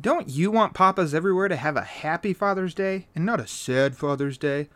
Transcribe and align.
Don't 0.00 0.28
you 0.28 0.52
want 0.52 0.74
papas 0.74 1.12
everywhere 1.12 1.48
to 1.48 1.56
have 1.56 1.76
a 1.76 1.82
happy 1.82 2.32
Father's 2.32 2.72
Day 2.72 3.08
and 3.16 3.26
not 3.26 3.40
a 3.40 3.48
sad 3.48 3.96
Father's 3.96 4.38
Day? 4.38 4.68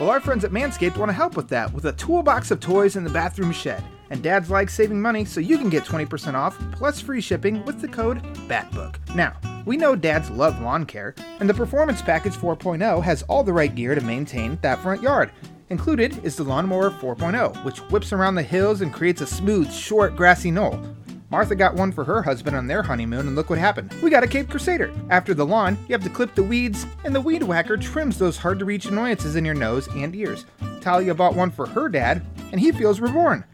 Well, 0.00 0.10
our 0.10 0.18
friends 0.18 0.44
at 0.44 0.50
Manscaped 0.50 0.96
want 0.96 1.10
to 1.10 1.14
help 1.14 1.36
with 1.36 1.46
that 1.50 1.72
with 1.72 1.84
a 1.84 1.92
toolbox 1.92 2.50
of 2.50 2.58
toys 2.58 2.96
in 2.96 3.04
the 3.04 3.10
bathroom 3.10 3.52
shed. 3.52 3.84
And 4.10 4.20
dads 4.20 4.50
like 4.50 4.68
saving 4.68 5.00
money, 5.00 5.24
so 5.24 5.38
you 5.38 5.58
can 5.58 5.70
get 5.70 5.84
20% 5.84 6.34
off 6.34 6.58
plus 6.72 7.00
free 7.00 7.20
shipping 7.20 7.64
with 7.64 7.80
the 7.80 7.86
code 7.86 8.20
BATBOOK. 8.48 8.96
Now, 9.14 9.36
we 9.64 9.76
know 9.76 9.94
dads 9.94 10.28
love 10.30 10.60
lawn 10.60 10.84
care, 10.84 11.14
and 11.38 11.48
the 11.48 11.54
Performance 11.54 12.02
Package 12.02 12.34
4.0 12.34 13.00
has 13.00 13.22
all 13.22 13.44
the 13.44 13.52
right 13.52 13.72
gear 13.72 13.94
to 13.94 14.00
maintain 14.00 14.58
that 14.62 14.80
front 14.80 15.02
yard. 15.02 15.30
Included 15.70 16.24
is 16.24 16.34
the 16.34 16.42
Lawnmower 16.42 16.90
4.0, 16.90 17.64
which 17.64 17.78
whips 17.92 18.12
around 18.12 18.34
the 18.34 18.42
hills 18.42 18.80
and 18.80 18.92
creates 18.92 19.20
a 19.20 19.26
smooth, 19.26 19.72
short, 19.72 20.16
grassy 20.16 20.50
knoll. 20.50 20.84
Martha 21.30 21.54
got 21.54 21.74
one 21.74 21.90
for 21.90 22.04
her 22.04 22.22
husband 22.22 22.54
on 22.54 22.66
their 22.66 22.82
honeymoon, 22.82 23.26
and 23.26 23.34
look 23.34 23.50
what 23.50 23.58
happened. 23.58 23.92
We 24.02 24.10
got 24.10 24.22
a 24.22 24.28
Cape 24.28 24.48
Crusader. 24.50 24.92
After 25.10 25.34
the 25.34 25.46
lawn, 25.46 25.78
you 25.88 25.92
have 25.92 26.04
to 26.04 26.10
clip 26.10 26.34
the 26.34 26.42
weeds, 26.42 26.86
and 27.04 27.14
the 27.14 27.20
Weed 27.20 27.42
Whacker 27.42 27.76
trims 27.76 28.18
those 28.18 28.36
hard 28.36 28.58
to 28.58 28.64
reach 28.64 28.86
annoyances 28.86 29.34
in 29.34 29.44
your 29.44 29.54
nose 29.54 29.88
and 29.88 30.14
ears. 30.14 30.44
Talia 30.80 31.14
bought 31.14 31.34
one 31.34 31.50
for 31.50 31.66
her 31.66 31.88
dad, 31.88 32.24
and 32.52 32.60
he 32.60 32.72
feels 32.72 33.00
reborn. 33.00 33.44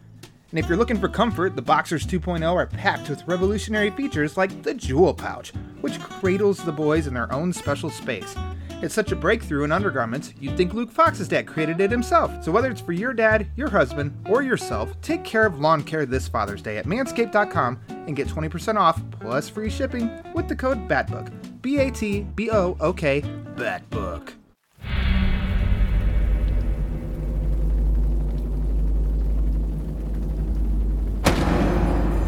And 0.51 0.59
if 0.59 0.67
you're 0.67 0.77
looking 0.77 0.99
for 0.99 1.07
comfort, 1.07 1.55
the 1.55 1.61
Boxers 1.61 2.05
2.0 2.05 2.53
are 2.53 2.67
packed 2.67 3.09
with 3.09 3.25
revolutionary 3.25 3.89
features 3.91 4.35
like 4.35 4.63
the 4.63 4.73
Jewel 4.73 5.13
Pouch, 5.13 5.53
which 5.79 5.99
cradles 5.99 6.61
the 6.63 6.73
boys 6.73 7.07
in 7.07 7.13
their 7.13 7.31
own 7.31 7.53
special 7.53 7.89
space. 7.89 8.35
It's 8.81 8.95
such 8.95 9.11
a 9.11 9.15
breakthrough 9.15 9.63
in 9.63 9.71
undergarments, 9.71 10.33
you'd 10.39 10.57
think 10.57 10.73
Luke 10.73 10.91
Fox's 10.91 11.27
dad 11.27 11.45
created 11.45 11.79
it 11.79 11.91
himself. 11.91 12.43
So 12.43 12.51
whether 12.51 12.71
it's 12.71 12.81
for 12.81 12.93
your 12.93 13.13
dad, 13.13 13.47
your 13.55 13.69
husband, 13.69 14.11
or 14.27 14.41
yourself, 14.41 14.99
take 15.01 15.23
care 15.23 15.45
of 15.45 15.59
lawn 15.59 15.83
care 15.83 16.05
this 16.05 16.27
Father's 16.27 16.63
Day 16.63 16.77
at 16.77 16.85
manscaped.com 16.85 17.79
and 17.89 18.15
get 18.15 18.27
20% 18.27 18.77
off 18.77 18.99
plus 19.11 19.47
free 19.47 19.69
shipping 19.69 20.09
with 20.33 20.47
the 20.47 20.55
code 20.55 20.87
BATBOOK. 20.87 21.61
B 21.61 21.77
A 21.77 21.91
T 21.91 22.21
B 22.35 22.49
O 22.49 22.75
O 22.79 22.91
K, 22.91 23.21
BATBOOK. 23.55 24.33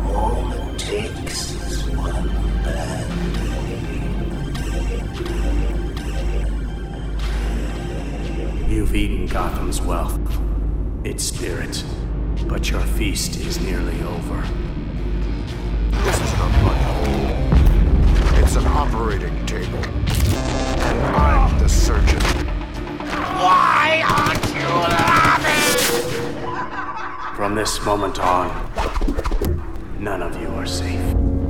All 0.06 0.54
it 0.54 0.78
takes 0.80 1.73
You've 8.74 8.96
eaten 8.96 9.28
Gotham's 9.28 9.80
wealth, 9.84 10.20
its 11.04 11.24
spirit, 11.24 11.84
but 12.48 12.72
your 12.72 12.82
feast 12.82 13.40
is 13.40 13.62
nearly 13.62 14.02
over. 14.02 14.42
This 15.92 16.20
isn't 16.20 16.40
a 16.40 16.50
blood. 16.60 16.80
It's 18.44 18.56
an 18.56 18.66
operating 18.66 19.46
table. 19.46 19.78
And 19.78 21.00
I'm 21.16 21.60
the 21.60 21.70
surgeon. 21.70 22.20
Why 23.38 24.04
aren't 24.08 24.48
you 24.48 24.68
laughing? 24.90 26.16
From 27.36 27.54
this 27.54 27.80
moment 27.86 28.20
on, 28.20 28.50
none 30.00 30.24
of 30.24 30.42
you 30.42 30.48
are 30.48 30.66
safe. 30.66 31.43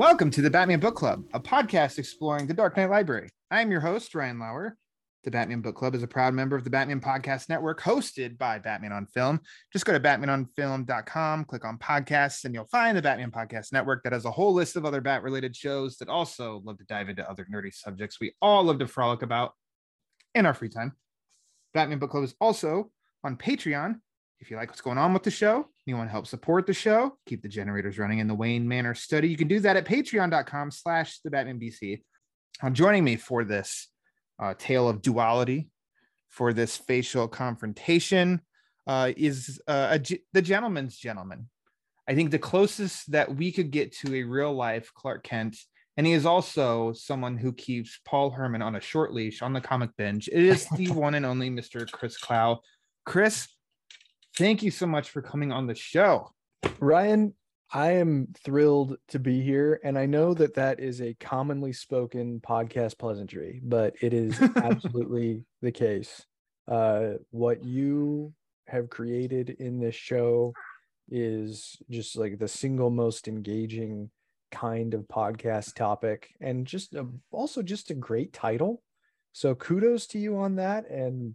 Welcome 0.00 0.30
to 0.30 0.40
the 0.40 0.48
Batman 0.48 0.80
Book 0.80 0.94
Club, 0.94 1.24
a 1.34 1.38
podcast 1.38 1.98
exploring 1.98 2.46
the 2.46 2.54
Dark 2.54 2.74
Knight 2.74 2.88
Library. 2.88 3.28
I 3.50 3.60
am 3.60 3.70
your 3.70 3.82
host, 3.82 4.14
Ryan 4.14 4.38
Lauer. 4.38 4.78
The 5.24 5.30
Batman 5.30 5.60
Book 5.60 5.76
Club 5.76 5.94
is 5.94 6.02
a 6.02 6.06
proud 6.08 6.32
member 6.32 6.56
of 6.56 6.64
the 6.64 6.70
Batman 6.70 7.02
Podcast 7.02 7.50
Network, 7.50 7.82
hosted 7.82 8.38
by 8.38 8.58
Batman 8.58 8.92
on 8.92 9.04
Film. 9.04 9.40
Just 9.74 9.84
go 9.84 9.92
to 9.92 10.00
batmanonfilm.com, 10.00 11.44
click 11.44 11.66
on 11.66 11.76
podcasts, 11.76 12.46
and 12.46 12.54
you'll 12.54 12.64
find 12.64 12.96
the 12.96 13.02
Batman 13.02 13.30
Podcast 13.30 13.74
Network 13.74 14.02
that 14.04 14.14
has 14.14 14.24
a 14.24 14.30
whole 14.30 14.54
list 14.54 14.74
of 14.74 14.86
other 14.86 15.02
bat 15.02 15.22
related 15.22 15.54
shows 15.54 15.98
that 15.98 16.08
also 16.08 16.62
love 16.64 16.78
to 16.78 16.84
dive 16.84 17.10
into 17.10 17.28
other 17.28 17.46
nerdy 17.54 17.70
subjects 17.70 18.18
we 18.18 18.32
all 18.40 18.64
love 18.64 18.78
to 18.78 18.86
frolic 18.86 19.20
about 19.20 19.52
in 20.34 20.46
our 20.46 20.54
free 20.54 20.70
time. 20.70 20.94
Batman 21.74 21.98
Book 21.98 22.12
Club 22.12 22.24
is 22.24 22.34
also 22.40 22.90
on 23.22 23.36
Patreon. 23.36 24.00
If 24.40 24.50
you 24.50 24.56
like 24.56 24.70
what's 24.70 24.80
going 24.80 24.96
on 24.96 25.12
with 25.12 25.24
the 25.24 25.30
show, 25.30 25.68
you 25.90 25.96
want 25.96 26.08
to 26.08 26.12
help 26.12 26.26
support 26.26 26.66
the 26.66 26.72
show, 26.72 27.18
keep 27.26 27.42
the 27.42 27.48
generators 27.48 27.98
running 27.98 28.20
in 28.20 28.28
the 28.28 28.34
Wayne 28.34 28.66
Manor 28.66 28.94
study, 28.94 29.28
you 29.28 29.36
can 29.36 29.48
do 29.48 29.60
that 29.60 29.76
at 29.76 29.84
patreon.com 29.84 30.70
slash 30.70 31.20
the 31.20 31.30
Batman 31.30 31.60
BC. 31.60 32.02
Uh, 32.62 32.70
joining 32.70 33.04
me 33.04 33.16
for 33.16 33.44
this 33.44 33.88
uh, 34.38 34.54
tale 34.58 34.88
of 34.88 35.02
duality, 35.02 35.68
for 36.28 36.52
this 36.52 36.76
facial 36.76 37.28
confrontation, 37.28 38.40
uh, 38.86 39.12
is 39.16 39.60
uh, 39.68 39.98
a 39.98 40.18
the 40.32 40.42
gentleman's 40.42 40.96
gentleman. 40.96 41.48
I 42.08 42.14
think 42.14 42.30
the 42.30 42.38
closest 42.38 43.12
that 43.12 43.36
we 43.36 43.52
could 43.52 43.70
get 43.70 43.96
to 43.98 44.14
a 44.16 44.22
real 44.24 44.52
life 44.52 44.90
Clark 44.94 45.22
Kent. 45.22 45.56
And 45.96 46.06
he 46.06 46.12
is 46.12 46.24
also 46.24 46.92
someone 46.92 47.36
who 47.36 47.52
keeps 47.52 48.00
Paul 48.04 48.30
Herman 48.30 48.62
on 48.62 48.74
a 48.74 48.80
short 48.80 49.12
leash 49.12 49.42
on 49.42 49.52
the 49.52 49.60
comic 49.60 49.90
binge. 49.96 50.28
It 50.28 50.42
is 50.42 50.66
the 50.76 50.88
one 50.92 51.14
and 51.14 51.26
only 51.26 51.50
Mr. 51.50 51.88
Chris 51.90 52.16
Clow. 52.16 52.60
Chris, 53.04 53.48
thank 54.40 54.62
you 54.62 54.70
so 54.70 54.86
much 54.86 55.10
for 55.10 55.20
coming 55.20 55.52
on 55.52 55.66
the 55.66 55.74
show. 55.74 56.32
Ryan, 56.78 57.34
I 57.74 57.92
am 57.92 58.28
thrilled 58.42 58.96
to 59.08 59.18
be 59.18 59.42
here. 59.42 59.78
And 59.84 59.98
I 59.98 60.06
know 60.06 60.32
that 60.32 60.54
that 60.54 60.80
is 60.80 61.02
a 61.02 61.12
commonly 61.20 61.74
spoken 61.74 62.40
podcast 62.40 62.98
pleasantry, 62.98 63.60
but 63.62 63.94
it 64.00 64.14
is 64.14 64.40
absolutely 64.56 65.44
the 65.60 65.70
case. 65.70 66.24
Uh, 66.66 67.16
what 67.30 67.62
you 67.62 68.32
have 68.66 68.88
created 68.88 69.50
in 69.60 69.78
this 69.78 69.94
show 69.94 70.54
is 71.10 71.76
just 71.90 72.16
like 72.16 72.38
the 72.38 72.48
single 72.48 72.88
most 72.88 73.28
engaging 73.28 74.08
kind 74.50 74.94
of 74.94 75.02
podcast 75.02 75.74
topic 75.74 76.30
and 76.40 76.66
just 76.66 76.94
a, 76.94 77.06
also 77.30 77.60
just 77.60 77.90
a 77.90 77.94
great 77.94 78.32
title. 78.32 78.82
So 79.32 79.54
kudos 79.54 80.06
to 80.08 80.18
you 80.18 80.38
on 80.38 80.56
that. 80.56 80.88
And 80.88 81.34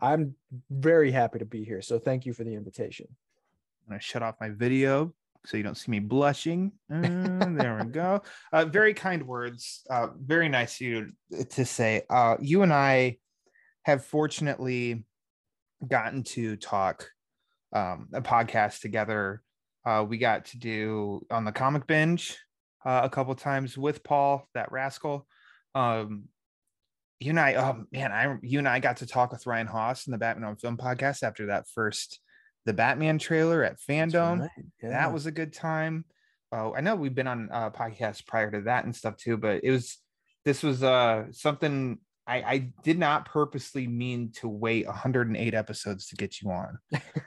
I'm 0.00 0.34
very 0.70 1.10
happy 1.10 1.38
to 1.38 1.44
be 1.44 1.64
here. 1.64 1.82
So 1.82 1.98
thank 1.98 2.26
you 2.26 2.32
for 2.32 2.44
the 2.44 2.54
invitation. 2.54 3.06
I'm 3.10 3.92
gonna 3.92 4.00
shut 4.00 4.22
off 4.22 4.36
my 4.40 4.50
video 4.50 5.12
so 5.44 5.56
you 5.56 5.62
don't 5.62 5.76
see 5.76 5.90
me 5.90 5.98
blushing. 5.98 6.72
Uh, 6.92 7.00
there 7.00 7.80
we 7.82 7.90
go. 7.90 8.22
Uh, 8.52 8.64
very 8.64 8.94
kind 8.94 9.26
words. 9.26 9.82
Uh, 9.90 10.08
very 10.18 10.48
nice 10.48 10.80
you 10.80 11.12
to 11.50 11.64
say. 11.64 12.02
Uh, 12.08 12.36
you 12.40 12.62
and 12.62 12.72
I 12.72 13.18
have 13.82 14.04
fortunately 14.04 15.04
gotten 15.86 16.22
to 16.24 16.56
talk 16.56 17.08
um, 17.72 18.08
a 18.12 18.22
podcast 18.22 18.80
together. 18.80 19.42
Uh, 19.84 20.04
we 20.06 20.18
got 20.18 20.46
to 20.46 20.58
do 20.58 21.24
on 21.30 21.44
the 21.44 21.52
comic 21.52 21.86
binge 21.86 22.38
uh, 22.84 23.00
a 23.04 23.08
couple 23.10 23.34
times 23.34 23.76
with 23.76 24.02
Paul, 24.02 24.48
that 24.54 24.72
rascal. 24.72 25.26
Um, 25.74 26.24
you 27.20 27.30
and 27.30 27.40
I, 27.40 27.54
oh 27.54 27.84
man, 27.92 28.12
I 28.12 28.36
you 28.42 28.58
and 28.58 28.68
I 28.68 28.78
got 28.78 28.98
to 28.98 29.06
talk 29.06 29.32
with 29.32 29.46
Ryan 29.46 29.66
Haas 29.66 30.06
in 30.06 30.12
the 30.12 30.18
Batman 30.18 30.48
on 30.48 30.56
Film 30.56 30.76
podcast 30.76 31.22
after 31.22 31.46
that 31.46 31.66
first 31.74 32.20
the 32.64 32.72
Batman 32.72 33.18
trailer 33.18 33.64
at 33.64 33.78
FanDome. 33.80 34.40
right, 34.40 34.50
yeah. 34.82 34.90
That 34.90 35.12
was 35.12 35.26
a 35.26 35.32
good 35.32 35.52
time. 35.52 36.04
Oh, 36.52 36.74
I 36.74 36.80
know 36.80 36.96
we've 36.96 37.14
been 37.14 37.26
on 37.26 37.48
uh, 37.50 37.70
podcasts 37.70 38.24
prior 38.24 38.50
to 38.50 38.60
that 38.62 38.84
and 38.84 38.94
stuff 38.94 39.16
too, 39.16 39.36
but 39.36 39.64
it 39.64 39.70
was 39.70 39.98
this 40.44 40.62
was 40.62 40.82
uh 40.82 41.24
something 41.32 41.98
I, 42.26 42.36
I 42.42 42.72
did 42.84 42.98
not 42.98 43.24
purposely 43.24 43.86
mean 43.86 44.32
to 44.36 44.48
wait 44.48 44.86
108 44.86 45.54
episodes 45.54 46.08
to 46.08 46.16
get 46.16 46.42
you 46.42 46.50
on, 46.50 46.78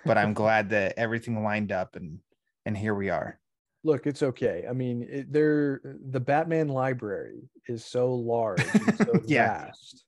but 0.05 0.17
I'm 0.17 0.33
glad 0.35 0.69
that 0.69 0.93
everything 0.95 1.43
lined 1.43 1.71
up 1.71 1.95
and 1.95 2.19
and 2.65 2.77
here 2.77 2.93
we 2.93 3.09
are. 3.09 3.40
Look, 3.83 4.05
it's 4.05 4.21
okay. 4.21 4.65
I 4.69 4.73
mean, 4.73 5.01
it, 5.09 5.31
there 5.33 5.81
the 5.83 6.19
Batman 6.19 6.67
library 6.67 7.49
is 7.67 7.83
so 7.85 8.13
large, 8.13 8.79
and 8.79 8.95
so 8.95 9.19
Yeah. 9.27 9.65
vast 9.65 10.05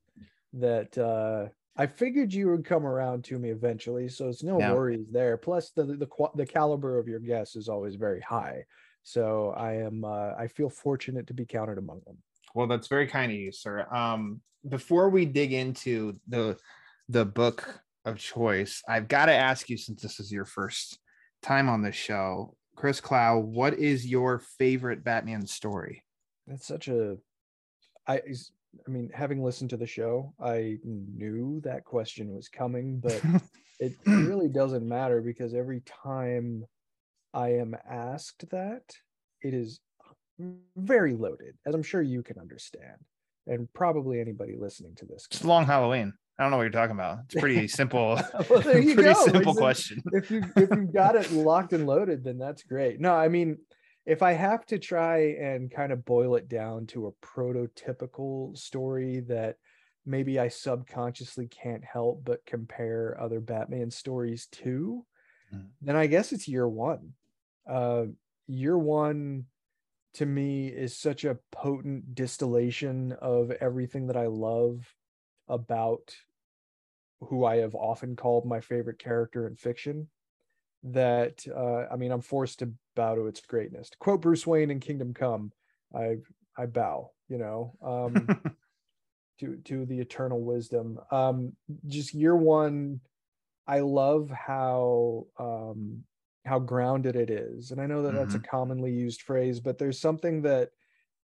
that 0.52 0.96
uh, 0.96 1.48
I 1.76 1.86
figured 1.86 2.32
you 2.32 2.50
would 2.50 2.64
come 2.64 2.86
around 2.86 3.24
to 3.24 3.38
me 3.38 3.50
eventually. 3.50 4.08
So 4.08 4.28
it's 4.28 4.44
no 4.44 4.58
Yeah. 4.58 4.72
worries 4.74 5.06
there. 5.10 5.36
Plus, 5.36 5.70
the 5.70 5.84
the 5.84 6.06
qua- 6.06 6.32
the 6.36 6.46
caliber 6.46 6.98
of 6.98 7.08
your 7.08 7.18
guests 7.20 7.56
is 7.56 7.68
always 7.68 7.96
very 7.96 8.20
high. 8.20 8.64
So 9.02 9.50
I 9.50 9.74
am 9.74 10.04
uh, 10.04 10.34
I 10.38 10.46
feel 10.46 10.70
fortunate 10.70 11.26
to 11.26 11.34
be 11.34 11.44
counted 11.44 11.78
among 11.78 12.02
them. 12.06 12.18
Well, 12.54 12.68
that's 12.68 12.86
very 12.88 13.08
kind 13.08 13.32
of 13.32 13.38
you, 13.38 13.50
sir. 13.50 13.86
Um, 13.92 14.40
before 14.68 15.10
we 15.10 15.26
dig 15.26 15.52
into 15.52 16.14
the 16.28 16.56
the 17.08 17.24
book 17.24 17.82
of 18.04 18.18
choice, 18.18 18.82
I've 18.88 19.08
got 19.08 19.26
to 19.26 19.32
ask 19.32 19.68
you, 19.68 19.76
since 19.76 20.00
this 20.00 20.20
is 20.20 20.30
your 20.30 20.44
first 20.44 21.00
time 21.42 21.68
on 21.68 21.82
this 21.82 21.96
show, 21.96 22.56
Chris 22.76 23.00
Clow, 23.00 23.38
what 23.38 23.74
is 23.74 24.06
your 24.06 24.40
favorite 24.58 25.04
Batman 25.04 25.46
story? 25.46 26.02
That's 26.46 26.66
such 26.66 26.88
a 26.88 27.16
I 28.06 28.20
I 28.86 28.90
mean, 28.90 29.10
having 29.14 29.42
listened 29.42 29.70
to 29.70 29.76
the 29.76 29.86
show, 29.86 30.34
I 30.40 30.78
knew 30.84 31.60
that 31.64 31.84
question 31.84 32.34
was 32.34 32.48
coming, 32.48 32.98
but 32.98 33.22
it 33.80 33.92
really 34.06 34.48
doesn't 34.48 34.86
matter 34.86 35.20
because 35.20 35.54
every 35.54 35.80
time 35.80 36.64
I 37.32 37.50
am 37.50 37.76
asked 37.88 38.48
that, 38.50 38.82
it 39.42 39.54
is 39.54 39.80
very 40.76 41.14
loaded, 41.14 41.54
as 41.66 41.74
I'm 41.74 41.82
sure 41.82 42.02
you 42.02 42.22
can 42.22 42.38
understand, 42.38 42.96
and 43.46 43.72
probably 43.72 44.20
anybody 44.20 44.56
listening 44.56 44.94
to 44.96 45.06
this. 45.06 45.26
It's. 45.30 45.44
Long 45.44 45.66
Halloween. 45.66 46.14
I 46.38 46.42
don't 46.42 46.50
know 46.50 46.56
what 46.56 46.64
you're 46.64 46.70
talking 46.72 46.96
about. 46.96 47.18
It's 47.26 47.34
pretty 47.40 47.68
simple. 47.80 48.20
Well, 48.50 48.60
there 48.62 48.78
you 48.80 48.94
pretty 48.94 49.12
go. 49.14 49.24
simple 49.24 49.50
It's 49.52 49.58
a- 49.58 49.60
question. 49.60 50.02
if 50.12 50.30
you 50.30 50.42
if 50.56 50.70
you've 50.70 50.92
got 50.92 51.14
it 51.16 51.30
locked 51.32 51.72
and 51.72 51.86
loaded, 51.86 52.24
then 52.24 52.38
that's 52.38 52.62
great. 52.64 53.00
No, 53.00 53.14
I 53.14 53.28
mean, 53.28 53.58
if 54.06 54.22
I 54.22 54.32
have 54.32 54.66
to 54.66 54.78
try 54.78 55.18
and 55.40 55.70
kind 55.70 55.92
of 55.92 56.04
boil 56.04 56.34
it 56.36 56.48
down 56.48 56.86
to 56.88 57.06
a 57.06 57.12
prototypical 57.26 58.56
story 58.56 59.20
that 59.28 59.56
maybe 60.06 60.38
I 60.38 60.48
subconsciously 60.48 61.46
can't 61.46 61.84
help 61.84 62.24
but 62.24 62.44
compare 62.44 63.16
other 63.20 63.40
Batman 63.40 63.90
stories 63.90 64.46
to, 64.52 65.06
Mhm. 65.54 65.68
then 65.80 65.96
I 65.96 66.06
guess 66.06 66.32
it's 66.32 66.48
year 66.48 66.68
one. 66.68 67.14
Uh, 67.66 68.06
year 68.46 68.76
one 68.76 69.46
to 70.14 70.26
me 70.26 70.68
is 70.68 70.96
such 70.96 71.24
a 71.24 71.38
potent 71.50 72.14
distillation 72.14 73.12
of 73.12 73.50
everything 73.52 74.08
that 74.08 74.16
I 74.16 74.26
love 74.26 74.86
about 75.48 76.14
who 77.20 77.44
I 77.44 77.56
have 77.56 77.74
often 77.74 78.16
called 78.16 78.46
my 78.46 78.60
favorite 78.60 78.98
character 78.98 79.46
in 79.46 79.56
fiction. 79.56 80.08
That 80.82 81.44
uh, 81.54 81.86
I 81.92 81.96
mean, 81.96 82.12
I'm 82.12 82.20
forced 82.20 82.58
to 82.58 82.72
bow 82.94 83.14
to 83.14 83.26
its 83.26 83.40
greatness. 83.40 83.90
To 83.90 83.96
quote 83.98 84.20
Bruce 84.20 84.46
Wayne 84.46 84.70
in 84.70 84.80
Kingdom 84.80 85.14
Come, 85.14 85.52
I 85.94 86.16
I 86.58 86.66
bow. 86.66 87.10
You 87.28 87.38
know, 87.38 87.74
um, 87.82 88.28
to 89.40 89.56
to 89.64 89.86
the 89.86 89.98
eternal 89.98 90.42
wisdom. 90.42 90.98
Um, 91.10 91.52
just 91.86 92.12
year 92.12 92.36
one, 92.36 93.00
I 93.66 93.80
love 93.80 94.30
how 94.30 95.26
um, 95.38 96.04
how 96.44 96.58
grounded 96.58 97.16
it 97.16 97.30
is, 97.30 97.70
and 97.70 97.80
I 97.80 97.86
know 97.86 98.02
that 98.02 98.14
that's 98.14 98.34
a 98.34 98.38
commonly 98.38 98.92
used 98.92 99.22
phrase, 99.22 99.60
but 99.60 99.78
there's 99.78 99.98
something 99.98 100.42
that 100.42 100.70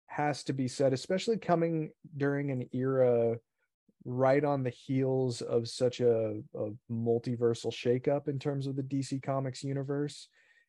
has 0.07 0.43
to 0.43 0.53
be 0.53 0.67
said, 0.67 0.93
especially 0.93 1.37
coming 1.37 1.91
during 2.17 2.49
an 2.49 2.67
era 2.73 3.37
right 4.05 4.43
on 4.43 4.63
the 4.63 4.69
heels 4.69 5.41
of 5.41 5.67
such 5.67 5.99
a, 5.99 6.41
a 6.55 6.69
multiversal 6.91 7.71
shakeup 7.71 8.27
in 8.27 8.39
terms 8.39 8.67
of 8.67 8.75
the 8.75 8.83
DC 8.83 9.21
Comics 9.21 9.63
universe. 9.63 10.27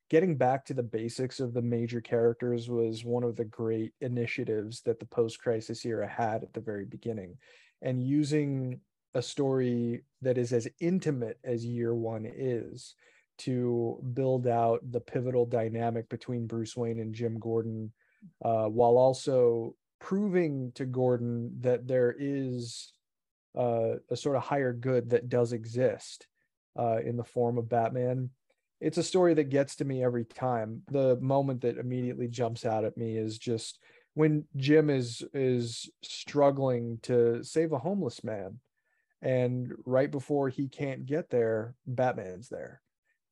Getting 0.08 0.36
back 0.36 0.64
to 0.64 0.74
the 0.74 0.82
basics 0.82 1.38
of 1.38 1.54
the 1.54 1.62
major 1.62 2.00
characters 2.00 2.68
was 2.68 3.04
one 3.04 3.22
of 3.22 3.36
the 3.36 3.44
great 3.44 3.92
initiatives 4.00 4.82
that 4.82 4.98
the 4.98 5.06
post 5.06 5.38
crisis 5.38 5.84
era 5.84 6.08
had 6.08 6.42
at 6.42 6.52
the 6.52 6.60
very 6.60 6.84
beginning. 6.84 7.36
And 7.80 8.02
using 8.02 8.80
a 9.14 9.22
story 9.22 10.02
that 10.22 10.36
is 10.36 10.52
as 10.52 10.68
intimate 10.80 11.38
as 11.44 11.64
year 11.64 11.94
one 11.94 12.26
is 12.26 12.94
to 13.38 13.98
build 14.12 14.46
out 14.46 14.80
the 14.90 15.00
pivotal 15.00 15.46
dynamic 15.46 16.08
between 16.08 16.46
Bruce 16.46 16.76
Wayne 16.76 16.98
and 16.98 17.14
Jim 17.14 17.38
Gordon, 17.38 17.92
uh, 18.44 18.66
while 18.66 18.98
also 18.98 19.74
proving 20.00 20.72
to 20.74 20.84
Gordon 20.84 21.52
that 21.60 21.86
there 21.86 22.14
is 22.18 22.92
uh, 23.56 23.94
a 24.10 24.16
sort 24.16 24.36
of 24.36 24.42
higher 24.42 24.72
good 24.72 25.10
that 25.10 25.28
does 25.28 25.52
exist 25.52 26.26
uh, 26.78 26.98
in 27.04 27.16
the 27.16 27.24
form 27.24 27.58
of 27.58 27.68
Batman. 27.68 28.30
It's 28.80 28.98
a 28.98 29.02
story 29.02 29.34
that 29.34 29.50
gets 29.50 29.76
to 29.76 29.84
me 29.84 30.02
every 30.02 30.24
time. 30.24 30.82
The 30.90 31.16
moment 31.20 31.62
that 31.62 31.78
immediately 31.78 32.28
jumps 32.28 32.64
out 32.64 32.84
at 32.84 32.96
me 32.96 33.16
is 33.16 33.38
just 33.38 33.78
when 34.14 34.44
Jim 34.56 34.90
is 34.90 35.22
is 35.34 35.90
struggling 36.02 36.98
to 37.02 37.44
save 37.44 37.72
a 37.72 37.78
homeless 37.78 38.24
man, 38.24 38.58
and 39.20 39.72
right 39.84 40.10
before 40.10 40.48
he 40.48 40.68
can't 40.68 41.06
get 41.06 41.30
there, 41.30 41.74
Batman's 41.86 42.48
there, 42.48 42.80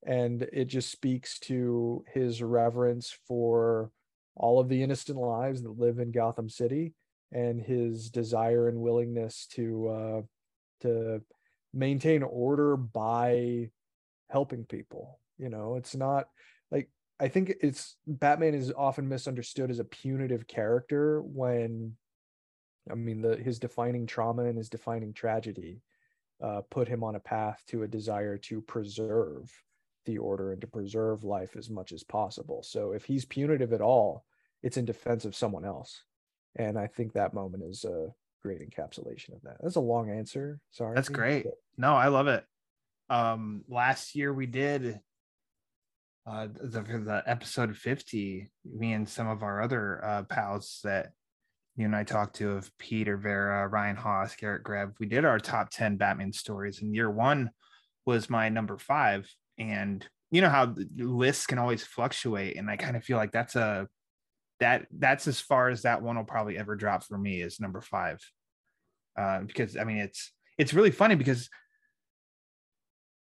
and 0.05 0.43
it 0.53 0.67
just 0.67 0.93
speaks 0.93 1.39
to 1.41 2.05
his 2.13 2.43
reverence 2.43 3.17
for 3.27 3.91
all 4.37 4.61
of 4.61 4.69
the 4.69 4.83
innocent 4.83 5.19
lives 5.19 5.63
that 5.63 5.81
live 5.81 5.99
in 5.99 6.13
Gotham 6.13 6.49
City 6.49 6.93
and 7.33 7.61
his 7.61 8.11
desire 8.11 8.69
and 8.69 8.81
willingness 8.81 9.47
to 9.53 9.89
uh, 9.89 10.23
to 10.81 11.23
maintain 11.73 12.23
order 12.23 12.77
by 12.77 13.71
helping 14.31 14.65
people. 14.65 15.21
You 15.39 15.51
know, 15.51 15.77
it's 15.77 15.95
not 15.95 16.29
like 16.71 16.91
I 17.21 17.29
think 17.29 17.55
it's 17.61 17.97
Batman 18.07 18.55
is 18.55 18.73
often 18.77 19.09
misunderstood 19.09 19.71
as 19.71 19.79
a 19.79 19.85
punitive 19.85 20.47
character 20.47 21.21
when 21.23 21.97
I 22.91 22.95
mean 22.95 23.23
the 23.23 23.37
his 23.37 23.59
defining 23.59 24.07
trauma 24.07 24.45
and 24.45 24.57
his 24.57 24.69
defining 24.69 25.13
tragedy 25.13 25.83
uh, 26.43 26.63
put 26.71 26.89
him 26.89 27.03
on 27.03 27.17
a 27.17 27.21
path 27.21 27.63
to 27.69 27.83
a 27.83 27.89
desire 27.89 28.39
to 28.39 28.61
preserve 28.61 29.53
the 30.07 30.19
order 30.19 30.53
and 30.53 30.61
to 30.61 30.67
preserve 30.67 31.25
life 31.25 31.57
as 31.57 31.69
much 31.69 31.93
as 31.93 32.03
possible. 32.03 32.63
So 32.63 32.93
if 32.93 33.05
he's 33.05 33.25
punitive 33.25 33.73
at 33.73 33.81
all, 33.81 34.25
it's 34.63 34.77
in 34.77 34.85
defense 34.85 35.25
of 35.25 35.37
someone 35.37 35.65
else. 35.65 36.03
And 36.57 36.79
I 36.79 36.87
think 36.87 37.13
that 37.13 37.35
moment 37.35 37.63
is 37.65 37.85
a 37.85 38.09
great 38.43 38.61
encapsulation 38.61 39.35
of 39.35 39.43
that. 39.43 39.57
That's 39.63 39.77
a 39.77 39.81
long 39.81 40.11
answer. 40.11 40.61
Sorry. 40.71 40.95
That's 40.95 41.09
great. 41.09 41.47
No, 41.77 41.95
I 41.95 42.09
love 42.09 42.29
it. 42.29 42.45
Um, 43.11 43.65
last 43.69 44.15
year 44.15 44.33
we 44.33 44.47
did 44.47 45.01
uh 46.27 46.47
the, 46.47 46.83
the 46.83 47.23
episode 47.27 47.77
50, 47.77 48.51
me 48.65 48.93
and 48.93 49.09
some 49.09 49.29
of 49.29 49.43
our 49.43 49.63
other 49.63 50.05
uh 50.05 50.23
pals 50.25 50.81
that 50.85 51.13
you 51.79 51.85
and 51.85 51.95
I 51.95 52.03
talked 52.03 52.37
to 52.37 52.53
of 52.53 52.77
Peter 52.79 53.17
Vera, 53.17 53.69
Ryan 53.69 53.97
Haas, 53.97 54.35
Garrett 54.35 54.65
Greb. 54.65 54.95
We 54.99 55.07
did 55.07 55.25
our 55.25 55.39
top 55.39 55.71
10 55.71 55.97
Batman 55.97 56.33
stories, 56.33 56.83
and 56.83 56.93
year 56.95 57.09
one 57.09 57.51
was 58.05 58.29
my 58.29 58.49
number 58.49 58.77
five. 58.79 59.33
And 59.59 60.05
you 60.33 60.41
know 60.41 60.49
how 60.49 60.67
the 60.67 60.89
lists 60.99 61.47
can 61.47 61.59
always 61.59 61.85
fluctuate, 61.85 62.57
and 62.57 62.69
I 62.69 62.77
kind 62.77 62.97
of 62.97 63.05
feel 63.05 63.17
like 63.17 63.33
that's 63.33 63.55
a 63.55 63.89
that 64.61 64.87
that's 64.91 65.29
as 65.29 65.41
far 65.41 65.69
as 65.69 65.83
that 65.83 66.03
one 66.03 66.17
will 66.17 66.25
probably 66.25 66.59
ever 66.59 66.77
drop 66.77 67.05
for 67.05 67.19
me 67.19 67.41
is 67.41 67.61
number 67.61 67.81
five. 67.81 68.21
Uh, 69.17 69.41
because 69.41 69.77
I 69.77 69.85
mean 69.85 69.99
it's 69.99 70.33
it's 70.57 70.75
really 70.75 70.91
funny 70.91 71.15
because 71.15 71.49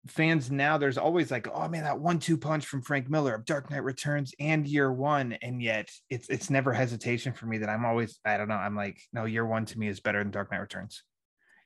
fans 0.07 0.49
now 0.49 0.77
there's 0.77 0.97
always 0.97 1.29
like 1.31 1.49
oh 1.53 1.67
man 1.67 1.83
that 1.83 1.99
one 1.99 2.17
two 2.17 2.37
punch 2.37 2.65
from 2.65 2.81
frank 2.81 3.09
miller 3.09 3.35
of 3.35 3.43
dark 3.43 3.69
knight 3.69 3.83
returns 3.83 4.33
and 4.39 4.67
year 4.67 4.91
one. 4.91 5.33
And 5.41 5.61
yet 5.61 5.89
it's 6.09 6.29
it's 6.29 6.49
never 6.49 6.73
hesitation 6.73 7.33
for 7.33 7.45
me 7.45 7.59
that 7.59 7.69
i'm 7.69 7.85
always 7.85 8.19
i 8.25 8.37
don't 8.37 8.47
know 8.47 8.55
i'm 8.55 8.75
like 8.75 8.99
no 9.11 9.25
year 9.25 9.45
one 9.45 9.65
to 9.65 9.79
me 9.79 9.87
is 9.87 9.99
better 9.99 10.19
than 10.19 10.31
dark 10.31 10.51
knight 10.51 10.59
returns. 10.59 11.03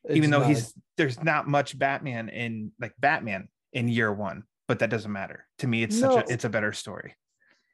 Even 0.10 0.32
though 0.32 0.40
not- 0.40 0.50
he's 0.50 0.74
there's 0.98 1.22
not 1.24 1.48
much 1.48 1.78
batman 1.78 2.30
in 2.30 2.72
like 2.80 2.94
batman 3.00 3.48
in 3.74 3.88
year 3.88 4.12
one 4.12 4.44
but 4.68 4.80
that 4.80 4.90
doesn't 4.90 5.12
matter. 5.12 5.46
To 5.60 5.68
me 5.68 5.84
it's 5.84 6.00
such 6.00 6.30
a 6.30 6.32
it's 6.32 6.46
a 6.46 6.50
better 6.50 6.72
story. 6.72 7.16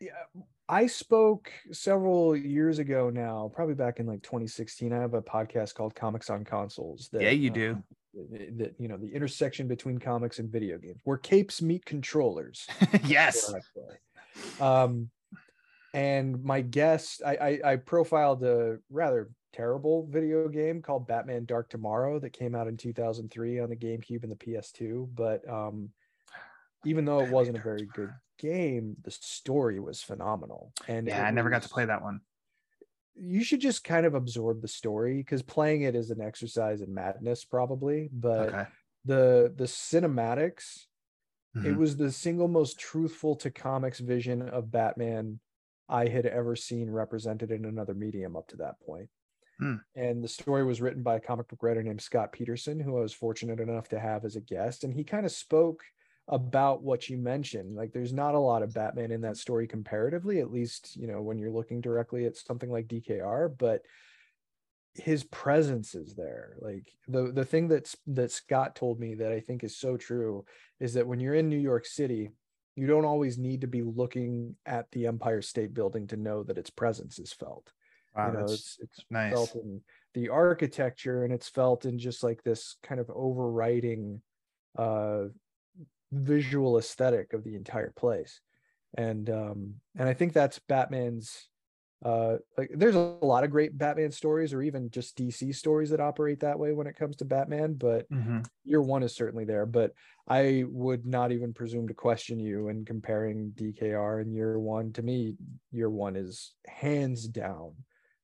Yeah, 0.01 0.13
I 0.69 0.87
spoke 0.87 1.51
several 1.71 2.35
years 2.35 2.79
ago 2.79 3.09
now, 3.09 3.49
probably 3.53 3.75
back 3.75 3.99
in 3.99 4.05
like 4.05 4.21
2016. 4.21 4.91
I 4.91 4.99
have 4.99 5.13
a 5.13 5.21
podcast 5.21 5.75
called 5.75 5.95
Comics 5.95 6.29
on 6.29 6.43
Consoles. 6.43 7.09
That, 7.13 7.21
Yeah, 7.21 7.29
you 7.29 7.49
um, 7.51 7.53
do. 7.53 7.83
that 8.57 8.75
you 8.77 8.87
know 8.89 8.97
the 8.97 9.13
intersection 9.13 9.67
between 9.67 9.97
comics 9.97 10.39
and 10.39 10.51
video 10.51 10.77
games, 10.77 10.99
where 11.05 11.17
capes 11.17 11.61
meet 11.61 11.85
controllers. 11.85 12.67
yes 13.05 13.49
where 13.49 13.61
I 13.61 13.87
play. 14.59 14.67
Um, 14.67 15.09
and 15.93 16.43
my 16.43 16.61
guest, 16.61 17.21
I, 17.25 17.35
I 17.35 17.71
I 17.71 17.75
profiled 17.77 18.43
a 18.43 18.79
rather 18.89 19.29
terrible 19.53 20.05
video 20.09 20.49
game 20.49 20.81
called 20.81 21.07
Batman 21.07 21.45
Dark 21.45 21.69
Tomorrow 21.69 22.19
that 22.19 22.31
came 22.31 22.55
out 22.55 22.67
in 22.67 22.75
2003 22.75 23.59
on 23.59 23.69
the 23.69 23.75
GameCube 23.75 24.23
and 24.23 24.31
the 24.31 24.35
PS2. 24.35 25.07
But 25.15 25.47
um, 25.49 25.91
even 26.85 27.05
though 27.05 27.21
it 27.21 27.31
wasn't 27.31 27.57
a 27.57 27.61
very 27.61 27.87
good 27.93 28.11
game, 28.37 28.95
the 29.03 29.11
story 29.11 29.79
was 29.79 30.01
phenomenal. 30.01 30.73
And 30.87 31.07
yeah 31.07 31.25
it 31.25 31.27
i 31.27 31.31
never 31.31 31.49
got 31.49 31.63
to 31.63 31.69
play 31.69 31.85
that 31.85 32.01
one 32.01 32.21
You 33.15 33.43
should 33.43 33.61
just 33.61 33.83
kind 33.83 34.05
of 34.05 34.13
absorb 34.13 34.61
the 34.61 34.67
story 34.67 35.17
because 35.17 35.41
playing 35.41 35.81
it 35.81 35.95
is 35.95 36.11
an 36.11 36.21
exercise 36.21 36.81
in 36.81 36.93
madness, 36.93 37.45
probably. 37.45 38.09
But 38.11 38.49
okay 38.49 38.65
the 39.05 39.53
the 39.55 39.63
cinematics 39.65 40.87
it 41.55 41.59
Mhm. 41.59 41.77
was 41.77 41.97
the 41.97 42.11
single 42.11 42.47
most 42.49 42.77
truthful 42.79 43.35
to 43.37 43.49
comics 43.49 43.99
vision 43.99 44.41
of 44.41 44.69
Batman 44.71 45.39
I 45.89 46.07
had 46.07 46.25
ever 46.25 46.55
seen 46.55 46.89
represented 46.89 47.51
in 47.51 47.65
another 47.65 47.93
medium 47.95 48.35
up 48.35 48.47
to 48.49 48.57
that 48.57 48.79
point. 48.81 49.09
Hmm. 49.59 49.77
And 49.95 50.23
the 50.23 50.27
story 50.27 50.63
was 50.65 50.81
written 50.81 51.03
by 51.03 51.15
a 51.15 51.19
comic 51.21 51.47
book 51.47 51.63
writer 51.63 51.81
named 51.81 52.01
Scott 52.01 52.31
Peterson, 52.33 52.79
who 52.79 52.97
I 52.97 53.01
was 53.01 53.13
fortunate 53.13 53.59
enough 53.59 53.87
to 53.89 53.99
have 53.99 54.25
as 54.25 54.35
a 54.35 54.41
guest. 54.41 54.83
And 54.83 54.93
he 54.93 55.03
kind 55.03 55.25
of 55.25 55.31
spoke 55.31 55.83
about 56.27 56.83
what 56.83 57.09
you 57.09 57.17
mentioned. 57.17 57.75
Like, 57.75 57.93
there's 57.93 58.13
not 58.13 58.35
a 58.35 58.39
lot 58.39 58.63
of 58.63 58.73
Batman 58.73 59.11
in 59.11 59.21
that 59.21 59.37
story 59.37 59.67
comparatively, 59.67 60.39
at 60.39 60.51
least, 60.51 60.95
you 60.95 61.07
know, 61.07 61.21
when 61.21 61.37
you're 61.37 61.51
looking 61.51 61.81
directly 61.81 62.25
at 62.25 62.35
something 62.35 62.69
like 62.69 62.87
DKR, 62.87 63.55
but 63.57 63.81
his 64.97 65.23
presence 65.25 65.95
is 65.95 66.15
there. 66.15 66.57
Like 66.59 66.91
the 67.07 67.31
the 67.31 67.45
thing 67.45 67.67
that's 67.67 67.95
that 68.07 68.31
Scott 68.31 68.75
told 68.75 68.99
me 68.99 69.15
that 69.15 69.31
I 69.31 69.39
think 69.39 69.63
is 69.63 69.77
so 69.77 69.97
true 69.97 70.45
is 70.79 70.93
that 70.95 71.07
when 71.07 71.19
you're 71.19 71.35
in 71.35 71.49
New 71.49 71.57
York 71.57 71.85
City, 71.85 72.31
you 72.75 72.87
don't 72.87 73.05
always 73.05 73.37
need 73.37 73.61
to 73.61 73.67
be 73.67 73.81
looking 73.81 74.55
at 74.65 74.89
the 74.91 75.07
Empire 75.07 75.41
State 75.41 75.73
Building 75.73 76.07
to 76.07 76.17
know 76.17 76.43
that 76.43 76.57
its 76.57 76.69
presence 76.69 77.19
is 77.19 77.31
felt. 77.31 77.71
wow 78.15 78.27
you 78.27 78.33
know, 78.33 78.43
it's 78.43 78.77
it's 78.79 79.05
nice 79.09 79.33
felt 79.33 79.55
in 79.55 79.81
the 80.13 80.29
architecture 80.29 81.23
and 81.23 81.33
it's 81.33 81.49
felt 81.49 81.85
in 81.85 81.99
just 81.99 82.23
like 82.23 82.41
this 82.43 82.77
kind 82.81 82.99
of 82.99 83.09
overriding 83.13 84.21
uh 84.77 85.25
visual 86.11 86.77
aesthetic 86.77 87.33
of 87.33 87.43
the 87.43 87.55
entire 87.55 87.91
place. 87.91 88.41
And 88.97 89.29
um 89.29 89.81
and 89.95 90.07
I 90.09 90.13
think 90.13 90.33
that's 90.33 90.59
Batman's 90.59 91.49
uh 92.05 92.37
like 92.57 92.69
there's 92.73 92.95
a 92.95 92.99
lot 93.21 93.43
of 93.43 93.49
great 93.51 93.77
batman 93.77 94.11
stories 94.11 94.53
or 94.53 94.61
even 94.61 94.89
just 94.91 95.17
dc 95.17 95.55
stories 95.55 95.89
that 95.89 95.99
operate 95.99 96.39
that 96.41 96.59
way 96.59 96.71
when 96.71 96.87
it 96.87 96.95
comes 96.95 97.15
to 97.15 97.25
batman 97.25 97.73
but 97.73 98.07
Mhm. 98.09 98.47
year 98.63 98.81
one 98.81 99.03
is 99.03 99.15
certainly 99.15 99.45
there 99.45 99.65
but 99.65 99.93
i 100.27 100.63
would 100.67 101.05
not 101.05 101.31
even 101.31 101.53
presume 101.53 101.87
to 101.87 101.93
question 101.93 102.39
you 102.39 102.67
in 102.69 102.85
comparing 102.85 103.51
dkr 103.51 104.21
and 104.21 104.33
year 104.33 104.59
one 104.59 104.93
to 104.93 105.01
me 105.01 105.35
year 105.71 105.89
one 105.89 106.15
is 106.15 106.55
hands 106.67 107.27
down 107.27 107.75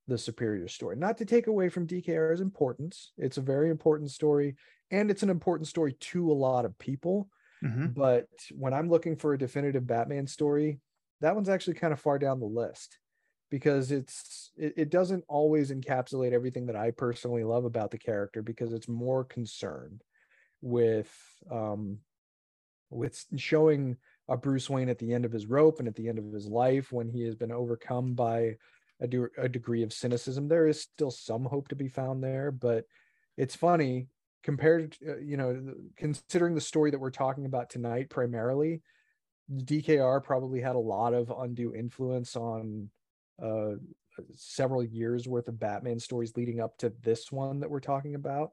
the 0.08 0.18
superior 0.18 0.68
story 0.68 0.96
not 0.96 1.18
to 1.18 1.26
take 1.26 1.48
away 1.48 1.70
from 1.70 1.88
dkr's 1.88 2.42
importance 2.42 3.14
it's 3.18 3.38
a 3.38 3.42
very 3.42 3.70
important 3.70 4.12
story 4.12 4.56
and 4.92 5.10
it's 5.10 5.24
an 5.24 5.30
important 5.30 5.68
story 5.68 5.94
to 5.94 6.30
a 6.30 6.34
lot 6.34 6.66
of 6.66 6.78
people 6.78 7.30
Mhm. 7.64 7.94
but 7.94 8.28
when 8.54 8.74
I'm 8.74 8.90
looking 8.90 9.16
for 9.16 9.34
a 9.34 9.38
definitive 9.38 9.88
Batman 9.88 10.28
story, 10.28 10.82
that 11.22 11.36
one's 11.36 11.50
actually 11.50 11.76
kind 11.76 11.94
of 11.94 12.00
far 12.00 12.20
down 12.20 12.40
the 12.40 12.46
list 12.46 13.00
because 13.50 13.92
it's 13.92 14.52
it, 14.58 14.74
it 14.78 14.90
doesn't 14.90 15.24
always 15.28 15.72
encapsulate 15.72 16.34
everything 16.34 16.66
that 16.68 16.76
I 16.76 16.92
personally 16.92 17.44
love 17.44 17.66
about 17.66 17.92
the 17.92 17.98
character 17.98 18.42
because 18.42 18.74
it's 18.74 18.88
more 18.90 19.24
concerned 19.24 20.04
with 20.62 21.12
um 21.52 22.00
with 22.90 23.26
showing 23.38 23.98
a 24.28 24.38
Bruce 24.38 24.70
Wayne 24.70 24.90
at 24.90 25.00
the 25.00 25.14
end 25.14 25.26
of 25.26 25.32
his 25.32 25.46
rope 25.46 25.80
and 25.80 25.88
at 25.88 25.96
the 25.96 26.08
end 26.08 26.20
of 26.20 26.32
his 26.32 26.48
life 26.48 26.92
when 26.92 27.10
he 27.10 27.24
has 27.24 27.36
been 27.36 27.52
overcome 27.52 28.14
by 28.14 28.56
a, 29.00 29.08
de- 29.08 29.28
a 29.38 29.50
degree 29.50 29.84
of 29.84 29.92
cynicism. 29.92 30.48
There 30.48 30.68
is 30.68 30.82
still 30.82 31.12
some 31.12 31.44
hope 31.46 31.68
to 31.70 31.76
be 31.76 31.88
found 31.90 32.24
there, 32.24 32.52
but 32.52 32.86
it's 33.36 33.56
funny 33.56 34.08
compared 34.44 34.92
to, 34.92 35.14
uh, 35.14 35.18
you 35.18 35.38
know 35.38 35.74
considering 35.98 36.56
the 36.56 36.62
story 36.62 36.92
that 36.92 37.00
we're 37.00 37.10
talking 37.10 37.46
about 37.46 37.70
tonight 37.70 38.10
primarily 38.10 38.82
dkr 39.52 40.24
probably 40.24 40.62
had 40.62 40.76
a 40.76 40.80
lot 40.80 41.14
of 41.14 41.32
undue 41.38 41.74
influence 41.74 42.36
on 42.36 42.90
uh 43.42 43.72
several 44.36 44.84
years 44.84 45.28
worth 45.28 45.48
of 45.48 45.60
batman 45.60 46.00
stories 46.00 46.34
leading 46.36 46.60
up 46.60 46.78
to 46.78 46.94
this 47.02 47.32
one 47.32 47.60
that 47.60 47.70
we're 47.70 47.80
talking 47.80 48.16
about. 48.16 48.52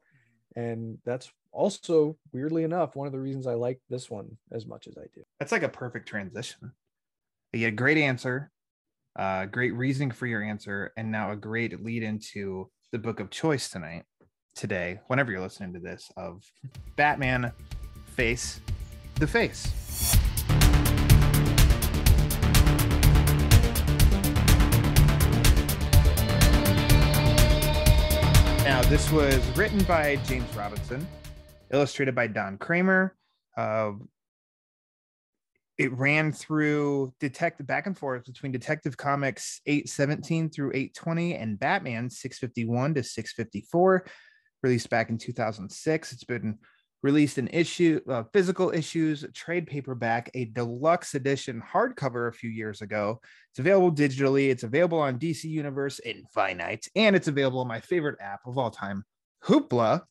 And 0.57 0.99
that's 1.05 1.31
also 1.53 2.17
weirdly 2.33 2.65
enough 2.65 2.95
one 2.97 3.07
of 3.07 3.13
the 3.13 3.21
reasons 3.21 3.47
i 3.47 3.55
like 3.55 3.81
this 3.89 4.09
one 4.09 4.37
as 4.53 4.67
much 4.67 4.87
as 4.87 4.97
i 4.97 5.05
do. 5.13 5.23
That's 5.39 5.53
like 5.53 5.63
a 5.63 5.69
perfect 5.69 6.09
transition. 6.09 6.73
You 7.53 7.61
get 7.61 7.69
a 7.69 7.77
great 7.77 7.99
answer, 7.99 8.51
uh, 9.19 9.47
great 9.47 9.75
reasoning 9.75 10.13
for 10.13 10.27
your 10.27 10.43
answer, 10.43 10.93
and 10.97 11.11
now 11.11 11.33
a 11.33 11.37
great 11.37 11.83
lead 11.83 12.05
into 12.05 12.71
the 12.93 12.99
book 12.99 13.19
of 13.19 13.31
choice 13.31 13.69
tonight, 13.69 14.05
today, 14.55 15.01
whenever 15.07 15.31
you're 15.31 15.41
listening 15.41 15.73
to 15.75 15.81
this, 15.81 16.11
of 16.17 16.43
Batman 16.97 17.53
Face 18.07 18.61
the 19.17 19.27
Face. 19.27 19.67
Now, 28.65 28.83
this 28.83 29.11
was 29.11 29.45
written 29.57 29.83
by 29.85 30.17
James 30.27 30.55
Robinson, 30.55 31.07
illustrated 31.73 32.15
by 32.15 32.27
Don 32.27 32.57
Kramer. 32.59 33.17
Uh, 33.57 33.93
it 35.81 35.93
ran 35.95 36.31
through 36.31 37.13
detective 37.21 37.67
back 37.67 37.87
and 37.87 37.97
forth 37.97 38.27
between 38.27 38.53
Detective 38.53 38.99
Comics 38.99 39.63
817 39.65 40.51
through 40.51 40.73
820 40.75 41.37
and 41.37 41.59
Batman 41.59 42.11
651 42.11 42.95
to 42.95 43.03
654, 43.03 44.05
released 44.63 44.91
back 44.91 45.11
in 45.11 45.19
2006. 45.19 46.13
It's 46.13 46.25
been 46.25 46.59
released 47.03 47.39
in 47.39 47.49
issue, 47.49 48.01
uh, 48.09 48.25
physical 48.33 48.71
issues, 48.71 49.25
trade 49.35 49.67
paperback, 49.67 50.31
a 50.35 50.47
deluxe 50.47 51.15
edition 51.15 51.63
hardcover 51.63 52.29
a 52.29 52.33
few 52.33 52.51
years 52.51 52.83
ago. 52.83 53.21
It's 53.51 53.59
available 53.59 53.93
digitally. 53.93 54.51
It's 54.51 54.65
available 54.65 54.99
on 54.99 55.19
DC 55.19 55.45
Universe 55.45 56.01
Infinite, 56.05 56.89
and 56.95 57.17
it's 57.17 57.29
available 57.29 57.61
on 57.61 57.69
my 57.69 57.81
favorite 57.81 58.19
app 58.21 58.41
of 58.47 58.59
all 58.59 58.71
time, 58.71 59.05
Hoopla. 59.45 60.03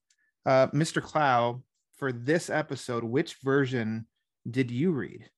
Uh, 0.46 0.68
Mr. 0.68 1.02
Clow, 1.02 1.62
for 1.98 2.12
this 2.12 2.50
episode, 2.50 3.04
which 3.04 3.36
version 3.44 4.08
did 4.50 4.72
you 4.72 4.92
read? 4.92 5.30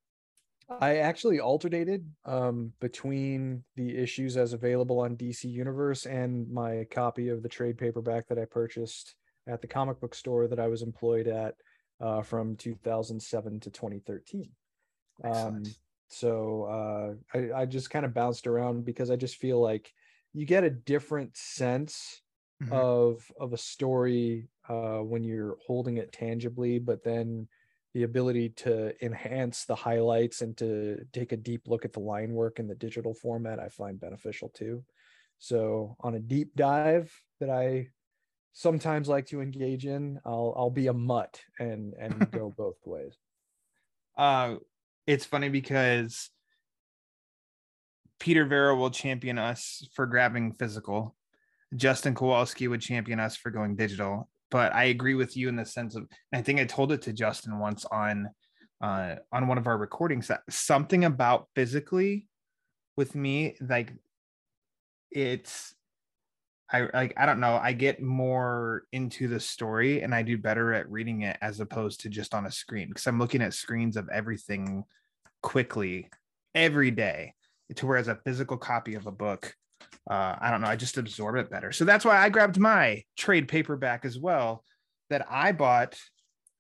I 0.79 0.97
actually 0.97 1.39
alternated 1.39 2.13
um, 2.25 2.73
between 2.79 3.65
the 3.75 3.97
issues 3.97 4.37
as 4.37 4.53
available 4.53 4.99
on 4.99 5.15
DC 5.15 5.49
Universe 5.49 6.05
and 6.05 6.49
my 6.49 6.85
copy 6.89 7.29
of 7.29 7.43
the 7.43 7.49
trade 7.49 7.77
paperback 7.77 8.27
that 8.27 8.39
I 8.39 8.45
purchased 8.45 9.15
at 9.47 9.61
the 9.61 9.67
comic 9.67 9.99
book 9.99 10.15
store 10.15 10.47
that 10.47 10.59
I 10.59 10.67
was 10.67 10.81
employed 10.81 11.27
at 11.27 11.55
uh, 11.99 12.21
from 12.23 12.55
2007 12.55 13.59
to 13.61 13.69
2013. 13.71 14.55
Um, 15.23 15.75
so 16.07 16.63
uh, 16.63 17.37
I, 17.37 17.61
I 17.61 17.65
just 17.65 17.89
kind 17.89 18.05
of 18.05 18.13
bounced 18.13 18.47
around 18.47 18.85
because 18.85 19.11
I 19.11 19.15
just 19.17 19.35
feel 19.37 19.61
like 19.61 19.93
you 20.33 20.45
get 20.45 20.63
a 20.63 20.69
different 20.69 21.37
sense 21.37 22.21
Mhm. 22.59 22.71
of 22.71 23.31
of 23.39 23.53
a 23.53 23.57
story 23.57 24.49
uh, 24.69 24.99
when 24.99 25.23
you're 25.23 25.57
holding 25.65 25.97
it 25.97 26.11
tangibly, 26.11 26.79
but 26.79 27.03
then 27.03 27.47
the 27.93 28.03
ability 28.03 28.49
to 28.49 28.93
enhance 29.03 29.65
the 29.65 29.75
highlights 29.75 30.41
and 30.41 30.55
to 30.57 31.05
take 31.11 31.31
a 31.31 31.37
deep 31.37 31.67
look 31.67 31.83
at 31.83 31.93
the 31.93 31.99
line 31.99 32.31
work 32.31 32.59
in 32.59 32.67
the 32.67 32.75
digital 32.75 33.13
format, 33.13 33.59
I 33.59 33.67
find 33.69 33.99
beneficial 33.99 34.49
too. 34.49 34.83
So 35.39 35.97
on 35.99 36.15
a 36.15 36.19
deep 36.19 36.55
dive 36.55 37.11
that 37.39 37.49
I 37.49 37.87
sometimes 38.53 39.09
like 39.09 39.27
to 39.27 39.41
engage 39.41 39.85
in, 39.85 40.19
I'll 40.25 40.53
I'll 40.55 40.69
be 40.69 40.87
a 40.87 40.93
mutt 40.93 41.41
and 41.59 41.93
and 41.99 42.31
go 42.31 42.53
both 42.55 42.77
ways. 42.85 43.17
uh 44.17 44.55
it's 45.07 45.25
funny 45.25 45.49
because 45.49 46.29
Peter 48.19 48.45
Vera 48.45 48.75
will 48.75 48.91
champion 48.91 49.39
us 49.39 49.87
for 49.93 50.05
grabbing 50.05 50.53
physical. 50.53 51.15
Justin 51.75 52.13
Kowalski 52.13 52.67
would 52.67 52.81
champion 52.81 53.19
us 53.19 53.35
for 53.35 53.49
going 53.49 53.75
digital. 53.75 54.29
But 54.51 54.75
I 54.75 54.85
agree 54.85 55.15
with 55.15 55.35
you 55.35 55.49
in 55.49 55.55
the 55.55 55.65
sense 55.65 55.95
of 55.95 56.07
I 56.33 56.41
think 56.41 56.59
I 56.59 56.65
told 56.65 56.91
it 56.91 57.01
to 57.03 57.13
Justin 57.13 57.57
once 57.57 57.85
on 57.85 58.29
uh 58.81 59.15
on 59.31 59.47
one 59.47 59.57
of 59.57 59.67
our 59.67 59.77
recordings 59.77 60.27
that 60.27 60.41
something 60.49 61.05
about 61.05 61.47
physically 61.55 62.27
with 62.97 63.15
me 63.15 63.55
like 63.61 63.93
it's 65.11 65.73
I 66.71 66.87
like 66.93 67.13
I 67.17 67.25
don't 67.25 67.41
know, 67.41 67.59
I 67.61 67.73
get 67.73 68.01
more 68.01 68.83
into 68.93 69.27
the 69.27 69.39
story 69.39 70.01
and 70.01 70.15
I 70.15 70.21
do 70.21 70.37
better 70.37 70.73
at 70.73 70.89
reading 70.89 71.23
it 71.23 71.37
as 71.41 71.59
opposed 71.59 72.01
to 72.01 72.09
just 72.09 72.33
on 72.33 72.45
a 72.45 72.51
screen 72.51 72.87
because 72.87 73.07
I'm 73.07 73.19
looking 73.19 73.41
at 73.41 73.53
screens 73.53 73.97
of 73.97 74.07
everything 74.09 74.85
quickly 75.41 76.09
every 76.55 76.91
day 76.91 77.33
to 77.75 77.85
whereas 77.85 78.07
a 78.07 78.19
physical 78.23 78.57
copy 78.57 78.95
of 78.95 79.05
a 79.05 79.11
book 79.11 79.53
uh 80.09 80.35
I 80.39 80.49
don't 80.51 80.61
know, 80.61 80.67
I 80.67 80.75
just 80.75 80.97
absorb 80.97 81.35
it 81.35 81.49
better. 81.49 81.71
So 81.71 81.85
that's 81.85 82.05
why 82.05 82.17
I 82.17 82.29
grabbed 82.29 82.59
my 82.59 83.03
trade 83.17 83.47
paperback 83.47 84.05
as 84.05 84.17
well 84.17 84.63
that 85.09 85.25
I 85.29 85.51
bought 85.51 85.97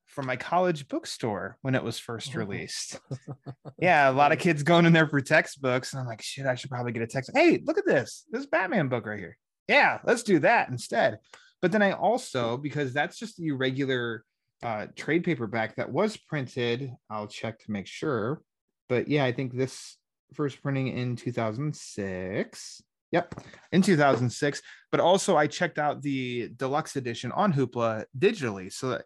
from 0.05 0.25
my 0.25 0.35
college 0.35 0.87
bookstore 0.89 1.57
when 1.61 1.73
it 1.73 1.83
was 1.83 1.97
first 1.97 2.35
Oh. 2.35 2.39
released. 2.39 2.99
yeah, 3.79 4.09
a 4.09 4.11
lot 4.11 4.33
of 4.33 4.39
kids 4.39 4.61
going 4.61 4.85
in 4.85 4.91
there 4.93 5.07
for 5.07 5.21
textbooks 5.21 5.93
and 5.93 6.01
I'm 6.01 6.07
like, 6.07 6.21
shit, 6.21 6.45
I 6.45 6.55
should 6.55 6.69
probably 6.69 6.91
get 6.91 7.01
a 7.01 7.07
text. 7.07 7.31
Hey, 7.33 7.61
look 7.65 7.77
at 7.77 7.85
this. 7.85 8.25
This 8.29 8.45
Batman 8.45 8.89
book 8.89 9.05
right 9.05 9.19
here 9.19 9.37
yeah, 9.67 9.99
let's 10.03 10.23
do 10.23 10.39
that 10.39 10.67
instead. 10.69 11.19
But 11.61 11.71
then 11.71 11.81
I 11.81 11.93
also, 11.93 12.57
because 12.57 12.91
that's 12.93 13.17
just 13.17 13.37
the 13.37 13.51
regular 13.51 14.25
uh, 14.61 14.87
trade 14.97 15.23
paperback 15.23 15.75
that 15.77 15.89
was 15.89 16.17
printed, 16.17 16.91
I'll 17.09 17.27
check 17.27 17.59
to 17.59 17.71
make 17.71 17.87
sure. 17.87 18.41
But 18.89 19.07
yeah, 19.07 19.23
I 19.23 19.31
think 19.31 19.53
this 19.53 19.95
first 20.33 20.61
printing 20.61 20.89
in 20.89 21.15
2006. 21.15 22.81
Yep, 23.11 23.35
in 23.71 23.81
2006. 23.81 24.61
But 24.91 24.99
also, 24.99 25.37
I 25.37 25.47
checked 25.47 25.79
out 25.79 26.01
the 26.01 26.49
deluxe 26.55 26.95
edition 26.95 27.31
on 27.33 27.53
Hoopla 27.53 28.05
digitally. 28.17 28.71
So 28.71 29.01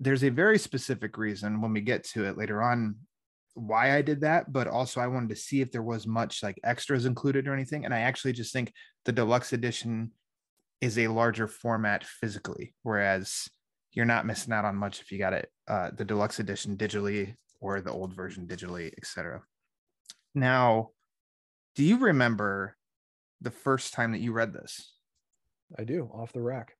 there's 0.00 0.24
a 0.24 0.30
very 0.30 0.58
specific 0.58 1.18
reason 1.18 1.60
when 1.60 1.72
we 1.72 1.80
get 1.80 2.04
to 2.04 2.24
it 2.24 2.36
later 2.36 2.62
on 2.62 2.96
why 3.54 3.96
I 3.96 4.02
did 4.02 4.20
that, 4.20 4.52
but 4.52 4.68
also 4.68 5.00
I 5.00 5.06
wanted 5.06 5.30
to 5.30 5.36
see 5.36 5.62
if 5.62 5.72
there 5.72 5.82
was 5.82 6.06
much 6.06 6.42
like 6.42 6.60
extras 6.62 7.06
included 7.06 7.48
or 7.48 7.54
anything. 7.54 7.84
And 7.84 7.94
I 7.94 8.00
actually 8.00 8.34
just 8.34 8.52
think 8.52 8.72
the 9.06 9.12
deluxe 9.12 9.54
edition 9.54 10.12
is 10.82 10.98
a 10.98 11.08
larger 11.08 11.48
format 11.48 12.04
physically, 12.04 12.74
whereas 12.82 13.48
you're 13.92 14.04
not 14.04 14.26
missing 14.26 14.52
out 14.52 14.66
on 14.66 14.76
much 14.76 15.00
if 15.00 15.10
you 15.10 15.18
got 15.18 15.32
it 15.32 15.50
uh, 15.68 15.90
the 15.96 16.04
deluxe 16.04 16.38
edition 16.38 16.76
digitally 16.76 17.34
or 17.60 17.80
the 17.80 17.90
old 17.90 18.12
version 18.12 18.46
digitally, 18.46 18.92
etc. 18.98 19.42
Now, 20.34 20.90
do 21.74 21.82
you 21.82 21.98
remember 21.98 22.75
the 23.40 23.50
first 23.50 23.92
time 23.92 24.12
that 24.12 24.20
you 24.20 24.32
read 24.32 24.52
this 24.52 24.92
I 25.78 25.84
do 25.84 26.08
off 26.12 26.32
the 26.32 26.42
rack. 26.42 26.76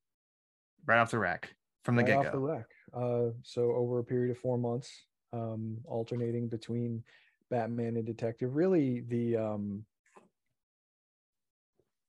right 0.86 0.98
off 1.00 1.10
the 1.10 1.18
rack 1.18 1.54
from 1.84 1.96
the 1.96 2.02
right 2.02 2.08
get 2.08 2.26
off 2.26 2.32
the 2.32 2.38
rack. 2.38 2.66
Uh, 2.94 3.30
so 3.42 3.72
over 3.72 3.98
a 3.98 4.04
period 4.04 4.30
of 4.30 4.38
four 4.38 4.56
months, 4.58 4.90
um, 5.32 5.78
alternating 5.84 6.48
between 6.48 7.02
Batman 7.50 7.96
and 7.96 8.06
Detective. 8.06 8.54
Really, 8.54 9.00
the 9.00 9.36
um, 9.36 9.84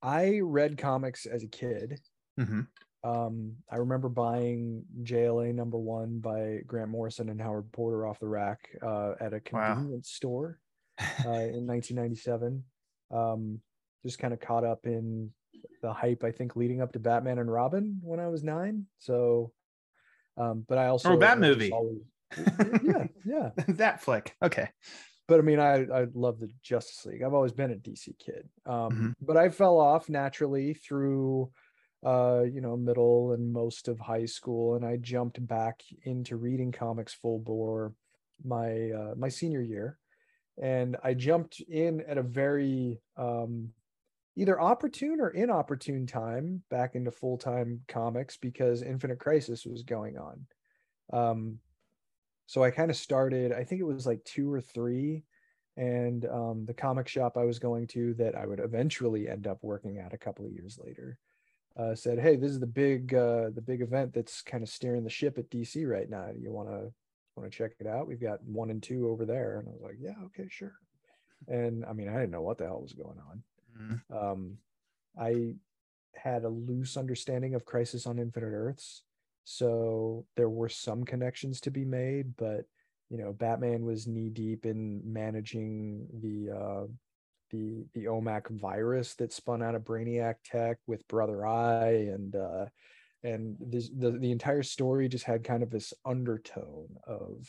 I 0.02 0.40
read 0.42 0.78
comics 0.78 1.26
as 1.26 1.42
a 1.42 1.48
kid. 1.48 2.00
hmm 2.38 2.60
Um, 3.04 3.56
I 3.70 3.76
remember 3.76 4.08
buying 4.08 4.84
JLA 5.02 5.54
number 5.54 5.78
one 5.78 6.18
by 6.20 6.60
Grant 6.66 6.90
Morrison 6.90 7.28
and 7.28 7.40
Howard 7.40 7.70
Porter 7.72 8.06
off 8.06 8.20
the 8.20 8.28
rack 8.28 8.68
uh, 8.82 9.14
at 9.20 9.32
a 9.34 9.40
Wow. 9.52 9.74
convenience 9.74 10.10
store 10.10 10.60
uh, 11.00 11.46
in 11.54 11.66
1997. 11.66 12.64
Um, 13.10 13.60
just 14.08 14.18
kind 14.18 14.32
of 14.32 14.40
caught 14.40 14.64
up 14.64 14.86
in 14.86 15.30
the 15.82 15.92
hype. 15.92 16.24
I 16.24 16.32
think 16.32 16.56
leading 16.56 16.80
up 16.80 16.92
to 16.92 16.98
Batman 16.98 17.38
and 17.38 17.52
Robin 17.52 18.00
when 18.02 18.20
I 18.20 18.28
was 18.28 18.42
nine. 18.42 18.86
So, 18.98 19.52
um, 20.38 20.64
but 20.66 20.78
I 20.78 20.86
also 20.86 21.12
Or 21.12 21.16
that 21.18 21.38
movie. 21.38 21.70
always- 21.72 22.00
yeah, 22.82 23.06
yeah. 23.26 23.50
that 23.68 24.00
flick. 24.02 24.34
Okay. 24.42 24.68
But 25.26 25.40
I 25.40 25.42
mean, 25.42 25.60
I 25.60 25.84
I 26.00 26.06
love 26.14 26.40
the 26.40 26.48
Justice 26.62 27.04
League. 27.04 27.22
I've 27.22 27.34
always 27.34 27.52
been 27.52 27.70
a 27.72 27.76
DC 27.76 28.18
kid. 28.18 28.48
Um, 28.64 28.90
Mhm. 28.90 29.14
but 29.20 29.36
I 29.36 29.50
fell 29.50 29.78
off 29.78 30.08
naturally 30.08 30.72
through, 30.72 31.50
uh, 32.02 32.44
you 32.50 32.62
know, 32.62 32.76
middle 32.78 33.32
and 33.32 33.52
most 33.52 33.88
of 33.88 33.98
high 34.00 34.24
school, 34.24 34.74
and 34.76 34.86
I 34.86 34.96
jumped 34.96 35.46
back 35.46 35.82
into 36.04 36.36
reading 36.36 36.72
comics 36.72 37.12
full 37.12 37.38
bore 37.40 37.92
my 38.42 38.90
uh, 38.90 39.14
my 39.16 39.28
senior 39.28 39.60
year, 39.62 39.98
and 40.62 40.96
I 41.04 41.12
jumped 41.14 41.60
in 41.60 42.00
at 42.02 42.16
a 42.18 42.22
very 42.22 43.00
um, 43.16 43.74
either 44.38 44.60
opportune 44.60 45.20
or 45.20 45.30
inopportune 45.30 46.06
time 46.06 46.62
back 46.70 46.94
into 46.94 47.10
full 47.10 47.36
time 47.36 47.80
comics 47.88 48.36
because 48.36 48.82
Infinite 48.82 49.18
Crisis 49.18 49.66
was 49.66 49.82
going 49.82 50.16
on. 50.16 50.46
Um, 51.12 51.58
so 52.46 52.62
I 52.62 52.70
kind 52.70 52.90
of 52.90 52.96
started, 52.96 53.52
I 53.52 53.64
think 53.64 53.80
it 53.80 53.84
was 53.84 54.06
like 54.06 54.24
two 54.24 54.50
or 54.50 54.60
three. 54.60 55.24
And 55.76 56.24
um, 56.26 56.64
the 56.66 56.74
comic 56.74 57.08
shop 57.08 57.36
I 57.36 57.44
was 57.44 57.58
going 57.58 57.88
to 57.88 58.14
that 58.14 58.36
I 58.36 58.46
would 58.46 58.60
eventually 58.60 59.28
end 59.28 59.46
up 59.46 59.58
working 59.62 59.98
at 59.98 60.14
a 60.14 60.18
couple 60.18 60.46
of 60.46 60.52
years 60.52 60.78
later 60.82 61.18
uh, 61.76 61.94
said, 61.94 62.18
"Hey, 62.18 62.36
this 62.36 62.50
is 62.50 62.58
the 62.58 62.66
big 62.66 63.14
uh, 63.14 63.50
the 63.54 63.62
big 63.62 63.80
event 63.80 64.12
that's 64.12 64.42
kind 64.42 64.62
of 64.62 64.68
steering 64.68 65.04
the 65.04 65.10
ship 65.10 65.38
at 65.38 65.50
DC 65.50 65.88
right 65.88 66.10
now. 66.10 66.30
You 66.36 66.50
want 66.50 66.68
to 66.68 66.92
want 67.36 67.50
to 67.50 67.56
check 67.56 67.72
it 67.78 67.86
out? 67.86 68.08
We've 68.08 68.20
got 68.20 68.42
one 68.42 68.70
and 68.70 68.82
two 68.82 69.08
over 69.08 69.24
there." 69.24 69.60
And 69.60 69.68
I 69.68 69.70
was 69.70 69.82
like, 69.82 69.98
"Yeah, 70.00 70.14
okay, 70.26 70.48
sure." 70.50 70.74
And 71.46 71.84
I 71.84 71.92
mean, 71.92 72.08
I 72.08 72.14
didn't 72.14 72.32
know 72.32 72.42
what 72.42 72.58
the 72.58 72.64
hell 72.64 72.82
was 72.82 72.94
going 72.94 73.18
on. 73.30 73.42
Mhm. 73.78 74.00
Um, 74.10 74.58
I 75.18 75.56
had 76.14 76.44
a 76.44 76.48
loose 76.48 76.96
understanding 76.96 77.54
of 77.54 77.64
Crisis 77.64 78.06
on 78.06 78.18
Infinite 78.18 78.52
Earths, 78.52 79.04
so 79.44 80.26
there 80.36 80.50
were 80.50 80.68
some 80.68 81.04
connections 81.04 81.60
to 81.62 81.70
be 81.70 81.84
made, 81.84 82.36
but 82.36 82.66
you 83.10 83.18
know, 83.18 83.32
Batman 83.32 83.84
was 83.84 84.06
knee 84.06 84.28
deep 84.30 84.66
in 84.66 85.00
managing 85.10 86.06
the 86.20 86.50
uh, 86.50 86.86
the 87.50 87.86
the 87.94 88.06
OMAC 88.06 88.48
virus 88.50 89.14
that 89.16 89.32
spun 89.32 89.62
out 89.62 89.74
of 89.74 89.84
Brainiac 89.84 90.36
Tech 90.44 90.78
with 90.86 91.08
Brother 91.08 91.46
Eye, 91.46 92.08
and 92.12 92.36
uh, 92.36 92.66
and 93.22 93.56
this, 93.60 93.88
the 93.90 94.12
the 94.12 94.30
entire 94.32 94.62
story 94.62 95.08
just 95.08 95.24
had 95.24 95.44
kind 95.44 95.62
of 95.62 95.70
this 95.70 95.94
undertone 96.04 96.96
of 97.06 97.48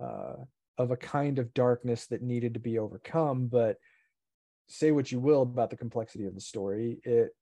uh, 0.00 0.36
of 0.78 0.90
a 0.90 0.96
kind 0.96 1.38
of 1.38 1.52
darkness 1.54 2.06
that 2.06 2.22
needed 2.22 2.54
to 2.54 2.60
be 2.60 2.78
overcome, 2.78 3.46
but 3.48 3.76
say 4.70 4.92
what 4.92 5.10
you 5.10 5.20
will 5.20 5.42
about 5.42 5.70
the 5.70 5.76
complexity 5.76 6.26
of 6.26 6.34
the 6.34 6.40
story 6.40 7.00
it 7.04 7.34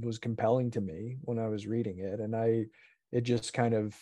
was 0.00 0.18
compelling 0.18 0.70
to 0.70 0.80
me 0.80 1.16
when 1.22 1.38
i 1.38 1.48
was 1.48 1.66
reading 1.66 1.98
it 1.98 2.20
and 2.20 2.34
i 2.34 2.64
it 3.12 3.22
just 3.22 3.52
kind 3.52 3.74
of 3.74 3.94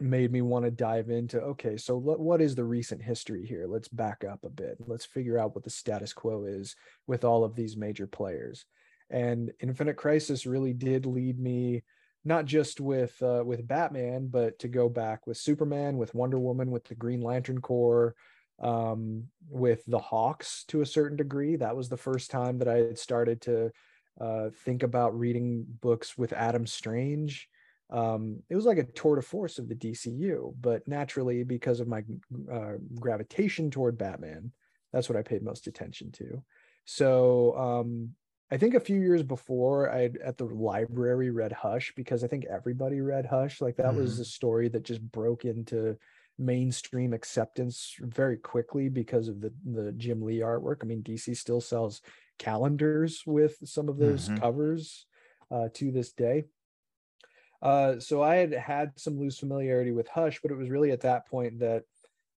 made 0.00 0.32
me 0.32 0.42
want 0.42 0.64
to 0.64 0.70
dive 0.70 1.08
into 1.08 1.40
okay 1.40 1.76
so 1.76 1.96
what, 1.96 2.40
is 2.40 2.54
the 2.54 2.64
recent 2.64 3.02
history 3.02 3.46
here? 3.46 3.66
Let's 3.68 3.88
back 3.88 4.24
up 4.24 4.44
a 4.44 4.50
bit. 4.50 4.76
Let's 4.86 5.04
figure 5.04 5.38
out 5.38 5.54
what 5.54 5.64
the 5.64 5.70
status 5.70 6.12
quo 6.12 6.44
is 6.44 6.74
with 7.06 7.24
all 7.24 7.44
of 7.44 7.54
these 7.54 7.76
major 7.76 8.06
players. 8.06 8.64
And 9.10 9.52
infinite 9.60 9.96
crisis 9.96 10.46
really 10.46 10.72
did 10.72 11.06
lead 11.06 11.38
me 11.38 11.84
not 12.24 12.46
just 12.46 12.80
with 12.80 13.20
uh, 13.22 13.42
with 13.44 13.68
batman 13.68 14.28
but 14.28 14.58
to 14.58 14.68
go 14.68 14.88
back 14.88 15.26
with 15.26 15.36
superman 15.36 15.98
with 15.98 16.14
wonder 16.14 16.38
woman 16.38 16.70
with 16.70 16.84
the 16.84 16.94
green 16.94 17.20
lantern 17.20 17.60
corps 17.60 18.14
um, 18.60 19.28
with 19.48 19.84
the 19.86 19.98
Hawks 19.98 20.64
to 20.68 20.80
a 20.80 20.86
certain 20.86 21.16
degree. 21.16 21.56
That 21.56 21.76
was 21.76 21.88
the 21.88 21.96
first 21.96 22.30
time 22.30 22.58
that 22.58 22.68
I 22.68 22.76
had 22.76 22.98
started 22.98 23.40
to 23.42 23.70
uh, 24.20 24.50
think 24.64 24.82
about 24.82 25.18
reading 25.18 25.64
books 25.80 26.16
with 26.16 26.32
Adam 26.32 26.66
Strange. 26.66 27.48
Um, 27.90 28.42
it 28.48 28.56
was 28.56 28.64
like 28.64 28.78
a 28.78 28.84
tour 28.84 29.16
de 29.16 29.22
force 29.22 29.58
of 29.58 29.68
the 29.68 29.74
DCU, 29.74 30.54
but 30.60 30.86
naturally, 30.88 31.44
because 31.44 31.80
of 31.80 31.88
my 31.88 32.02
uh, 32.50 32.74
gravitation 32.98 33.70
toward 33.70 33.98
Batman, 33.98 34.52
that's 34.92 35.08
what 35.08 35.18
I 35.18 35.22
paid 35.22 35.42
most 35.42 35.66
attention 35.66 36.12
to. 36.12 36.42
So 36.84 37.56
um, 37.58 38.14
I 38.50 38.56
think 38.56 38.74
a 38.74 38.80
few 38.80 39.00
years 39.00 39.22
before, 39.22 39.90
I 39.90 40.10
at 40.22 40.38
the 40.38 40.44
library 40.46 41.30
read 41.30 41.52
Hush 41.52 41.92
because 41.96 42.22
I 42.22 42.28
think 42.28 42.44
everybody 42.46 43.00
read 43.00 43.26
Hush. 43.26 43.60
Like 43.60 43.76
that 43.76 43.94
was 43.94 44.18
Mhm. 44.18 44.20
a 44.20 44.24
story 44.24 44.68
that 44.68 44.82
just 44.84 45.02
broke 45.02 45.44
into 45.44 45.98
mainstream 46.38 47.12
acceptance 47.12 47.96
very 48.00 48.36
quickly 48.36 48.88
because 48.88 49.28
of 49.28 49.40
the 49.40 49.52
the 49.64 49.92
Jim 49.92 50.22
Lee 50.22 50.40
artwork. 50.40 50.78
I 50.82 50.86
mean, 50.86 51.02
DC 51.02 51.36
still 51.36 51.60
sells 51.60 52.02
calendars 52.38 53.22
with 53.26 53.56
some 53.64 53.88
of 53.88 53.98
those 53.98 54.28
Mhm. 54.28 54.40
covers 54.40 55.06
uh, 55.50 55.68
to 55.74 55.92
this 55.92 56.12
day. 56.12 56.44
Uh, 57.62 57.98
so 57.98 58.22
I 58.22 58.36
had 58.36 58.52
had 58.52 58.98
some 58.98 59.18
loose 59.18 59.38
familiarity 59.38 59.92
with 59.92 60.08
Hush, 60.08 60.40
but 60.42 60.50
it 60.50 60.56
was 60.56 60.68
really 60.70 60.90
at 60.90 61.00
that 61.00 61.26
point 61.26 61.60
that 61.60 61.84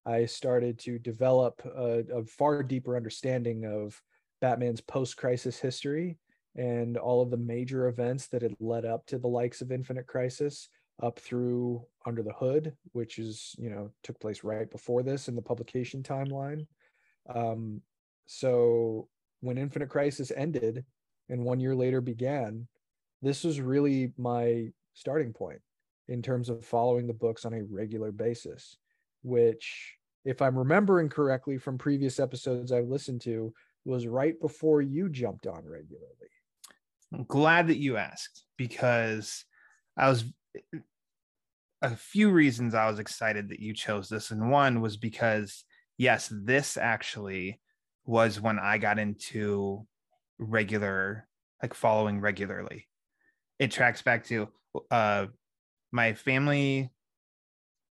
I 0.06 0.24
started 0.24 0.78
to 0.80 0.98
develop 0.98 1.60
a, 1.64 2.04
a 2.12 2.24
far 2.24 2.62
deeper 2.62 2.96
understanding 2.96 3.66
of 3.66 4.00
Batman's 4.40 4.80
post-crisis 4.80 5.58
history 5.58 6.18
and 6.54 6.96
all 6.96 7.20
of 7.20 7.30
the 7.30 7.36
major 7.36 7.88
events 7.88 8.28
that 8.28 8.42
had 8.42 8.54
led 8.58 8.84
up 8.86 9.06
to 9.06 9.18
the 9.18 9.28
likes 9.28 9.60
of 9.60 9.70
Infinite 9.70 10.06
Crisis 10.06 10.68
up 11.02 11.18
through 11.18 11.84
Under 12.06 12.22
the 12.22 12.32
Hood, 12.32 12.74
which 12.92 13.18
is, 13.18 13.54
you 13.58 13.70
know, 13.70 13.90
took 14.02 14.18
place 14.20 14.42
right 14.42 14.70
before 14.70 15.02
this 15.02 15.28
in 15.28 15.36
the 15.36 15.42
publication 15.42 16.02
timeline. 16.02 16.66
Um, 17.32 17.82
so 18.26 19.08
when 19.40 19.58
Infinite 19.58 19.90
Crisis 19.90 20.32
ended 20.34 20.84
and 21.28 21.44
one 21.44 21.60
year 21.60 21.74
later 21.74 22.00
began, 22.00 22.66
this 23.22 23.44
was 23.44 23.60
really 23.60 24.12
my 24.16 24.68
starting 24.94 25.32
point 25.32 25.60
in 26.08 26.22
terms 26.22 26.48
of 26.48 26.64
following 26.64 27.06
the 27.06 27.12
books 27.12 27.44
on 27.44 27.54
a 27.54 27.62
regular 27.64 28.10
basis, 28.10 28.76
which, 29.22 29.94
if 30.24 30.42
I'm 30.42 30.58
remembering 30.58 31.08
correctly 31.08 31.58
from 31.58 31.78
previous 31.78 32.18
episodes 32.18 32.72
I've 32.72 32.88
listened 32.88 33.20
to, 33.22 33.52
was 33.84 34.06
right 34.06 34.38
before 34.40 34.82
you 34.82 35.08
jumped 35.08 35.46
on 35.46 35.64
regularly. 35.64 36.30
I'm 37.14 37.24
glad 37.24 37.68
that 37.68 37.78
you 37.78 37.96
asked 37.96 38.44
because 38.56 39.44
I 39.96 40.08
was 40.08 40.24
a 41.82 41.96
few 41.96 42.30
reasons 42.30 42.74
I 42.74 42.88
was 42.88 42.98
excited 42.98 43.50
that 43.50 43.60
you 43.60 43.74
chose 43.74 44.08
this. 44.08 44.30
And 44.30 44.50
one 44.50 44.80
was 44.80 44.96
because, 44.96 45.64
yes, 45.96 46.32
this 46.32 46.76
actually 46.76 47.60
was 48.04 48.40
when 48.40 48.58
I 48.58 48.78
got 48.78 48.98
into 48.98 49.86
regular, 50.38 51.26
like 51.62 51.74
following 51.74 52.20
regularly. 52.20 52.88
It 53.58 53.70
tracks 53.70 54.02
back 54.02 54.24
to 54.26 54.48
uh, 54.90 55.26
my 55.92 56.14
family, 56.14 56.90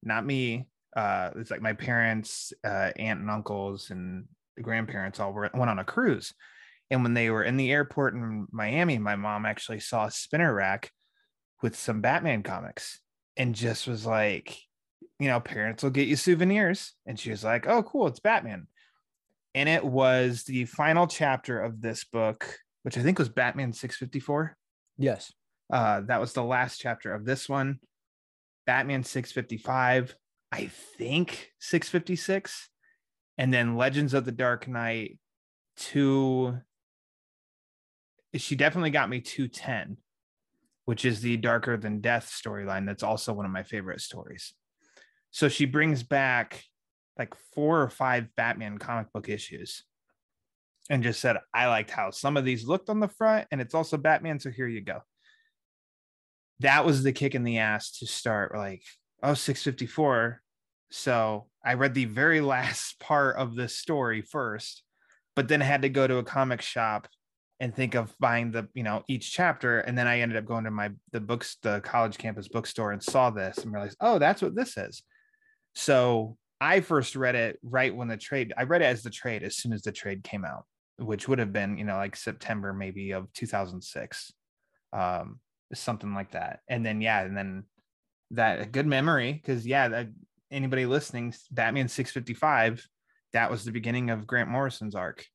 not 0.03 0.27
me. 0.27 0.68
Uh, 0.96 1.31
it's 1.37 1.51
like 1.51 1.62
my 1.62 1.75
parents, 1.75 2.53
uh, 2.64 2.90
aunt 2.96 3.20
and 3.20 3.31
uncles, 3.31 3.90
and 3.90 4.27
grandparents 4.61 5.20
all 5.20 5.33
were, 5.33 5.51
went 5.55 5.70
on 5.70 5.79
a 5.79 5.85
cruise. 5.85 6.35
And 6.90 7.03
when 7.03 7.14
they 7.14 7.31
were 7.31 7.44
in 7.44 7.57
the 7.57 7.70
airport 7.70 8.14
in 8.14 8.49
Miami, 8.51 8.99
my 8.99 9.14
mom 9.14 9.46
actually 9.46 9.81
saw 9.81 10.07
a 10.07 10.11
spinner 10.11 10.53
rack 10.53 10.90
with 11.62 11.77
some 11.77 12.01
Batman 12.01 12.42
comics 12.42 13.01
and 13.37 13.55
just 13.55 13.87
was 13.87 14.07
like, 14.07 14.59
you 15.18 15.29
know, 15.29 15.40
parents 15.40 15.83
will 15.83 15.90
get 15.90 16.09
you 16.09 16.16
souvenirs. 16.16 16.94
And 17.07 17.18
she 17.18 17.31
was 17.31 17.44
like, 17.44 17.66
oh, 17.66 17.83
cool, 17.83 18.07
it's 18.07 18.20
Batman. 18.20 18.66
And 19.55 19.68
it 19.68 19.85
was 19.85 20.44
the 20.44 20.64
final 20.64 21.07
chapter 21.07 21.61
of 21.61 21.81
this 21.81 22.05
book, 22.05 22.59
which 22.83 22.96
I 22.96 23.03
think 23.03 23.18
was 23.18 23.29
Batman 23.29 23.73
654. 23.73 24.57
Yes. 24.96 25.33
Uh, 25.73 26.03
that 26.07 26.20
was 26.20 26.33
the 26.33 26.42
last 26.42 26.79
chapter 26.79 27.12
of 27.14 27.25
this 27.25 27.49
one. 27.49 27.81
Batman 28.66 29.03
655, 29.03 30.14
I 30.53 30.66
think 30.99 31.51
656. 31.61 32.68
And 33.38 33.53
then 33.53 33.77
Legends 33.77 34.14
of 34.14 34.25
the 34.25 34.33
Dark 34.33 34.68
Knight 34.68 35.18
2. 35.79 36.59
She 38.37 38.55
definitely 38.55 38.90
got 38.90 39.11
me 39.11 39.20
210, 39.20 39.96
which 40.90 41.05
is 41.05 41.20
the 41.20 41.37
Darker 41.37 41.76
Than 41.76 42.00
Death 42.00 42.29
storyline. 42.29 42.85
That's 42.85 43.05
also 43.05 43.33
one 43.33 43.46
of 43.46 43.53
my 43.53 43.62
favorite 43.62 44.00
stories. 44.00 44.53
So 45.31 45.48
she 45.48 45.64
brings 45.64 46.03
back 46.03 46.64
like 47.16 47.35
four 47.55 47.81
or 47.81 47.88
five 47.88 48.26
Batman 48.37 48.79
comic 48.79 49.12
book 49.12 49.29
issues 49.29 49.85
and 50.90 51.05
just 51.05 51.20
said, 51.20 51.37
I 51.55 51.68
liked 51.68 51.90
how 51.90 52.11
some 52.11 52.37
of 52.37 52.44
these 52.44 52.66
looked 52.66 52.90
on 52.90 52.98
the 52.98 53.07
front, 53.07 53.46
and 53.53 53.61
it's 53.61 53.74
also 53.74 53.96
Batman. 53.96 54.40
So 54.40 54.50
here 54.50 54.66
you 54.66 54.81
go 54.81 55.03
that 56.61 56.85
was 56.85 57.03
the 57.03 57.12
kick 57.12 57.35
in 57.35 57.42
the 57.42 57.59
ass 57.59 57.98
to 57.98 58.07
start 58.07 58.55
like 58.55 58.83
oh 59.22 59.35
654 59.35 60.40
so 60.90 61.46
i 61.64 61.74
read 61.74 61.94
the 61.94 62.05
very 62.05 62.40
last 62.57 63.00
part 63.00 63.37
of 63.37 63.57
this 63.57 63.76
story 63.76 64.22
first 64.22 64.83
but 65.35 65.48
then 65.48 65.61
had 65.61 65.83
to 65.83 65.88
go 65.88 66.07
to 66.07 66.18
a 66.18 66.24
comic 66.24 66.61
shop 66.61 67.09
and 67.61 67.75
think 67.75 67.94
of 67.94 68.14
buying 68.18 68.51
the 68.51 68.66
you 68.75 68.83
know 68.83 69.05
each 69.07 69.33
chapter 69.33 69.81
and 69.81 69.96
then 69.96 70.07
i 70.07 70.20
ended 70.20 70.38
up 70.38 70.46
going 70.46 70.64
to 70.64 70.70
my 70.70 70.90
the 71.12 71.20
books 71.20 71.59
the 71.62 71.81
college 71.81 72.18
campus 72.18 72.49
bookstore 72.49 72.92
and 72.92 73.03
saw 73.03 73.31
this 73.31 73.59
and 73.59 73.73
realized 73.73 73.96
oh 74.01 74.18
that's 74.18 74.42
what 74.42 74.57
this 74.57 74.77
is. 74.77 75.03
So 75.75 76.37
i 76.61 76.81
first 76.81 77.14
read 77.16 77.35
it 77.35 77.59
right 77.62 77.94
when 77.94 78.09
the 78.09 78.16
trade 78.16 78.53
i 78.57 78.64
read 78.64 78.83
it 78.83 78.87
as 78.87 79.03
the 79.03 79.11
trade 79.11 79.42
as 79.42 79.57
soon 79.57 79.73
as 79.73 79.83
the 79.83 79.92
trade 79.92 80.25
came 80.25 80.44
out 80.44 80.64
which 80.96 81.29
would 81.29 81.38
have 81.38 81.53
been 81.53 81.79
you 81.79 81.85
know 81.85 81.96
like 81.96 82.16
september 82.16 82.73
maybe 82.73 83.12
of 83.12 83.33
2006 83.33 84.33
um 84.92 85.38
something 85.75 86.14
like 86.14 86.33
that. 86.33 86.61
And 86.68 86.85
then 86.85 87.01
yeah 87.01 87.20
and 87.23 87.37
then 87.37 87.64
that 88.33 88.61
a 88.61 88.66
good 88.66 88.87
memory 88.87 89.33
because 89.33 89.66
yeah 89.66 89.88
that 89.88 90.09
anybody 90.51 90.87
listening 90.87 91.35
batman 91.51 91.88
655 91.88 92.87
that 93.33 93.51
was 93.51 93.64
the 93.64 93.73
beginning 93.73 94.11
of 94.11 94.27
grant 94.27 94.49
morrison's 94.49 94.94
arc 94.94 95.27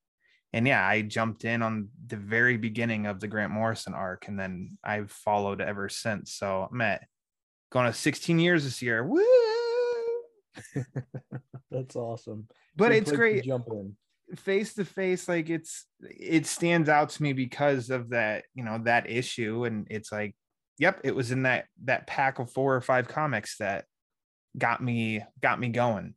and 0.56 0.66
yeah 0.66 0.88
i 0.88 1.02
jumped 1.02 1.44
in 1.44 1.62
on 1.62 1.90
the 2.08 2.16
very 2.16 2.56
beginning 2.58 3.06
of 3.06 3.20
the 3.20 3.28
grant 3.28 3.52
morrison 3.52 3.94
arc 3.94 4.28
and 4.28 4.40
then 4.40 4.78
i've 4.84 5.12
followed 5.12 5.60
ever 5.62 5.90
since 5.90 6.34
so 6.34 6.68
i'm 6.72 6.82
at 6.82 7.04
going 7.72 7.86
to 7.86 7.94
16 7.94 8.40
years 8.40 8.64
this 8.64 8.82
year 8.82 9.04
Woo! 9.04 9.22
That's 11.72 11.96
awesome. 11.98 12.48
but 12.78 12.90
Good 12.90 12.98
it's 12.98 13.12
great 13.12 13.44
Jump 13.44 13.68
in. 13.70 13.96
face 14.38 14.74
to 14.76 14.86
face 14.86 15.28
like 15.28 15.50
it's 15.50 15.86
it 16.02 16.46
stands 16.46 16.88
out 16.88 17.10
to 17.10 17.24
me 17.24 17.34
because 17.34 17.90
of 17.90 18.10
that 18.12 18.46
you 18.54 18.64
know 18.64 18.80
that 18.86 19.10
issue 19.10 19.66
and 19.66 19.86
it's 19.90 20.12
like 20.12 20.36
yep 20.80 21.02
it 21.04 21.14
was 21.14 21.32
in 21.32 21.44
that 21.44 21.66
that 21.84 22.08
pack 22.08 22.40
of 22.40 22.50
four 22.50 22.74
or 22.74 22.82
five 22.82 23.10
comics 23.10 23.58
that 23.58 23.84
got 24.58 24.82
me 24.82 25.22
got 25.42 25.60
me 25.60 25.68
going 25.68 26.14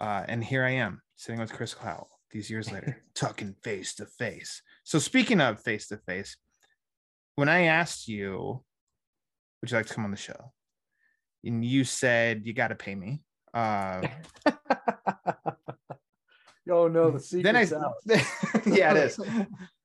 uh 0.00 0.22
and 0.26 0.42
here 0.42 0.64
i 0.64 0.70
am 0.70 1.02
sitting 1.16 1.40
with 1.40 1.52
chris 1.52 1.74
clow 1.74 2.06
these 2.30 2.50
years 2.50 2.70
later 2.70 3.02
talking 3.14 3.54
face 3.62 3.94
to 3.94 4.06
face 4.06 4.62
so 4.84 4.98
speaking 4.98 5.40
of 5.40 5.60
face 5.60 5.88
to 5.88 5.96
face 5.98 6.36
when 7.36 7.48
i 7.48 7.62
asked 7.62 8.08
you 8.08 8.62
would 9.60 9.70
you 9.70 9.76
like 9.76 9.86
to 9.86 9.94
come 9.94 10.04
on 10.04 10.10
the 10.10 10.16
show 10.16 10.52
and 11.44 11.64
you 11.64 11.84
said 11.84 12.42
you 12.44 12.52
got 12.52 12.68
to 12.68 12.74
pay 12.74 12.94
me 12.94 13.22
uh 13.54 14.02
oh 16.70 16.88
no, 16.88 17.10
the 17.10 17.20
secret's 17.20 17.70
then 17.70 17.80
I 17.80 17.84
out. 17.84 17.94
yeah, 18.66 18.92
it 18.92 18.96
is. 18.96 19.20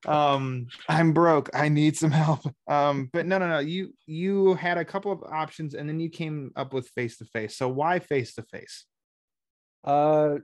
Um, 0.06 0.68
I'm 0.90 1.14
broke. 1.14 1.50
I 1.54 1.70
need 1.70 1.98
some 1.98 2.12
help. 2.12 2.42
Um, 2.68 3.10
but 3.14 3.26
no, 3.26 3.38
no, 3.38 3.48
no. 3.48 3.60
You 3.60 3.94
you 4.06 4.56
had 4.56 4.78
a 4.78 4.86
couple 4.86 5.12
of 5.12 5.24
options, 5.24 5.74
and 5.74 5.88
then 5.88 6.00
you 6.00 6.10
came 6.10 6.52
up 6.56 6.74
with 6.74 6.88
face 6.90 7.18
to 7.18 7.26
face. 7.26 7.56
So 7.56 7.70
why 7.70 8.00
face 8.00 8.36
to 8.36 8.44
face? 8.44 8.86
Uh, 9.84 10.36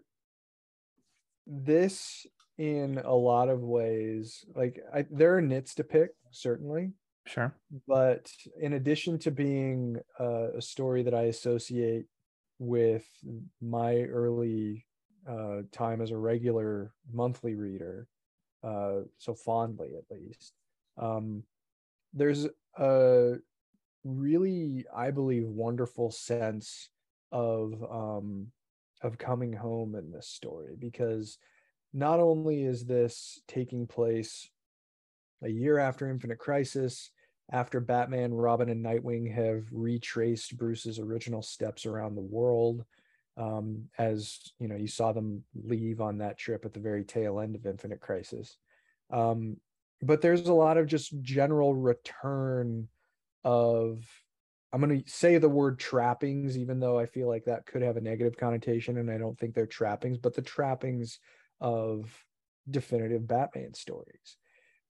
this 1.48 2.26
in 2.58 3.00
a 3.04 3.14
lot 3.14 3.50
of 3.50 3.62
ways, 3.62 4.46
like 4.56 4.80
I, 4.94 5.06
there 5.10 5.38
are 5.38 5.42
nits 5.42 5.76
to 5.76 5.84
pick, 5.84 6.12
certainly, 6.32 6.92
Sure. 7.26 7.54
but 7.88 8.32
in 8.60 8.74
addition 8.74 9.20
to 9.20 9.32
being 9.32 9.98
uh, 10.20 10.54
a 10.54 10.62
story 10.62 11.04
that 11.04 11.14
I 11.14 11.24
associate 11.24 12.06
with 12.60 13.06
my 13.62 13.96
early 14.04 14.86
uh, 15.28 15.62
time 15.72 16.02
as 16.02 16.12
a 16.12 16.18
regular 16.18 16.94
monthly 17.12 17.54
reader, 17.56 18.08
uh, 18.64 19.02
so 19.18 19.36
fondly 19.36 19.92
at 19.98 20.10
least, 20.10 20.54
um, 20.98 21.44
there's 22.14 22.48
a 22.78 23.36
really, 24.04 24.86
I 24.96 25.12
believe, 25.12 25.48
wonderful 25.48 26.12
sense 26.12 26.90
of 27.32 27.84
um, 27.84 28.48
of 29.02 29.18
coming 29.18 29.54
home 29.54 29.96
in 29.96 30.12
this 30.12 30.28
story 30.28 30.76
because 30.78 31.38
not 31.94 32.20
only 32.20 32.64
is 32.64 32.86
this 32.86 33.42
taking 33.48 33.88
place 33.88 34.50
a 35.44 35.50
year 35.50 35.78
after 35.78 36.10
Infinite 36.10 36.40
Crisis, 36.40 37.12
after 37.52 37.80
Batman, 37.80 38.34
Robin, 38.34 38.70
and 38.70 38.84
Nightwing 38.84 39.34
have 39.34 39.66
retraced 39.72 40.58
Bruce's 40.58 41.00
original 41.00 41.42
steps 41.42 41.86
around 41.86 42.16
the 42.16 42.22
world, 42.22 42.84
um, 43.38 43.84
as 43.98 44.40
you 44.60 44.68
know, 44.68 44.76
you 44.76 44.88
saw 44.88 45.12
them 45.12 45.44
leave 45.64 46.02
on 46.02 46.18
that 46.18 46.38
trip 46.38 46.66
at 46.66 46.74
the 46.74 46.80
very 46.80 47.04
tail 47.04 47.40
end 47.40 47.56
of 47.56 47.66
Infinite 47.66 48.02
Crisis. 48.02 48.58
Um, 49.12 49.58
but 50.02 50.22
there's 50.22 50.48
a 50.48 50.54
lot 50.54 50.78
of 50.78 50.88
just 50.88 51.22
general 51.22 51.76
return 51.76 52.88
of 53.44 54.06
I'm 54.74 54.82
going 54.82 55.04
to 55.04 55.10
say 55.10 55.38
the 55.38 55.48
word 55.50 55.80
trappings, 55.80 56.58
even 56.58 56.80
though 56.80 57.00
I 57.00 57.06
feel 57.06 57.28
like 57.28 57.46
that 57.46 57.66
could 57.66 57.82
have 57.82 57.98
a 57.98 58.02
negative 58.02 58.38
connotation, 58.38 58.98
and 58.98 59.10
I 59.10 59.18
don't 59.18 59.38
think 59.40 59.54
they're 59.54 59.66
trappings, 59.66 60.18
but 60.18 60.36
the 60.36 60.42
trappings 60.42 61.20
of 61.62 62.14
definitive 62.70 63.28
Batman 63.28 63.74
stories. 63.74 64.38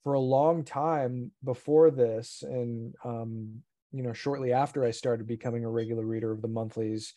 For 0.04 0.14
a 0.14 0.20
long 0.20 0.64
time 0.64 1.32
before 1.44 1.92
this, 1.92 2.44
and 2.44 2.96
um, 3.04 3.62
you 3.92 4.04
know, 4.04 4.14
shortly 4.14 4.52
after 4.52 4.84
I 4.84 4.92
started 4.92 5.28
becoming 5.28 5.64
a 5.64 5.70
regular 5.70 6.06
reader 6.06 6.32
of 6.32 6.42
the 6.42 6.48
monthlies, 6.48 7.14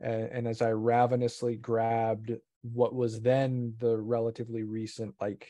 and, 0.00 0.28
and 0.30 0.48
as 0.48 0.62
I 0.62 0.72
ravenously 0.72 1.56
grabbed 1.56 2.32
what 2.62 2.94
was 2.94 3.20
then 3.20 3.74
the 3.78 3.96
relatively 3.98 4.62
recent, 4.62 5.14
like 5.20 5.48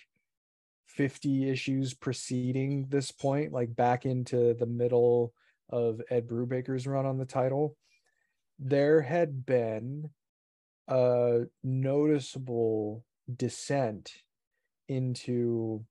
50 0.86 1.50
issues 1.50 1.94
preceding 1.94 2.86
this 2.88 3.12
point, 3.12 3.52
like 3.52 3.74
back 3.74 4.04
into 4.06 4.54
the 4.54 4.66
middle 4.66 5.32
of 5.70 6.00
Ed 6.10 6.28
Brubaker's 6.28 6.86
run 6.86 7.06
on 7.06 7.18
the 7.18 7.26
title, 7.26 7.76
there 8.58 9.02
had 9.02 9.44
been 9.46 10.10
a 10.88 11.42
noticeable 11.62 13.04
descent 13.36 14.22
into, 14.88 15.84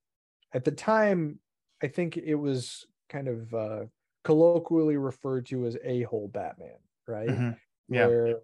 at 0.54 0.64
the 0.66 0.72
time, 0.72 1.40
I 1.84 1.88
think 1.90 2.18
it 2.18 2.36
was 2.36 2.88
kind 3.10 3.28
of 3.28 3.54
uh, 3.54 3.86
colloquially 4.24 4.98
referred 4.98 5.46
to 5.48 5.66
as 5.66 5.78
a 5.84 6.04
hole 6.04 6.30
Batman, 6.30 6.80
right? 7.08 7.30
Mhm. 7.30 7.60
Yeah. 7.90 8.08
Where, 8.08 8.42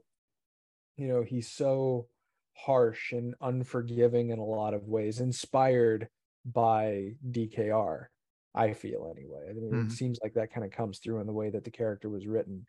you 0.97 1.07
know, 1.07 1.23
he's 1.23 1.49
so 1.49 2.09
harsh 2.55 3.13
and 3.13 3.35
unforgiving 3.41 4.31
in 4.31 4.39
a 4.39 4.45
lot 4.45 4.73
of 4.73 4.87
ways, 4.87 5.19
inspired 5.21 6.09
by 6.45 7.15
DKR. 7.31 8.11
I 8.55 8.73
feel 8.73 9.13
anyway. 9.15 9.47
I 9.49 9.53
mean, 9.53 9.71
Mhm. 9.71 9.85
it 9.85 9.91
seems 9.91 10.19
like 10.23 10.33
that 10.33 10.51
kind 10.51 10.65
of 10.65 10.71
comes 10.71 10.99
through 10.99 11.19
in 11.19 11.27
the 11.27 11.33
way 11.33 11.49
that 11.49 11.63
the 11.63 11.71
character 11.71 12.09
was 12.09 12.27
written. 12.27 12.65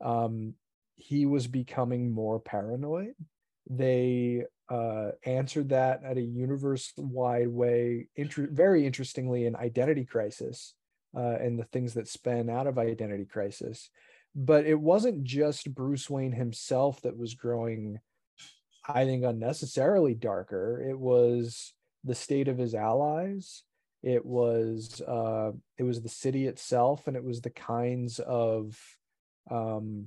Um, 0.00 0.54
he 0.96 1.24
was 1.26 1.46
becoming 1.46 2.10
more 2.10 2.40
paranoid. 2.40 3.14
They 3.68 4.44
uh, 4.68 5.12
answered 5.24 5.70
that 5.70 6.04
at 6.04 6.16
a 6.16 6.22
universe-wide 6.22 7.48
way, 7.48 8.08
inter- 8.14 8.46
very 8.50 8.86
interestingly 8.86 9.44
in 9.46 9.56
Identity 9.56 10.04
Crisis 10.04 10.74
uh, 11.16 11.38
and 11.40 11.58
the 11.58 11.64
things 11.64 11.94
that 11.94 12.06
span 12.06 12.48
out 12.48 12.68
of 12.68 12.78
Identity 12.78 13.24
Crisis. 13.24 13.90
But 14.34 14.66
it 14.66 14.78
wasn't 14.80 15.24
just 15.24 15.74
Bruce 15.74 16.08
Wayne 16.08 16.30
himself 16.32 17.02
that 17.02 17.16
was 17.16 17.34
growing, 17.34 17.98
I 18.86 19.04
think, 19.04 19.24
unnecessarily 19.24 20.14
darker. 20.14 20.80
It 20.88 20.98
was 20.98 21.74
the 22.04 22.14
state 22.14 22.46
of 22.46 22.58
his 22.58 22.74
allies 22.74 23.64
it 24.02 24.24
was 24.24 25.00
uh 25.02 25.52
it 25.78 25.82
was 25.82 26.00
the 26.00 26.08
city 26.08 26.46
itself 26.46 27.06
and 27.06 27.16
it 27.16 27.24
was 27.24 27.40
the 27.40 27.50
kinds 27.50 28.18
of 28.20 28.78
um 29.50 30.06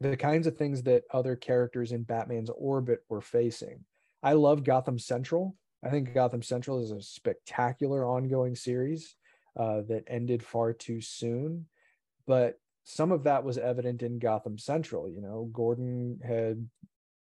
the 0.00 0.16
kinds 0.16 0.46
of 0.46 0.56
things 0.56 0.84
that 0.84 1.02
other 1.12 1.34
characters 1.34 1.90
in 1.90 2.02
batman's 2.04 2.50
orbit 2.50 3.00
were 3.08 3.20
facing. 3.20 3.84
I 4.22 4.34
love 4.34 4.64
gotham 4.64 4.98
central. 4.98 5.56
I 5.84 5.90
think 5.90 6.14
gotham 6.14 6.42
central 6.42 6.82
is 6.82 6.90
a 6.90 7.02
spectacular 7.02 8.04
ongoing 8.04 8.54
series 8.54 9.16
uh, 9.56 9.82
that 9.88 10.04
ended 10.06 10.42
far 10.42 10.72
too 10.72 11.00
soon 11.00 11.66
but 12.26 12.60
some 12.84 13.12
of 13.12 13.24
that 13.24 13.44
was 13.44 13.58
evident 13.58 14.02
in 14.02 14.18
gotham 14.18 14.58
central 14.58 15.10
you 15.10 15.20
know? 15.20 15.50
Gordon 15.52 16.20
had 16.24 16.68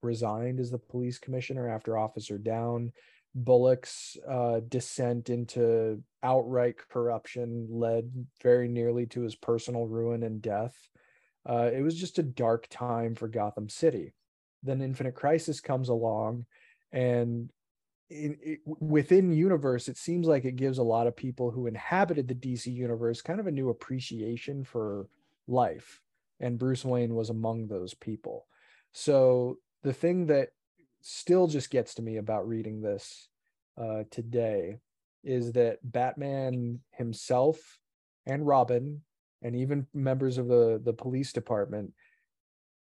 resigned 0.02 0.60
as 0.60 0.72
the 0.72 0.78
police 0.78 1.20
commissioner 1.20 1.68
after 1.68 1.98
officer 1.98 2.38
down 2.38 2.92
Bullock's 3.34 4.18
uh, 4.28 4.60
descent 4.68 5.30
into 5.30 6.04
outright 6.22 6.76
corruption 6.90 7.68
led 7.70 8.12
very 8.44 8.68
nearly 8.68 9.06
to 9.08 9.22
his 9.22 9.36
personal 9.36 9.88
ruin 9.88 10.24
and 10.24 10.42
death. 10.42 10.76
Uh, 11.48 11.70
it 11.74 11.82
was 11.82 11.96
just 11.96 12.20
a 12.20 12.24
dark 12.24 12.68
time 12.70 13.16
for 13.16 13.28
Gotham 13.28 13.70
City. 13.70 14.14
Then 14.64 14.82
Infinite 14.82 15.16
Crisis 15.16 15.60
comes 15.60 15.90
along, 15.90 16.46
and 16.92 17.50
it, 18.10 18.60
within 18.66 19.32
universe, 19.32 19.88
it 19.88 19.98
seems 19.98 20.28
like 20.28 20.46
it 20.46 20.56
gives 20.58 20.78
a 20.78 20.84
lot 20.84 21.08
of 21.08 21.16
people 21.16 21.50
who 21.50 21.68
inhabited 21.68 22.28
the 22.28 22.36
DC 22.36 22.72
universe 22.72 23.22
kind 23.22 23.40
of 23.40 23.48
a 23.48 23.52
new 23.52 23.70
appreciation 23.70 24.64
for 24.64 25.08
life, 25.48 26.02
and 26.40 26.60
Bruce 26.60 26.86
Wayne 26.86 27.16
was 27.16 27.30
among 27.30 27.68
those 27.68 27.94
people. 27.94 28.46
So 28.92 29.58
the 29.84 29.94
thing 29.94 30.28
that 30.28 30.50
still 31.02 31.48
just 31.48 31.70
gets 31.70 31.96
to 31.96 32.02
me 32.02 32.18
about 32.18 32.48
reading 32.48 32.82
this 32.82 33.28
uh, 33.82 34.04
today 34.12 34.78
is 35.24 35.54
that 35.54 35.80
Batman 35.84 36.80
himself 36.92 37.58
and 38.26 38.46
Robin 38.46 39.02
and 39.42 39.56
even 39.56 39.88
members 39.94 40.38
of 40.38 40.48
the 40.48 40.82
the 40.84 40.94
police 40.94 41.34
department 41.34 41.94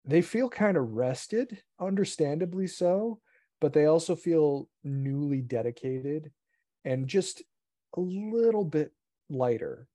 they 0.05 0.20
feel 0.22 0.48
kind 0.48 0.77
of 0.77 0.92
rested 0.92 1.62
understandably 1.81 2.66
so 2.66 3.20
but 3.61 3.72
they 3.72 3.87
also 3.87 4.16
feel 4.16 4.68
newly 4.83 5.40
dedicated 5.40 6.31
and 6.85 7.07
just 7.07 7.42
a 7.96 8.01
little 8.01 8.64
bit 8.64 8.92
lighter 9.31 9.87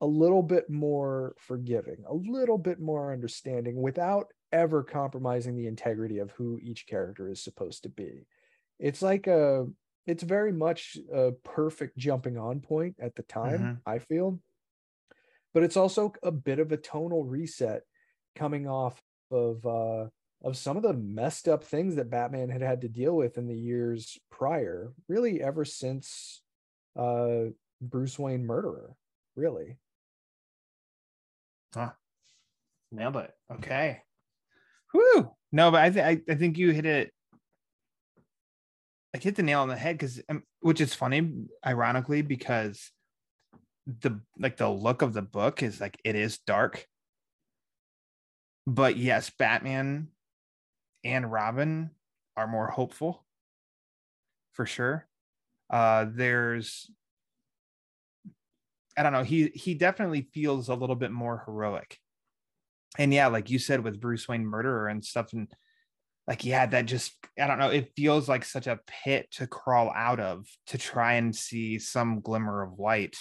a 0.00 0.06
little 0.06 0.42
bit 0.42 0.68
more 0.70 1.34
forgiving 1.38 2.04
a 2.08 2.14
little 2.14 2.58
bit 2.58 2.78
more 2.78 3.12
understanding 3.12 3.80
without 3.80 4.26
ever 4.52 4.82
compromising 4.82 5.56
the 5.56 5.66
integrity 5.66 6.18
of 6.18 6.30
who 6.32 6.58
each 6.62 6.86
character 6.86 7.30
is 7.30 7.42
supposed 7.42 7.82
to 7.82 7.88
be 7.88 8.26
it's 8.78 9.02
like 9.02 9.26
a 9.26 9.66
it's 10.06 10.22
very 10.24 10.52
much 10.52 10.96
a 11.12 11.32
perfect 11.44 11.96
jumping 11.98 12.38
on 12.38 12.60
point 12.60 12.96
at 12.98 13.14
the 13.16 13.22
time, 13.24 13.60
Mhm. 13.62 13.82
I 13.86 13.98
feel. 14.00 14.40
But 15.54 15.62
it's 15.62 15.76
also 15.76 16.12
a 16.22 16.30
bit 16.30 16.58
of 16.58 16.72
a 16.72 16.76
tonal 16.76 17.24
reset 17.24 17.82
coming 18.34 18.66
off 18.66 19.02
of 19.30 19.64
uh 19.66 20.08
of 20.42 20.56
some 20.56 20.76
of 20.76 20.82
the 20.84 20.92
messed 20.94 21.48
up 21.48 21.64
things 21.64 21.96
that 21.96 22.10
Batman 22.10 22.48
had 22.48 22.62
had 22.62 22.80
to 22.82 22.88
deal 22.88 23.16
with 23.16 23.38
in 23.38 23.48
the 23.48 23.56
years 23.58 24.18
prior, 24.30 24.94
really 25.08 25.42
ever 25.42 25.64
since 25.64 26.42
uh 26.96 27.46
Bruce 27.80 28.18
Wayne 28.18 28.46
murderer, 28.46 28.96
really. 29.36 29.78
Huh. 31.74 31.92
Nailed 32.90 33.16
it. 33.16 33.34
Okay. 33.50 34.02
Whew. 34.92 35.30
No, 35.52 35.70
but 35.70 35.82
I, 35.82 35.90
th- 35.90 36.04
I 36.04 36.32
I 36.32 36.36
think 36.36 36.58
you 36.58 36.70
hit 36.72 36.86
it. 36.86 37.12
I 39.14 39.18
hit 39.18 39.36
the 39.36 39.42
nail 39.42 39.60
on 39.60 39.68
the 39.68 39.76
head 39.76 39.96
because, 39.96 40.20
which 40.60 40.80
is 40.80 40.94
funny, 40.94 41.46
ironically, 41.66 42.22
because 42.22 42.90
the 43.86 44.20
like 44.38 44.58
the 44.58 44.68
look 44.68 45.00
of 45.00 45.14
the 45.14 45.22
book 45.22 45.62
is 45.62 45.80
like 45.80 45.98
it 46.04 46.14
is 46.14 46.38
dark, 46.38 46.86
but 48.66 48.96
yes, 48.98 49.30
Batman 49.30 50.08
and 51.04 51.32
Robin 51.32 51.90
are 52.36 52.46
more 52.46 52.66
hopeful, 52.68 53.24
for 54.52 54.66
sure. 54.66 55.06
Uh, 55.70 56.06
there's, 56.10 56.90
I 58.96 59.02
don't 59.02 59.12
know, 59.12 59.22
he 59.22 59.48
he 59.54 59.72
definitely 59.72 60.28
feels 60.34 60.68
a 60.68 60.74
little 60.74 60.96
bit 60.96 61.12
more 61.12 61.42
heroic 61.46 61.98
and 62.96 63.12
yeah, 63.12 63.26
like 63.26 63.50
you 63.50 63.58
said 63.58 63.84
with 63.84 64.00
Bruce 64.00 64.28
Wayne 64.28 64.46
murderer 64.46 64.88
and 64.88 65.04
stuff, 65.04 65.32
and 65.32 65.48
like 66.26 66.44
yeah, 66.44 66.66
that 66.66 66.86
just 66.86 67.12
I 67.38 67.46
don't 67.46 67.58
know, 67.58 67.70
it 67.70 67.92
feels 67.96 68.28
like 68.28 68.44
such 68.44 68.66
a 68.66 68.80
pit 68.86 69.28
to 69.32 69.46
crawl 69.46 69.92
out 69.94 70.20
of 70.20 70.46
to 70.68 70.78
try 70.78 71.14
and 71.14 71.34
see 71.34 71.78
some 71.78 72.20
glimmer 72.20 72.62
of 72.62 72.78
light, 72.78 73.16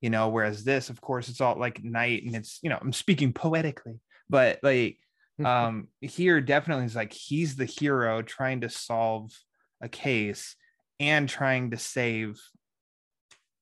you 0.00 0.10
know. 0.10 0.28
Whereas 0.28 0.64
this, 0.64 0.90
of 0.90 1.00
course, 1.00 1.28
it's 1.28 1.40
all 1.40 1.58
like 1.58 1.82
night, 1.82 2.24
and 2.24 2.34
it's 2.34 2.58
you 2.62 2.70
know 2.70 2.78
I'm 2.80 2.92
speaking 2.92 3.32
poetically, 3.32 4.00
but 4.28 4.58
like 4.62 4.98
um 5.44 5.88
here 6.00 6.40
definitely 6.40 6.84
is 6.84 6.94
like 6.94 7.12
he's 7.12 7.56
the 7.56 7.64
hero 7.64 8.22
trying 8.22 8.60
to 8.60 8.68
solve 8.68 9.32
a 9.80 9.88
case 9.88 10.54
and 11.00 11.28
trying 11.28 11.70
to 11.72 11.78
save 11.78 12.40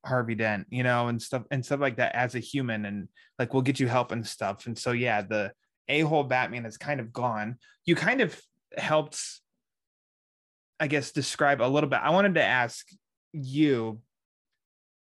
Harvey 0.04 0.34
Dent, 0.34 0.66
you 0.70 0.82
know, 0.82 1.08
and 1.08 1.20
stuff 1.20 1.42
and 1.50 1.64
stuff 1.64 1.80
like 1.80 1.96
that 1.96 2.14
as 2.14 2.34
a 2.34 2.40
human, 2.40 2.84
and 2.84 3.08
like 3.38 3.52
we'll 3.52 3.62
get 3.62 3.80
you 3.80 3.88
help 3.88 4.12
and 4.12 4.26
stuff. 4.26 4.66
And 4.66 4.78
so 4.78 4.92
yeah, 4.92 5.22
the 5.22 5.52
a-hole 5.88 6.24
Batman 6.24 6.66
is 6.66 6.76
kind 6.76 7.00
of 7.00 7.12
gone. 7.12 7.56
You 7.84 7.96
kind 7.96 8.20
of 8.20 8.40
helped, 8.76 9.20
I 10.78 10.86
guess, 10.86 11.10
describe 11.10 11.60
a 11.60 11.64
little 11.64 11.90
bit. 11.90 12.00
I 12.02 12.10
wanted 12.10 12.34
to 12.34 12.44
ask 12.44 12.86
you. 13.32 14.00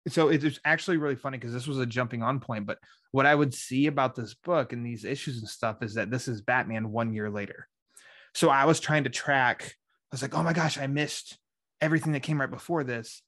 So 0.07 0.29
it's 0.29 0.59
actually 0.65 0.97
really 0.97 1.15
funny 1.15 1.37
because 1.37 1.53
this 1.53 1.67
was 1.67 1.77
a 1.77 1.85
jumping 1.85 2.23
on 2.23 2.39
point, 2.39 2.65
but 2.65 2.79
what 3.11 3.25
I 3.25 3.35
would 3.35 3.53
see 3.53 3.87
about 3.87 4.15
this 4.15 4.33
book 4.33 4.73
and 4.73 4.83
these 4.83 5.05
issues 5.05 5.39
and 5.39 5.47
stuff 5.47 5.83
is 5.83 5.95
that 5.95 6.09
this 6.09 6.27
is 6.27 6.41
Batman 6.41 6.91
one 6.91 7.13
year 7.13 7.29
later. 7.29 7.67
So 8.33 8.49
I 8.49 8.65
was 8.65 8.79
trying 8.79 9.03
to 9.03 9.09
track, 9.09 9.63
I 9.65 10.13
was 10.13 10.21
like, 10.21 10.33
oh 10.33 10.41
my 10.41 10.53
gosh, 10.53 10.77
I 10.77 10.87
missed 10.87 11.37
everything 11.81 12.13
that 12.13 12.23
came 12.23 12.39
right 12.39 12.49
before 12.49 12.83
this. 12.83 13.21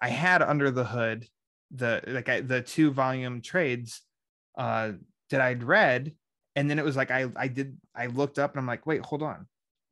I 0.00 0.08
had 0.08 0.42
under 0.42 0.70
the 0.70 0.84
hood 0.84 1.26
the 1.72 2.02
like 2.06 2.28
I, 2.28 2.40
the 2.40 2.62
two 2.62 2.90
volume 2.90 3.40
trades 3.40 4.02
uh 4.56 4.92
that 5.30 5.40
I'd 5.40 5.64
read 5.64 6.12
and 6.54 6.70
then 6.70 6.78
it 6.78 6.84
was 6.84 6.96
like 6.96 7.10
I 7.10 7.26
I 7.34 7.48
did 7.48 7.76
I 7.94 8.06
looked 8.06 8.38
up 8.38 8.52
and 8.52 8.60
I'm 8.60 8.66
like 8.66 8.86
wait 8.86 9.04
hold 9.04 9.22
on. 9.22 9.46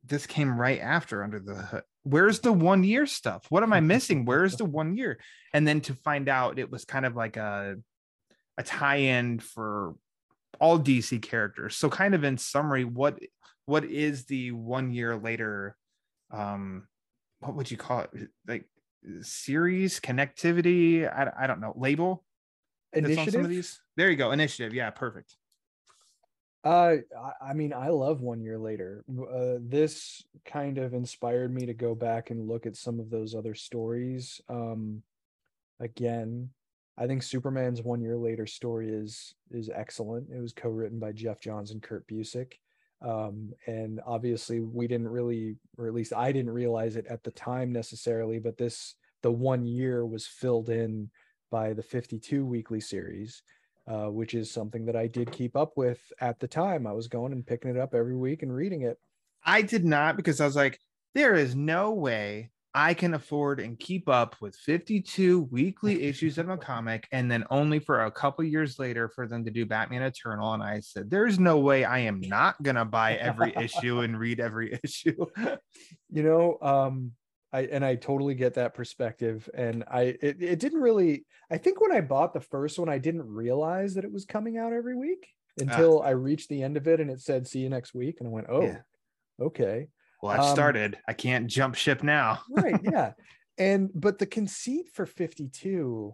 This 0.06 0.26
came 0.26 0.60
right 0.60 0.80
after 0.80 1.24
under 1.24 1.40
the 1.40 1.54
hood. 1.54 1.82
Where's 2.02 2.40
the 2.40 2.52
one 2.52 2.84
year 2.84 3.06
stuff? 3.06 3.46
What 3.48 3.62
am 3.62 3.72
I 3.72 3.80
missing? 3.80 4.26
Where's 4.26 4.56
the 4.56 4.66
one 4.66 4.96
year? 4.96 5.18
And 5.54 5.66
then 5.66 5.80
to 5.82 5.94
find 5.94 6.28
out 6.28 6.58
it 6.58 6.70
was 6.70 6.84
kind 6.84 7.06
of 7.06 7.16
like 7.16 7.36
a 7.36 7.76
a 8.56 8.62
tie-in 8.62 9.40
for 9.40 9.94
all 10.60 10.78
DC 10.78 11.20
characters. 11.22 11.76
So 11.76 11.88
kind 11.88 12.14
of 12.14 12.22
in 12.22 12.38
summary 12.38 12.84
what 12.84 13.18
what 13.66 13.84
is 13.84 14.26
the 14.26 14.52
one 14.52 14.92
year 14.92 15.16
later 15.16 15.76
um 16.30 16.86
what 17.40 17.56
would 17.56 17.70
you 17.70 17.76
call 17.76 18.00
it? 18.00 18.10
Like 18.46 18.66
series 19.20 20.00
connectivity 20.00 21.06
I, 21.06 21.44
I 21.44 21.46
don't 21.46 21.60
know 21.60 21.72
label 21.76 22.24
Initiative. 22.92 23.44
of 23.44 23.48
these 23.48 23.80
there 23.96 24.10
you 24.10 24.16
go 24.16 24.30
initiative 24.32 24.72
yeah 24.74 24.90
perfect 24.90 25.36
Uh, 26.64 26.96
I, 27.14 27.50
I 27.50 27.52
mean, 27.52 27.74
I 27.74 27.88
love 27.88 28.22
one 28.22 28.40
year 28.40 28.58
later. 28.58 29.04
Uh, 29.10 29.60
this 29.60 30.24
kind 30.46 30.78
of 30.78 30.94
inspired 30.94 31.52
me 31.52 31.66
to 31.66 31.74
go 31.74 31.94
back 31.94 32.30
and 32.30 32.48
look 32.48 32.64
at 32.64 32.74
some 32.74 32.98
of 32.98 33.10
those 33.10 33.34
other 33.34 33.54
stories. 33.54 34.40
Um, 34.48 35.02
again, 35.78 36.48
I 36.96 37.06
think 37.06 37.22
Superman's 37.22 37.82
one 37.82 38.00
year 38.00 38.16
later 38.16 38.46
story 38.46 38.88
is 38.88 39.34
is 39.50 39.68
excellent. 39.68 40.30
It 40.30 40.40
was 40.40 40.54
co-written 40.54 40.98
by 40.98 41.12
Geoff 41.12 41.38
Johns 41.38 41.70
and 41.70 41.82
Kurt 41.82 42.06
Busiek. 42.06 42.54
Um, 43.02 43.52
and 43.66 44.00
obviously 44.06 44.60
we 44.60 44.86
didn't 44.86 45.08
really, 45.08 45.56
or 45.76 45.86
at 45.86 45.94
least 45.94 46.12
I 46.12 46.32
didn't 46.32 46.52
realize 46.52 46.96
it 46.96 47.06
at 47.06 47.22
the 47.22 47.32
time 47.32 47.72
necessarily, 47.72 48.38
but 48.38 48.56
this 48.56 48.94
the 49.22 49.30
one 49.30 49.66
year 49.66 50.06
was 50.06 50.26
filled 50.26 50.68
in 50.68 51.10
by 51.50 51.72
the 51.72 51.82
52 51.82 52.44
weekly 52.44 52.80
series 52.80 53.42
uh, 53.86 54.06
which 54.06 54.34
is 54.34 54.50
something 54.50 54.86
that 54.86 54.96
I 54.96 55.06
did 55.06 55.30
keep 55.30 55.56
up 55.56 55.76
with 55.76 56.00
at 56.20 56.40
the 56.40 56.48
time. 56.48 56.86
I 56.86 56.92
was 56.92 57.08
going 57.08 57.32
and 57.32 57.46
picking 57.46 57.70
it 57.70 57.76
up 57.76 57.94
every 57.94 58.16
week 58.16 58.42
and 58.42 58.54
reading 58.54 58.82
it. 58.82 58.98
I 59.44 59.62
did 59.62 59.84
not 59.84 60.16
because 60.16 60.40
I 60.40 60.46
was 60.46 60.56
like, 60.56 60.80
there 61.14 61.34
is 61.34 61.54
no 61.54 61.92
way 61.92 62.50
I 62.74 62.92
can 62.92 63.14
afford 63.14 63.60
and 63.60 63.78
keep 63.78 64.08
up 64.08 64.34
with 64.40 64.56
52 64.56 65.42
weekly 65.52 66.02
issues 66.02 66.38
of 66.38 66.48
a 66.48 66.56
comic 66.56 67.06
and 67.12 67.30
then 67.30 67.44
only 67.48 67.78
for 67.78 68.04
a 68.04 68.10
couple 68.10 68.44
years 68.44 68.80
later 68.80 69.08
for 69.08 69.28
them 69.28 69.44
to 69.44 69.50
do 69.52 69.64
Batman 69.64 70.02
Eternal. 70.02 70.54
And 70.54 70.62
I 70.62 70.80
said, 70.80 71.08
there's 71.08 71.38
no 71.38 71.58
way 71.60 71.84
I 71.84 72.00
am 72.00 72.20
not 72.20 72.60
going 72.62 72.74
to 72.74 72.84
buy 72.84 73.14
every 73.14 73.54
issue 73.56 74.00
and 74.00 74.18
read 74.18 74.40
every 74.40 74.78
issue. 74.84 75.24
You 76.10 76.22
know, 76.24 76.58
um, 76.60 77.12
I 77.52 77.62
and 77.66 77.84
I 77.84 77.94
totally 77.94 78.34
get 78.34 78.54
that 78.54 78.74
perspective. 78.74 79.48
And 79.54 79.84
I 79.86 80.16
it, 80.20 80.42
it 80.42 80.58
didn't 80.58 80.80
really 80.80 81.24
I 81.50 81.58
think 81.58 81.80
when 81.80 81.92
I 81.92 82.00
bought 82.00 82.34
the 82.34 82.40
first 82.40 82.78
one, 82.80 82.88
I 82.88 82.98
didn't 82.98 83.22
realize 83.22 83.94
that 83.94 84.04
it 84.04 84.12
was 84.12 84.24
coming 84.24 84.58
out 84.58 84.72
every 84.72 84.96
week 84.96 85.28
until 85.58 86.02
I 86.02 86.10
reached 86.10 86.48
the 86.48 86.64
end 86.64 86.76
of 86.76 86.88
it 86.88 86.98
and 86.98 87.08
it 87.08 87.20
said 87.20 87.46
see 87.46 87.60
you 87.60 87.68
next 87.68 87.94
week. 87.94 88.16
And 88.18 88.28
I 88.28 88.32
went, 88.32 88.48
Oh, 88.50 88.62
Yeah. 88.62 88.78
okay. 89.40 89.86
Well, 90.24 90.32
I've 90.32 90.48
Um, 90.48 90.54
started. 90.54 90.98
I 91.06 91.12
can't 91.12 91.46
jump 91.46 91.74
ship 91.74 92.02
now. 92.02 92.40
right 92.50 92.80
yeah 92.82 93.12
and 93.58 93.90
but 93.94 94.18
the 94.18 94.26
conceit 94.26 94.88
for 94.92 95.06
52 95.06 96.12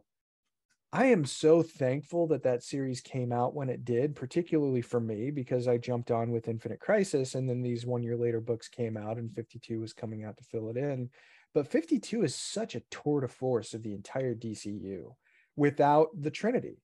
i 0.92 1.06
am 1.06 1.24
so 1.24 1.62
thankful 1.62 2.26
that 2.26 2.42
that 2.42 2.62
series 2.62 3.00
came 3.00 3.32
out 3.32 3.54
when 3.54 3.70
it 3.70 3.84
did 3.84 4.14
particularly 4.14 4.82
for 4.82 5.00
me 5.00 5.30
because 5.30 5.66
i 5.66 5.78
jumped 5.78 6.10
on 6.10 6.30
with 6.32 6.48
infinite 6.48 6.80
crisis 6.80 7.34
and 7.34 7.48
then 7.48 7.62
these 7.62 7.86
one 7.86 8.02
year 8.02 8.16
later 8.16 8.40
books 8.40 8.68
came 8.68 8.96
out 8.96 9.16
and 9.16 9.32
52 9.32 9.80
was 9.80 9.94
coming 9.94 10.22
out 10.24 10.36
to 10.36 10.44
fill 10.44 10.68
it 10.68 10.76
in 10.76 11.08
but 11.54 11.66
52 11.66 12.24
is 12.24 12.34
such 12.34 12.74
a 12.74 12.82
tour 12.90 13.22
de 13.22 13.28
force 13.28 13.72
of 13.72 13.82
the 13.82 13.94
entire 13.94 14.34
dcu 14.34 15.14
without 15.56 16.08
the 16.20 16.30
trinity 16.30 16.82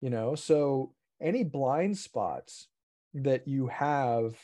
you 0.00 0.08
know 0.08 0.34
so 0.34 0.94
any 1.20 1.44
blind 1.44 1.98
spots 1.98 2.68
that 3.12 3.46
you 3.46 3.66
have 3.66 4.36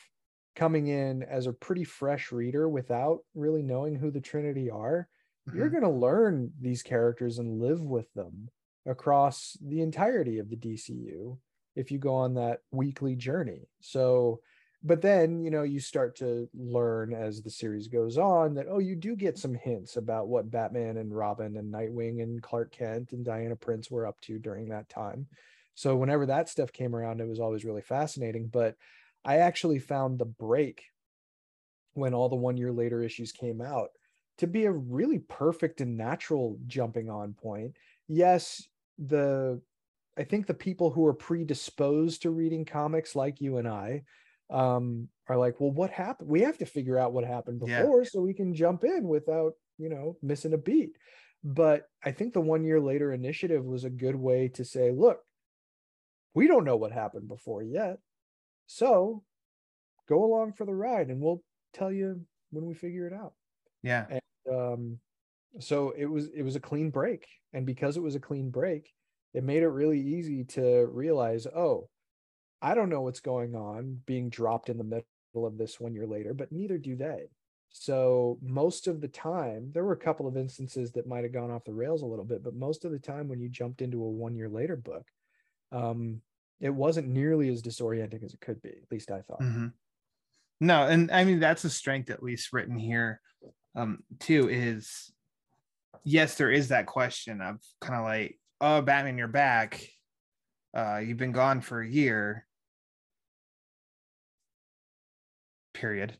coming 0.55 0.87
in 0.87 1.23
as 1.23 1.47
a 1.47 1.53
pretty 1.53 1.83
fresh 1.83 2.31
reader 2.31 2.67
without 2.69 3.21
really 3.33 3.61
knowing 3.63 3.95
who 3.95 4.11
the 4.11 4.21
Trinity 4.21 4.69
are, 4.69 5.09
you're 5.51 5.69
Mhm. 5.69 5.69
going 5.69 5.83
to 5.83 5.89
learn 5.89 6.53
these 6.59 6.83
characters 6.83 7.39
and 7.39 7.59
live 7.59 7.81
with 7.81 8.11
them 8.13 8.49
across 8.85 9.57
the 9.61 9.81
entirety 9.81 10.37
of 10.39 10.49
the 10.49 10.55
DCU 10.55 11.39
if 11.75 11.91
you 11.91 11.97
go 11.99 12.13
on 12.15 12.33
that 12.35 12.61
weekly 12.71 13.15
journey. 13.15 13.69
So, 13.81 14.41
but 14.83 15.01
then, 15.01 15.39
you 15.39 15.49
know, 15.49 15.63
you 15.63 15.79
start 15.79 16.15
to 16.17 16.47
learn 16.53 17.13
as 17.13 17.41
the 17.41 17.49
series 17.49 17.87
goes 17.87 18.17
on 18.17 18.53
that, 18.55 18.67
oh, 18.69 18.79
you 18.79 18.95
do 18.95 19.15
get 19.15 19.37
some 19.37 19.55
hints 19.55 19.97
about 19.97 20.27
what 20.27 20.51
Batman 20.51 20.97
and 20.97 21.15
Robin 21.15 21.57
and 21.57 21.73
Nightwing 21.73 22.21
and 22.21 22.41
Clark 22.41 22.71
Kent 22.71 23.11
and 23.11 23.25
Diana 23.25 23.55
Prince 23.55 23.89
were 23.89 24.05
up 24.05 24.19
to 24.21 24.37
during 24.39 24.69
that 24.69 24.87
time. 24.89 25.27
So, 25.73 25.95
whenever 25.97 26.25
that 26.27 26.49
stuff 26.49 26.71
came 26.71 26.95
around, 26.95 27.19
it 27.19 27.27
was 27.27 27.39
always 27.39 27.65
really 27.65 27.81
fascinating. 27.81 28.47
But 28.47 28.77
I 29.25 29.37
actually 29.37 29.79
found 29.79 30.19
the 30.19 30.25
break 30.25 30.83
when 31.93 32.13
all 32.13 32.29
the 32.29 32.35
one 32.35 32.57
year 32.57 32.71
later 32.71 33.01
issues 33.01 33.31
came 33.31 33.61
out 33.61 33.89
to 34.37 34.47
be 34.47 34.65
a 34.65 34.71
really 34.71 35.19
perfect 35.19 35.79
and 35.79 35.95
natural 35.95 36.59
jumping 36.67 37.09
on 37.09 37.33
point. 37.33 37.77
Yes, 38.07 38.67
the 38.97 39.61
I 40.17 40.23
think 40.23 40.47
the 40.47 40.53
people 40.53 40.91
who 40.91 41.05
are 41.05 41.13
predisposed 41.13 42.21
to 42.21 42.31
reading 42.31 42.65
comics 42.65 43.15
like 43.15 43.41
you 43.41 43.57
and 43.57 43.67
I 43.67 44.03
um 44.49 45.09
are 45.27 45.37
like, 45.37 45.59
well, 45.59 45.71
what 45.71 45.89
happened? 45.91 46.29
We 46.29 46.41
have 46.41 46.57
to 46.59 46.65
figure 46.65 46.97
out 46.97 47.13
what 47.13 47.25
happened 47.25 47.59
Yeah. 47.63 47.81
before 47.81 48.05
so 48.05 48.21
we 48.21 48.33
can 48.33 48.53
jump 48.53 48.83
in 48.83 49.07
without, 49.07 49.53
you 49.77 49.89
know, 49.89 50.17
missing 50.21 50.53
a 50.53 50.57
beat. 50.57 50.97
But 51.43 51.85
I 52.03 52.11
think 52.11 52.33
the 52.33 52.41
one 52.41 52.63
year 52.63 52.79
later 52.79 53.13
initiative 53.13 53.63
was 53.65 53.83
a 53.83 53.89
good 53.89 54.15
way 54.15 54.49
to 54.49 54.65
say, 54.65 54.91
look, 54.91 55.21
we 56.33 56.47
don't 56.47 56.65
know 56.65 56.75
what 56.77 56.91
happened 56.91 57.27
before 57.27 57.63
yet. 57.63 57.99
So 58.67 59.23
go 60.07 60.23
along 60.23 60.53
for 60.53 60.65
the 60.65 60.73
ride 60.73 61.09
and 61.09 61.21
we'll 61.21 61.43
tell 61.73 61.91
you 61.91 62.21
when 62.51 62.65
we 62.65 62.73
figure 62.73 63.07
it 63.07 63.13
out. 63.13 63.33
Yeah. 63.83 64.05
And 64.09 64.21
Um, 64.51 64.99
so 65.59 65.91
it 65.91 66.05
was 66.05 66.27
it 66.29 66.43
was 66.43 66.55
a 66.55 66.59
clean 66.59 66.89
break 66.89 67.27
and 67.53 67.65
because 67.65 67.97
it 67.97 68.03
was 68.03 68.15
a 68.15 68.19
clean 68.19 68.49
break 68.49 68.93
it 69.33 69.43
made 69.43 69.63
it 69.63 69.69
really 69.69 69.99
easy 69.99 70.43
to 70.43 70.85
realize 70.87 71.47
oh 71.47 71.89
i 72.61 72.73
don't 72.75 72.89
know 72.89 73.01
what's 73.01 73.19
going 73.21 73.55
on 73.55 74.01
being 74.05 74.29
dropped 74.29 74.69
in 74.69 74.77
the 74.77 74.83
middle 74.83 75.05
of 75.45 75.57
this 75.57 75.79
one 75.79 75.93
year 75.93 76.05
later 76.05 76.33
but 76.33 76.51
neither 76.51 76.77
do 76.77 76.95
they 76.95 77.29
so 77.69 78.37
most 78.41 78.87
of 78.87 79.01
the 79.01 79.07
time 79.07 79.71
there 79.73 79.83
were 79.83 79.93
a 79.93 79.97
couple 79.97 80.27
of 80.27 80.37
instances 80.37 80.91
that 80.91 81.07
might 81.07 81.23
have 81.23 81.33
gone 81.33 81.51
off 81.51 81.63
the 81.63 81.73
rails 81.73 82.01
a 82.01 82.05
little 82.05 82.25
bit 82.25 82.43
but 82.43 82.53
most 82.53 82.85
of 82.85 82.91
the 82.91 82.99
time 82.99 83.27
when 83.27 83.39
you 83.39 83.49
jumped 83.49 83.81
into 83.81 84.03
a 84.03 84.09
one 84.09 84.35
year 84.35 84.49
later 84.49 84.75
book 84.75 85.05
um 85.71 86.21
it 86.59 86.69
wasn't 86.69 87.07
nearly 87.07 87.49
as 87.49 87.61
disorienting 87.61 88.23
as 88.23 88.33
it 88.33 88.39
could 88.41 88.61
be 88.61 88.69
at 88.69 88.91
least 88.91 89.11
i 89.11 89.21
thought 89.21 89.41
Mhm. 89.41 89.73
No, 90.61 90.87
and 90.87 91.11
I 91.11 91.25
mean 91.25 91.39
that's 91.41 91.65
a 91.65 91.69
strength 91.69 92.09
at 92.09 92.23
least 92.23 92.53
written 92.53 92.77
here, 92.79 93.19
um, 93.75 94.03
too. 94.19 94.47
Is 94.49 95.11
yes, 96.05 96.37
there 96.37 96.49
is 96.49 96.69
that 96.69 96.85
question 96.85 97.41
of 97.41 97.59
kind 97.81 97.95
of 97.95 98.03
like, 98.05 98.39
oh, 98.61 98.81
Batman, 98.81 99.17
you're 99.17 99.27
back. 99.27 99.85
Uh, 100.73 100.97
you've 101.05 101.17
been 101.17 101.33
gone 101.33 101.59
for 101.59 101.81
a 101.81 101.87
year. 101.87 102.47
Period. 105.73 106.17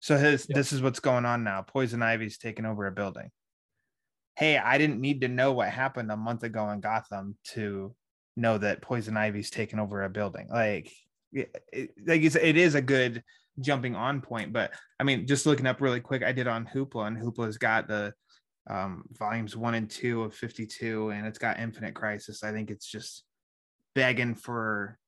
So 0.00 0.16
his 0.18 0.46
Yep. 0.48 0.56
this 0.56 0.72
is 0.72 0.82
what's 0.82 0.98
going 1.00 1.24
on 1.24 1.44
now. 1.44 1.62
Poison 1.62 2.02
Ivy's 2.02 2.38
taking 2.38 2.66
over 2.66 2.86
a 2.88 2.92
building. 2.92 3.30
Hey, 4.36 4.58
I 4.58 4.76
didn't 4.78 5.00
need 5.00 5.20
to 5.20 5.28
know 5.28 5.52
what 5.52 5.70
happened 5.70 6.10
a 6.10 6.16
month 6.16 6.42
ago 6.42 6.68
in 6.70 6.80
Gotham 6.80 7.38
to 7.52 7.94
know 8.36 8.58
that 8.58 8.82
Poison 8.82 9.16
Ivy's 9.16 9.50
taken 9.50 9.78
over 9.78 10.02
a 10.02 10.08
building. 10.10 10.48
Like, 10.50 10.92
it, 11.32 11.54
it- 11.72 11.90
like 12.06 12.22
it's, 12.22 12.36
it 12.36 12.56
is 12.56 12.74
a 12.74 12.82
good 12.82 13.22
jumping 13.60 13.94
on 13.94 14.20
point. 14.20 14.52
But 14.52 14.72
I 14.98 15.04
mean, 15.04 15.26
just 15.26 15.46
looking 15.46 15.66
up 15.66 15.80
really 15.80 16.00
quick, 16.00 16.22
I 16.22 16.32
did 16.32 16.46
on 16.46 16.66
Hoopla, 16.66 17.06
and 17.06 17.16
Hoopla's 17.18 17.58
got 17.58 17.88
the 17.88 18.12
um, 18.68 19.04
volumes 19.12 19.56
one 19.56 19.74
and 19.74 19.90
two 19.90 20.22
of 20.22 20.34
52, 20.34 21.10
and 21.10 21.26
it's 21.26 21.38
got 21.38 21.58
Infinite 21.58 21.94
Crisis. 21.94 22.42
I 22.44 22.52
think 22.52 22.70
it's 22.70 22.86
just 22.86 23.24
begging 23.94 24.34
for 24.34 24.98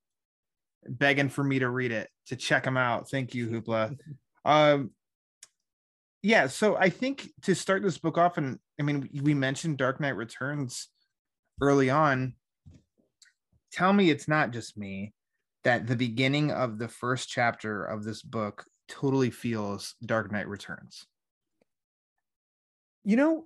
begging 0.86 1.30
for 1.30 1.42
me 1.42 1.58
to 1.58 1.68
read 1.70 1.92
it 1.92 2.10
to 2.26 2.36
check 2.36 2.64
them 2.64 2.76
out. 2.76 3.08
Thank 3.08 3.34
you, 3.34 3.48
Hoopla. 3.48 3.96
um, 4.44 4.90
yeah, 6.22 6.46
so 6.46 6.76
I 6.76 6.88
think 6.88 7.28
to 7.42 7.54
start 7.54 7.82
this 7.82 7.98
book 7.98 8.16
off, 8.18 8.38
and 8.38 8.58
I 8.80 8.82
mean, 8.82 9.08
we 9.22 9.34
mentioned 9.34 9.76
Dark 9.78 10.00
Knight 10.00 10.16
Returns 10.16 10.88
early 11.60 11.90
on. 11.90 12.34
Tell 13.74 13.92
me 13.92 14.08
it's 14.08 14.28
not 14.28 14.52
just 14.52 14.78
me 14.78 15.12
that 15.64 15.88
the 15.88 15.96
beginning 15.96 16.52
of 16.52 16.78
the 16.78 16.86
first 16.86 17.28
chapter 17.28 17.84
of 17.84 18.04
this 18.04 18.22
book 18.22 18.64
totally 18.86 19.30
feels 19.30 19.96
Dark 20.06 20.30
Knight 20.30 20.46
Returns. 20.48 21.06
you 23.06 23.16
know 23.16 23.44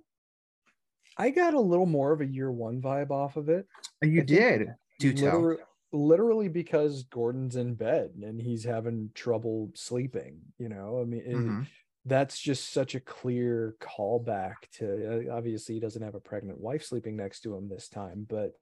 i 1.17 1.29
got 1.31 1.53
a 1.53 1.59
little 1.59 1.85
more 1.85 2.11
of 2.13 2.21
a 2.21 2.25
year 2.25 2.49
one 2.51 2.81
vibe 2.81 3.09
off 3.11 3.35
of 3.37 3.49
it 3.49 3.65
You 4.01 4.21
I 4.21 4.23
did. 4.23 4.73
Do 4.99 5.11
tell. 5.13 5.57
literally 5.91 6.47
because 6.47 7.03
gordon's 7.03 7.55
in 7.57 7.73
bed 7.75 8.11
and 8.21 8.39
he's 8.39 8.63
having 8.63 9.09
trouble 9.15 9.71
sleeping 9.75 10.39
you 10.59 10.69
know 10.69 11.01
i 11.01 11.05
mean 11.05 11.23
Mhm. 11.25 11.67
that's 12.05 12.39
just 12.39 12.69
such 12.71 12.95
a 12.95 12.99
clear 13.01 13.75
callback 13.81 14.69
to 14.73 14.85
uh, 15.29 15.35
obviously 15.35 15.75
he 15.75 15.81
doesn't 15.81 16.03
have 16.03 16.15
a 16.15 16.19
pregnant 16.21 16.59
wife 16.59 16.83
sleeping 16.85 17.17
next 17.17 17.41
to 17.41 17.55
him 17.55 17.67
this 17.67 17.89
time 17.89 18.25
but 18.29 18.53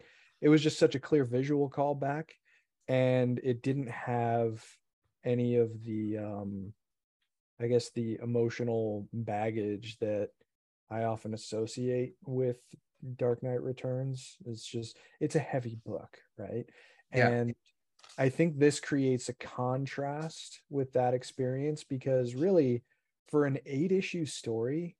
it 0.41 0.49
was 0.49 0.61
just 0.61 0.79
such 0.79 0.95
a 0.95 0.99
clear 0.99 1.23
visual 1.23 1.69
callback 1.69 2.29
and 2.87 3.39
it 3.43 3.61
didn't 3.61 3.89
have 3.89 4.63
any 5.25 5.55
of 5.57 5.83
the 5.83 6.17
um 6.17 6.73
i 7.59 7.67
guess 7.67 7.89
the 7.91 8.17
emotional 8.21 9.07
baggage 9.11 9.97
that 9.99 10.29
i 10.89 11.03
often 11.03 11.33
associate 11.33 12.13
with 12.25 12.59
dark 13.15 13.43
knight 13.43 13.61
returns. 13.61 14.37
It's 14.45 14.65
just 14.65 14.97
it's 15.19 15.35
a 15.35 15.39
heavy 15.39 15.77
book 15.85 16.17
right? 16.37 16.65
Yeah. 17.13 17.29
and 17.29 17.55
i 18.17 18.29
think 18.29 18.57
this 18.57 18.79
creates 18.79 19.29
a 19.29 19.33
contrast 19.33 20.61
with 20.69 20.91
that 20.93 21.13
experience 21.13 21.83
because 21.83 22.35
really 22.35 22.83
for 23.29 23.45
an 23.45 23.59
eight 23.65 23.91
issue 23.91 24.25
story 24.25 24.97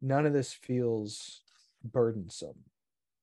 none 0.00 0.26
of 0.26 0.32
this 0.32 0.52
feels 0.52 1.42
burdensome 1.84 2.64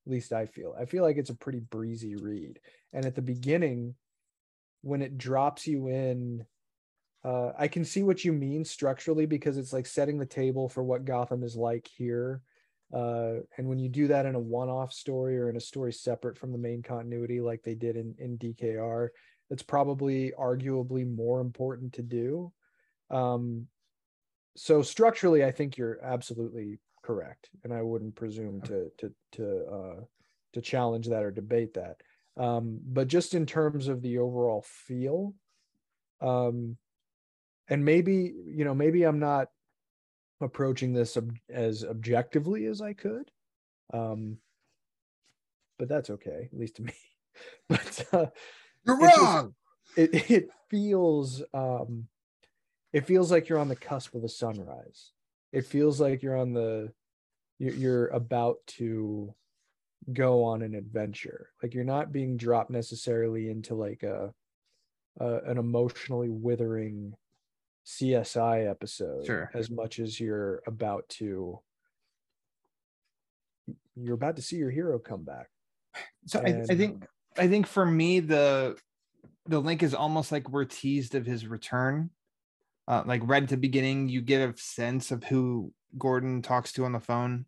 at 0.06 0.12
least 0.12 0.34
i 0.34 0.46
feel. 0.46 0.76
I 0.80 0.86
feel 0.86 1.04
like 1.04 1.18
it's 1.18 1.30
a 1.30 1.36
pretty 1.36 1.60
breezy 1.60 2.16
read. 2.16 2.60
And 2.94 3.06
at 3.06 3.16
the 3.16 3.22
beginning 3.22 3.96
when 4.82 5.02
it 5.02 5.18
drops 5.18 5.68
you 5.68 5.88
in 5.88 6.46
uh, 7.24 7.52
i 7.58 7.68
can 7.68 7.86
see 7.86 8.04
what 8.04 8.26
you 8.26 8.34
mean 8.34 8.66
structurally 8.66 9.26
because 9.26 9.58
it's 9.58 9.74
like 9.74 9.86
setting 9.86 10.18
the 10.18 10.26
table 10.26 10.68
for 10.68 10.84
what 10.84 11.06
gotham 11.06 11.44
is 11.44 11.56
like 11.56 11.88
here 11.96 12.42
uh, 12.94 13.36
and 13.58 13.68
when 13.68 13.80
you 13.80 13.88
do 13.88 14.08
that 14.08 14.26
in 14.26 14.36
a 14.36 14.40
one-off 14.40 14.92
story 14.92 15.38
or 15.38 15.50
in 15.50 15.56
a 15.56 15.62
story 15.62 15.94
separate 15.94 16.38
from 16.38 16.52
the 16.52 16.58
main 16.58 16.82
continuity 16.82 17.40
like 17.40 17.62
they 17.64 17.76
did 17.76 17.96
in, 17.96 18.16
in 18.18 18.38
dkr 18.38 19.10
it's 19.50 19.64
probably 19.64 20.32
arguably 20.40 21.06
more 21.06 21.42
important 21.42 21.92
to 21.92 22.02
do. 22.02 22.54
Um, 23.10 23.68
so 24.56 24.82
structurally 24.82 25.46
i 25.46 25.52
think 25.52 25.78
you're 25.78 26.04
absolutely 26.04 26.80
correct. 27.04 27.50
And 27.64 27.74
i 27.74 27.82
wouldn't 27.82 28.16
presume 28.16 28.62
to 28.62 28.92
to 29.00 29.12
to 29.34 29.66
uh 29.66 30.02
to 30.54 30.62
challenge 30.62 31.08
that 31.08 31.24
or 31.24 31.32
debate 31.32 31.74
that. 31.76 31.98
Um 32.38 32.80
but 32.84 33.08
just 33.08 33.34
in 33.34 33.46
terms 33.46 33.88
of 33.88 34.02
the 34.02 34.18
overall 34.20 34.62
feel 34.68 35.34
um 36.22 36.78
and 37.70 37.84
maybe 37.84 38.34
you 38.46 38.64
know 38.66 38.76
maybe 38.76 39.04
i'm 39.04 39.20
not 39.20 39.48
approaching 40.42 40.94
this 40.94 41.18
ob- 41.18 41.38
as 41.50 41.84
objectively 41.84 42.66
as 42.66 42.82
i 42.82 42.94
could 42.94 43.30
um 43.94 44.38
but 45.80 45.88
that's 45.90 46.10
okay 46.12 46.50
at 46.52 46.58
least 46.60 46.76
to 46.78 46.84
me. 46.84 46.94
But 47.70 48.06
uh, 48.12 48.26
You're 48.86 49.00
just- 49.00 49.22
wrong. 49.22 49.56
it 49.98 50.30
it 50.32 50.50
feels 50.70 51.42
um 51.54 52.08
it 52.94 53.06
feels 53.06 53.32
like 53.32 53.48
you're 53.50 53.58
on 53.60 53.70
the 53.70 53.76
cusp 53.76 54.14
of 54.16 54.24
a 54.24 54.30
sunrise 54.30 55.12
it 55.52 55.66
feels 55.66 56.00
like 56.00 56.22
you're 56.24 56.38
on 56.38 56.54
the 56.54 56.92
you're, 57.60 57.74
you're 57.74 58.08
about 58.08 58.58
to 58.68 59.34
go 60.12 60.44
on 60.44 60.62
an 60.62 60.74
adventure 60.74 61.50
like 61.62 61.74
you're 61.74 61.84
not 61.84 62.12
being 62.12 62.38
dropped 62.38 62.72
necessarily 62.72 63.50
into 63.50 63.76
like 63.76 64.04
a, 64.04 64.34
a 65.20 65.38
an 65.46 65.58
emotionally 65.58 66.30
withering 66.30 67.14
csi 67.86 68.70
episode 68.70 69.26
Sure. 69.26 69.52
as 69.54 69.70
much 69.70 70.00
as 70.00 70.20
you're 70.20 70.62
about 70.66 71.08
to 71.10 71.60
you're 73.96 74.16
about 74.16 74.36
to 74.38 74.42
see 74.42 74.56
your 74.56 74.72
hero 74.72 74.98
come 75.00 75.24
back 75.24 75.50
So 76.26 76.40
I, 76.40 76.64
I 76.70 76.76
think 76.76 77.04
um, 77.04 77.08
I 77.38 77.48
think 77.48 77.68
for 77.68 77.86
me 77.86 78.20
the 78.22 78.76
the 79.48 79.60
link 79.60 79.84
is 79.84 79.94
almost 79.94 80.32
like 80.32 80.50
we're 80.50 80.66
teased 80.66 81.16
of 81.16 81.26
his 81.26 81.48
return. 81.48 82.12
Uh, 82.88 83.04
like 83.06 83.22
right 83.26 83.44
at 83.44 83.50
the 83.50 83.58
beginning, 83.58 84.10
you 84.10 84.22
get 84.22 84.48
a 84.50 84.58
sense 84.58 85.12
of 85.12 85.24
who 85.24 85.72
Gordon 85.98 86.42
talks 86.42 86.72
to 86.74 86.86
on 86.86 86.92
the 86.94 87.00
phone. 87.00 87.46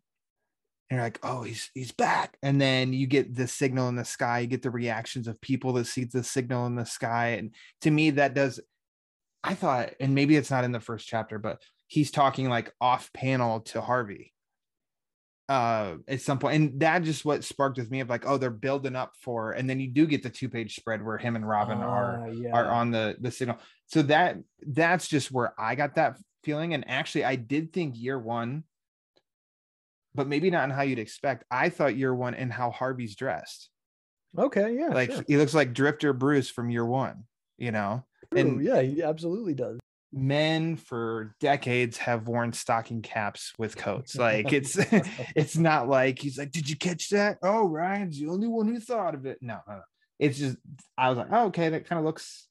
And 0.90 0.98
you're 0.98 1.02
like, 1.02 1.20
oh, 1.24 1.44
he's 1.44 1.72
he's 1.74 1.92
back. 1.92 2.38
And 2.44 2.62
then 2.62 2.94
you 2.94 3.08
get 3.08 3.36
the 3.36 3.48
signal 3.48 3.90
in 3.90 3.96
the 3.96 4.06
sky, 4.06 4.40
you 4.40 4.48
get 4.48 4.62
the 4.62 4.70
reactions 4.72 5.28
of 5.28 5.42
people 5.42 5.74
that 5.74 5.88
see 5.88 6.04
the 6.04 6.24
signal 6.24 6.66
in 6.68 6.76
the 6.76 6.86
sky. 6.86 7.30
And 7.30 7.54
to 7.82 7.92
me, 7.92 8.12
that 8.12 8.34
does 8.34 8.60
I 9.44 9.56
thought, 9.56 9.92
and 10.00 10.16
maybe 10.16 10.36
it's 10.38 10.52
not 10.52 10.64
in 10.64 10.72
the 10.72 10.80
first 10.80 11.08
chapter, 11.08 11.40
but 11.40 11.62
he's 11.88 12.12
talking 12.12 12.48
like 12.50 12.74
off 12.80 13.12
panel 13.14 13.62
to 13.62 13.82
Harvey 13.82 14.34
uh 15.50 15.96
at 16.08 16.22
some 16.22 16.40
point 16.40 16.56
and 16.56 16.80
that 16.80 17.04
just 17.04 17.26
what 17.26 17.44
sparked 17.44 17.78
with 17.78 17.92
me 17.92 18.00
of 18.00 18.08
like 18.10 18.24
oh 18.26 18.38
they're 18.38 18.50
building 18.50 18.96
up 18.96 19.12
for 19.20 19.52
and 19.52 19.70
then 19.70 19.78
you 19.78 19.90
do 19.90 20.06
get 20.08 20.24
the 20.24 20.30
two 20.30 20.48
page 20.48 20.74
spread 20.76 21.04
where 21.04 21.18
him 21.18 21.36
and 21.36 21.46
robin 21.48 21.80
are 21.80 22.24
Ah, 22.26 22.32
yeah. 22.32 22.54
are 22.54 22.72
on 22.72 22.92
the 22.92 23.18
the 23.20 23.30
signal 23.30 23.58
so 23.94 24.02
that 24.02 24.38
that's 24.68 25.08
just 25.08 25.32
where 25.32 25.54
i 25.60 25.76
got 25.76 25.96
that 25.96 26.18
feeling 26.44 26.74
and 26.74 26.84
actually 26.90 27.24
i 27.24 27.36
did 27.36 27.72
think 27.72 27.98
year 27.98 28.20
one 28.20 28.64
but 30.16 30.28
maybe 30.28 30.50
not 30.50 30.66
in 30.66 30.70
how 30.70 30.82
you'd 30.82 31.00
expect 31.00 31.44
i 31.52 31.70
thought 31.70 31.96
year 31.96 32.14
one 32.14 32.34
and 32.34 32.52
how 32.52 32.72
harvey's 32.72 33.16
dressed 33.16 33.70
okay 34.38 34.76
yeah 34.76 34.88
like 34.88 35.12
sure. 35.12 35.24
he 35.28 35.38
looks 35.38 35.54
like 35.54 35.74
drifter 35.74 36.12
bruce 36.12 36.50
from 36.50 36.70
year 36.70 36.86
one 36.86 37.24
you 37.58 37.72
know 37.72 38.04
True, 38.34 38.42
and- 38.42 38.64
yeah, 38.64 38.82
he 38.82 39.04
absolutely 39.04 39.54
does. 39.54 39.80
men 40.12 40.76
for 40.76 41.36
decades 41.40 41.98
have 41.98 42.28
worn 42.28 42.54
stocking 42.54 43.02
caps 43.02 43.54
with 43.58 43.76
coats. 43.76 44.16
Like 44.16 44.54
it's 44.54 44.78
it's 45.36 45.58
not 45.58 45.88
like 45.88 46.20
he's 46.20 46.38
like, 46.38 46.52
Did 46.52 46.70
you 46.70 46.76
catch 46.76 47.10
that? 47.10 47.38
Oh, 47.42 47.68
Ryan's 47.68 48.20
the 48.20 48.28
only 48.28 48.48
one 48.48 48.68
who 48.68 48.80
thought 48.80 49.16
of 49.16 49.26
it. 49.26 49.40
No, 49.42 49.60
no, 49.68 49.76
no. 49.76 49.82
It's 50.20 50.38
just 50.38 50.58
I 50.98 51.10
was 51.10 51.18
like, 51.18 51.28
oh, 51.32 51.46
okay, 51.48 51.70
that 51.70 51.88
kind 51.88 52.00
of 52.00 52.06
looks 52.06 52.48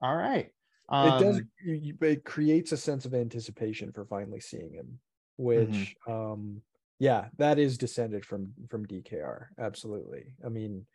all 0.00 0.16
right. 0.16 0.50
it 0.90 1.18
does. 1.18 1.38
Um, 1.38 1.50
It 1.64 2.24
creates 2.24 2.72
a 2.72 2.76
sense 2.76 3.04
of 3.04 3.14
anticipation 3.14 3.92
for 3.92 4.04
finally 4.06 4.40
seeing 4.40 4.72
him, 4.72 5.00
which, 5.36 5.94
um, 6.06 6.62
yeah, 6.98 7.28
that 7.38 7.58
is 7.58 7.78
descended 7.78 8.24
from 8.24 8.54
from 8.68 8.86
DKR. 8.86 9.50
Absolutely. 9.58 10.32
I 10.44 10.48
mean, 10.48 10.86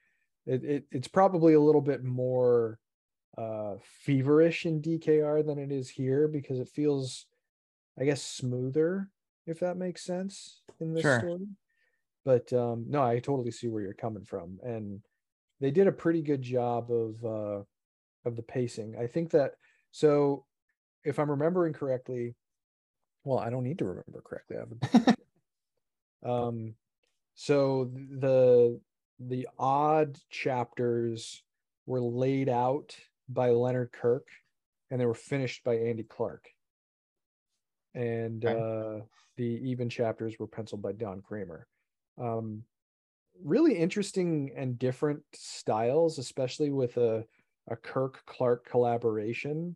it, 0.46 0.64
it 0.64 0.86
it's 0.92 1.08
probably 1.08 1.54
a 1.54 1.62
little 1.62 1.82
bit 1.82 2.04
more 2.04 2.80
uh 3.38 3.76
feverish 3.82 4.66
in 4.66 4.82
DKR 4.82 5.44
than 5.44 5.58
it 5.60 5.72
is 5.72 5.90
here 5.90 6.28
because 6.28 6.60
it 6.60 6.70
feels, 6.70 7.26
I 8.00 8.06
guess, 8.06 8.24
smoother 8.24 9.10
if 9.46 9.60
that 9.60 9.78
makes 9.78 10.04
sense 10.04 10.62
in 10.80 10.94
this 10.94 11.04
Sure. 11.04 11.20
story. 11.20 11.48
But 12.26 12.54
um, 12.54 12.86
no, 12.88 13.04
I 13.04 13.20
totally 13.20 13.52
see 13.52 13.68
where 13.68 13.82
you're 13.84 13.94
coming 13.94 14.24
from, 14.24 14.60
and 14.64 15.02
they 15.60 15.72
did 15.72 15.88
a 15.88 15.92
pretty 15.92 16.22
good 16.22 16.42
job 16.42 16.92
of 16.92 17.26
uh, 17.26 17.64
of 18.26 18.36
the 18.36 18.42
pacing. 18.42 18.96
I 19.00 19.08
think 19.08 19.32
that 19.32 19.54
so, 19.92 20.46
if 21.04 21.20
I'm 21.20 21.30
remembering 21.30 21.74
correctly, 21.74 22.36
well, 23.24 23.40
I 23.40 23.50
don't 23.50 23.64
need 23.64 23.80
to 23.80 23.86
remember 23.86 24.22
correctly. 24.24 24.58
I 24.58 26.30
um, 26.30 26.76
so 27.36 27.92
the 27.94 28.80
the 29.20 29.48
odd 29.58 30.18
chapters 30.30 31.44
were 31.86 32.02
laid 32.02 32.50
out 32.50 32.96
by 33.30 33.50
Leonard 33.50 33.92
Kirk, 33.92 34.28
and 34.90 35.00
they 35.00 35.06
were 35.06 35.14
finished 35.14 35.64
by 35.64 35.76
Andy 35.76 36.04
Clarke. 36.04 36.50
And 37.96 38.44
uh, 38.44 39.02
the 39.38 39.46
even 39.46 39.90
chapters 39.90 40.40
were 40.40 40.48
penciled 40.48 40.82
by 40.82 40.94
Don 40.94 41.22
Kramer. 41.22 41.68
Um, 42.18 42.64
really 43.44 43.76
interesting 43.76 44.52
and 44.56 44.80
different 44.80 45.22
styles, 45.34 46.18
especially 46.18 46.72
with 46.72 46.98
a 46.98 47.24
a 47.68 47.76
Kirk 47.76 48.24
Clarke 48.26 48.66
collaboration. 48.70 49.76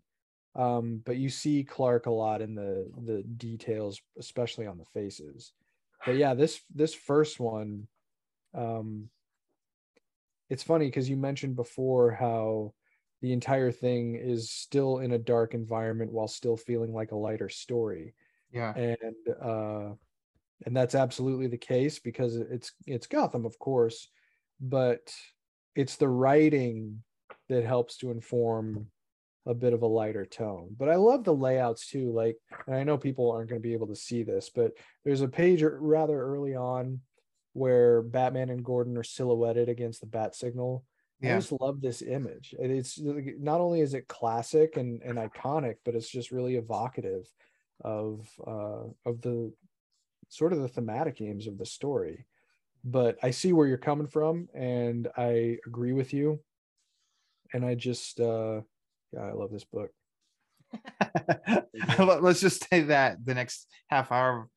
Um, 0.56 1.02
but 1.06 1.18
you 1.18 1.30
see 1.30 1.64
Clarke 1.64 2.08
a 2.08 2.12
lot 2.12 2.42
in 2.42 2.56
the 2.56 2.90
the 3.06 3.24
details, 3.24 4.02
especially 4.18 4.66
on 4.66 4.78
the 4.78 4.86
faces. 4.86 5.54
But 6.06 6.16
yeah, 6.16 6.34
this 6.34 6.62
this 6.74 6.94
first 6.94 7.40
one, 7.40 7.88
um, 8.56 9.10
it's 10.50 10.64
funny 10.64 10.88
because 10.88 11.10
you 11.10 11.18
mentioned 11.18 11.56
before 11.56 12.12
how 12.12 12.74
the 13.22 13.34
entire 13.34 13.72
thing 13.72 14.16
is 14.16 14.52
still 14.52 15.00
in 15.00 15.12
a 15.12 15.18
dark 15.18 15.54
environment 15.54 16.12
while 16.12 16.28
still 16.28 16.58
feeling 16.58 16.94
like 16.94 17.12
a 17.12 17.16
lighter 17.16 17.50
story 17.50 18.14
Yeah. 18.52 18.74
and 18.76 19.36
uh 19.42 19.94
and 20.66 20.76
that's 20.76 20.96
absolutely 20.96 21.48
the 21.48 21.58
case 21.58 22.00
because 22.00 22.36
it's 22.36 22.74
it's 22.86 23.08
Gotham 23.08 23.46
of 23.46 23.58
course 23.60 24.08
but 24.60 25.14
it's 25.76 25.98
the 25.98 26.08
writing 26.08 27.04
that 27.50 27.64
helps 27.64 27.98
to 27.98 28.12
inform 28.12 28.88
a 29.46 29.54
bit 29.54 29.74
of 29.74 29.82
a 29.82 29.88
lighter 29.88 30.26
tone 30.26 30.76
but 30.78 30.90
I 30.90 30.96
love 30.96 31.24
the 31.24 31.34
layouts 31.34 31.90
too 31.90 32.12
like 32.12 32.38
and 32.68 32.76
I 32.76 32.84
know 32.84 32.98
people 32.98 33.32
aren't 33.32 33.50
going 33.50 33.62
to 33.62 33.68
be 33.68 33.74
able 33.74 33.88
to 33.88 33.96
see 33.96 34.24
this 34.24 34.50
but 34.54 34.74
there's 35.06 35.22
a 35.22 35.28
page 35.28 35.64
rather 35.64 36.22
early 36.22 36.56
on 36.56 37.00
where 37.54 38.02
Batman 38.02 38.50
and 38.50 38.64
Gordon 38.64 38.98
are 38.98 39.04
silhouetted 39.04 39.70
against 39.70 40.02
the 40.02 40.08
bat 40.08 40.36
signal 40.36 40.84
I 41.24 41.40
just 41.40 41.52
love 41.60 41.82
this 41.82 42.02
image. 42.02 42.54
It's 42.60 43.00
not 43.02 43.60
only 43.60 43.82
is 43.82 43.94
it 43.94 44.08
classic 44.08 44.78
and, 44.78 45.02
and 45.02 45.18
iconic, 45.18 45.76
but 45.84 45.96
it's 45.96 46.10
just 46.10 46.32
really 46.32 46.56
evocative 46.56 47.28
of 47.84 48.30
uh, 48.46 48.84
of 49.06 49.22
the 49.22 49.52
sort 50.30 50.54
of 50.54 50.60
the 50.60 50.68
thematic 50.68 51.22
aims 51.22 51.48
of 51.48 51.58
the 51.58 51.66
story. 51.66 52.26
But 52.84 53.18
I 53.24 53.32
see 53.32 53.52
where 53.52 53.68
you're 53.68 53.78
coming 53.78 54.08
from, 54.08 54.48
and 54.54 55.08
I 55.18 55.58
agree 55.66 55.94
with 55.94 56.14
you. 56.14 56.40
And 57.54 57.66
I 57.66 57.76
just, 57.76 58.20
uh, 58.20 58.62
yeah, 59.14 59.22
I 59.22 59.32
love 59.34 59.52
this 59.52 59.64
book. 59.66 59.92
Let- 62.00 62.24
Let's 62.24 62.42
just 62.42 62.68
say 62.70 62.82
that 62.84 63.26
the 63.26 63.34
next 63.34 63.68
half 63.88 64.12
hour. 64.12 64.50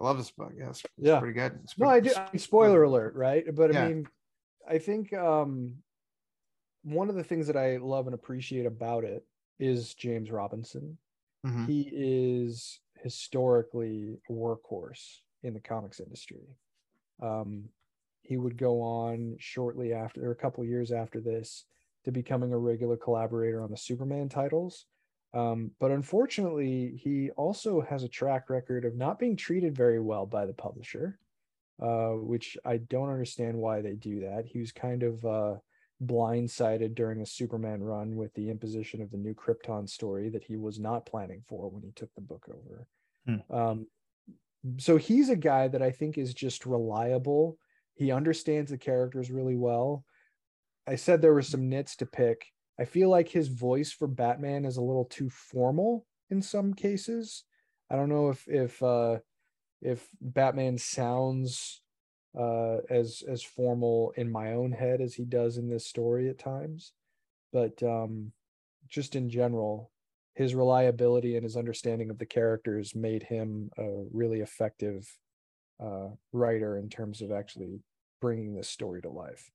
I 0.00 0.04
love 0.04 0.16
this 0.18 0.30
book. 0.30 0.52
Yeah, 0.56 0.68
it's, 0.68 0.80
it's 0.84 0.92
Yeah. 0.96 1.18
pretty 1.18 1.34
good. 1.34 1.58
It's 1.64 1.76
No, 1.76 1.88
I 1.88 2.00
do. 2.00 2.12
I 2.16 2.28
mean, 2.32 2.38
spoiler 2.38 2.84
alert, 2.84 3.14
right? 3.16 3.44
But 3.54 3.70
I 3.70 3.74
Yeah. 3.74 3.88
mean, 3.88 4.08
I 4.68 4.78
think 4.78 5.12
um, 5.12 5.82
one 6.84 7.08
of 7.08 7.16
the 7.16 7.24
things 7.24 7.48
that 7.48 7.56
I 7.56 7.78
love 7.78 8.06
and 8.06 8.14
appreciate 8.14 8.66
about 8.66 9.04
it 9.04 9.24
is 9.58 9.94
James 9.94 10.30
Robinson. 10.30 10.98
Mhm. 11.46 11.66
he 11.68 11.88
is 11.92 12.80
historically 12.96 14.18
a 14.28 14.32
workhorse 14.32 15.20
in 15.44 15.54
the 15.54 15.60
comics 15.60 16.00
industry. 16.00 16.48
Um, 17.22 17.68
he 18.22 18.36
would 18.36 18.58
go 18.58 18.80
on 18.82 19.36
shortly 19.38 19.92
after, 19.92 20.26
or 20.26 20.32
a 20.32 20.36
couple 20.36 20.64
years 20.64 20.90
after 20.90 21.20
this, 21.20 21.64
to 22.04 22.12
becoming 22.12 22.52
a 22.52 22.58
regular 22.58 22.96
collaborator 22.96 23.62
on 23.62 23.70
the 23.70 23.76
Superman 23.76 24.28
titles. 24.28 24.86
Um, 25.34 25.72
but 25.78 25.90
unfortunately, 25.90 26.98
he 27.02 27.30
also 27.30 27.80
has 27.82 28.02
a 28.02 28.08
track 28.08 28.48
record 28.48 28.84
of 28.84 28.96
not 28.96 29.18
being 29.18 29.36
treated 29.36 29.76
very 29.76 30.00
well 30.00 30.24
by 30.24 30.46
the 30.46 30.54
publisher, 30.54 31.18
uh, 31.82 32.12
which 32.12 32.56
I 32.64 32.78
don't 32.78 33.10
understand 33.10 33.56
why 33.56 33.82
they 33.82 33.94
do 33.94 34.20
that. 34.20 34.46
He 34.46 34.58
was 34.58 34.72
kind 34.72 35.02
of 35.02 35.24
uh, 35.24 35.54
blindsided 36.04 36.94
during 36.94 37.20
a 37.20 37.26
Superman 37.26 37.82
run 37.82 38.16
with 38.16 38.32
the 38.34 38.48
imposition 38.48 39.02
of 39.02 39.10
the 39.10 39.18
new 39.18 39.34
Krypton 39.34 39.88
story 39.88 40.30
that 40.30 40.44
he 40.44 40.56
was 40.56 40.78
not 40.78 41.06
planning 41.06 41.42
for 41.46 41.68
when 41.68 41.82
he 41.82 41.90
took 41.90 42.14
the 42.14 42.20
book 42.20 42.48
over. 42.48 42.86
Hmm. 43.26 43.54
Um, 43.54 43.86
so 44.78 44.96
he's 44.96 45.28
a 45.28 45.36
guy 45.36 45.68
that 45.68 45.82
I 45.82 45.90
think 45.90 46.18
is 46.18 46.34
just 46.34 46.66
reliable. 46.66 47.58
He 47.94 48.12
understands 48.12 48.70
the 48.70 48.78
characters 48.78 49.30
really 49.30 49.56
well. 49.56 50.04
I 50.88 50.96
said 50.96 51.20
there 51.20 51.34
were 51.34 51.42
some 51.42 51.68
nits 51.68 51.96
to 51.96 52.06
pick. 52.06 52.46
I 52.80 52.86
feel 52.86 53.10
like 53.10 53.28
his 53.28 53.48
voice 53.48 53.92
for 53.92 54.08
Batman 54.08 54.64
is 54.64 54.78
a 54.78 54.82
little 54.82 55.04
too 55.04 55.28
formal 55.28 56.06
in 56.30 56.40
some 56.40 56.72
cases. 56.72 57.44
I 57.90 57.96
don't 57.96 58.08
know 58.08 58.30
if 58.30 58.48
if 58.48 58.82
uh 58.82 59.18
if 59.82 60.08
Batman 60.20 60.78
sounds 60.78 61.82
uh 62.38 62.78
as 62.88 63.22
as 63.28 63.42
formal 63.42 64.14
in 64.16 64.32
my 64.32 64.52
own 64.52 64.72
head 64.72 65.02
as 65.02 65.14
he 65.14 65.24
does 65.24 65.58
in 65.58 65.68
this 65.68 65.86
story 65.86 66.30
at 66.30 66.38
times. 66.38 66.92
But 67.52 67.82
um 67.82 68.32
just 68.88 69.14
in 69.14 69.28
general, 69.28 69.90
his 70.34 70.54
reliability 70.54 71.36
and 71.36 71.44
his 71.44 71.56
understanding 71.56 72.08
of 72.08 72.18
the 72.18 72.26
characters 72.26 72.94
made 72.94 73.24
him 73.24 73.70
a 73.76 74.04
really 74.10 74.40
effective 74.40 75.06
uh 75.80 76.08
writer 76.32 76.78
in 76.78 76.88
terms 76.88 77.20
of 77.20 77.30
actually 77.30 77.80
bringing 78.22 78.54
this 78.54 78.70
story 78.70 79.02
to 79.02 79.10
life. 79.10 79.50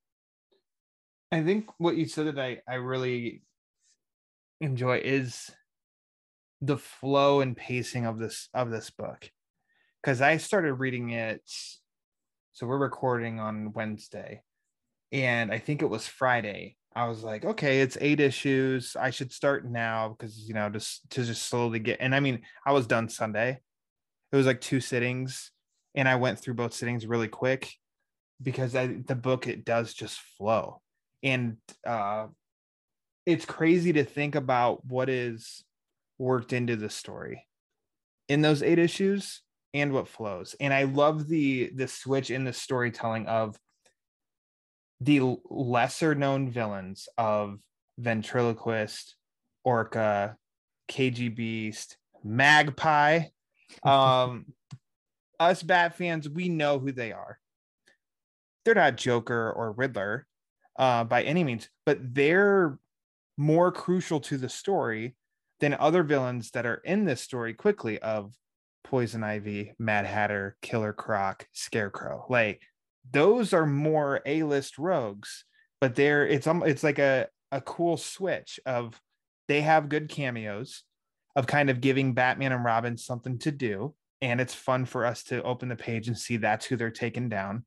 I 1.33 1.41
think 1.41 1.67
what 1.79 1.97
you 1.97 2.05
said 2.05 2.27
that 2.27 2.37
I, 2.37 2.59
I 2.67 2.75
really 2.75 3.41
enjoy 4.61 5.01
is 5.03 5.49
the 6.61 6.77
flow 6.77 7.41
and 7.41 7.57
pacing 7.57 8.05
of 8.05 8.19
this 8.19 8.49
of 8.53 8.69
this 8.69 8.91
book. 8.91 9.31
Because 9.99 10.21
I 10.21 10.37
started 10.37 10.75
reading 10.75 11.09
it, 11.09 11.41
so 12.51 12.67
we're 12.67 12.77
recording 12.77 13.39
on 13.39 13.73
Wednesday, 13.73 14.43
and 15.11 15.51
I 15.51 15.57
think 15.57 15.81
it 15.81 15.89
was 15.89 16.07
Friday. 16.07 16.77
I 16.95 17.07
was 17.07 17.23
like, 17.23 17.45
okay, 17.45 17.81
it's 17.81 17.97
eight 17.99 18.19
issues. 18.19 18.95
I 18.95 19.09
should 19.09 19.31
start 19.31 19.67
now 19.67 20.09
because 20.09 20.47
you 20.47 20.53
know 20.53 20.69
just 20.69 21.09
to 21.09 21.23
just 21.23 21.49
slowly 21.49 21.79
get. 21.79 21.97
And 21.99 22.13
I 22.13 22.19
mean, 22.19 22.43
I 22.63 22.73
was 22.73 22.85
done 22.85 23.09
Sunday. 23.09 23.59
It 24.31 24.35
was 24.35 24.45
like 24.45 24.61
two 24.61 24.81
sittings, 24.81 25.49
and 25.95 26.07
I 26.07 26.17
went 26.17 26.37
through 26.37 26.53
both 26.53 26.75
sittings 26.75 27.07
really 27.07 27.27
quick 27.27 27.73
because 28.39 28.75
I, 28.75 28.97
the 29.07 29.15
book 29.15 29.47
it 29.47 29.65
does 29.65 29.95
just 29.95 30.19
flow 30.37 30.83
and 31.23 31.57
uh 31.87 32.27
it's 33.25 33.45
crazy 33.45 33.93
to 33.93 34.03
think 34.03 34.35
about 34.35 34.85
what 34.85 35.09
is 35.09 35.63
worked 36.17 36.53
into 36.53 36.75
the 36.75 36.89
story 36.89 37.47
in 38.27 38.41
those 38.41 38.61
eight 38.61 38.79
issues 38.79 39.41
and 39.73 39.91
what 39.91 40.07
flows. 40.07 40.55
And 40.59 40.73
i 40.73 40.83
love 40.83 41.27
the 41.27 41.71
the 41.73 41.87
switch 41.87 42.29
in 42.29 42.43
the 42.43 42.53
storytelling 42.53 43.25
of 43.27 43.57
the 45.01 45.35
lesser 45.49 46.15
known 46.15 46.49
villains 46.49 47.07
of 47.17 47.59
ventriloquist 47.97 49.15
orca 49.63 50.37
kg 50.91 51.35
beast 51.35 51.97
magpie. 52.23 53.21
Um 53.83 54.53
us 55.39 55.63
bat 55.63 55.95
fans 55.97 56.29
we 56.29 56.47
know 56.47 56.77
who 56.77 56.91
they 56.91 57.11
are. 57.11 57.39
They're 58.63 58.75
not 58.75 58.97
joker 58.97 59.51
or 59.51 59.71
riddler 59.71 60.27
uh, 60.77 61.03
by 61.03 61.23
any 61.23 61.43
means, 61.43 61.69
but 61.85 61.97
they're 62.13 62.77
more 63.37 63.71
crucial 63.71 64.19
to 64.21 64.37
the 64.37 64.49
story 64.49 65.15
than 65.59 65.73
other 65.73 66.03
villains 66.03 66.51
that 66.51 66.65
are 66.65 66.81
in 66.83 67.05
this 67.05 67.21
story 67.21 67.53
quickly 67.53 67.99
of 67.99 68.33
Poison 68.83 69.23
Ivy, 69.23 69.73
Mad 69.79 70.05
Hatter, 70.05 70.57
Killer 70.61 70.93
Croc, 70.93 71.47
Scarecrow. 71.53 72.25
Like 72.29 72.61
those 73.11 73.53
are 73.53 73.65
more 73.65 74.21
A-list 74.25 74.77
rogues, 74.77 75.45
but 75.81 75.95
they're 75.95 76.27
it's 76.27 76.47
um 76.47 76.63
it's 76.65 76.83
like 76.83 76.99
a 76.99 77.27
a 77.51 77.61
cool 77.61 77.97
switch 77.97 78.59
of 78.65 78.99
they 79.47 79.61
have 79.61 79.89
good 79.89 80.09
cameos 80.09 80.83
of 81.35 81.47
kind 81.47 81.69
of 81.69 81.81
giving 81.81 82.13
Batman 82.13 82.51
and 82.51 82.63
Robin 82.63 82.97
something 82.97 83.39
to 83.39 83.51
do. 83.51 83.93
And 84.21 84.39
it's 84.39 84.53
fun 84.53 84.85
for 84.85 85.05
us 85.05 85.23
to 85.25 85.43
open 85.43 85.69
the 85.69 85.75
page 85.75 86.07
and 86.07 86.17
see 86.17 86.37
that's 86.37 86.65
who 86.65 86.77
they're 86.77 86.91
taking 86.91 87.29
down. 87.29 87.65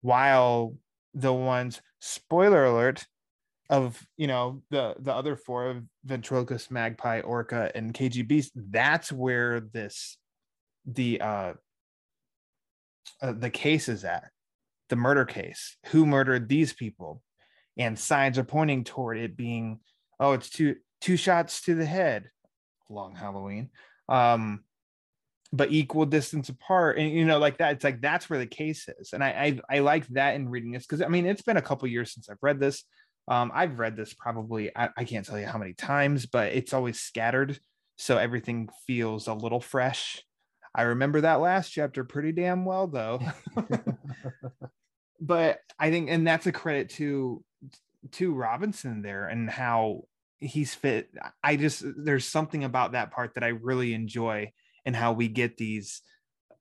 While 0.00 0.76
the 1.14 1.32
ones 1.32 1.80
spoiler 2.00 2.64
alert 2.64 3.06
of 3.70 4.06
you 4.16 4.26
know 4.26 4.62
the 4.70 4.94
the 4.98 5.12
other 5.12 5.36
four 5.36 5.68
of 5.68 5.82
ventriloquist 6.04 6.70
magpie 6.70 7.20
orca 7.20 7.70
and 7.74 7.92
kg 7.92 8.26
beast 8.26 8.52
that's 8.54 9.12
where 9.12 9.60
this 9.60 10.16
the 10.86 11.20
uh, 11.20 11.52
uh 13.20 13.32
the 13.32 13.50
case 13.50 13.88
is 13.88 14.04
at 14.04 14.30
the 14.88 14.96
murder 14.96 15.24
case. 15.24 15.76
Who 15.86 16.06
murdered 16.06 16.48
these 16.48 16.72
people? 16.72 17.22
And 17.76 17.98
signs 17.98 18.38
are 18.38 18.44
pointing 18.44 18.84
toward 18.84 19.18
it 19.18 19.36
being 19.36 19.80
oh 20.18 20.32
it's 20.32 20.50
two 20.50 20.76
two 21.00 21.16
shots 21.16 21.62
to 21.62 21.74
the 21.74 21.86
head. 21.86 22.30
Long 22.88 23.14
halloween. 23.14 23.70
Um 24.08 24.64
but 25.52 25.72
equal 25.72 26.04
distance 26.04 26.50
apart 26.50 26.98
and 26.98 27.10
you 27.10 27.24
know 27.24 27.38
like 27.38 27.56
that 27.58 27.72
it's 27.72 27.84
like 27.84 28.00
that's 28.02 28.28
where 28.28 28.38
the 28.38 28.46
case 28.46 28.86
is 29.00 29.14
and 29.14 29.24
i 29.24 29.60
i, 29.70 29.76
I 29.76 29.78
like 29.78 30.06
that 30.08 30.34
in 30.34 30.48
reading 30.48 30.72
this 30.72 30.86
because 30.86 31.00
i 31.00 31.08
mean 31.08 31.24
it's 31.24 31.42
been 31.42 31.56
a 31.56 31.62
couple 31.62 31.88
years 31.88 32.12
since 32.12 32.28
i've 32.28 32.42
read 32.42 32.60
this 32.60 32.84
um 33.28 33.50
i've 33.54 33.78
read 33.78 33.96
this 33.96 34.12
probably 34.12 34.70
I, 34.76 34.90
I 34.94 35.04
can't 35.04 35.24
tell 35.24 35.38
you 35.38 35.46
how 35.46 35.58
many 35.58 35.72
times 35.72 36.26
but 36.26 36.52
it's 36.52 36.74
always 36.74 37.00
scattered 37.00 37.58
so 37.98 38.16
everything 38.16 38.68
feels 38.86 39.26
a 39.26 39.34
little 39.34 39.60
fresh. 39.60 40.22
I 40.74 40.82
remember 40.82 41.22
that 41.22 41.40
last 41.40 41.70
chapter 41.70 42.04
pretty 42.04 42.30
damn 42.30 42.64
well 42.64 42.86
though. 42.86 43.20
But 45.20 45.58
i 45.80 45.90
think 45.90 46.08
and 46.10 46.24
that's 46.24 46.46
a 46.46 46.52
credit 46.52 46.90
to 46.90 47.42
to 48.12 48.32
robinson 48.32 49.02
there 49.02 49.26
and 49.26 49.50
how 49.50 50.02
he's 50.38 50.76
fit 50.76 51.10
i 51.42 51.56
just 51.56 51.82
there's 51.84 52.24
something 52.24 52.62
about 52.62 52.92
that 52.92 53.10
part 53.10 53.34
that 53.34 53.42
i 53.42 53.48
really 53.48 53.94
enjoy 53.94 54.52
and 54.88 54.96
how 54.96 55.12
we 55.12 55.28
get 55.28 55.58
these 55.58 56.00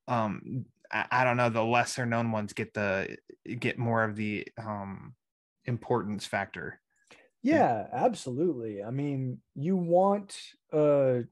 um 0.10 0.66
I, 0.92 1.06
I, 1.10 1.24
don't 1.24 1.38
know 1.38 1.50
the 1.50 1.64
lesser 1.64 2.06
known 2.06 2.32
ones 2.32 2.52
get 2.52 2.74
the 2.74 3.18
get 3.58 3.80
more 3.80 4.04
of 4.04 4.18
the 4.18 4.46
um 4.58 5.16
importance 5.64 6.26
factor. 6.26 6.82
Yeah 7.42 7.88
absolutely. 7.94 8.84
I 8.84 8.92
mean 8.92 9.40
you 9.56 9.78
want 9.78 10.38
a, 10.74 11.24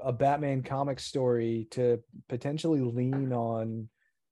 a 0.00 0.12
batman 0.12 0.62
comic 0.62 1.00
story 1.00 1.66
to 1.72 2.00
potentially 2.28 2.80
lean 2.80 3.32
on 3.32 3.88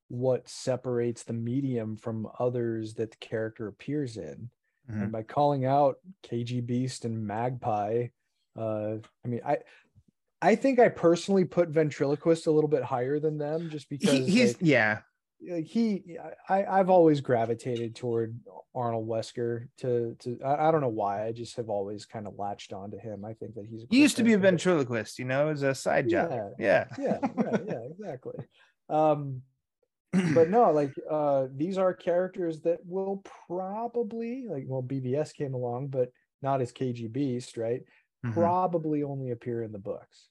what 0.06 0.48
separates 0.48 1.24
the 1.24 1.32
medium 1.32 1.96
from 1.96 2.28
others 2.38 2.94
that 2.94 3.10
the 3.10 3.16
character 3.16 3.66
appears 3.66 4.16
in. 4.16 4.48
Mm-hmm. 4.88 5.02
and 5.02 5.12
by 5.12 5.22
calling 5.22 5.64
out 5.64 5.96
kg 6.26 6.66
beast 6.66 7.04
and 7.04 7.24
magpie 7.24 8.08
uh 8.58 8.94
i 9.24 9.28
mean 9.28 9.40
i 9.46 9.58
I 10.42 10.56
think 10.56 10.80
I 10.80 10.88
personally 10.88 11.44
put 11.44 11.68
ventriloquist 11.68 12.48
a 12.48 12.50
little 12.50 12.68
bit 12.68 12.82
higher 12.82 13.20
than 13.20 13.38
them 13.38 13.70
just 13.70 13.88
because 13.88 14.10
he, 14.10 14.26
he's 14.26 14.54
like, 14.54 14.56
yeah. 14.60 14.98
Like 15.48 15.66
he 15.66 16.18
I, 16.48 16.64
I've 16.64 16.90
always 16.90 17.20
gravitated 17.20 17.96
toward 17.96 18.38
Arnold 18.74 19.08
Wesker 19.08 19.68
to 19.78 20.16
to 20.20 20.38
I, 20.44 20.68
I 20.68 20.70
don't 20.70 20.80
know 20.80 20.88
why. 20.88 21.26
I 21.26 21.32
just 21.32 21.56
have 21.56 21.68
always 21.68 22.06
kind 22.06 22.26
of 22.26 22.38
latched 22.38 22.72
onto 22.72 22.98
him. 22.98 23.24
I 23.24 23.34
think 23.34 23.54
that 23.54 23.66
he's 23.66 23.84
he 23.90 24.00
used 24.00 24.16
to 24.18 24.24
be 24.24 24.34
a 24.34 24.38
ventriloquist, 24.38 25.18
you 25.18 25.24
know, 25.24 25.48
as 25.48 25.62
a 25.62 25.74
side 25.74 26.08
job. 26.08 26.30
Yeah. 26.58 26.84
Yeah. 26.98 27.18
Yeah, 27.36 27.58
yeah, 27.66 27.80
exactly. 27.90 28.34
Um 28.88 29.42
but 30.12 30.50
no, 30.50 30.70
like 30.72 30.92
uh 31.10 31.46
these 31.56 31.78
are 31.78 31.94
characters 31.94 32.60
that 32.62 32.78
will 32.84 33.24
probably 33.48 34.46
like 34.48 34.64
well 34.66 34.82
BVS 34.82 35.34
came 35.34 35.54
along, 35.54 35.88
but 35.88 36.10
not 36.40 36.60
as 36.60 36.72
KG 36.72 37.10
Beast, 37.10 37.56
right? 37.56 37.82
Mm-hmm. 38.24 38.34
Probably 38.34 39.02
only 39.02 39.30
appear 39.30 39.62
in 39.62 39.72
the 39.72 39.78
books. 39.78 40.28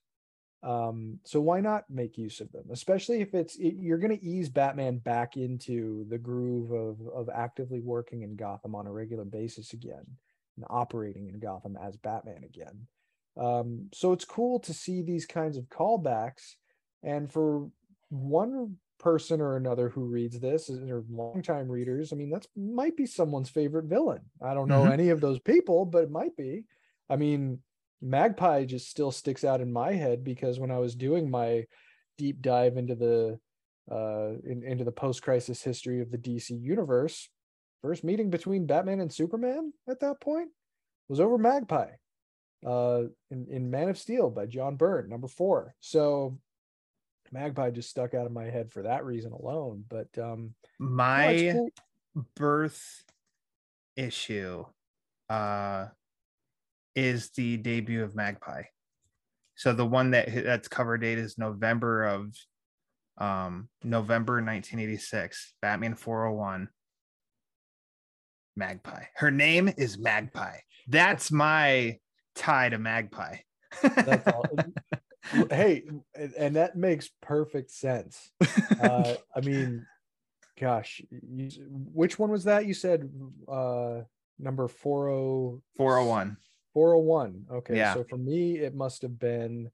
Um, 0.64 1.20
so 1.24 1.41
why 1.41 1.59
not 1.59 1.86
make 1.89 2.18
use 2.18 2.39
of 2.39 2.51
them, 2.51 2.66
especially 2.72 3.22
if 3.22 3.34
it's 3.34 3.55
it, 3.55 3.76
you're 3.80 3.97
going 3.97 4.18
to 4.18 4.24
ease 4.24 4.47
Batman 4.47 4.99
back 4.99 5.36
into 5.36 6.05
the 6.07 6.20
groove 6.20 6.72
of 6.72 6.99
of 7.07 7.30
actively 7.34 7.80
working 7.80 8.22
in 8.22 8.36
Gotham 8.36 8.76
on 8.76 8.86
a 8.86 8.91
regular 8.91 9.26
basis 9.26 9.74
again 9.74 10.05
and 10.57 10.66
operating 10.70 11.30
in 11.30 11.39
Gotham 11.39 11.78
as 11.82 11.97
Batman 11.97 12.43
again. 12.43 12.88
Um, 13.38 13.89
so 13.91 14.12
it's 14.12 14.26
cool 14.26 14.59
to 14.59 14.74
see 14.74 15.01
these 15.01 15.26
kinds 15.26 15.57
of 15.57 15.70
callbacks, 15.70 16.55
and 17.01 17.32
for 17.32 17.70
one 18.09 18.76
person 18.99 19.41
or 19.41 19.55
another 19.55 19.89
who 19.89 20.03
reads 20.03 20.39
this 20.39 20.70
or 20.70 21.03
longtime 21.09 21.70
readers, 21.70 22.14
I 22.14 22.18
mean 22.18 22.30
that's 22.30 22.47
might 22.55 22.95
be 22.95 23.07
someone's 23.07 23.49
favorite 23.49 23.86
villain. 23.86 24.22
I 24.39 24.53
don't 24.53 24.68
know 24.68 24.84
mm-hmm. 24.84 24.93
any 24.93 25.09
of 25.09 25.22
those 25.22 25.39
people, 25.39 25.86
but 25.86 26.03
it 26.03 26.12
might 26.12 26.38
be. 26.38 26.66
I 27.09 27.16
mean, 27.16 27.62
Magpie 28.01 28.65
just 28.65 28.89
still 28.89 29.11
sticks 29.11 29.43
out 29.43 29.61
in 29.61 29.71
my 29.71 29.93
head 29.93 30.23
because 30.23 30.59
when 30.59 30.71
I 30.71 30.79
was 30.79 30.95
doing 30.95 31.29
my 31.29 31.65
deep 32.17 32.41
dive 32.41 32.77
into 32.77 32.95
the 32.95 33.39
uh 33.91 34.33
in, 34.45 34.63
into 34.63 34.83
the 34.83 34.91
post-crisis 34.91 35.61
history 35.61 36.01
of 36.01 36.11
the 36.11 36.17
DC 36.17 36.49
universe, 36.49 37.29
first 37.81 38.03
meeting 38.03 38.29
between 38.29 38.65
Batman 38.65 39.01
and 39.01 39.11
Superman 39.11 39.73
at 39.87 39.99
that 39.99 40.19
point 40.19 40.49
was 41.07 41.19
over 41.19 41.37
Magpie 41.37 41.91
uh 42.65 43.03
in, 43.29 43.47
in 43.49 43.71
Man 43.71 43.89
of 43.89 43.97
Steel 43.97 44.29
by 44.29 44.45
John 44.45 44.75
Byrne, 44.75 45.09
number 45.09 45.27
four. 45.27 45.75
So 45.79 46.37
Magpie 47.31 47.71
just 47.71 47.89
stuck 47.89 48.13
out 48.13 48.25
of 48.25 48.31
my 48.31 48.45
head 48.45 48.71
for 48.71 48.83
that 48.83 49.05
reason 49.05 49.31
alone. 49.31 49.83
But 49.87 50.09
um 50.17 50.55
my 50.79 51.51
cool. 51.53 51.69
birth 52.35 53.03
issue 53.95 54.65
uh 55.29 55.87
is 56.95 57.29
the 57.31 57.57
debut 57.57 58.03
of 58.03 58.15
Magpie. 58.15 58.63
So 59.55 59.73
the 59.73 59.85
one 59.85 60.11
that 60.11 60.29
that's 60.43 60.67
cover 60.67 60.97
date 60.97 61.17
is 61.17 61.37
November 61.37 62.05
of 62.05 62.35
um 63.17 63.69
November 63.83 64.33
1986, 64.35 65.53
Batman 65.61 65.95
401. 65.95 66.69
Magpie. 68.55 69.03
Her 69.15 69.31
name 69.31 69.71
is 69.77 69.97
Magpie. 69.97 70.57
That's 70.87 71.31
my 71.31 71.97
tie 72.35 72.69
to 72.69 72.77
Magpie. 72.77 73.37
That's 73.81 74.27
all. 74.27 74.45
hey, 75.51 75.83
and 76.37 76.55
that 76.55 76.75
makes 76.75 77.09
perfect 77.21 77.71
sense. 77.71 78.31
Uh, 78.81 79.15
I 79.35 79.41
mean, 79.41 79.85
gosh, 80.59 81.01
you, 81.09 81.49
which 81.69 82.19
one 82.19 82.31
was 82.31 82.45
that? 82.45 82.65
You 82.65 82.73
said 82.73 83.09
uh, 83.47 84.01
number 84.39 84.67
40... 84.67 85.61
401. 85.77 86.37
401. 86.74 87.45
Okay. 87.51 87.78
Yeah. 87.78 87.93
So 87.93 88.03
for 88.03 88.17
me, 88.17 88.57
it 88.59 88.76
must 88.76 89.01
have 89.01 89.19
been 89.19 89.69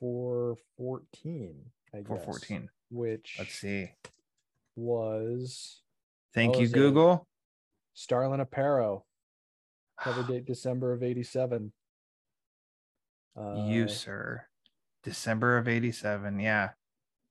414. 0.00 1.56
I 1.92 2.02
414. 2.02 2.68
which 2.90 3.36
let's 3.38 3.54
see. 3.54 3.90
Was 4.76 5.82
thank 6.34 6.58
you, 6.58 6.68
Google. 6.68 7.26
Starlin 7.94 8.40
Aparo. 8.40 9.02
Cover 10.00 10.22
date 10.28 10.46
December 10.46 10.92
of 10.92 11.02
87. 11.02 11.72
Uh, 13.38 13.66
you, 13.66 13.88
sir. 13.88 14.46
December 15.02 15.58
of 15.58 15.68
87. 15.68 16.40
Yeah. 16.40 16.70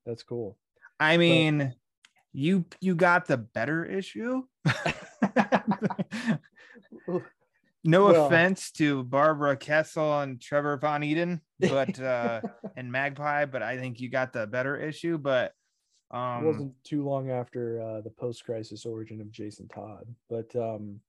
That's 0.06 0.24
cool. 0.24 0.58
I 1.00 1.18
mean, 1.18 1.58
but, 1.60 1.74
you 2.34 2.66
you 2.82 2.96
got 2.96 3.26
the 3.26 3.38
better 3.38 3.86
issue. 3.86 4.44
no 7.84 8.06
well, 8.06 8.26
offense 8.26 8.72
to 8.72 9.04
Barbara 9.04 9.56
Kesel 9.56 10.24
and 10.24 10.42
Trevor 10.42 10.78
Von 10.78 11.02
Eeden, 11.02 11.42
but 11.60 12.00
uh 12.00 12.42
and 12.76 12.92
Magpie, 12.92 13.46
but 13.46 13.62
I 13.62 13.78
think 13.78 14.00
you 14.00 14.10
got 14.10 14.34
the 14.34 14.48
better 14.48 14.78
issue. 14.78 15.18
But 15.18 15.54
um 16.12 16.44
it 16.44 16.48
wasn't 16.48 16.84
too 16.84 17.04
long 17.04 17.30
after 17.30 17.82
uh 17.82 18.02
the 18.02 18.10
post-crisis 18.10 18.86
origin 18.86 19.22
of 19.22 19.32
Jason 19.32 19.68
Todd. 19.68 20.06
But 20.30 20.54
um 20.56 21.00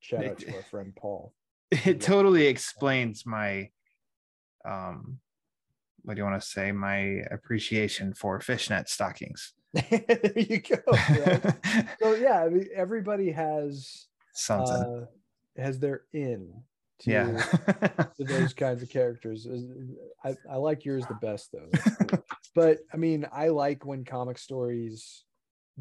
shout 0.00 0.24
out 0.24 0.38
to 0.38 0.54
our 0.54 0.62
friend 0.70 0.94
Paul. 0.94 1.32
It 1.70 2.00
totally 2.00 2.46
explains 2.46 3.26
my 3.26 3.70
um 4.64 5.18
what 6.02 6.14
do 6.14 6.20
you 6.20 6.24
want 6.24 6.40
to 6.40 6.48
say? 6.48 6.72
My 6.72 7.22
appreciation 7.30 8.14
for 8.14 8.40
fishnet 8.40 8.88
stockings. 8.88 9.52
there 9.74 10.32
you 10.34 10.60
go. 10.60 10.78
So 12.00 12.14
yeah, 12.14 12.42
I 12.42 12.48
mean 12.48 12.68
everybody 12.74 13.32
has 13.32 14.06
something. 14.32 14.76
Uh, 14.76 15.06
has 15.56 15.78
their 15.78 16.02
in 16.12 16.52
to, 17.00 17.10
yeah. 17.10 18.04
to 18.16 18.24
those 18.24 18.52
kinds 18.52 18.82
of 18.82 18.90
characters. 18.90 19.46
I, 20.24 20.36
I 20.50 20.56
like 20.56 20.84
yours 20.84 21.04
the 21.06 21.14
best 21.14 21.50
though. 21.52 21.68
Cool. 22.06 22.24
but 22.54 22.78
I 22.92 22.96
mean, 22.96 23.26
I 23.32 23.48
like 23.48 23.84
when 23.84 24.04
comic 24.04 24.38
stories 24.38 25.24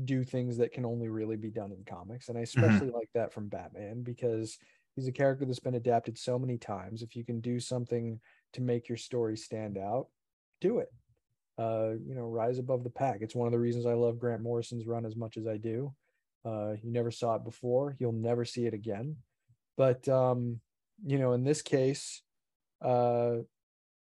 do 0.05 0.23
things 0.23 0.57
that 0.57 0.71
can 0.71 0.85
only 0.85 1.09
really 1.09 1.35
be 1.35 1.49
done 1.49 1.71
in 1.71 1.83
comics. 1.83 2.29
And 2.29 2.37
I 2.37 2.41
mm-hmm. 2.41 2.63
especially 2.63 2.87
mm-hmm. 2.87 2.97
like 2.97 3.09
that 3.13 3.33
from 3.33 3.49
Batman 3.49 4.01
because 4.03 4.57
he's 4.95 5.07
a 5.07 5.11
character 5.11 5.45
that's 5.45 5.59
been 5.59 5.75
adapted 5.75 6.17
so 6.17 6.39
many 6.39 6.57
times. 6.57 7.01
If 7.01 7.15
you 7.15 7.25
can 7.25 7.41
do 7.41 7.59
something 7.59 8.19
to 8.53 8.61
make 8.61 8.87
your 8.87 8.97
story 8.97 9.37
stand 9.37 9.77
out, 9.77 10.07
do 10.61 10.79
it. 10.79 10.91
Uh, 11.57 11.95
you 12.07 12.15
know, 12.15 12.23
rise 12.23 12.57
above 12.57 12.85
the 12.85 12.89
pack. 12.89 13.17
It's 13.21 13.35
one 13.35 13.47
of 13.47 13.51
the 13.51 13.59
reasons 13.59 13.85
I 13.85 13.93
love 13.93 14.19
Grant 14.19 14.41
Morrison's 14.41 14.87
run 14.87 15.05
as 15.05 15.17
much 15.17 15.35
as 15.35 15.45
I 15.45 15.57
do. 15.57 15.93
Uh, 16.45 16.75
you 16.81 16.91
never 16.91 17.11
saw 17.11 17.35
it 17.35 17.43
before. 17.43 17.97
You'll 17.99 18.13
never 18.13 18.45
see 18.45 18.65
it 18.65 18.73
again. 18.73 19.17
But 19.79 20.09
um, 20.09 20.59
you 21.05 21.17
know, 21.17 21.31
in 21.31 21.45
this 21.45 21.61
case, 21.61 22.21
uh, 22.81 23.37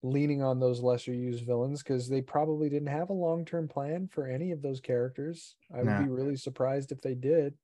leaning 0.02 0.42
on 0.42 0.58
those 0.58 0.80
lesser 0.80 1.14
used 1.14 1.46
villains 1.46 1.80
because 1.80 2.08
they 2.08 2.22
probably 2.22 2.68
didn't 2.68 2.88
have 2.88 3.10
a 3.10 3.12
long 3.12 3.44
term 3.44 3.68
plan 3.68 4.08
for 4.08 4.26
any 4.26 4.50
of 4.50 4.62
those 4.62 4.80
characters. 4.80 5.54
I 5.72 5.84
would 5.84 6.06
be 6.06 6.10
really 6.10 6.34
surprised 6.34 6.90
if 6.90 7.00
they 7.00 7.14
did. 7.14 7.54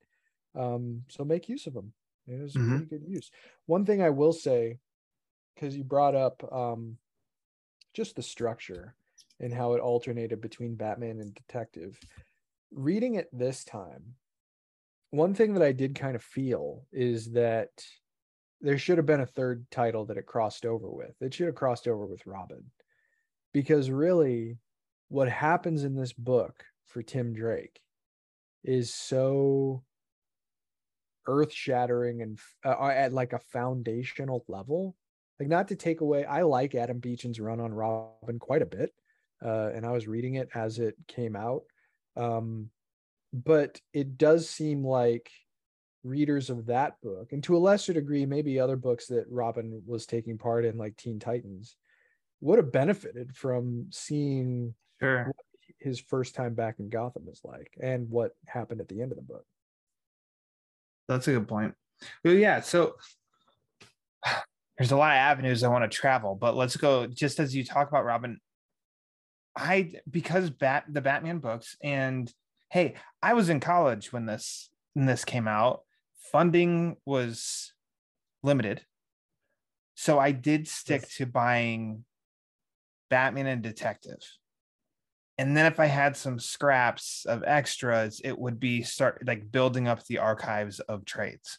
Um, 0.54 1.02
so 1.08 1.24
make 1.24 1.48
use 1.48 1.66
of 1.66 1.74
them. 1.74 1.92
It 2.28 2.40
was 2.40 2.54
mm-hmm. 2.54 2.76
pretty 2.76 2.84
good 2.86 3.02
use. 3.08 3.32
One 3.66 3.84
thing 3.84 4.00
I 4.00 4.10
will 4.10 4.32
say, 4.32 4.78
because 5.56 5.76
you 5.76 5.82
brought 5.82 6.14
up 6.14 6.48
um, 6.52 6.98
just 7.92 8.14
the 8.14 8.22
structure 8.22 8.94
and 9.40 9.52
how 9.52 9.72
it 9.72 9.80
alternated 9.80 10.40
between 10.40 10.76
Batman 10.76 11.18
and 11.18 11.34
Detective. 11.34 11.98
Reading 12.70 13.16
it 13.16 13.28
this 13.32 13.64
time, 13.64 14.14
one 15.16 15.34
thing 15.34 15.54
that 15.54 15.62
I 15.62 15.72
did 15.72 15.94
kind 15.94 16.14
of 16.14 16.22
feel 16.22 16.84
is 16.92 17.32
that 17.32 17.70
there 18.60 18.78
should 18.78 18.98
have 18.98 19.06
been 19.06 19.20
a 19.20 19.26
third 19.26 19.66
title 19.70 20.06
that 20.06 20.16
it 20.16 20.26
crossed 20.26 20.64
over 20.64 20.88
with. 20.90 21.14
It 21.20 21.34
should 21.34 21.46
have 21.46 21.54
crossed 21.54 21.88
over 21.88 22.06
with 22.06 22.26
Robin. 22.26 22.64
Because 23.52 23.90
really, 23.90 24.58
what 25.08 25.28
happens 25.28 25.84
in 25.84 25.94
this 25.94 26.12
book 26.12 26.64
for 26.84 27.02
Tim 27.02 27.32
Drake 27.32 27.80
is 28.64 28.92
so 28.92 29.82
earth 31.26 31.52
shattering 31.52 32.22
and 32.22 32.38
uh, 32.64 32.88
at 32.88 33.12
like 33.12 33.32
a 33.32 33.38
foundational 33.38 34.44
level. 34.48 34.96
Like, 35.38 35.48
not 35.48 35.68
to 35.68 35.76
take 35.76 36.00
away, 36.00 36.24
I 36.24 36.42
like 36.42 36.74
Adam 36.74 36.98
Beechen's 36.98 37.40
run 37.40 37.60
on 37.60 37.72
Robin 37.72 38.38
quite 38.38 38.62
a 38.62 38.66
bit. 38.66 38.92
Uh, 39.44 39.70
and 39.74 39.84
I 39.84 39.90
was 39.92 40.08
reading 40.08 40.36
it 40.36 40.48
as 40.54 40.78
it 40.78 40.94
came 41.08 41.36
out. 41.36 41.62
Um, 42.16 42.70
but 43.44 43.80
it 43.92 44.16
does 44.16 44.48
seem 44.48 44.84
like 44.84 45.30
readers 46.02 46.50
of 46.50 46.66
that 46.66 47.00
book, 47.02 47.32
and 47.32 47.42
to 47.44 47.56
a 47.56 47.58
lesser 47.58 47.92
degree, 47.92 48.26
maybe 48.26 48.58
other 48.58 48.76
books 48.76 49.06
that 49.08 49.26
Robin 49.28 49.82
was 49.86 50.06
taking 50.06 50.38
part 50.38 50.64
in, 50.64 50.78
like 50.78 50.96
Teen 50.96 51.18
Titans, 51.18 51.76
would 52.40 52.58
have 52.58 52.72
benefited 52.72 53.36
from 53.36 53.86
seeing 53.90 54.74
Sure. 55.00 55.24
what 55.24 55.36
his 55.78 56.00
first 56.00 56.34
time 56.34 56.54
back 56.54 56.78
in 56.78 56.88
Gotham 56.88 57.28
is 57.28 57.40
like 57.44 57.76
and 57.82 58.08
what 58.08 58.32
happened 58.46 58.80
at 58.80 58.88
the 58.88 59.02
end 59.02 59.12
of 59.12 59.16
the 59.16 59.22
book. 59.22 59.44
That's 61.08 61.28
a 61.28 61.32
good 61.32 61.48
point. 61.48 61.74
Well, 62.24 62.34
yeah. 62.34 62.60
So 62.60 62.96
there's 64.78 64.92
a 64.92 64.96
lot 64.96 65.12
of 65.12 65.18
avenues 65.18 65.62
I 65.62 65.68
want 65.68 65.90
to 65.90 65.94
travel, 65.94 66.34
but 66.34 66.56
let's 66.56 66.76
go 66.76 67.06
just 67.06 67.40
as 67.40 67.54
you 67.54 67.64
talk 67.64 67.88
about 67.88 68.04
Robin. 68.04 68.40
I 69.56 69.92
because 70.10 70.50
Bat 70.50 70.84
the 70.90 71.00
Batman 71.00 71.38
books 71.38 71.76
and 71.82 72.32
hey, 72.70 72.94
I 73.22 73.34
was 73.34 73.48
in 73.48 73.60
college 73.60 74.12
when 74.12 74.26
this 74.26 74.70
when 74.94 75.06
this 75.06 75.24
came 75.24 75.48
out. 75.48 75.82
Funding 76.32 76.96
was 77.04 77.72
limited. 78.42 78.82
So 79.94 80.18
I 80.18 80.32
did 80.32 80.68
stick 80.68 81.02
Yes. 81.02 81.16
to 81.16 81.26
buying 81.26 82.04
Batman 83.08 83.46
and 83.46 83.62
Detective. 83.62 84.20
And 85.38 85.56
then 85.56 85.66
if 85.66 85.78
I 85.78 85.86
had 85.86 86.16
some 86.16 86.38
scraps 86.38 87.24
of 87.26 87.44
extras, 87.46 88.20
it 88.24 88.38
would 88.38 88.58
be 88.58 88.82
start 88.82 89.22
like 89.26 89.50
building 89.50 89.86
up 89.86 90.04
the 90.04 90.18
archives 90.18 90.80
of 90.80 91.04
trades, 91.04 91.58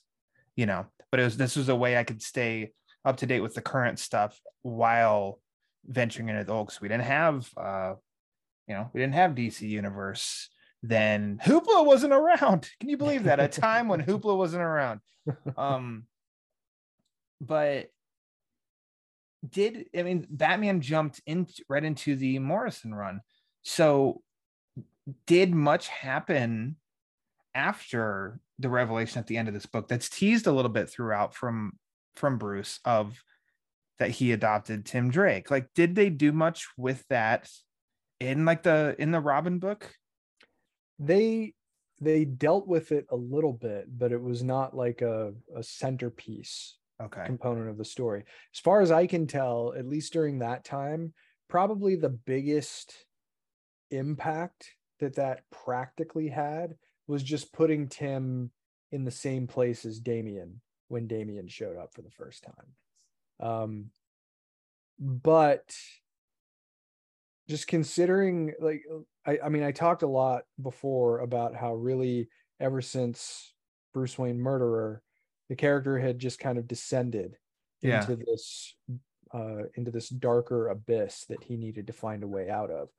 you 0.55 0.66
know. 0.66 0.88
But 1.12 1.20
it 1.20 1.24
was 1.24 1.38
this 1.38 1.55
was 1.55 1.70
a 1.70 1.76
way 1.76 1.97
I 1.97 2.03
could 2.03 2.22
stay 2.22 2.72
up 3.05 3.18
to 3.18 3.26
date 3.26 3.41
with 3.41 3.53
the 3.53 3.62
current 3.62 3.99
stuff 3.99 4.39
while 4.64 5.39
venturing 5.86 6.30
into 6.30 6.43
the 6.43 6.51
old. 6.53 6.68
Because 6.68 6.82
we 6.82 6.88
didn't 6.88 7.03
have, 7.05 7.49
uh, 7.55 7.93
you 8.68 8.76
know, 8.76 8.89
we 8.93 8.99
didn't 8.99 9.14
have 9.14 9.36
DC 9.36 9.62
Universe. 9.62 10.49
Then 10.84 11.39
Hoopla 11.43 11.86
wasn't 11.86 12.13
around. 12.13 12.69
Can 12.80 12.89
you 12.89 12.97
believe 12.97 13.23
that? 13.23 13.39
A 13.39 13.47
time 13.47 13.88
when 13.88 14.03
Hoopla 14.03 14.38
wasn't 14.38 14.63
around. 14.63 15.01
Um, 15.57 16.05
but 17.41 17.89
did 19.47 19.89
I 19.95 20.03
mean 20.03 20.25
Batman 20.30 20.80
jumped 20.80 21.21
in 21.25 21.47
right 21.67 21.84
into 21.84 22.15
the 22.15 22.39
Morrison 22.39 22.95
run? 22.95 23.19
So 23.63 24.21
did 25.25 25.53
much 25.53 25.89
happen 25.89 26.78
after 27.53 28.39
the 28.59 28.69
revelation 28.69 29.19
at 29.19 29.28
the 29.28 29.38
end 29.38 29.47
of 29.47 29.53
this 29.53 29.65
book 29.65 29.88
that's 29.88 30.09
teased 30.09 30.47
a 30.47 30.51
little 30.51 30.71
bit 30.71 30.89
throughout 30.89 31.36
from 31.36 31.73
from 32.15 32.38
Bruce 32.38 32.80
of 32.86 33.21
that 33.99 34.11
he 34.11 34.32
adopted 34.32 34.86
Tim 34.86 35.11
Drake? 35.11 35.51
Like 35.51 35.73
did 35.73 35.95
they 35.95 36.09
do 36.09 36.32
much 36.32 36.67
with 36.78 37.03
that 37.09 37.49
in 38.19 38.45
like 38.45 38.63
the 38.63 38.95
in 38.97 39.11
the 39.11 39.19
Robin 39.19 39.59
book? 39.59 39.93
They 41.00 41.54
they 42.00 42.26
dealt 42.26 42.68
with 42.68 42.91
it 42.91 43.06
a 43.10 43.16
little 43.16 43.54
bit, 43.54 43.86
but 43.98 44.12
it 44.12 44.22
was 44.22 44.43
not 44.43 44.76
like 44.76 45.02
a, 45.02 45.34
a 45.56 45.64
centerpiece 45.64 46.78
Okay. 47.02 47.26
component 47.26 47.70
of 47.70 47.78
the 47.78 47.86
story. 47.86 48.24
As 48.54 48.60
far 48.60 48.82
as 48.82 48.91
I 48.91 49.06
can 49.06 49.28
tell, 49.28 49.74
at 49.78 49.88
least 49.88 50.14
during 50.14 50.39
that 50.39 50.64
time, 50.66 51.14
probably 51.48 51.95
the 51.95 52.10
biggest 52.10 53.06
impact 53.91 54.74
that 55.00 55.16
that 55.16 55.43
practically 55.52 56.28
had 56.28 56.76
was 57.08 57.22
just 57.24 57.54
putting 57.54 57.88
Tim 57.88 58.52
in 58.91 59.06
the 59.06 59.12
same 59.12 59.48
place 59.48 59.86
as 59.86 60.00
Damian 60.00 60.62
when 60.88 61.08
Damian 61.08 61.48
showed 61.48 61.78
up 61.78 61.93
for 61.93 62.02
the 62.02 62.10
first 62.10 62.43
time. 62.43 63.48
Um, 63.48 63.86
but 65.00 65.76
just 67.50 67.68
considering 67.68 68.54
like 68.60 68.84
I, 69.26 69.39
I 69.45 69.50
mean 69.50 69.64
I 69.64 69.72
talked 69.72 70.04
a 70.04 70.08
lot 70.08 70.43
before 70.62 71.20
about 71.20 71.56
how 71.56 71.74
really 71.76 72.30
ever 72.60 72.82
since 72.82 73.54
Bruce 73.93 74.18
Wayne 74.18 74.39
murderer 74.39 75.02
the 75.50 75.56
character 75.56 75.98
had 75.98 76.20
just 76.20 76.39
kind 76.39 76.58
of 76.58 76.68
descended 76.68 77.38
Yeah. 77.82 78.02
into 78.02 78.16
this 78.18 78.76
uh 79.34 79.64
into 79.76 79.91
this 79.91 80.10
darker 80.10 80.70
abyss 80.70 81.26
that 81.26 81.43
he 81.43 81.58
needed 81.58 81.88
to 81.88 81.93
find 81.93 82.24
a 82.24 82.28
way 82.28 82.50
out 82.50 82.70
of 82.72 82.89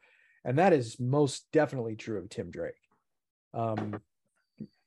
and 0.44 0.58
that 0.58 0.72
is 0.72 0.98
most 1.00 1.46
definitely 1.52 1.96
true 1.96 2.18
of 2.18 2.28
Tim 2.28 2.50
Drake 2.50 2.74
um 3.54 4.00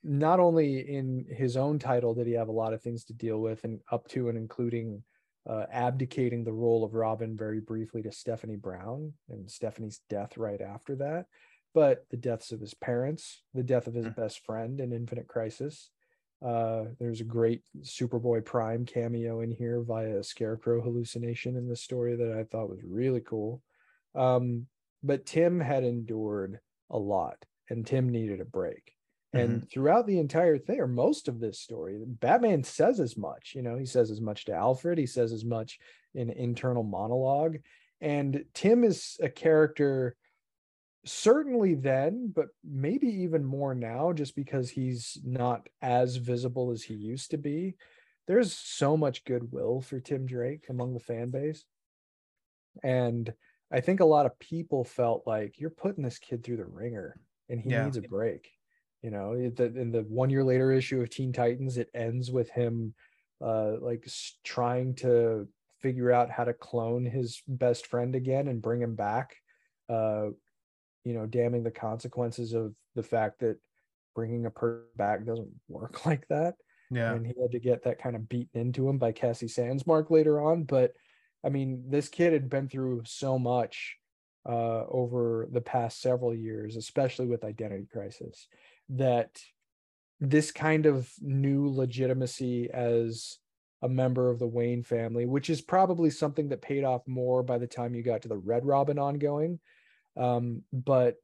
not 0.03 0.39
only 0.39 0.79
in 0.79 1.25
his 1.29 1.55
own 1.55 1.77
title 1.77 2.15
did 2.15 2.25
he 2.27 2.33
have 2.33 2.47
a 2.47 2.51
lot 2.51 2.73
of 2.73 2.81
things 2.81 3.05
to 3.05 3.13
deal 3.13 3.39
with 3.39 3.63
and 3.63 3.79
up 3.91 4.07
to 4.09 4.29
and 4.29 4.37
including 4.37 5.03
uh, 5.49 5.65
abdicating 5.71 6.43
the 6.43 6.53
role 6.53 6.83
of 6.83 6.93
Robin 6.93 7.35
very 7.35 7.59
briefly 7.59 8.01
to 8.03 8.11
Stephanie 8.11 8.55
Brown 8.55 9.13
and 9.29 9.49
Stephanie's 9.49 10.01
death 10.09 10.37
right 10.37 10.61
after 10.61 10.95
that. 10.97 11.25
But 11.73 12.05
the 12.11 12.17
deaths 12.17 12.51
of 12.51 12.59
his 12.59 12.73
parents, 12.73 13.43
the 13.53 13.63
death 13.63 13.87
of 13.87 13.93
his 13.93 14.07
Mm. 14.07 14.15
best 14.15 14.39
friend 14.45 14.79
in 14.81 14.91
Infinite 14.93 15.27
Crisis. 15.27 15.89
Uh, 16.41 16.85
there's 16.99 17.21
a 17.21 17.25
great 17.25 17.63
Superboy 17.81 18.43
Prime 18.43 18.85
cameo 18.85 19.41
in 19.41 19.51
here 19.51 19.81
via 19.81 20.17
a 20.17 20.23
scarecrow 20.23 20.81
hallucination 20.81 21.55
in 21.55 21.67
the 21.67 21.75
story 21.75 22.15
that 22.15 22.31
I 22.31 22.43
thought 22.43 22.69
was 22.69 22.83
really 22.83 23.21
cool. 23.21 23.61
Um, 24.15 24.67
but 25.03 25.25
Tim 25.25 25.59
had 25.59 25.83
endured 25.83 26.59
a 26.89 26.97
lot 26.97 27.45
and 27.69 27.85
Tim 27.85 28.09
needed 28.09 28.41
a 28.41 28.45
break. 28.45 28.93
And 29.33 29.49
mm-hmm. 29.49 29.65
throughout 29.67 30.07
the 30.07 30.19
entire 30.19 30.57
thing, 30.57 30.79
or 30.79 30.87
most 30.87 31.27
of 31.27 31.39
this 31.39 31.59
story, 31.59 31.97
Batman 32.05 32.63
says 32.63 32.99
as 32.99 33.15
much. 33.15 33.53
You 33.55 33.61
know, 33.61 33.77
he 33.77 33.85
says 33.85 34.11
as 34.11 34.19
much 34.19 34.45
to 34.45 34.53
Alfred, 34.53 34.97
he 34.97 35.05
says 35.05 35.31
as 35.31 35.45
much 35.45 35.79
in 36.13 36.29
internal 36.29 36.83
monologue. 36.83 37.57
And 38.01 38.43
Tim 38.53 38.83
is 38.83 39.17
a 39.21 39.29
character, 39.29 40.17
certainly 41.05 41.75
then, 41.75 42.31
but 42.35 42.47
maybe 42.63 43.07
even 43.23 43.45
more 43.45 43.73
now, 43.73 44.11
just 44.11 44.35
because 44.35 44.69
he's 44.69 45.17
not 45.23 45.69
as 45.81 46.17
visible 46.17 46.71
as 46.71 46.83
he 46.83 46.95
used 46.95 47.31
to 47.31 47.37
be. 47.37 47.75
There's 48.27 48.53
so 48.53 48.97
much 48.97 49.23
goodwill 49.23 49.81
for 49.81 49.99
Tim 49.99 50.25
Drake 50.25 50.65
among 50.69 50.93
the 50.93 50.99
fan 50.99 51.29
base. 51.29 51.63
And 52.83 53.33
I 53.71 53.79
think 53.79 53.99
a 53.99 54.05
lot 54.05 54.25
of 54.25 54.37
people 54.39 54.83
felt 54.83 55.25
like 55.25 55.59
you're 55.59 55.69
putting 55.69 56.03
this 56.03 56.19
kid 56.19 56.43
through 56.43 56.57
the 56.57 56.65
ringer 56.65 57.15
and 57.49 57.59
he 57.61 57.69
Yeah. 57.69 57.85
needs 57.85 57.97
a 57.97 58.01
break. 58.01 58.49
You 59.01 59.09
know, 59.11 59.33
in 59.33 59.91
the 59.91 60.05
one 60.07 60.29
year 60.29 60.43
later 60.43 60.71
issue 60.71 61.01
of 61.01 61.09
Teen 61.09 61.33
Titans, 61.33 61.77
it 61.77 61.89
ends 61.93 62.29
with 62.31 62.49
him 62.51 62.93
uh, 63.43 63.77
like 63.79 64.07
trying 64.43 64.93
to 64.95 65.47
figure 65.79 66.11
out 66.11 66.29
how 66.29 66.43
to 66.43 66.53
clone 66.53 67.05
his 67.05 67.41
best 67.47 67.87
friend 67.87 68.15
again 68.15 68.47
and 68.47 68.61
bring 68.61 68.81
him 68.81 68.95
back. 68.95 69.35
Uh, 69.89 70.27
you 71.03 71.13
know, 71.13 71.25
damning 71.25 71.63
the 71.63 71.71
consequences 71.71 72.53
of 72.53 72.75
the 72.93 73.01
fact 73.01 73.39
that 73.39 73.57
bringing 74.15 74.45
a 74.45 74.51
person 74.51 74.85
back 74.95 75.25
doesn't 75.25 75.49
work 75.67 76.05
like 76.05 76.27
that 76.27 76.55
Yeah. 76.91 77.13
and 77.13 77.25
he 77.25 77.33
had 77.41 77.51
to 77.51 77.59
get 77.59 77.83
that 77.83 77.97
kind 77.99 78.15
of 78.15 78.29
beaten 78.29 78.61
into 78.61 78.87
him 78.87 78.97
by 78.97 79.11
Cassie 79.11 79.47
Sandsmark 79.47 80.11
later 80.11 80.41
on. 80.41 80.63
But 80.63 80.93
I 81.43 81.49
mean, 81.49 81.85
this 81.89 82.07
kid 82.07 82.33
had 82.33 82.49
been 82.49 82.69
through 82.69 83.01
so 83.05 83.39
much 83.39 83.97
uh, 84.47 84.85
over 84.87 85.47
the 85.51 85.61
past 85.61 86.01
several 86.01 86.35
years, 86.35 86.75
especially 86.75 87.25
with 87.25 87.43
Identity 87.43 87.87
Crisis, 87.91 88.47
that 88.89 89.39
this 90.19 90.51
kind 90.51 90.85
of 90.85 91.11
new 91.19 91.69
legitimacy 91.69 92.69
as 92.71 93.39
a 93.81 93.89
member 93.89 94.29
of 94.29 94.39
the 94.39 94.47
Wayne 94.47 94.83
family, 94.83 95.25
which 95.25 95.49
is 95.49 95.61
probably 95.61 96.09
something 96.11 96.49
that 96.49 96.61
paid 96.61 96.83
off 96.83 97.07
more 97.07 97.41
by 97.41 97.57
the 97.57 97.67
time 97.67 97.95
you 97.95 98.03
got 98.03 98.21
to 98.23 98.27
the 98.27 98.37
Red 98.37 98.65
Robin 98.65 98.99
ongoing. 98.99 99.59
Um, 100.15 100.63
but 100.71 101.15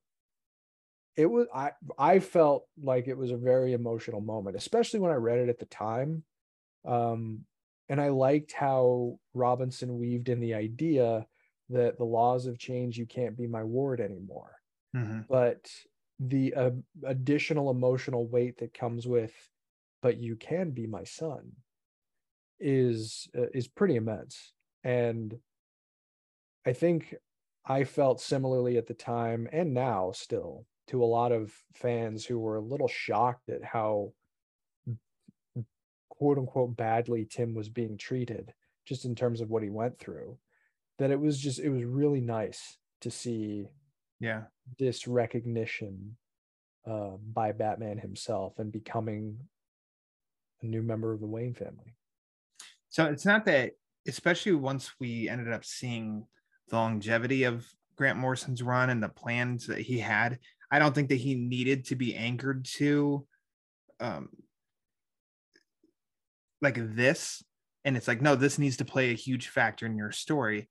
it 1.16 1.26
was 1.26 1.48
I 1.54 1.72
I 1.98 2.20
felt 2.20 2.68
like 2.82 3.08
it 3.08 3.18
was 3.18 3.32
a 3.32 3.38
very 3.38 3.74
emotional 3.74 4.22
moment, 4.22 4.56
especially 4.56 5.00
when 5.00 5.12
I 5.12 5.16
read 5.16 5.40
it 5.40 5.50
at 5.50 5.60
the 5.60 5.66
time. 5.66 6.24
Um, 6.86 7.46
and 7.90 8.02
I 8.02 8.10
liked 8.10 8.52
how 8.52 9.20
Robinson 9.34 9.98
weaved 9.98 10.30
in 10.30 10.40
the 10.40 10.54
idea 10.54 11.26
that 11.70 11.98
the 11.98 12.04
laws 12.06 12.46
have 12.46 12.58
changed. 12.58 12.98
You 12.98 13.06
can't 13.06 13.38
be 13.38 13.48
my 13.48 13.64
ward 13.64 14.00
anymore. 14.00 14.56
Mhm. 14.96 15.26
But 15.28 15.70
the 16.20 16.54
uh, 16.54 16.72
additional 17.06 17.70
emotional 17.70 18.28
weight 18.28 18.58
that 18.58 18.74
comes 18.74 19.08
with, 19.08 19.34
but 20.02 20.18
you 20.18 20.36
can 20.36 20.72
be 20.72 20.88
my 20.88 21.04
son, 21.04 21.52
is 22.60 23.28
uh, 23.38 23.48
is 23.54 23.68
pretty 23.68 23.96
immense. 23.96 24.54
And 24.84 25.38
I 26.66 26.74
think 26.74 27.16
I 27.66 27.84
felt 27.84 28.22
similarly 28.22 28.78
at 28.78 28.88
the 28.88 28.94
time 28.94 29.48
and 29.52 29.74
now 29.74 30.12
still 30.14 30.66
to 30.88 31.04
a 31.04 31.06
lot 31.06 31.32
of 31.32 31.54
fans 31.76 32.26
who 32.26 32.40
were 32.40 32.58
a 32.58 32.62
little 32.62 32.88
shocked 32.88 33.50
at 33.50 33.64
how 33.64 34.14
quote 36.10 36.38
unquote 36.38 36.76
badly 36.76 37.26
Tim 37.30 37.54
was 37.54 37.70
being 37.70 37.98
treated 37.98 38.54
just 38.86 39.06
in 39.06 39.16
terms 39.16 39.42
of 39.42 39.50
what 39.50 39.64
he 39.64 39.70
went 39.70 40.00
through 40.00 40.38
that 40.98 41.12
it 41.12 41.20
was 41.20 41.40
just 41.40 41.60
it 41.60 41.70
was 41.70 41.84
really 41.84 42.22
nice 42.22 42.78
to 43.02 43.12
see 43.12 43.68
Yeah. 44.20 44.44
this 44.80 45.08
recognition 45.08 46.18
uh, 46.90 47.18
by 47.34 47.52
Batman 47.52 47.98
himself 47.98 48.54
and 48.58 48.72
becoming 48.72 49.38
a 50.62 50.66
new 50.66 50.82
member 50.82 51.14
of 51.14 51.20
the 51.20 51.28
Wayne 51.28 51.54
family. 51.54 51.96
So 52.90 53.06
it's 53.06 53.26
not 53.26 53.46
that, 53.46 53.74
especially 54.08 54.54
once 54.54 54.92
we 55.00 55.30
ended 55.30 55.54
up 55.54 55.66
seeing 55.66 56.26
the 56.70 56.78
longevity 56.78 57.44
of 57.44 57.68
Grant 57.96 58.18
Morrison's 58.18 58.64
run 58.64 58.90
and 58.90 59.04
the 59.04 59.10
plans 59.10 59.68
that 59.68 59.80
he 59.80 60.00
had, 60.00 60.40
I 60.72 60.80
don't 60.80 60.96
think 60.96 61.10
that 61.10 61.16
he 61.16 61.36
needed 61.36 61.86
to 61.86 61.96
be 61.96 62.16
anchored 62.16 62.66
to 62.78 63.26
um 64.00 64.30
like 66.62 66.96
this. 66.96 67.44
And 67.86 67.96
it's 67.96 68.08
like, 68.08 68.22
no, 68.22 68.36
this 68.36 68.58
needs 68.58 68.78
to 68.78 68.86
play 68.86 69.12
a 69.12 69.16
huge 69.16 69.48
factor 69.50 69.86
in 69.86 69.98
your 69.98 70.12
story. 70.12 70.70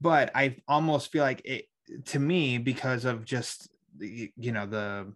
But 0.00 0.30
I 0.34 0.56
almost 0.66 1.12
feel 1.12 1.22
like 1.22 1.42
it 1.44 1.66
to 2.06 2.18
me, 2.18 2.58
because 2.58 3.04
of 3.04 3.24
just 3.24 3.68
the, 3.96 4.32
you 4.36 4.52
know, 4.52 4.66
the 4.66 5.12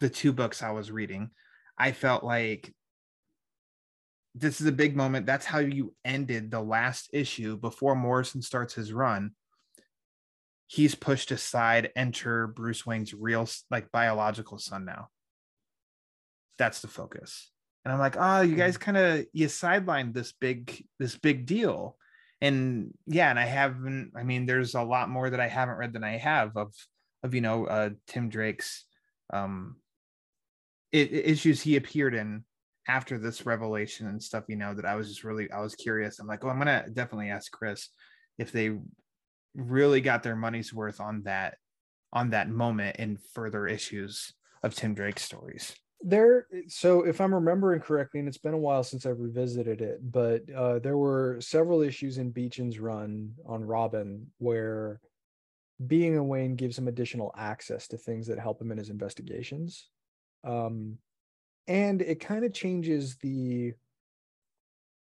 the 0.00 0.08
two 0.10 0.32
books 0.32 0.62
I 0.62 0.70
was 0.70 0.90
reading, 0.90 1.30
I 1.78 1.92
felt 1.92 2.24
like 2.24 2.72
this 4.34 4.60
is 4.60 4.66
a 4.66 4.72
big 4.72 4.96
moment. 4.96 5.26
That's 5.26 5.46
how 5.46 5.60
you 5.60 5.94
ended 6.04 6.50
the 6.50 6.60
last 6.60 7.10
issue 7.12 7.56
before 7.56 7.94
Morrison 7.94 8.42
starts 8.42 8.74
his 8.74 8.92
run. 8.92 9.30
He's 10.66 10.94
pushed 10.94 11.30
aside, 11.30 11.92
enter 11.94 12.48
Bruce 12.48 12.84
Wayne's 12.84 13.14
real, 13.14 13.48
like 13.70 13.92
biological 13.92 14.58
son 14.58 14.84
now. 14.84 15.08
That's 16.58 16.80
the 16.80 16.88
focus. 16.88 17.50
And 17.84 17.92
I'm 17.92 18.00
like, 18.00 18.16
oh, 18.18 18.40
you 18.40 18.52
hmm. 18.52 18.58
guys 18.58 18.76
kind 18.76 18.96
of 18.96 19.26
you 19.32 19.46
sidelined 19.46 20.14
this 20.14 20.32
big, 20.32 20.84
this 20.98 21.16
big 21.16 21.46
deal. 21.46 21.96
And 22.44 22.92
yeah, 23.06 23.30
and 23.30 23.38
I 23.38 23.46
haven't, 23.46 24.12
I 24.14 24.22
mean, 24.22 24.44
there's 24.44 24.74
a 24.74 24.82
lot 24.82 25.08
more 25.08 25.30
that 25.30 25.40
I 25.40 25.48
haven't 25.48 25.78
read 25.78 25.94
than 25.94 26.04
I 26.04 26.18
have 26.18 26.54
of 26.56 26.74
of 27.22 27.34
you 27.34 27.40
know 27.40 27.64
uh 27.64 27.90
Tim 28.06 28.28
Drake's 28.28 28.84
um 29.32 29.76
it, 30.92 31.10
issues 31.10 31.62
he 31.62 31.76
appeared 31.76 32.14
in 32.14 32.44
after 32.86 33.16
this 33.18 33.46
revelation 33.46 34.08
and 34.08 34.22
stuff, 34.22 34.44
you 34.48 34.56
know, 34.56 34.74
that 34.74 34.84
I 34.84 34.94
was 34.94 35.08
just 35.08 35.24
really 35.24 35.50
I 35.50 35.60
was 35.62 35.74
curious. 35.74 36.18
I'm 36.18 36.26
like, 36.26 36.44
oh, 36.44 36.50
I'm 36.50 36.58
gonna 36.58 36.84
definitely 36.92 37.30
ask 37.30 37.50
Chris 37.50 37.88
if 38.36 38.52
they 38.52 38.76
really 39.54 40.02
got 40.02 40.22
their 40.22 40.36
money's 40.36 40.74
worth 40.74 41.00
on 41.00 41.22
that 41.22 41.56
on 42.12 42.30
that 42.30 42.50
moment 42.50 42.96
in 42.96 43.16
further 43.32 43.66
issues 43.66 44.34
of 44.62 44.74
Tim 44.74 44.94
Drake 44.94 45.18
stories. 45.18 45.74
There, 46.06 46.46
so 46.68 47.02
if 47.06 47.18
I'm 47.18 47.34
remembering 47.34 47.80
correctly, 47.80 48.20
and 48.20 48.28
it's 48.28 48.36
been 48.36 48.52
a 48.52 48.58
while 48.58 48.84
since 48.84 49.06
I've 49.06 49.20
revisited 49.20 49.80
it, 49.80 50.00
but 50.12 50.42
uh, 50.54 50.78
there 50.78 50.98
were 50.98 51.38
several 51.40 51.80
issues 51.80 52.18
in 52.18 52.30
Beechen's 52.30 52.78
run 52.78 53.32
on 53.46 53.64
Robin 53.64 54.26
where 54.36 55.00
being 55.86 56.18
a 56.18 56.22
Wayne 56.22 56.56
gives 56.56 56.78
him 56.78 56.88
additional 56.88 57.34
access 57.38 57.88
to 57.88 57.96
things 57.96 58.26
that 58.26 58.38
help 58.38 58.60
him 58.60 58.70
in 58.70 58.76
his 58.76 58.90
investigations. 58.90 59.88
Um, 60.44 60.98
and 61.66 62.02
it 62.02 62.20
kind 62.20 62.44
of 62.44 62.52
changes 62.52 63.16
the 63.16 63.72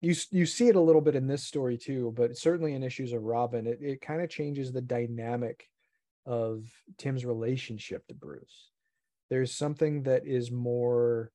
you 0.02 0.16
you 0.32 0.46
see 0.46 0.68
it 0.68 0.76
a 0.76 0.82
little 0.82 1.02
bit 1.02 1.16
in 1.16 1.28
this 1.28 1.44
story 1.44 1.78
too 1.78 2.14
but 2.16 2.38
certainly 2.38 2.74
in 2.74 2.84
issues 2.84 3.14
of 3.14 3.24
robin 3.24 3.68
it, 3.68 3.80
it 3.82 4.02
kind 4.02 4.22
of 4.22 4.30
changes 4.30 4.72
the 4.72 4.82
dynamic 4.82 5.70
of 6.26 6.66
tim's 6.98 7.26
relationship 7.26 8.08
to 8.08 8.14
bruce 8.14 8.70
there's 9.34 9.56
something 9.56 10.04
that 10.04 10.26
is 10.26 10.52
more 10.52 11.32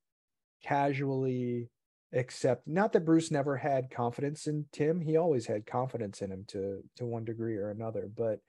casually 0.62 1.68
accept 2.14 2.66
not 2.66 2.92
that 2.92 3.04
bruce 3.04 3.30
never 3.30 3.56
had 3.56 3.90
confidence 3.90 4.46
in 4.46 4.64
tim 4.72 5.00
he 5.00 5.16
always 5.16 5.46
had 5.46 5.66
confidence 5.66 6.22
in 6.22 6.30
him 6.30 6.44
to 6.46 6.82
to 6.96 7.04
one 7.04 7.24
degree 7.24 7.56
or 7.56 7.70
another 7.70 8.08
but 8.16 8.40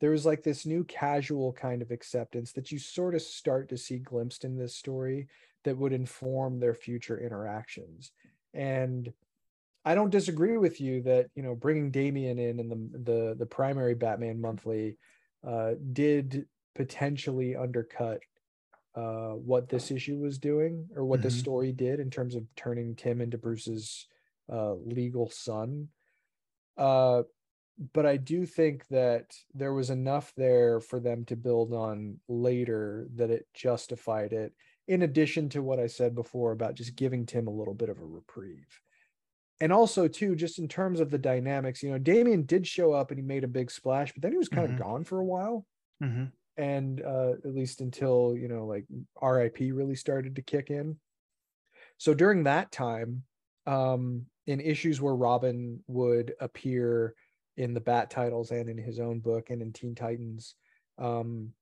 there 0.00 0.10
was 0.10 0.26
like 0.26 0.42
this 0.42 0.66
new 0.66 0.84
casual 0.84 1.52
kind 1.52 1.80
of 1.80 1.90
acceptance 1.90 2.52
that 2.52 2.70
you 2.70 2.78
sort 2.78 3.14
of 3.14 3.22
start 3.22 3.68
to 3.70 3.78
see 3.78 3.98
glimpsed 3.98 4.44
in 4.44 4.56
this 4.56 4.76
story 4.76 5.28
that 5.64 5.76
would 5.76 5.92
inform 5.92 6.60
their 6.60 6.74
future 6.74 7.18
interactions. 7.18 8.12
And 8.52 9.12
I 9.84 9.94
don't 9.94 10.10
disagree 10.10 10.58
with 10.58 10.80
you 10.80 11.02
that 11.02 11.26
you 11.34 11.42
know 11.42 11.54
bringing 11.54 11.90
Damian 11.90 12.38
in 12.38 12.60
in 12.60 12.68
the 12.68 12.98
the 12.98 13.36
the 13.38 13.46
primary 13.46 13.94
Batman 13.94 14.40
monthly 14.40 14.98
uh, 15.46 15.72
did 15.92 16.46
potentially 16.74 17.56
undercut 17.56 18.20
uh, 18.96 19.32
what 19.32 19.68
this 19.68 19.90
issue 19.90 20.18
was 20.18 20.38
doing 20.38 20.88
or 20.96 21.04
what 21.04 21.20
mm-hmm. 21.20 21.28
the 21.28 21.34
story 21.34 21.72
did 21.72 22.00
in 22.00 22.10
terms 22.10 22.34
of 22.34 22.44
turning 22.56 22.96
Tim 22.96 23.20
into 23.20 23.36
Bruce's 23.36 24.06
uh, 24.50 24.72
legal 24.74 25.28
son. 25.28 25.88
Uh, 26.78 27.22
but 27.92 28.06
I 28.06 28.16
do 28.16 28.46
think 28.46 28.86
that 28.88 29.34
there 29.54 29.74
was 29.74 29.90
enough 29.90 30.32
there 30.36 30.80
for 30.80 30.98
them 30.98 31.26
to 31.26 31.36
build 31.36 31.74
on 31.74 32.20
later 32.26 33.06
that 33.16 33.30
it 33.30 33.46
justified 33.52 34.32
it 34.32 34.54
in 34.88 35.02
addition 35.02 35.50
to 35.50 35.62
what 35.62 35.78
I 35.78 35.88
said 35.88 36.14
before 36.14 36.52
about 36.52 36.74
just 36.74 36.96
giving 36.96 37.26
Tim 37.26 37.48
a 37.48 37.52
little 37.52 37.74
bit 37.74 37.90
of 37.90 37.98
a 37.98 38.04
reprieve. 38.04 38.80
And 39.60 39.72
also, 39.72 40.06
too, 40.06 40.36
just 40.36 40.58
in 40.58 40.68
terms 40.68 41.00
of 41.00 41.10
the 41.10 41.18
dynamics, 41.18 41.82
you 41.82 41.90
know, 41.90 41.98
Damian 41.98 42.44
did 42.44 42.66
show 42.66 42.92
up 42.92 43.10
and 43.10 43.18
he 43.18 43.24
made 43.24 43.44
a 43.44 43.48
big 43.48 43.70
splash, 43.70 44.12
but 44.12 44.22
then 44.22 44.32
he 44.32 44.38
was 44.38 44.48
kind 44.48 44.68
mm-hmm. 44.68 44.76
of 44.76 44.82
gone 44.82 45.04
for 45.04 45.18
a 45.18 45.24
while. 45.24 45.66
Mm-hmm. 46.02 46.24
And 46.56 47.02
uh, 47.02 47.32
at 47.44 47.54
least 47.54 47.80
until, 47.80 48.34
you 48.36 48.48
know, 48.48 48.66
like 48.66 48.84
RIP 49.20 49.58
really 49.72 49.94
started 49.94 50.36
to 50.36 50.42
kick 50.42 50.70
in. 50.70 50.96
So 51.98 52.14
during 52.14 52.44
that 52.44 52.72
time, 52.72 53.24
um, 53.66 54.26
in 54.46 54.60
issues 54.60 55.00
where 55.00 55.14
Robin 55.14 55.80
would 55.86 56.34
appear 56.40 57.14
in 57.56 57.74
the 57.74 57.80
Bat 57.80 58.10
titles 58.10 58.50
and 58.50 58.68
in 58.68 58.78
his 58.78 59.00
own 59.00 59.20
book 59.20 59.50
and 59.50 59.60
in 59.60 59.72
Teen 59.72 59.94
Titans, 59.94 60.54
um, 60.98 61.52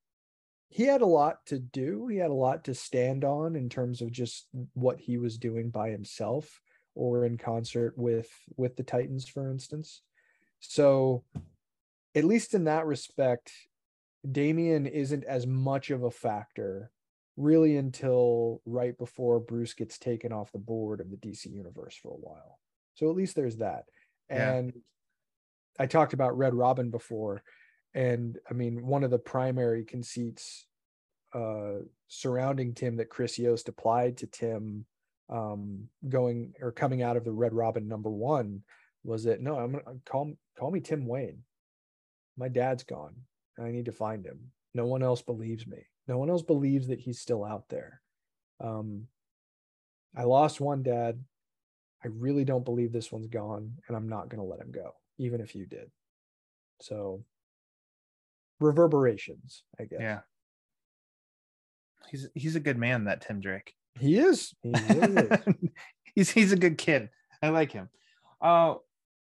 he 0.69 0.85
had 0.85 1.03
a 1.03 1.07
lot 1.07 1.47
to 1.47 1.59
do. 1.59 2.09
He 2.09 2.17
had 2.17 2.31
a 2.31 2.35
lot 2.35 2.65
to 2.65 2.75
stand 2.75 3.25
on 3.25 3.55
in 3.55 3.69
terms 3.69 4.01
of 4.01 4.11
just 4.11 4.49
what 4.73 4.99
he 4.99 5.19
was 5.19 5.39
doing 5.39 5.71
by 5.71 5.91
himself 5.91 6.61
or 6.95 7.25
in 7.25 7.39
concert 7.39 7.95
with 7.97 8.29
with 8.57 8.77
the 8.77 8.83
Titans, 8.83 9.29
for 9.29 9.51
instance. 9.51 10.03
So, 10.61 11.25
at 12.15 12.25
least 12.25 12.55
in 12.55 12.65
that 12.65 12.87
respect, 12.87 13.53
Damian 14.31 14.87
isn't 14.87 15.25
as 15.25 15.47
much 15.47 15.91
of 15.91 16.03
a 16.03 16.11
factor 16.11 16.91
really 17.37 17.77
until 17.77 18.63
right 18.65 18.97
before 18.97 19.41
Bruce 19.41 19.75
gets 19.75 19.99
taken 19.99 20.33
off 20.33 20.53
the 20.53 20.59
board 20.59 21.01
of 21.01 21.11
the 21.11 21.17
DC 21.17 21.47
universe 21.47 21.97
for 22.01 22.13
a 22.13 22.17
while. 22.17 22.59
So 22.95 23.11
at 23.11 23.17
least 23.17 23.35
there's 23.35 23.57
that. 23.57 23.85
And 24.29 24.73
yeah. 24.75 25.83
I 25.83 25.87
talked 25.87 26.13
about 26.13 26.39
Red 26.39 26.55
Robin 26.55 26.91
before 26.91 27.43
and 27.95 28.39
I 28.51 28.55
mean, 28.55 28.87
one 28.87 29.05
of 29.05 29.11
the 29.11 29.19
primary 29.19 29.85
conceits 29.85 30.67
uh, 31.33 31.85
surrounding 32.09 32.75
Tim 32.75 32.97
that 32.97 33.09
Chris 33.09 33.39
Yost 33.39 33.69
applied 33.69 34.19
to 34.19 34.27
Tim 34.27 34.85
um, 35.31 35.89
going 36.09 36.55
or 36.61 36.73
coming 36.73 37.03
out 37.03 37.17
of 37.17 37.25
the 37.25 37.33
Red 37.33 37.55
Robin 37.55 37.87
number 37.89 38.11
one 38.11 38.63
was 39.05 39.25
that 39.25 39.41
no, 39.41 39.57
I'm 39.57 39.73
gonna 39.73 39.99
call 40.05 40.35
call 40.59 40.71
me 40.71 40.81
Tim 40.81 41.07
Wayne. 41.07 41.45
My 42.37 42.49
dad's 42.49 42.83
gone. 42.83 43.15
I 43.59 43.71
need 43.71 43.87
to 43.87 43.93
find 43.93 44.25
him. 44.25 44.51
No 44.75 44.87
one 44.87 45.03
else 45.03 45.23
believes 45.23 45.67
me. 45.67 45.87
No 46.09 46.19
one 46.19 46.31
else 46.31 46.43
believes 46.43 46.89
that 46.89 47.01
he's 47.01 47.21
still 47.21 47.45
out 47.45 47.69
there. 47.69 48.01
Um, 48.61 49.07
I 50.17 50.25
lost 50.25 50.61
one 50.61 50.83
dad. 50.83 51.23
I 52.05 52.09
really 52.09 52.45
don't 52.45 52.65
believe 52.65 52.93
this 52.93 53.11
one's 53.11 53.29
gone, 53.29 53.79
and 53.89 53.97
I'm 53.97 54.09
not 54.09 54.29
going 54.29 54.43
to 54.43 54.49
let 54.49 54.61
him 54.61 54.71
go, 54.71 54.95
even 55.19 55.41
if 55.41 55.55
you 55.55 55.67
did. 55.67 55.91
So 56.81 57.25
reverberations, 58.61 59.63
I 59.81 59.85
guess. 59.85 60.01
Yeah. 60.01 60.21
He's 62.11 62.29
he's 62.35 62.57
a 62.57 62.61
good 62.61 62.77
man, 62.77 63.05
that 63.05 63.23
Tim 63.23 63.41
Drake. 63.41 63.75
He 63.99 64.19
is. 64.19 64.55
He 64.63 64.71
is. 64.71 65.39
he's 66.15 66.31
he's 66.31 66.53
a 66.53 66.57
good 66.57 66.77
kid. 66.77 67.09
I 67.43 67.49
like 67.49 67.73
him. 67.73 67.89
Uh 68.41 68.75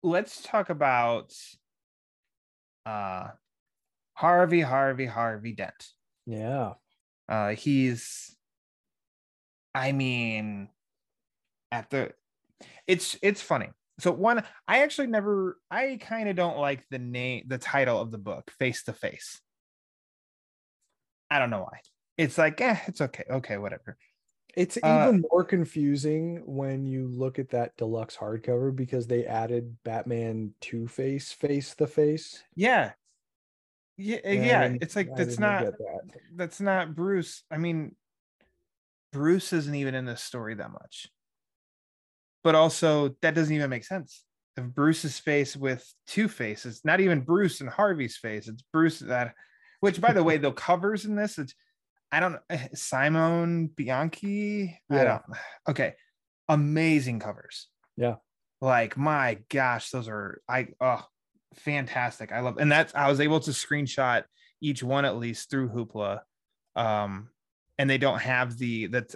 let's 0.03 0.41
talk 0.43 0.69
about 0.69 1.33
uh 2.85 3.29
Harvey, 4.19 4.59
Harvey, 4.59 5.05
Harvey 5.05 5.53
Dent. 5.53 5.87
Yeah. 6.25 6.73
Uh 7.29 7.51
he's 7.51 8.35
I 9.73 9.93
mean 9.93 10.67
at 11.71 11.89
the 11.89 12.11
it's 12.85 13.17
it's 13.21 13.41
funny. 13.41 13.69
So 14.01 14.11
one 14.11 14.43
i 14.67 14.79
actually 14.79 15.07
never 15.07 15.57
i 15.71 15.97
kind 16.01 16.27
of 16.27 16.35
don't 16.35 16.57
like 16.57 16.83
the 16.89 16.99
name 16.99 17.45
the 17.47 17.57
title 17.57 17.97
of 17.97 18.11
the 18.11 18.17
book 18.17 18.51
face 18.59 18.83
to 18.83 18.93
face. 18.93 19.39
I 21.31 21.39
don't 21.39 21.49
know 21.49 21.61
why. 21.61 21.79
It's 22.17 22.37
like 22.37 22.59
eh, 22.59 22.77
it's 22.87 22.99
okay 22.99 23.23
okay 23.29 23.57
whatever. 23.57 23.95
It's 24.57 24.77
uh, 24.83 25.05
even 25.07 25.23
more 25.31 25.45
confusing 25.45 26.43
when 26.45 26.85
you 26.85 27.07
look 27.07 27.39
at 27.39 27.51
that 27.51 27.77
deluxe 27.77 28.17
hardcover 28.17 28.75
because 28.75 29.07
they 29.07 29.25
added 29.25 29.77
batman 29.85 30.55
two 30.59 30.89
face 30.89 31.31
face 31.31 31.73
the 31.73 31.87
face. 31.87 32.43
Yeah 32.53 32.91
yeah 33.99 34.17
eh, 34.23 34.35
and 34.35 34.45
yeah 34.45 34.73
it's 34.81 34.95
like 34.95 35.15
that's 35.15 35.37
not 35.37 35.63
that. 35.63 36.01
that's 36.35 36.59
not 36.59 36.95
bruce 36.95 37.43
i 37.51 37.57
mean 37.57 37.95
bruce 39.11 39.53
isn't 39.53 39.75
even 39.75 39.93
in 39.93 40.05
this 40.05 40.23
story 40.23 40.55
that 40.55 40.71
much 40.71 41.09
but 42.43 42.55
also 42.55 43.15
that 43.21 43.35
doesn't 43.35 43.55
even 43.55 43.69
make 43.69 43.85
sense. 43.85 44.23
If 44.57 44.65
Bruce's 44.65 45.19
face 45.19 45.55
with 45.55 45.85
two 46.07 46.27
faces, 46.27 46.81
not 46.83 46.99
even 46.99 47.21
Bruce 47.21 47.61
and 47.61 47.69
Harvey's 47.69 48.17
face, 48.17 48.47
it's 48.47 48.63
Bruce 48.73 48.99
that 48.99 49.33
Which, 49.79 50.01
by 50.01 50.13
the 50.13 50.23
way, 50.23 50.37
the 50.37 50.51
covers 50.67 51.05
in 51.05 51.15
this, 51.15 51.37
it's 51.37 51.53
I 52.11 52.19
don't 52.19 52.37
eh, 52.49 52.67
Simone 52.73 53.67
Bianchi. 53.67 54.79
I 54.89 55.03
don't. 55.03 55.21
Okay, 55.69 55.93
amazing 56.47 57.19
covers. 57.19 57.67
Yeah. 57.95 58.15
Like 58.61 58.97
my 58.97 59.39
gosh, 59.49 59.91
those 59.91 60.09
are 60.09 60.41
I 60.49 60.69
oh 60.81 61.05
fantastic. 61.55 62.31
I 62.31 62.39
love 62.41 62.57
and 62.57 62.71
that's 62.71 62.93
I 62.95 63.09
was 63.09 63.19
able 63.19 63.39
to 63.41 63.51
screenshot 63.51 64.23
each 64.61 64.83
one 64.83 65.05
at 65.05 65.17
least 65.17 65.49
through 65.49 65.69
Hoopla. 65.69 66.19
Um, 66.75 67.29
and 67.77 67.89
they 67.89 67.97
don't 67.97 68.19
have 68.19 68.57
the 68.57 68.87
that 68.87 69.15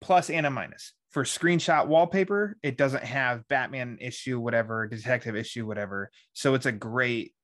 plus 0.00 0.30
and 0.30 0.46
a 0.46 0.50
minus 0.50 0.92
for 1.10 1.24
screenshot 1.24 1.86
wallpaper. 1.86 2.56
It 2.62 2.76
doesn't 2.76 3.04
have 3.04 3.46
Batman 3.48 3.98
issue, 4.00 4.38
whatever, 4.38 4.86
detective 4.86 5.36
issue, 5.36 5.66
whatever. 5.66 6.10
So 6.32 6.54
it's 6.54 6.66
a 6.66 6.72
great 6.72 7.34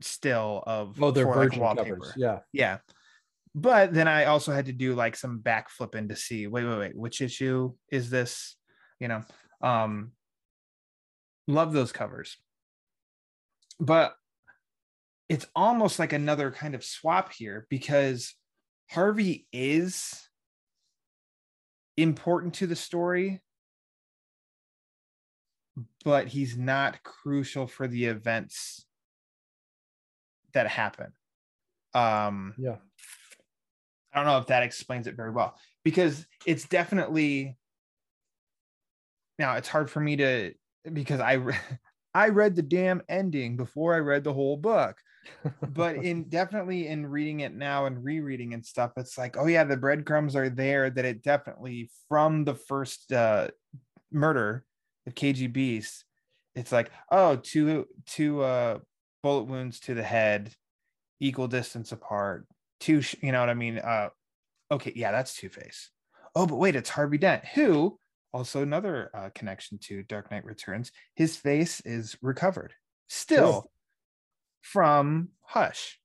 still 0.00 0.62
of 0.66 1.02
Oh, 1.02 1.10
they're 1.10 1.24
for, 1.24 1.48
like, 1.48 1.58
wallpaper. 1.58 1.96
covers. 1.96 2.12
Yeah. 2.16 2.40
Yeah. 2.52 2.78
But 3.54 3.94
then 3.94 4.08
I 4.08 4.24
also 4.26 4.52
had 4.52 4.66
to 4.66 4.72
do 4.72 4.94
like 4.94 5.16
some 5.16 5.38
back 5.38 5.70
flipping 5.70 6.08
to 6.08 6.16
see 6.16 6.46
wait, 6.46 6.64
wait, 6.64 6.78
wait, 6.78 6.96
which 6.96 7.20
issue 7.20 7.74
is 7.90 8.10
this? 8.10 8.56
You 9.00 9.08
know, 9.08 9.22
um 9.60 10.12
love 11.46 11.72
those 11.72 11.92
covers. 11.92 12.36
But 13.84 14.14
it's 15.28 15.46
almost 15.54 15.98
like 15.98 16.14
another 16.14 16.50
kind 16.50 16.74
of 16.74 16.82
swap 16.82 17.32
here 17.32 17.66
because 17.68 18.34
Harvey 18.90 19.46
is 19.52 20.26
important 21.98 22.54
to 22.54 22.66
the 22.66 22.76
story, 22.76 23.42
but 26.02 26.28
he's 26.28 26.56
not 26.56 27.02
crucial 27.02 27.66
for 27.66 27.86
the 27.86 28.06
events 28.06 28.86
that 30.54 30.66
happen. 30.66 31.12
Um, 31.92 32.54
Yeah. 32.56 32.76
I 34.12 34.18
don't 34.18 34.26
know 34.26 34.38
if 34.38 34.46
that 34.46 34.62
explains 34.62 35.08
it 35.08 35.16
very 35.16 35.32
well 35.32 35.58
because 35.82 36.24
it's 36.46 36.66
definitely 36.68 37.58
now 39.38 39.56
it's 39.56 39.68
hard 39.68 39.90
for 39.90 39.98
me 39.98 40.16
to 40.16 40.54
because 40.92 41.18
I 41.18 41.36
I 42.14 42.28
read 42.28 42.56
the 42.56 42.62
damn 42.62 43.02
ending 43.08 43.56
before 43.56 43.94
I 43.94 43.98
read 43.98 44.24
the 44.24 44.32
whole 44.32 44.56
book. 44.56 44.98
But 45.66 45.96
in 46.02 46.28
definitely 46.28 46.86
in 46.86 47.06
reading 47.06 47.40
it 47.40 47.54
now 47.54 47.86
and 47.86 48.04
rereading 48.04 48.54
and 48.54 48.64
stuff, 48.64 48.92
it's 48.96 49.18
like, 49.18 49.36
oh 49.36 49.46
yeah, 49.46 49.64
the 49.64 49.76
breadcrumbs 49.76 50.36
are 50.36 50.48
there 50.48 50.90
that 50.90 51.04
it 51.04 51.22
definitely 51.22 51.90
from 52.08 52.44
the 52.44 52.54
first 52.54 53.12
uh 53.12 53.48
murder, 54.12 54.64
the 55.06 55.12
KG 55.12 55.52
Beast, 55.52 56.04
it's 56.54 56.72
like, 56.72 56.90
oh, 57.10 57.36
two 57.36 57.86
two 58.06 58.42
uh 58.42 58.78
bullet 59.22 59.44
wounds 59.44 59.80
to 59.80 59.94
the 59.94 60.02
head, 60.02 60.54
equal 61.20 61.48
distance 61.48 61.92
apart, 61.92 62.46
two, 62.80 63.00
sh- 63.00 63.16
you 63.20 63.32
know 63.32 63.40
what 63.40 63.50
I 63.50 63.54
mean? 63.54 63.78
Uh 63.78 64.10
okay, 64.70 64.92
yeah, 64.94 65.12
that's 65.12 65.34
Two 65.34 65.48
Face. 65.48 65.90
Oh, 66.34 66.46
but 66.46 66.56
wait, 66.56 66.76
it's 66.76 66.90
Harvey 66.90 67.18
Dent, 67.18 67.44
who 67.44 67.98
also 68.34 68.62
another 68.62 69.10
uh, 69.14 69.30
connection 69.34 69.78
to 69.78 70.02
Dark 70.02 70.30
Knight 70.30 70.44
Returns. 70.44 70.90
His 71.14 71.36
face 71.36 71.80
is 71.84 72.16
recovered 72.20 72.74
still 73.08 73.70
from 74.60 75.28
Hush. 75.42 76.00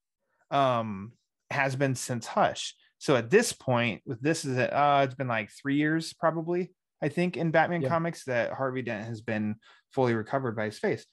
Um, 0.52 1.14
has 1.50 1.76
been 1.76 1.96
since 1.96 2.28
Hush. 2.28 2.76
So 3.00 3.16
at 3.16 3.30
this 3.32 3.52
point, 3.54 4.04
with 4.06 4.22
this 4.22 4.46
is 4.46 4.58
it, 4.58 4.72
uh, 4.72 5.02
it's 5.04 5.16
been 5.16 5.28
like 5.28 5.50
three 5.52 5.76
years 5.76 6.14
probably. 6.14 6.72
I 7.02 7.10
think 7.10 7.38
in 7.38 7.50
Batman 7.50 7.82
Yeah. 7.82 7.90
comics 7.90 8.26
that 8.26 8.54
Harvey 8.54 8.84
Dent 8.84 9.08
has 9.08 9.22
been 9.22 9.56
fully 9.92 10.14
recovered 10.14 10.56
by 10.56 10.66
his 10.66 10.78
face. 10.78 11.06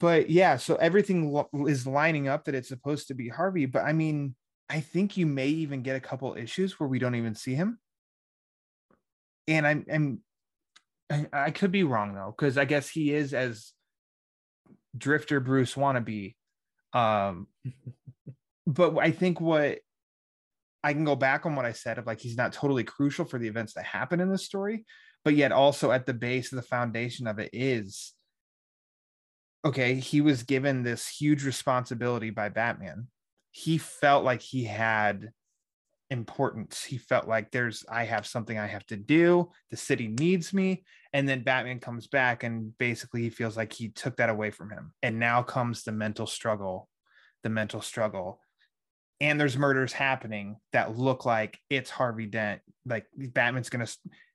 But 0.00 0.30
yeah, 0.30 0.56
so 0.56 0.76
everything 0.76 1.30
lo- 1.30 1.48
is 1.68 1.86
lining 1.86 2.26
up 2.26 2.44
that 2.44 2.54
it's 2.54 2.68
supposed 2.68 3.08
to 3.08 3.14
be 3.14 3.28
Harvey. 3.28 3.66
But 3.66 3.84
I 3.84 3.92
mean, 3.92 4.34
I 4.68 4.80
think 4.80 5.16
you 5.16 5.26
may 5.26 5.48
even 5.48 5.82
get 5.82 5.94
a 5.94 6.00
couple 6.00 6.34
issues 6.36 6.80
where 6.80 6.88
we 6.88 6.98
don't 6.98 7.14
even 7.14 7.34
see 7.34 7.54
him. 7.54 7.78
And 9.46 9.66
I'm, 9.66 9.84
I'm 9.92 10.20
I, 11.32 11.50
could 11.50 11.70
be 11.70 11.84
wrong 11.84 12.14
though, 12.14 12.34
because 12.36 12.56
I 12.56 12.64
guess 12.64 12.88
he 12.88 13.12
is 13.12 13.34
as 13.34 13.72
Drifter 14.96 15.40
Bruce 15.40 15.74
wannabe. 15.74 16.34
Um, 16.92 17.48
but 18.66 18.96
I 18.98 19.10
think 19.10 19.40
what 19.40 19.78
I 20.82 20.92
can 20.92 21.04
go 21.04 21.16
back 21.16 21.46
on 21.46 21.56
what 21.56 21.66
I 21.66 21.72
said 21.72 21.98
of 21.98 22.06
like 22.06 22.20
he's 22.20 22.36
not 22.36 22.52
totally 22.52 22.84
crucial 22.84 23.24
for 23.24 23.38
the 23.38 23.48
events 23.48 23.74
that 23.74 23.84
happen 23.84 24.20
in 24.20 24.30
the 24.30 24.38
story, 24.38 24.84
but 25.24 25.34
yet 25.34 25.52
also 25.52 25.90
at 25.90 26.06
the 26.06 26.14
base 26.14 26.52
of 26.52 26.56
the 26.56 26.62
foundation 26.62 27.26
of 27.26 27.38
it 27.38 27.50
is 27.52 28.12
okay, 29.64 29.94
he 29.94 30.20
was 30.20 30.42
given 30.42 30.82
this 30.82 31.08
huge 31.08 31.44
responsibility 31.44 32.30
by 32.30 32.50
Batman. 32.50 33.06
He 33.50 33.78
felt 33.78 34.24
like 34.24 34.42
he 34.42 34.64
had 34.64 35.30
importance. 36.14 36.82
He 36.82 36.96
felt 36.96 37.28
like 37.28 37.50
there's 37.50 37.84
I 37.88 38.04
have 38.04 38.26
something 38.26 38.58
I 38.58 38.66
have 38.66 38.86
to 38.86 38.96
do. 38.96 39.50
The 39.70 39.76
city 39.76 40.08
needs 40.08 40.54
me. 40.54 40.84
And 41.12 41.28
then 41.28 41.42
Batman 41.42 41.80
comes 41.80 42.06
back 42.06 42.42
and 42.42 42.76
basically 42.78 43.22
he 43.22 43.30
feels 43.30 43.56
like 43.56 43.72
he 43.72 43.90
took 43.90 44.16
that 44.16 44.30
away 44.30 44.50
from 44.50 44.70
him. 44.70 44.92
And 45.02 45.18
now 45.18 45.42
comes 45.42 45.82
the 45.82 45.92
mental 45.92 46.26
struggle, 46.26 46.88
the 47.42 47.50
mental 47.50 47.82
struggle. 47.82 48.40
And 49.20 49.38
there's 49.38 49.58
murders 49.58 49.92
happening 49.92 50.56
that 50.72 50.96
look 50.96 51.24
like 51.24 51.58
it's 51.68 51.90
Harvey 51.90 52.26
Dent. 52.26 52.62
Like 52.86 53.06
Batman's 53.16 53.68
gonna 53.68 53.86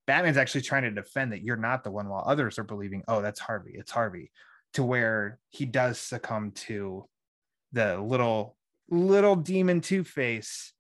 Batman's 0.06 0.38
actually 0.38 0.62
trying 0.62 0.84
to 0.84 0.92
defend 0.92 1.32
that 1.32 1.44
you're 1.44 1.58
not 1.58 1.84
the 1.84 1.92
one 1.92 2.10
while 2.10 2.24
others 2.26 2.58
are 2.60 2.64
believing, 2.64 3.04
oh, 3.08 3.22
that's 3.22 3.40
Harvey, 3.40 3.74
it's 3.76 3.92
Harvey. 3.92 4.32
To 4.74 4.84
where 4.84 5.40
he 5.50 5.66
does 5.66 6.00
succumb 6.00 6.52
to 6.52 7.08
the 7.72 8.00
little 8.00 8.56
little 8.90 9.36
demon 9.36 9.82
Two 9.82 10.04
Face 10.04 10.74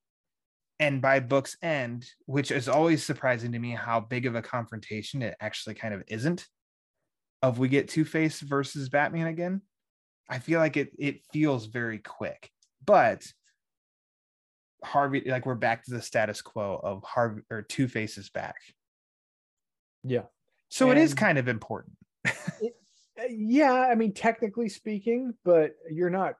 and 0.79 1.01
by 1.01 1.19
book's 1.19 1.57
end, 1.61 2.05
which 2.25 2.51
is 2.51 2.69
always 2.69 3.03
surprising 3.05 3.51
to 3.51 3.59
me 3.59 3.71
how 3.71 3.99
big 3.99 4.25
of 4.25 4.35
a 4.35 4.41
confrontation 4.41 5.21
it 5.21 5.35
actually 5.39 5.75
kind 5.75 5.93
of 5.93 6.03
isn't. 6.07 6.47
Of 7.41 7.57
we 7.59 7.69
get 7.69 7.87
Two 7.87 8.03
Face 8.05 8.41
versus 8.41 8.89
Batman 8.89 9.27
again, 9.27 9.61
I 10.29 10.39
feel 10.39 10.59
like 10.59 10.75
it 10.77 10.91
it 10.99 11.21
feels 11.31 11.65
very 11.67 11.97
quick, 11.99 12.49
but 12.85 13.23
Harvey, 14.83 15.23
like 15.25 15.45
we're 15.45 15.55
back 15.55 15.83
to 15.85 15.91
the 15.91 16.01
status 16.01 16.41
quo 16.41 16.79
of 16.83 17.03
Harvey 17.03 17.41
or 17.49 17.61
Two 17.61 17.87
Faces 17.87 18.29
back, 18.29 18.55
Yeah. 20.03 20.23
so 20.69 20.91
it 20.91 20.97
is 20.97 21.13
kind 21.13 21.37
of 21.37 21.47
important. 21.47 21.95
Uh, 23.19 23.23
yeah, 23.29 23.73
I 23.73 23.95
mean, 23.95 24.13
technically 24.13 24.69
speaking, 24.69 25.33
but 25.43 25.71
you're 25.91 26.09
not, 26.09 26.35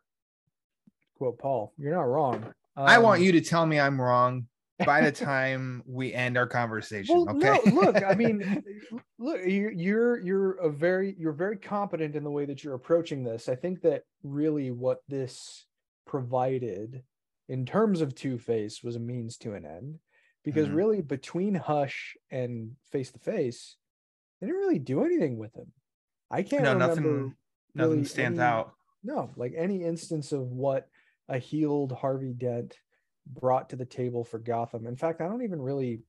quote 1.18 1.38
Paul, 1.38 1.74
you're 1.78 1.94
not 1.94 2.08
wrong. 2.08 2.54
I 2.88 2.98
want 3.00 3.20
Um, 3.20 3.26
you 3.26 3.32
to 3.34 3.42
tell 3.42 3.66
me 3.66 3.80
I'm 3.80 4.00
wrong 4.00 4.48
by 4.86 5.02
the 5.02 5.12
time 5.12 5.84
we 5.86 6.14
end 6.14 6.38
our 6.38 6.48
conversation. 6.48 7.26
Well, 7.26 7.36
okay. 7.36 7.60
no, 7.66 7.82
look, 7.82 8.04
I 8.04 8.16
mean, 8.16 8.64
look, 9.20 9.42
you're 9.46 9.72
you're 9.72 10.20
you're 10.20 10.52
a 10.60 10.70
very 10.70 11.16
you're 11.18 11.34
very 11.34 11.58
competent 11.58 12.16
in 12.16 12.24
the 12.24 12.32
way 12.32 12.46
that 12.46 12.64
you're 12.64 12.76
approaching 12.76 13.24
this. 13.24 13.50
I 13.50 13.56
think 13.56 13.82
that 13.82 14.04
really 14.24 14.72
what 14.72 15.00
this 15.08 15.66
provided 16.06 17.04
in 17.48 17.66
terms 17.66 18.02
of 18.02 18.16
Two 18.16 18.38
Face 18.38 18.84
was 18.84 18.96
a 18.96 19.00
means 19.00 19.38
to 19.38 19.54
an 19.54 19.66
end, 19.66 20.00
because 20.44 20.68
Mhm. 20.68 20.76
really 20.76 21.02
between 21.02 21.56
Hush 21.56 22.16
and 22.32 22.76
Face 22.92 23.12
to 23.12 23.20
Face, 23.20 23.76
they 24.40 24.48
didn't 24.48 24.62
really 24.62 24.80
do 24.80 25.04
anything 25.04 25.38
with 25.38 25.56
him. 25.56 25.72
I 26.32 26.44
can't 26.44 26.64
no, 26.64 26.74
remember 26.74 26.96
nothing, 26.96 27.36
nothing 27.74 27.92
really 27.92 28.06
stands 28.06 28.40
any- 28.40 28.46
out. 28.48 28.74
no, 29.04 29.32
like 29.36 29.54
any 29.58 29.84
instance 29.84 30.32
of 30.32 30.42
what 30.52 30.88
a 31.30 31.38
healed 31.38 31.92
Harvey 31.92 32.34
Dent 32.34 32.76
brought 33.26 33.70
to 33.70 33.76
the 33.76 33.86
table 33.86 34.24
for 34.24 34.40
Gotham. 34.40 34.88
In 34.88 34.96
fact, 34.96 35.22
I 35.22 35.28
don't 35.28 35.44
even 35.44 35.62
really 35.62 36.02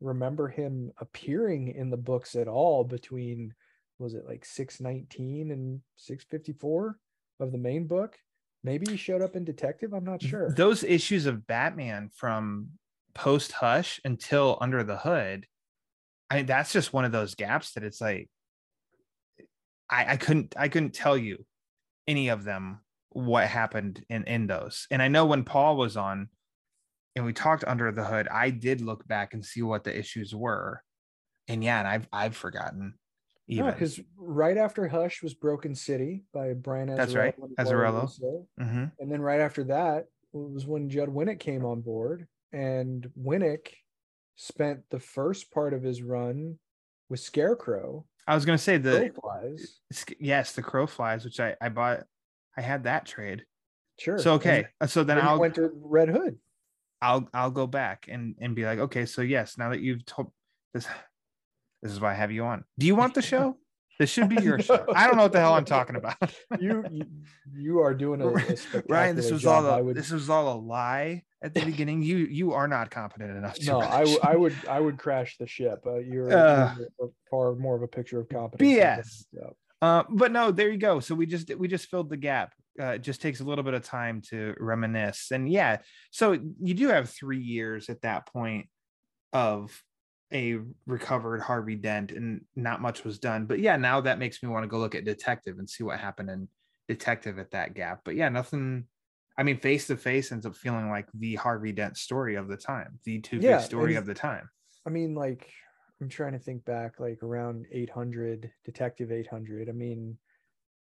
remember 0.00 0.48
him 0.48 0.92
appearing 0.98 1.68
in 1.68 1.90
the 1.90 1.96
books 1.96 2.34
at 2.34 2.46
all 2.46 2.84
between 2.84 3.54
was 3.98 4.14
it 4.14 4.26
like 4.28 4.44
619 4.44 5.50
and 5.50 5.80
654 5.96 6.98
of 7.40 7.50
the 7.50 7.58
main 7.58 7.86
book? 7.86 8.16
Maybe 8.62 8.90
he 8.90 8.96
showed 8.96 9.22
up 9.22 9.34
in 9.34 9.44
Detective, 9.44 9.92
I'm 9.92 10.04
not 10.04 10.22
sure. 10.22 10.52
Those 10.52 10.84
issues 10.84 11.26
of 11.26 11.46
Batman 11.46 12.10
from 12.14 12.68
post 13.14 13.52
Hush 13.52 14.00
until 14.04 14.58
Under 14.60 14.84
the 14.84 14.98
Hood, 14.98 15.46
I 16.30 16.36
mean, 16.36 16.46
that's 16.46 16.72
just 16.72 16.92
one 16.92 17.04
of 17.04 17.12
those 17.12 17.34
gaps 17.34 17.72
that 17.72 17.82
it's 17.82 18.00
like, 18.00 18.28
I, 19.90 20.12
I 20.12 20.16
couldn't, 20.16 20.54
I 20.56 20.68
couldn't 20.68 20.94
tell 20.94 21.16
you 21.16 21.44
any 22.06 22.28
of 22.28 22.44
them 22.44 22.80
what 23.18 23.46
happened 23.48 24.04
in 24.08 24.24
in 24.24 24.46
those. 24.46 24.86
And 24.90 25.02
I 25.02 25.08
know 25.08 25.26
when 25.26 25.44
Paul 25.44 25.76
was 25.76 25.96
on, 25.96 26.28
and 27.16 27.24
we 27.24 27.32
talked 27.32 27.64
Under 27.66 27.90
the 27.92 28.04
Hood, 28.04 28.28
I 28.28 28.50
did 28.50 28.80
look 28.80 29.06
back 29.06 29.34
and 29.34 29.44
see 29.44 29.62
what 29.62 29.84
the 29.84 29.96
issues 29.96 30.34
were, 30.34 30.82
and 31.48 31.62
yeah, 31.62 31.78
and 31.78 31.88
I've 31.88 32.08
I've 32.12 32.36
forgotten. 32.36 32.94
Even 33.50 33.72
because 33.72 33.98
right 34.18 34.58
after 34.58 34.86
Hush 34.88 35.22
was 35.22 35.32
Broken 35.32 35.74
City 35.74 36.24
by 36.34 36.52
Brian 36.52 36.88
Azzarello. 36.88 36.96
That's 36.96 37.14
right, 37.14 37.34
Azzarello. 37.58 38.46
Mhm. 38.60 38.92
And 38.98 39.10
then 39.10 39.22
right 39.22 39.40
after 39.40 39.64
that 39.64 40.04
was 40.32 40.66
when 40.66 40.90
Judd 40.90 41.08
Winick 41.08 41.40
came 41.40 41.64
on 41.64 41.80
board, 41.80 42.28
and 42.52 43.10
Winick 43.18 43.68
spent 44.36 44.82
the 44.90 45.00
first 45.00 45.50
part 45.50 45.72
of 45.72 45.82
his 45.82 46.02
run 46.02 46.58
with 47.08 47.20
Scarecrow, 47.20 48.04
I 48.26 48.34
was 48.34 48.44
gonna 48.44 48.58
say 48.58 48.76
the 48.76 49.10
Crow 49.10 49.20
Flies. 49.22 49.80
Sk- 49.90 50.12
yes, 50.20 50.52
the 50.52 50.62
crow 50.62 50.86
flies, 50.86 51.24
which 51.24 51.40
I 51.40 51.56
I 51.62 51.70
bought. 51.70 52.04
I 52.58 52.60
had 52.60 52.84
that 52.84 53.06
trade. 53.06 53.44
Sure. 54.00 54.18
So 54.18 54.34
okay, 54.34 54.66
uh, 54.80 54.88
so 54.88 55.04
then 55.04 55.16
then 55.16 55.26
I'll 55.26 55.38
went 55.38 55.54
to 55.54 55.70
Red 55.74 56.08
Hood. 56.08 56.38
I'll 57.00 57.28
I'll 57.32 57.52
go 57.52 57.68
back 57.68 58.06
and 58.08 58.34
and 58.40 58.56
be 58.56 58.64
like, 58.64 58.80
okay, 58.80 59.06
so 59.06 59.22
yes, 59.22 59.56
now 59.56 59.70
that 59.70 59.80
you've 59.80 60.04
told 60.04 60.32
this, 60.74 60.88
this 61.82 61.92
is 61.92 62.00
why 62.00 62.10
I 62.10 62.14
have 62.14 62.32
you 62.32 62.44
on. 62.44 62.64
Do 62.76 62.86
you 62.86 62.96
want 62.96 63.14
the 63.14 63.22
show? 63.22 63.56
This 64.00 64.10
should 64.10 64.28
be 64.28 64.36
your 64.42 64.58
show. 64.58 64.84
I 64.92 65.06
don't 65.06 65.16
know 65.16 65.22
what 65.22 65.32
the 65.32 65.38
hell 65.38 65.54
I'm 65.54 65.64
talking 65.64 65.94
about. 65.94 66.16
You 66.60 66.84
you, 66.90 67.04
you 67.54 67.78
are 67.80 67.94
doing 67.94 68.20
a, 68.20 68.26
a 68.26 68.82
Ryan, 68.88 69.14
this 69.14 69.30
was 69.30 69.46
all 69.46 69.62
job. 69.62 69.74
I 69.74 69.78
a, 69.78 69.84
would 69.84 69.96
this 69.96 70.10
was 70.10 70.28
all 70.28 70.52
a 70.52 70.58
lie 70.58 71.22
at 71.42 71.54
the 71.54 71.64
beginning. 71.64 72.02
You 72.02 72.16
you 72.16 72.54
are 72.54 72.66
not 72.66 72.90
competent 72.90 73.36
enough 73.36 73.54
to. 73.54 73.66
no, 73.66 73.80
I, 73.80 74.00
w-. 74.00 74.18
I 74.20 74.34
would 74.34 74.56
I 74.68 74.80
would 74.80 74.98
crash 74.98 75.36
the 75.38 75.46
ship. 75.46 75.84
Uh, 75.86 75.98
you're, 75.98 76.36
Uh, 76.36 76.74
you're 76.76 77.10
far 77.30 77.54
more 77.54 77.76
of 77.76 77.82
a 77.82 77.88
picture 77.88 78.18
of 78.18 78.28
competence. 78.28 78.68
BS. 78.68 79.24
Uh, 79.80 80.02
but 80.08 80.32
no, 80.32 80.50
there 80.50 80.70
you 80.70 80.78
go. 80.78 81.00
So 81.00 81.14
we 81.14 81.26
just 81.26 81.54
we 81.56 81.68
just 81.68 81.88
filled 81.88 82.10
the 82.10 82.16
gap. 82.16 82.52
Uh, 82.80 82.92
it 82.92 83.02
just 83.02 83.20
takes 83.20 83.40
a 83.40 83.44
little 83.44 83.64
bit 83.64 83.74
of 83.74 83.82
time 83.82 84.20
to 84.30 84.54
reminisce, 84.58 85.30
and 85.30 85.50
yeah, 85.50 85.78
so 86.10 86.32
you 86.32 86.74
do 86.74 86.88
have 86.88 87.10
three 87.10 87.40
years 87.40 87.88
at 87.88 88.02
that 88.02 88.26
point 88.26 88.68
of 89.32 89.82
a 90.32 90.58
recovered 90.86 91.40
Harvey 91.40 91.74
Dent, 91.74 92.12
and 92.12 92.44
not 92.54 92.80
much 92.80 93.04
was 93.04 93.18
done. 93.18 93.46
But 93.46 93.60
yeah, 93.60 93.76
now 93.76 94.00
that 94.02 94.18
makes 94.18 94.42
me 94.42 94.48
want 94.48 94.64
to 94.64 94.68
go 94.68 94.78
look 94.78 94.94
at 94.94 95.04
Detective 95.04 95.58
and 95.58 95.68
see 95.68 95.84
what 95.84 95.98
happened 95.98 96.30
in 96.30 96.48
Detective 96.88 97.38
at 97.38 97.52
that 97.52 97.74
gap. 97.74 98.00
But 98.04 98.16
yeah, 98.16 98.28
nothing. 98.28 98.86
I 99.36 99.44
mean, 99.44 99.58
face 99.58 99.86
to 99.86 99.96
face 99.96 100.32
ends 100.32 100.46
up 100.46 100.56
feeling 100.56 100.90
like 100.90 101.06
the 101.14 101.36
Harvey 101.36 101.72
Dent 101.72 101.96
story 101.96 102.34
of 102.34 102.48
the 102.48 102.56
time, 102.56 102.98
the 103.04 103.20
two 103.20 103.40
Yeah, 103.40 103.58
story 103.58 103.94
of 103.94 104.06
the 104.06 104.14
time. 104.14 104.50
I 104.86 104.90
mean, 104.90 105.14
like 105.14 105.50
I'm 106.00 106.08
trying 106.08 106.32
to 106.32 106.38
think 106.38 106.64
back, 106.64 107.00
like 107.00 107.22
around 107.22 107.66
800, 107.72 108.52
Detective 108.64 109.10
800. 109.10 109.68
I 109.68 109.72
mean, 109.72 110.18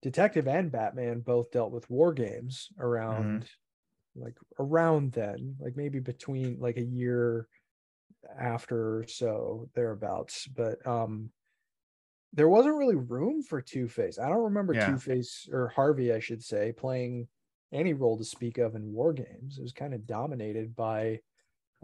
Detective 0.01 0.47
and 0.49 0.71
Batman 0.71 1.21
both 1.21 1.51
dealt 1.51 1.73
with 1.73 1.91
war 1.91 2.13
games 2.13 2.69
around, 2.79 3.49
like 4.15 4.37
around 4.59 5.13
then, 5.13 5.57
like 5.61 5.77
maybe 5.77 5.99
between 6.01 6.59
like 6.61 6.77
a 6.77 6.83
year 6.83 7.49
after 8.39 8.99
or 8.99 9.07
so 9.09 9.69
thereabouts. 9.75 10.47
But 10.47 10.85
um, 10.87 11.31
there 12.33 12.49
wasn't 12.49 12.77
really 12.77 12.97
room 12.97 13.43
for 13.43 13.61
Two 13.61 13.89
Face. 13.89 14.19
I 14.19 14.29
don't 14.29 14.45
remember 14.45 14.75
Yeah. 14.75 14.87
Two 14.87 14.99
Face 14.99 15.49
or 15.53 15.69
Harvey, 15.69 16.13
I 16.13 16.19
should 16.21 16.43
say, 16.43 16.73
playing 16.73 17.29
any 17.73 17.93
role 17.93 18.19
to 18.19 18.25
speak 18.25 18.59
of 18.59 18.75
in 18.75 18.93
war 18.93 19.13
games. 19.13 19.59
It 19.59 19.63
was 19.63 19.73
kind 19.73 19.95
of 19.95 20.07
dominated 20.07 20.77
by 20.77 21.21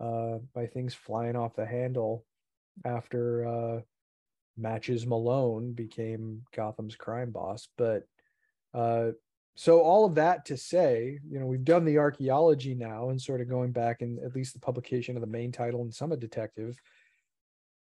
uh 0.00 0.38
by 0.54 0.66
things 0.66 0.94
flying 0.94 1.34
off 1.34 1.56
the 1.56 1.66
handle 1.66 2.24
after 2.84 3.46
uh 3.46 3.80
matches 4.56 5.06
Malone 5.06 5.72
became 5.72 6.42
Gotham's 6.54 6.96
crime 6.96 7.30
boss. 7.30 7.68
But 7.76 8.02
uh 8.74 9.10
so 9.54 9.80
all 9.80 10.04
of 10.04 10.14
that 10.14 10.44
to 10.46 10.56
say, 10.56 11.18
you 11.28 11.40
know, 11.40 11.46
we've 11.46 11.64
done 11.64 11.84
the 11.84 11.98
archaeology 11.98 12.74
now 12.76 13.10
and 13.10 13.20
sort 13.20 13.40
of 13.40 13.48
going 13.48 13.72
back 13.72 14.02
and 14.02 14.20
at 14.20 14.34
least 14.34 14.54
the 14.54 14.60
publication 14.60 15.16
of 15.16 15.20
the 15.20 15.26
main 15.26 15.50
title 15.50 15.82
and 15.82 15.92
some 15.92 16.12
of 16.12 16.20
Detective. 16.20 16.76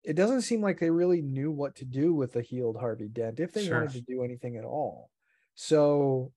It 0.04 0.16
doesn't 0.16 0.42
seem 0.42 0.62
like 0.62 0.80
they 0.80 0.90
really 0.90 1.22
knew 1.22 1.52
what 1.52 1.76
to 1.76 1.86
do 1.86 2.14
with 2.14 2.34
the 2.34 2.42
healed 2.42 2.78
Harvey 2.80 3.08
Dent 3.08 3.40
if 3.40 3.54
they 3.54 3.66
Sure. 3.66 3.80
wanted 3.82 3.92
to 3.94 4.02
do 4.02 4.24
anything 4.24 4.58
at 4.58 4.64
all. 4.64 5.12
So 5.54 6.32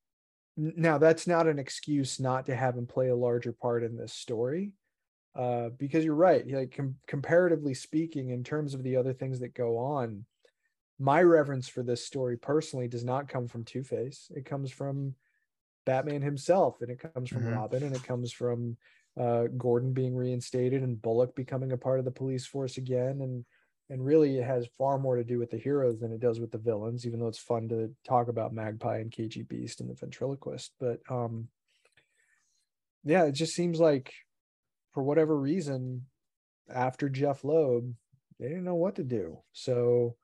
now 0.57 0.99
that's 0.99 1.27
not 1.27 1.47
an 1.47 1.59
excuse 1.59 2.21
not 2.21 2.45
to 2.47 2.55
have 2.55 2.77
him 2.77 2.87
play 2.87 3.09
a 3.09 3.17
larger 3.17 3.53
part 3.53 3.85
in 3.85 3.97
this 3.97 4.13
story 4.13 4.73
uh, 5.35 5.71
because 5.71 6.05
you're 6.05 6.15
right. 6.15 6.47
Like 6.47 6.75
com- 6.77 6.97
comparatively 7.07 7.75
speaking, 7.75 8.31
in 8.31 8.45
terms 8.45 8.75
of 8.75 8.83
the 8.83 8.97
other 8.97 9.13
things 9.13 9.41
that 9.41 9.55
go 9.55 9.79
on, 9.79 10.25
my 10.99 11.23
reverence 11.23 11.69
for 11.69 11.83
this 11.83 12.05
story 12.07 12.37
personally 12.37 12.89
does 12.89 13.05
not 13.05 13.29
come 13.29 13.49
from 13.49 13.65
Two 13.65 13.83
Face. 13.83 14.31
It 14.35 14.45
comes 14.45 14.71
from 14.71 15.15
Batman 15.85 16.23
himself, 16.23 16.81
and 16.81 16.91
it 16.91 17.01
comes 17.15 17.31
from 17.31 17.45
Mhm. 17.45 17.53
Robin, 17.53 17.83
and 17.83 17.95
it 17.95 18.03
comes 18.05 18.33
from 18.33 18.77
uh, 19.19 19.45
Gordon 19.59 19.93
being 19.93 20.15
reinstated 20.17 20.83
and 20.83 21.01
Bullock 21.01 21.35
becoming 21.35 21.73
a 21.73 21.77
part 21.77 21.99
of 21.99 22.05
the 22.05 22.11
police 22.11 22.47
force 22.47 22.79
again, 22.79 23.21
and 23.23 23.45
and 23.91 24.05
really 24.05 24.39
it 24.39 24.45
has 24.45 24.67
far 24.79 24.99
more 24.99 25.17
to 25.17 25.25
do 25.25 25.39
with 25.39 25.51
the 25.51 25.59
heroes 25.59 26.01
than 26.01 26.13
it 26.13 26.21
does 26.21 26.41
with 26.41 26.51
the 26.51 26.59
villains. 26.59 27.07
Even 27.07 27.21
though 27.21 27.29
it's 27.29 27.39
fun 27.39 27.69
to 27.69 27.95
talk 28.05 28.29
about 28.29 28.55
Magpie 28.55 28.99
and 28.99 29.11
KG 29.11 29.43
Beast 29.43 29.81
and 29.81 29.91
the 29.91 29.95
ventriloquist, 29.95 30.73
but 30.79 31.01
um, 31.11 31.49
yeah, 33.05 33.25
it 33.25 33.33
just 33.33 33.55
seems 33.55 33.81
like 33.81 34.15
for 34.93 35.03
whatever 35.03 35.39
reason, 35.39 36.07
after 36.73 37.09
Jeph 37.09 37.45
Loeb, 37.45 37.95
they 38.39 38.49
didn't 38.49 38.65
know 38.65 38.75
what 38.75 38.97
to 38.97 39.05
do. 39.05 39.39
So 39.53 40.17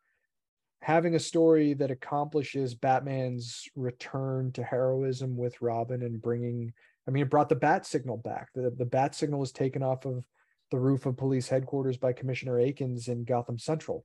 having 0.80 1.14
a 1.14 1.20
story 1.20 1.74
that 1.74 1.90
accomplishes 1.90 2.74
Batman's 2.74 3.64
return 3.74 4.52
to 4.52 4.62
heroism 4.62 5.36
with 5.36 5.60
Robin 5.60 6.02
and 6.02 6.22
bringing, 6.22 6.72
I 7.06 7.10
mean, 7.10 7.22
it 7.22 7.30
brought 7.30 7.48
the 7.48 7.56
bat 7.56 7.86
signal 7.86 8.16
back. 8.16 8.48
The, 8.54 8.70
the 8.70 8.84
bat 8.84 9.14
signal 9.14 9.40
was 9.40 9.52
taken 9.52 9.82
off 9.82 10.04
of 10.04 10.24
the 10.70 10.78
roof 10.78 11.06
of 11.06 11.16
police 11.16 11.48
headquarters 11.48 11.96
by 11.96 12.12
Commissioner 12.12 12.60
Akins 12.60 13.08
in 13.08 13.24
Gotham 13.24 13.58
Central. 13.58 14.04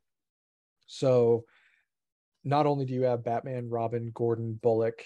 So 0.87 1.45
not 2.43 2.65
only 2.65 2.85
do 2.85 2.93
you 2.93 3.03
have 3.03 3.23
Batman, 3.23 3.69
Robin, 3.69 4.11
Gordon, 4.13 4.59
Bullock, 4.61 5.03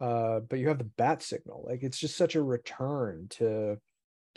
uh, 0.00 0.40
but 0.40 0.58
you 0.58 0.68
have 0.68 0.78
the 0.78 0.84
bat 0.84 1.22
signal. 1.22 1.64
Like 1.68 1.82
it's 1.82 1.98
just 1.98 2.16
such 2.16 2.34
a 2.34 2.42
return 2.42 3.26
to 3.30 3.78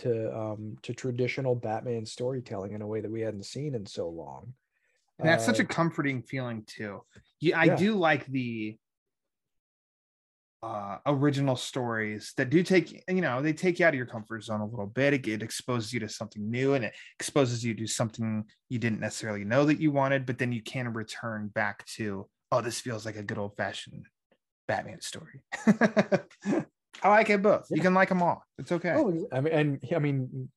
to 0.02 0.36
um 0.38 0.78
to 0.84 0.93
traditional 0.93 1.56
Batman 1.56 2.06
storytelling 2.06 2.74
in 2.74 2.82
a 2.82 2.88
way 2.88 3.02
that 3.02 3.12
we 3.12 3.22
hadn't 3.22 3.45
seen 3.45 3.76
in 3.76 3.86
so 3.86 4.10
long. 4.10 4.54
And 5.22 5.30
that's 5.30 5.45
such 5.45 5.60
Uh, 5.60 5.62
a 5.62 5.66
comforting 5.66 6.24
feeling 6.24 6.64
too. 6.66 7.02
Yeah, 7.39 7.60
I 7.60 7.68
yeah. 7.68 7.76
do 7.76 7.95
like 7.95 8.26
the 8.28 8.78
uh 10.64 10.97
original 11.08 11.56
stories 11.56 12.34
that 12.38 12.52
do 12.52 12.62
take 12.62 13.04
you 13.08 13.22
know 13.22 13.41
they 13.41 13.52
take 13.52 13.80
you 13.80 13.86
out 13.86 13.93
of 13.93 13.97
your 13.97 14.06
comfort 14.06 14.43
zone 14.43 14.62
a 14.62 14.66
little 14.66 14.86
bit 14.86 15.12
it, 15.14 15.28
it 15.28 15.41
exposes 15.41 15.91
you 15.91 15.99
to 15.99 16.08
something 16.08 16.52
new 16.52 16.76
and 16.76 16.86
it 16.86 16.93
exposes 17.20 17.64
you 17.66 17.74
to 17.74 17.88
something 17.88 18.43
you 18.70 18.78
didn't 18.78 18.99
necessarily 18.99 19.43
know 19.43 19.66
that 19.66 19.80
you 19.80 19.91
wanted 19.91 20.24
but 20.24 20.38
then 20.38 20.52
you 20.52 20.62
can 20.62 20.93
return 20.93 21.47
back 21.47 21.84
to 21.86 22.28
oh 22.52 22.62
this 22.62 22.80
feels 22.80 23.08
like 23.08 23.16
a 23.16 23.24
good 23.24 23.39
old 23.39 23.58
fashioned 23.58 24.06
batman 24.68 25.02
story 25.02 25.41
i 27.04 27.10
like 27.10 27.30
it 27.30 27.42
both 27.42 27.68
you 27.72 27.82
can 27.82 27.94
like 27.94 28.10
them 28.10 28.22
all 28.22 28.44
it's 28.58 28.72
okay 28.72 28.94
Oh, 28.96 29.28
I 29.32 29.42
mean, 29.42 29.54
and 29.54 29.80
I 29.96 30.00
mean, 30.00 30.50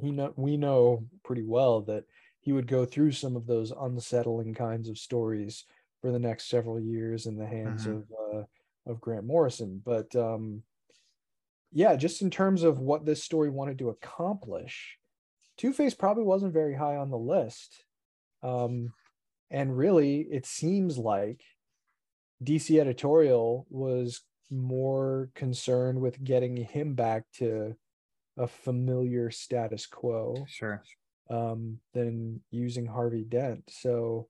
he 0.00 0.10
know 0.10 0.32
we 0.36 0.56
know 0.56 1.06
pretty 1.24 1.42
well 1.42 1.82
that 1.82 2.04
he 2.40 2.52
would 2.52 2.66
go 2.66 2.84
through 2.84 3.12
some 3.12 3.36
of 3.36 3.46
those 3.46 3.70
unsettling 3.70 4.54
kinds 4.54 4.88
of 4.88 4.98
stories 4.98 5.64
for 6.00 6.10
the 6.10 6.18
next 6.18 6.48
several 6.48 6.80
years 6.80 7.26
in 7.26 7.36
the 7.36 7.46
hands 7.46 7.86
Mhm. 7.86 8.02
of 8.02 8.12
uh, 8.34 8.44
of 8.90 9.00
Grant 9.00 9.24
Morrison. 9.24 9.80
But 9.84 10.14
um, 10.16 10.64
yeah, 11.70 11.96
just 11.96 12.20
in 12.22 12.30
terms 12.30 12.62
of 12.62 12.78
what 12.78 13.04
this 13.06 13.22
story 13.22 13.50
wanted 13.50 13.78
to 13.78 13.88
accomplish, 13.88 14.98
Two 15.56 15.72
Face 15.72 15.94
probably 15.94 16.24
wasn't 16.24 16.52
very 16.52 16.74
high 16.74 16.96
on 16.96 17.10
the 17.10 17.18
list. 17.18 17.84
Um, 18.42 18.94
and 19.50 19.76
really, 19.76 20.22
it 20.22 20.46
seems 20.46 20.98
like 20.98 21.42
DC 22.42 22.80
editorial 22.80 23.66
was 23.70 24.22
more 24.52 25.30
concerned 25.34 26.00
with 26.00 26.22
getting 26.22 26.56
him 26.56 26.94
back 26.94 27.24
to 27.38 27.74
a 28.36 28.46
familiar 28.46 29.30
status 29.30 29.86
quo 29.86 30.44
sure 30.48 30.82
um, 31.30 31.78
than 31.94 32.40
using 32.50 32.86
Harvey 32.86 33.24
Dent. 33.24 33.64
So, 33.68 34.28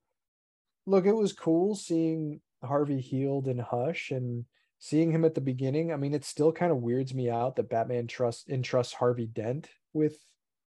look, 0.87 1.07
it 1.07 1.17
was 1.17 1.33
cool 1.33 1.75
seeing 1.75 2.41
Harvey 2.63 3.01
healed 3.01 3.49
in 3.49 3.59
Hush 3.59 4.11
and 4.11 4.45
seeing 4.79 5.11
him 5.11 5.25
at 5.25 5.35
the 5.35 5.41
beginning. 5.41 5.93
I 5.93 5.97
mean, 5.97 6.15
it 6.15 6.25
still 6.25 6.53
kind 6.53 6.73
of 6.73 6.79
weirds 6.79 7.13
me 7.15 7.29
out 7.29 7.57
that 7.57 7.71
Batman 7.71 8.07
trust 8.07 8.49
entrusts 8.49 8.95
Harvey 8.95 9.27
Dent 9.27 9.69
with 9.93 10.17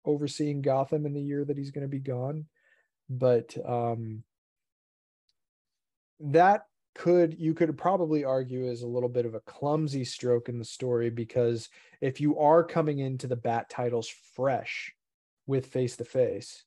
overseeing 0.04 0.62
Gotham 0.62 1.06
in 1.06 1.14
the 1.14 1.22
year 1.22 1.44
that 1.44 1.58
he's 1.58 1.70
going 1.70 1.82
to 1.82 1.88
be 1.88 1.98
gone. 1.98 2.46
But 3.08 3.56
um, 3.66 4.22
that 6.20 6.66
could 6.96 7.38
you 7.38 7.52
could 7.52 7.76
probably 7.76 8.24
argue 8.24 8.64
is 8.64 8.80
a 8.80 8.86
little 8.86 9.08
bit 9.08 9.26
of 9.26 9.34
a 9.34 9.40
clumsy 9.40 10.02
stroke 10.02 10.48
in 10.48 10.58
the 10.58 10.64
story 10.64 11.10
because 11.10 11.68
if 12.00 12.22
you 12.22 12.38
are 12.38 12.64
coming 12.64 13.00
into 13.00 13.26
the 13.26 13.36
bat 13.36 13.68
titles 13.68 14.08
fresh 14.34 14.94
with 15.46 15.66
face 15.66 15.94
to 15.96 16.04
face 16.04 16.64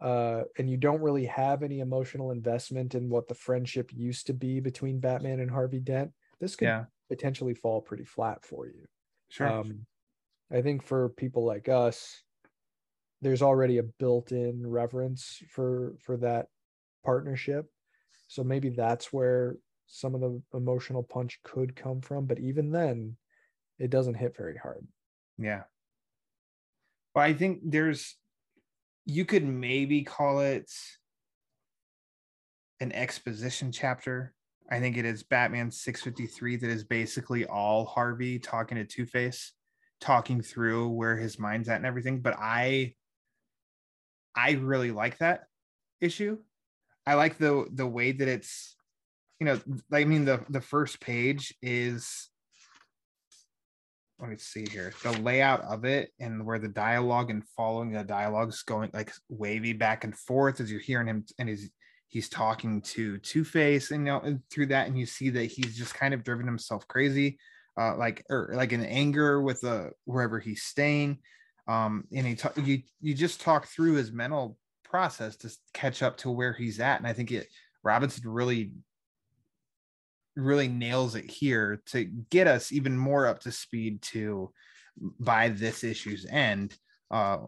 uh 0.00 0.42
and 0.58 0.70
you 0.70 0.76
don't 0.76 1.00
really 1.00 1.26
have 1.26 1.64
any 1.64 1.80
emotional 1.80 2.30
investment 2.30 2.94
in 2.94 3.08
what 3.08 3.26
the 3.26 3.34
friendship 3.34 3.90
used 3.92 4.28
to 4.28 4.32
be 4.32 4.60
between 4.60 5.00
batman 5.00 5.40
and 5.40 5.50
harvey 5.50 5.80
dent 5.80 6.12
this 6.40 6.54
could 6.54 6.66
yeah. 6.66 6.84
potentially 7.08 7.54
fall 7.54 7.80
pretty 7.80 8.04
flat 8.04 8.44
for 8.44 8.68
you. 8.68 8.86
Sure. 9.28 9.48
Um 9.48 9.86
i 10.52 10.62
think 10.62 10.84
for 10.84 11.08
people 11.08 11.44
like 11.44 11.68
us 11.68 12.22
there's 13.22 13.42
already 13.42 13.78
a 13.78 13.82
built-in 13.82 14.64
reverence 14.64 15.42
for 15.50 15.96
for 16.00 16.16
that 16.18 16.46
partnership 17.04 17.68
so 18.28 18.44
maybe 18.44 18.70
that's 18.70 19.12
where 19.12 19.56
some 19.86 20.14
of 20.14 20.20
the 20.20 20.40
emotional 20.54 21.02
punch 21.02 21.40
could 21.42 21.74
come 21.74 22.00
from 22.00 22.26
but 22.26 22.38
even 22.38 22.70
then 22.70 23.16
it 23.78 23.90
doesn't 23.90 24.14
hit 24.14 24.36
very 24.36 24.56
hard 24.56 24.86
Yeah. 25.38 25.62
Well, 27.14 27.24
I 27.24 27.32
think 27.32 27.60
there's 27.64 28.16
you 29.04 29.24
could 29.24 29.44
maybe 29.44 30.02
call 30.02 30.40
it 30.40 30.70
an 32.80 32.92
exposition 32.92 33.72
chapter 33.72 34.34
I 34.70 34.80
think 34.80 34.96
it 34.96 35.06
is 35.06 35.22
Batman 35.22 35.70
653 35.70 36.56
that 36.56 36.70
is 36.70 36.84
basically 36.84 37.46
all 37.46 37.86
Harvey 37.86 38.38
talking 38.38 38.76
to 38.76 38.84
Two 38.84 39.06
Face, 39.06 39.52
talking 40.00 40.42
through 40.42 40.88
where 40.90 41.16
his 41.16 41.38
mind's 41.38 41.68
at 41.68 41.76
and 41.76 41.86
everything. 41.86 42.20
But 42.20 42.36
I, 42.38 42.94
I 44.36 44.52
really 44.52 44.90
like 44.90 45.18
that 45.18 45.44
issue. 46.00 46.38
I 47.08 47.14
like 47.14 47.38
the 47.38 47.66
the 47.72 47.86
way 47.86 48.12
that 48.12 48.28
it's, 48.28 48.76
you 49.40 49.46
know, 49.46 49.58
I 49.90 50.04
mean 50.04 50.26
the 50.26 50.44
the 50.50 50.60
first 50.60 51.00
page 51.00 51.54
is. 51.62 52.28
Let 54.20 54.30
me 54.30 54.36
see 54.36 54.66
here. 54.68 54.92
The 55.04 55.12
layout 55.12 55.62
of 55.62 55.84
it 55.84 56.10
and 56.18 56.44
where 56.44 56.58
the 56.58 56.68
dialogue 56.68 57.30
and 57.30 57.48
following 57.56 57.92
the 57.92 58.02
dialogues 58.02 58.62
going 58.62 58.90
like 58.92 59.12
wavy 59.28 59.72
back 59.72 60.02
and 60.02 60.14
forth 60.14 60.60
as 60.60 60.72
you're 60.72 60.80
hearing 60.80 61.06
him 61.06 61.24
and 61.38 61.48
he's 61.48 61.70
he's 62.08 62.28
talking 62.28 62.82
to 62.82 63.16
Two 63.18 63.44
Face, 63.44 63.90
and 63.90 64.06
you 64.06 64.12
know, 64.12 64.20
and 64.20 64.40
through 64.50 64.66
that, 64.66 64.88
and 64.88 64.98
you 64.98 65.06
see 65.06 65.30
that 65.30 65.44
he's 65.44 65.78
just 65.78 65.94
kind 65.94 66.12
of 66.12 66.24
driven 66.24 66.46
himself 66.46 66.86
crazy, 66.88 67.38
uh, 67.80 67.96
like 67.96 68.22
or 68.28 68.50
like 68.54 68.72
in 68.72 68.84
anger 68.84 69.40
with 69.40 69.62
the 69.62 69.92
wherever 70.04 70.40
he's 70.40 70.62
staying. 70.62 71.18
Um, 71.68 72.04
and 72.12 72.26
he 72.26 72.34
ta- 72.34 72.52
you 72.56 72.82
you 73.00 73.14
just 73.14 73.40
talk 73.40 73.66
through 73.66 73.94
his 73.94 74.12
mental 74.12 74.58
process 74.90 75.36
to 75.36 75.50
catch 75.74 76.02
up 76.02 76.16
to 76.18 76.30
where 76.30 76.52
he's 76.52 76.80
at, 76.80 76.98
and 76.98 77.06
I 77.06 77.12
think 77.12 77.30
it 77.30 77.48
Robinson 77.82 78.28
really 78.28 78.72
really 80.38 80.68
nails 80.68 81.16
it 81.16 81.28
here 81.28 81.82
to 81.86 82.04
get 82.30 82.46
us 82.46 82.70
even 82.70 82.96
more 82.96 83.26
up 83.26 83.40
to 83.40 83.50
speed 83.50 84.00
to 84.00 84.52
by 85.18 85.48
this 85.48 85.82
issue's 85.82 86.26
end 86.30 86.76
uh 87.10 87.38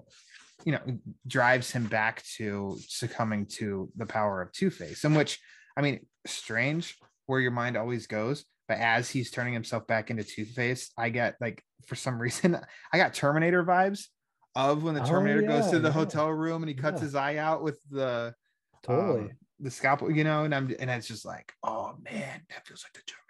you 0.64 0.72
know 0.72 0.80
drives 1.26 1.70
him 1.70 1.84
back 1.84 2.22
to 2.36 2.76
succumbing 2.88 3.46
to 3.46 3.88
the 3.96 4.06
power 4.06 4.42
of 4.42 4.50
two 4.52 4.70
face 4.70 5.04
in 5.04 5.14
which 5.14 5.38
i 5.76 5.80
mean 5.80 6.00
strange 6.26 6.96
where 7.26 7.40
your 7.40 7.50
mind 7.52 7.76
always 7.76 8.06
goes 8.06 8.44
but 8.68 8.78
as 8.78 9.08
he's 9.08 9.30
turning 9.30 9.54
himself 9.54 9.86
back 9.86 10.10
into 10.10 10.24
two 10.24 10.44
face 10.44 10.90
i 10.98 11.08
get 11.08 11.36
like 11.40 11.62
for 11.86 11.94
some 11.94 12.18
reason 12.20 12.58
i 12.92 12.98
got 12.98 13.14
terminator 13.14 13.64
vibes 13.64 14.06
of 14.54 14.82
when 14.82 14.94
the 14.94 15.02
Oh, 15.02 15.06
terminator 15.06 15.42
goes 15.42 15.70
to 15.70 15.78
the 15.78 15.88
yeah. 15.88 15.92
hotel 15.92 16.28
room 16.30 16.62
and 16.62 16.68
he 16.68 16.74
cuts 16.74 17.00
Yeah. 17.00 17.04
his 17.04 17.14
eye 17.14 17.36
out 17.36 17.62
with 17.62 17.80
the 17.90 18.34
Totally. 18.82 19.20
um, 19.22 19.30
the 19.60 19.70
scalpel 19.70 20.10
you 20.10 20.24
know 20.24 20.44
and 20.44 20.54
i'm 20.54 20.74
and 20.80 20.88
it's 20.90 21.06
just 21.06 21.26
like 21.26 21.52
oh 21.62 21.94
man 22.02 22.40
that 22.48 22.66
feels 22.66 22.82
like 22.82 22.94
the 22.94 23.02
terminator 23.02 23.26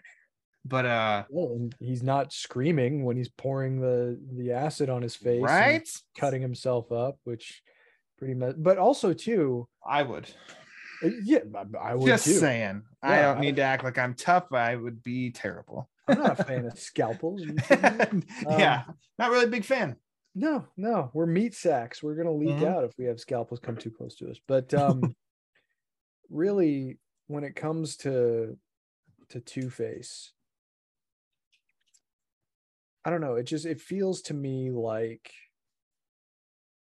but 0.64 0.86
uh 0.86 1.24
Well, 1.28 1.54
and 1.56 1.74
he's 1.80 2.02
not 2.04 2.32
screaming 2.32 3.04
when 3.04 3.16
he's 3.16 3.28
pouring 3.28 3.80
the 3.80 4.18
the 4.36 4.52
acid 4.52 4.88
on 4.90 5.02
his 5.02 5.16
face, 5.16 5.42
right 5.42 5.88
cutting 6.16 6.40
himself 6.42 6.92
up, 6.92 7.18
which 7.24 7.62
pretty 8.18 8.34
much. 8.34 8.54
But 8.58 8.78
also 8.78 9.12
too, 9.12 9.66
i 9.84 10.02
would 10.02 10.30
uh, 11.02 11.08
yeah, 11.24 11.38
I, 11.54 11.90
I 11.90 11.94
would 11.94 12.06
just 12.06 12.24
too. 12.26 12.32
saying 12.34 12.82
i 13.02 13.22
don't 13.22 13.38
I- 13.38 13.40
need 13.40 13.56
to 13.56 13.62
act 13.62 13.82
like 13.84 13.98
i'm 13.98 14.14
tough 14.14 14.52
i 14.52 14.76
would 14.76 15.02
be 15.02 15.30
terrible 15.32 15.88
I'm 16.06 16.18
not 16.18 16.38
a 16.40 16.44
fan 16.44 16.64
of 16.70 16.78
scalpels. 16.78 17.42
Are 17.44 17.46
you 17.46 17.54
kidding 17.60 18.18
me? 18.18 18.26
yeah, 18.58 18.82
Um, 18.88 18.94
not 19.18 19.30
really 19.30 19.44
a 19.44 19.48
big 19.48 19.64
fan. 19.64 19.96
No, 20.34 20.68
no, 20.76 21.10
we're 21.12 21.26
meat 21.26 21.54
sacks. 21.54 22.02
We're 22.02 22.14
gonna 22.14 22.32
leak 22.32 22.62
Mhm. 22.62 22.62
out 22.62 22.84
if 22.84 22.92
we 22.96 23.04
have 23.06 23.20
scalpels 23.20 23.60
come 23.60 23.76
too 23.76 23.90
close 23.90 24.14
to 24.16 24.30
us. 24.30 24.38
But 24.46 24.72
um 24.74 25.16
really, 26.28 26.98
when 27.26 27.44
it 27.44 27.56
comes 27.56 27.96
to 27.98 28.58
to 29.30 29.40
Two 29.40 29.70
Face, 29.70 30.32
I 33.04 33.10
don't 33.10 33.20
know. 33.20 33.34
It 33.36 33.44
just 33.44 33.66
it 33.66 33.80
feels 33.80 34.20
to 34.22 34.34
me 34.34 34.70
like 34.70 35.32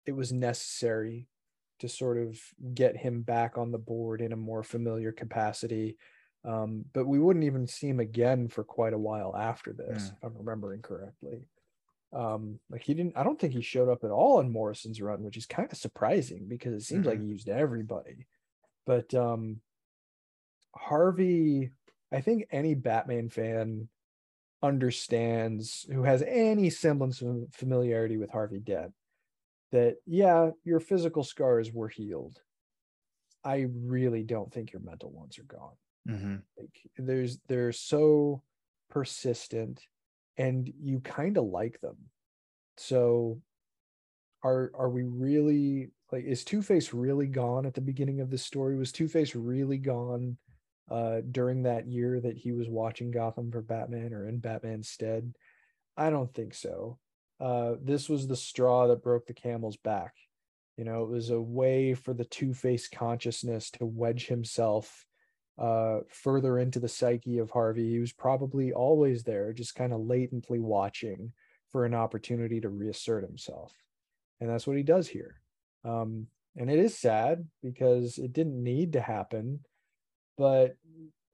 it 0.05 0.13
was 0.13 0.31
necessary 0.31 1.27
to 1.79 1.87
sort 1.89 2.17
of 2.17 2.39
get 2.73 2.97
him 2.97 3.23
back 3.23 3.57
on 3.57 3.71
the 3.71 3.79
board 3.79 4.21
in 4.21 4.31
a 4.31 4.35
more 4.37 4.63
familiar 4.63 5.11
capacity. 5.11 5.97
Um, 6.43 6.85
but 6.93 7.07
we 7.07 7.19
wouldn't 7.19 7.45
even 7.45 7.67
see 7.67 7.87
him 7.89 7.99
again 7.99 8.47
for 8.47 8.63
quite 8.63 8.93
a 8.93 8.97
while 8.99 9.35
after 9.35 9.73
this, 9.73 10.11
Mm. 10.11 10.15
if 10.15 10.23
I'm 10.23 10.37
remembering 10.37 10.81
correctly. 10.81 11.47
Um, 12.13 12.59
like 12.69 12.83
he 12.83 12.93
didn't, 12.93 13.17
I 13.17 13.23
don't 13.23 13.39
think 13.39 13.53
he 13.53 13.61
showed 13.61 13.89
up 13.89 14.03
at 14.03 14.11
all 14.11 14.39
in 14.41 14.51
Morrison's 14.51 15.01
run, 15.01 15.23
which 15.23 15.37
is 15.37 15.45
kind 15.45 15.71
of 15.71 15.77
surprising 15.77 16.45
because 16.47 16.73
it 16.73 16.81
seems 16.81 17.05
like 17.05 17.19
he 17.19 17.25
used 17.25 17.49
everybody. 17.49 18.27
But 18.85 19.13
um 19.13 19.61
Harvey, 20.75 21.71
I 22.11 22.21
think 22.21 22.47
any 22.51 22.75
Batman 22.75 23.29
fan 23.29 23.87
understands 24.63 25.85
who 25.91 26.03
has 26.03 26.21
any 26.21 26.69
semblance 26.69 27.21
of 27.21 27.45
familiarity 27.51 28.17
with 28.17 28.29
Harvey 28.29 28.59
Dent 28.59 28.93
that 29.71 29.95
yeah, 30.05 30.51
your 30.63 30.79
physical 30.79 31.23
scars 31.23 31.71
were 31.71 31.87
healed. 31.87 32.39
I 33.43 33.67
really 33.73 34.23
don't 34.23 34.53
think 34.53 34.71
your 34.71 34.81
mental 34.81 35.11
ones 35.11 35.39
are 35.39 35.43
gone. 35.43 35.75
Mm-hmm. 36.07 36.35
Like 36.57 36.81
there's 36.97 37.39
they're 37.47 37.71
so 37.71 38.43
persistent 38.89 39.81
and 40.41 40.73
you 40.81 40.99
kind 41.01 41.37
of 41.37 41.45
like 41.45 41.79
them. 41.81 41.97
So 42.77 43.41
are 44.43 44.71
are 44.73 44.89
we 44.89 45.03
really 45.03 45.91
like 46.11 46.25
is 46.25 46.43
Two-Face 46.43 46.93
really 46.93 47.27
gone 47.27 47.67
at 47.67 47.75
the 47.75 47.81
beginning 47.81 48.21
of 48.21 48.31
this 48.31 48.43
story? 48.43 48.75
Was 48.75 48.91
Two-Face 48.91 49.35
really 49.35 49.77
gone 49.77 50.37
uh 50.89 51.21
during 51.29 51.63
that 51.63 51.87
year 51.87 52.19
that 52.19 52.37
he 52.37 52.51
was 52.51 52.67
watching 52.67 53.11
Gotham 53.11 53.51
for 53.51 53.61
Batman 53.61 54.13
or 54.13 54.27
in 54.27 54.39
Batman's 54.39 54.89
stead? 54.89 55.35
I 55.95 56.09
don't 56.09 56.33
think 56.33 56.55
so. 56.55 56.97
Uh 57.39 57.75
this 57.79 58.09
was 58.09 58.27
the 58.27 58.35
straw 58.35 58.87
that 58.87 59.03
broke 59.03 59.27
the 59.27 59.33
camel's 59.33 59.77
back. 59.77 60.15
You 60.75 60.85
know, 60.85 61.03
it 61.03 61.09
was 61.09 61.29
a 61.29 61.39
way 61.39 61.93
for 61.93 62.15
the 62.15 62.25
Two-Face 62.25 62.87
consciousness 62.89 63.69
to 63.71 63.85
wedge 63.85 64.25
himself 64.25 65.05
uh 65.57 65.99
further 66.09 66.59
into 66.59 66.79
the 66.79 66.87
psyche 66.87 67.37
of 67.37 67.51
Harvey. 67.51 67.89
He 67.89 67.99
was 67.99 68.13
probably 68.13 68.73
always 68.73 69.23
there, 69.23 69.53
just 69.53 69.75
kind 69.75 69.93
of 69.93 70.01
latently 70.01 70.59
watching 70.59 71.33
for 71.71 71.85
an 71.85 71.93
opportunity 71.93 72.59
to 72.61 72.69
reassert 72.69 73.23
himself. 73.23 73.73
And 74.39 74.49
that's 74.49 74.67
what 74.67 74.77
he 74.77 74.83
does 74.83 75.07
here. 75.07 75.41
Um 75.83 76.27
and 76.55 76.69
it 76.69 76.79
is 76.79 76.97
sad 76.97 77.47
because 77.63 78.17
it 78.17 78.33
didn't 78.33 78.61
need 78.61 78.93
to 78.93 79.01
happen, 79.01 79.61
but 80.37 80.75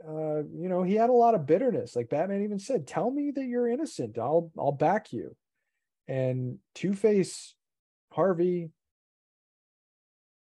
uh 0.07 0.43
you 0.53 0.69
know, 0.69 0.83
he 0.83 0.95
had 0.95 1.09
a 1.09 1.13
lot 1.13 1.35
of 1.35 1.45
bitterness. 1.45 1.95
Like 1.95 2.09
Batman 2.09 2.43
even 2.43 2.59
said, 2.59 2.87
"Tell 2.87 3.09
me 3.09 3.31
that 3.31 3.45
you're 3.45 3.67
innocent. 3.67 4.17
I'll 4.17 4.51
I'll 4.57 4.71
back 4.71 5.11
you." 5.13 5.35
And 6.07 6.59
Two-Face 6.75 7.55
Harvey 8.11 8.69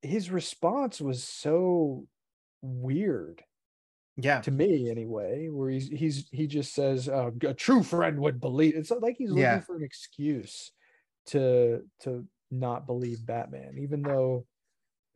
his 0.03 0.30
response 0.30 0.99
was 1.01 1.24
so 1.24 2.05
weird 2.61 3.41
Yeah, 4.18 4.41
to 4.41 4.51
me 4.51 4.91
anyway 4.91 5.47
where 5.49 5.70
he's 5.72 5.88
he's 5.88 6.28
he 6.32 6.45
just 6.45 6.74
says 6.76 7.09
uh, 7.09 7.32
a 7.41 7.53
true 7.53 7.82
friend 7.82 8.20
would 8.20 8.39
believe 8.39 8.76
it's 8.76 8.91
like 8.91 9.16
he's 9.18 9.30
looking 9.30 9.41
Yeah. 9.43 9.59
for 9.61 9.76
an 9.76 9.84
excuse 9.84 10.72
to 11.28 11.82
to 12.01 12.24
not 12.51 12.86
believe 12.86 13.25
batman 13.25 13.78
even 13.79 14.04
though 14.04 14.46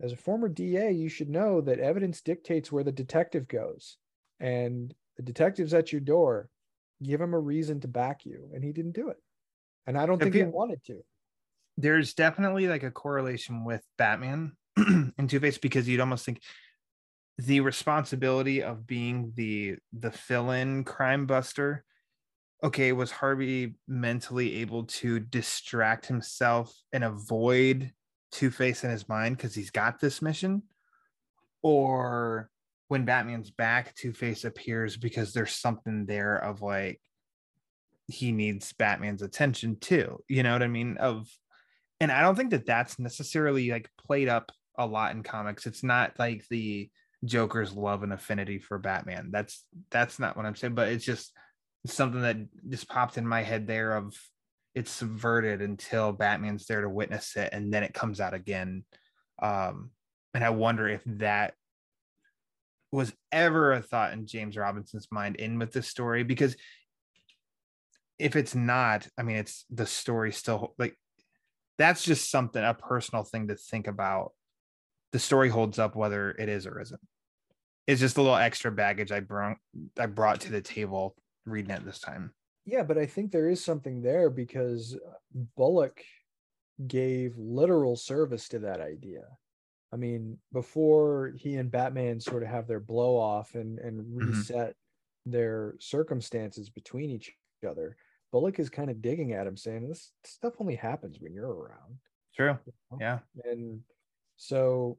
as 0.01 0.13
a 0.13 0.17
former 0.17 0.49
da 0.49 0.89
you 0.89 1.09
should 1.09 1.29
know 1.29 1.61
that 1.61 1.79
evidence 1.79 2.21
dictates 2.21 2.71
where 2.71 2.83
the 2.83 2.91
detective 2.91 3.47
goes 3.47 3.97
and 4.39 4.95
the 5.17 5.21
detective's 5.23 5.75
at 5.75 5.91
your 5.91 6.01
door 6.01 6.49
give 7.03 7.21
him 7.21 7.35
a 7.35 7.39
reason 7.39 7.79
to 7.81 7.87
back 7.87 8.25
you 8.25 8.49
and 8.55 8.63
he 8.63 8.71
didn't 8.71 8.95
do 8.95 9.09
it 9.09 9.17
and 9.85 9.95
i 9.95 10.07
don't 10.07 10.19
If 10.21 10.23
think 10.23 10.33
he 10.35 10.41
you- 10.41 10.47
wanted 10.49 10.83
to 10.85 11.01
there's 11.77 12.15
definitely 12.15 12.67
like 12.67 12.81
a 12.81 12.89
correlation 12.89 13.63
with 13.63 13.83
Batman 13.99 14.53
and 14.77 15.29
Two 15.29 15.39
Face 15.39 15.59
because 15.59 15.87
you'd 15.87 15.99
almost 15.99 16.25
think 16.25 16.41
the 17.37 17.59
responsibility 17.59 18.63
of 18.63 18.87
being 18.87 19.31
the 19.35 19.77
the 19.93 20.11
fill-in 20.11 20.83
crime 20.83 21.25
buster. 21.25 21.83
Okay, 22.63 22.91
was 22.91 23.11
Harvey 23.11 23.75
mentally 23.87 24.61
able 24.61 24.85
to 24.85 25.19
distract 25.19 26.07
himself 26.07 26.75
and 26.91 27.03
avoid 27.03 27.91
Two 28.31 28.49
Face 28.49 28.83
in 28.83 28.89
his 28.89 29.07
mind 29.07 29.37
because 29.37 29.53
he's 29.53 29.69
got 29.69 29.99
this 29.99 30.21
mission? 30.21 30.63
Or 31.61 32.49
when 32.87 33.05
Batman's 33.05 33.51
back, 33.51 33.93
Two 33.93 34.13
Face 34.13 34.43
appears 34.43 34.97
because 34.97 35.33
there's 35.33 35.53
something 35.53 36.05
there 36.07 36.37
of 36.37 36.61
like 36.61 36.99
he 38.07 38.31
needs 38.31 38.73
Batman's 38.73 39.21
attention 39.21 39.77
too. 39.79 40.23
You 40.27 40.41
know 40.41 40.53
what 40.53 40.63
I 40.63 40.67
mean? 40.67 40.97
Of 40.97 41.29
and 41.99 42.11
I 42.11 42.21
don't 42.21 42.35
think 42.35 42.51
that 42.51 42.65
that's 42.65 42.97
necessarily 42.97 43.69
like 43.69 43.89
played 43.97 44.29
up 44.29 44.51
a 44.77 44.85
lot 44.85 45.13
in 45.15 45.21
comics. 45.23 45.67
It's 45.67 45.83
not 45.83 46.17
like 46.17 46.45
the 46.49 46.89
Joker's 47.25 47.73
love 47.73 48.03
and 48.03 48.13
affinity 48.13 48.59
for 48.59 48.77
Batman. 48.77 49.29
That's 49.31 49.65
that's 49.91 50.19
not 50.19 50.37
what 50.37 50.45
I'm 50.45 50.55
saying, 50.55 50.75
but 50.75 50.89
it's 50.89 51.05
just 51.05 51.33
something 51.85 52.21
that 52.21 52.37
just 52.69 52.89
popped 52.89 53.17
in 53.17 53.27
my 53.27 53.43
head 53.43 53.67
there 53.67 53.95
of 53.95 54.13
it's 54.75 54.91
subverted 54.91 55.61
until 55.61 56.11
Batman's 56.11 56.65
there 56.65 56.81
to 56.81 56.89
witness 56.89 57.35
it 57.35 57.49
and 57.51 57.73
then 57.73 57.83
it 57.83 57.93
comes 57.93 58.19
out 58.19 58.33
again. 58.33 58.83
Um 59.41 59.91
and 60.33 60.43
I 60.43 60.51
wonder 60.51 60.87
if 60.87 61.01
that 61.05 61.53
was 62.91 63.11
ever 63.31 63.73
a 63.73 63.81
thought 63.81 64.13
in 64.13 64.27
James 64.27 64.55
Robinson's 64.55 65.07
mind 65.11 65.37
in 65.37 65.57
with 65.59 65.71
this 65.71 65.87
story 65.87 66.23
because 66.23 66.55
if 68.19 68.35
it's 68.35 68.55
not, 68.55 69.07
I 69.17 69.23
mean, 69.23 69.37
it's 69.37 69.65
the 69.69 69.85
story 69.85 70.31
still 70.31 70.73
like 70.77 70.95
that's 71.77 72.03
just 72.03 72.31
something 72.31 72.63
a 72.63 72.73
personal 72.73 73.23
thing 73.23 73.47
to 73.47 73.55
think 73.55 73.87
about. 73.87 74.31
The 75.17 75.21
story 75.23 75.49
holds 75.49 75.79
up 75.79 75.95
whether 75.95 76.29
it 76.29 76.47
is 76.47 76.67
or 76.67 76.79
isn't. 76.79 77.01
it's 77.87 77.99
just 77.99 78.17
a 78.17 78.21
little 78.21 78.35
extra 78.37 78.71
baggage 78.71 79.11
I 79.11 79.19
brought 79.19 79.57
I 79.97 80.05
brought 80.05 80.41
to 80.41 80.51
the 80.51 80.61
table 80.61 81.15
reading 81.43 81.71
it 81.71 81.83
this 81.83 81.97
time. 81.97 82.35
Yeah, 82.65 82.83
but 82.83 82.99
I 82.99 83.07
think 83.07 83.31
there 83.31 83.49
is 83.49 83.65
something 83.65 84.03
there 84.03 84.29
because 84.29 84.95
Bullock 85.55 86.03
gave 86.85 87.35
literal 87.35 87.95
service 87.95 88.47
to 88.49 88.59
that 88.59 88.79
idea. 88.79 89.23
I 89.91 89.95
mean, 89.95 90.37
before 90.53 91.33
he 91.35 91.55
and 91.55 91.71
Batman 91.71 92.19
sort 92.19 92.43
of 92.43 92.49
have 92.49 92.67
their 92.67 92.79
blow 92.79 93.15
off 93.17 93.55
and 93.55 93.79
and 93.79 94.05
Mhm. 94.05 94.27
reset 94.27 94.75
their 95.25 95.73
circumstances 95.79 96.69
between 96.69 97.09
each 97.09 97.35
other, 97.67 97.97
Bullock 98.31 98.59
is 98.59 98.69
kind 98.69 98.91
of 98.91 99.01
digging 99.01 99.33
at 99.33 99.47
him, 99.47 99.57
saying 99.57 99.87
this 99.87 100.13
stuff 100.25 100.61
only 100.61 100.75
happens 100.75 101.19
when 101.19 101.33
you're 101.33 101.51
around. 101.51 101.97
True. 102.35 102.59
you 102.67 102.73
know? 102.91 102.97
Yeah. 103.01 103.19
And 103.45 103.83
so 104.37 104.97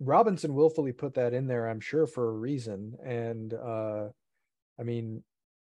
Robinson 0.00 0.54
willfully 0.54 0.92
put 0.92 1.14
that 1.14 1.34
in 1.34 1.46
there, 1.46 1.68
I'm 1.68 1.80
sure, 1.80 2.06
for 2.06 2.28
a 2.28 2.32
reason. 2.32 2.96
And 3.04 3.52
uh 3.52 4.08
I 4.78 4.82
mean, 4.82 5.22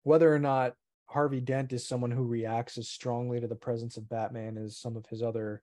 whether 0.03 0.33
or 0.33 0.39
not 0.39 0.75
Harvey 1.07 1.41
Dent 1.41 1.73
is 1.73 1.87
someone 1.87 2.11
who 2.11 2.25
reacts 2.25 2.79
as 2.79 2.89
strongly 2.89 3.41
to 3.41 3.47
the 3.47 3.55
presence 3.55 3.97
of 3.97 4.09
Batman 4.09 4.59
as 4.59 4.79
some 4.79 4.97
of 4.97 5.07
his 5.07 5.23
other 5.23 5.63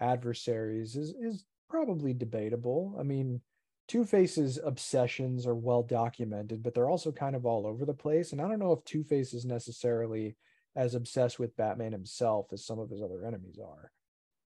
adversaries 0.00 0.96
is 0.96 1.14
is 1.20 1.44
probably 1.68 2.12
debatable. 2.12 2.96
I 2.98 3.02
mean, 3.02 3.40
Two 3.88 4.04
Face's 4.04 4.58
obsessions 4.62 5.46
are 5.46 5.54
well 5.54 5.82
documented, 5.82 6.62
but 6.62 6.74
they're 6.74 6.88
also 6.88 7.12
kind 7.12 7.36
of 7.36 7.44
all 7.44 7.66
over 7.66 7.84
the 7.84 7.94
place. 7.94 8.32
And 8.32 8.40
I 8.40 8.48
don't 8.48 8.58
know 8.58 8.72
if 8.72 8.84
Two 8.84 9.04
Face 9.04 9.34
is 9.34 9.44
necessarily 9.44 10.36
as 10.76 10.94
obsessed 10.94 11.38
with 11.38 11.56
Batman 11.56 11.92
himself 11.92 12.46
as 12.52 12.66
some 12.66 12.78
of 12.78 12.90
his 12.90 13.02
other 13.02 13.24
enemies 13.24 13.58
are. 13.58 13.90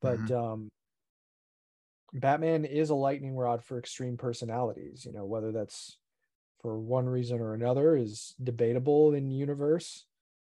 But 0.02 0.30
um 0.32 0.70
Batman 2.16 2.66
is 2.66 2.90
a 2.90 2.96
lightning 2.96 3.36
rod 3.36 3.64
for 3.64 3.78
extreme 3.78 4.18
personalities, 4.18 5.06
you 5.06 5.12
know, 5.12 5.26
whether 5.26 5.52
that's 5.52 5.98
for 6.62 6.80
one 6.80 7.08
reason 7.08 7.42
or 7.42 7.54
another 7.54 7.96
is 7.96 8.34
debatable 8.42 9.14
in 9.14 9.32
universe. 9.32 10.06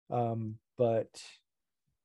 Um, 0.10 0.56
but 0.78 1.22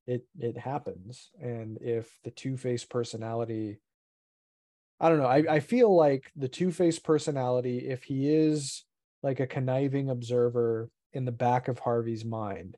it 0.07 0.27
it 0.39 0.59
happens. 0.59 1.31
And 1.41 1.79
if 1.81 2.19
the 2.25 2.31
two-faced 2.31 2.91
personality 2.91 3.79
I 5.01 5.09
don't 5.09 5.19
know, 5.19 5.27
I, 5.27 5.45
I 5.55 5.61
feel 5.61 5.95
like 5.95 6.31
the 6.37 6.49
two-faced 6.49 7.03
personality, 7.03 7.89
if 7.89 8.05
he 8.05 8.33
is 8.33 8.85
like 9.23 9.41
a 9.41 9.49
conniving 9.49 10.11
observer 10.11 10.91
in 11.13 11.25
the 11.25 11.33
back 11.33 11.67
of 11.67 11.81
Harvey's 11.81 12.25
mind, 12.25 12.77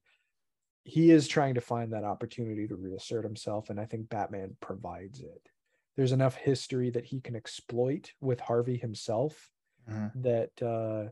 he 0.84 1.10
is 1.10 1.28
trying 1.28 1.54
to 1.54 1.60
find 1.60 1.92
that 1.92 2.04
opportunity 2.04 2.66
to 2.68 2.76
reassert 2.76 3.24
himself. 3.24 3.68
And 3.68 3.78
I 3.78 3.84
think 3.84 4.08
Batman 4.08 4.56
provides 4.60 5.20
it 5.20 5.48
there's 5.96 6.12
enough 6.12 6.34
history 6.36 6.90
that 6.90 7.04
he 7.04 7.20
can 7.20 7.36
exploit 7.36 8.12
with 8.20 8.40
Harvey 8.40 8.76
himself 8.76 9.50
Mhm. 9.88 10.22
that 10.22 10.62
uh, 10.62 11.10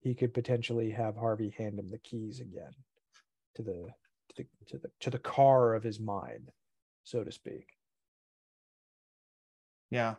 he 0.00 0.14
could 0.14 0.34
potentially 0.34 0.90
have 0.90 1.16
Harvey 1.16 1.50
hand 1.50 1.78
him 1.78 1.90
the 1.90 1.98
keys 1.98 2.40
again 2.40 2.72
to 3.54 3.62
the 3.62 3.88
to 4.28 4.36
the 4.42 4.46
to 4.66 4.78
the 4.78 4.90
to 5.00 5.10
the 5.10 5.18
car 5.18 5.74
of 5.74 5.82
his 5.82 6.00
mind, 6.00 6.50
so 7.04 7.22
to 7.22 7.30
speak. 7.30 7.68
Yeah. 9.90 10.16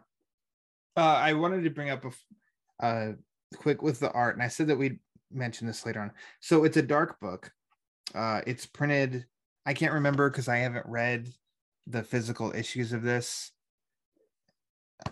Uh, 0.97 1.01
I 1.01 1.33
wanted 1.33 1.63
to 1.63 1.69
bring 1.69 1.89
up 1.89 2.05
a 2.05 2.85
uh, 2.85 3.13
quick 3.55 3.81
with 3.81 3.99
the 3.99 4.11
art, 4.11 4.35
and 4.35 4.43
I 4.43 4.47
said 4.47 4.67
that 4.67 4.77
we'd 4.77 4.99
mention 5.31 5.67
this 5.67 5.85
later 5.85 6.01
on. 6.01 6.11
So 6.39 6.63
it's 6.63 6.77
a 6.77 6.81
dark 6.81 7.19
book. 7.19 7.51
Uh, 8.13 8.41
it's 8.45 8.65
printed. 8.65 9.25
I 9.65 9.73
can't 9.73 9.93
remember 9.93 10.29
because 10.29 10.47
I 10.49 10.57
haven't 10.57 10.85
read 10.87 11.29
the 11.87 12.03
physical 12.03 12.53
issues 12.53 12.91
of 12.91 13.03
this. 13.03 13.51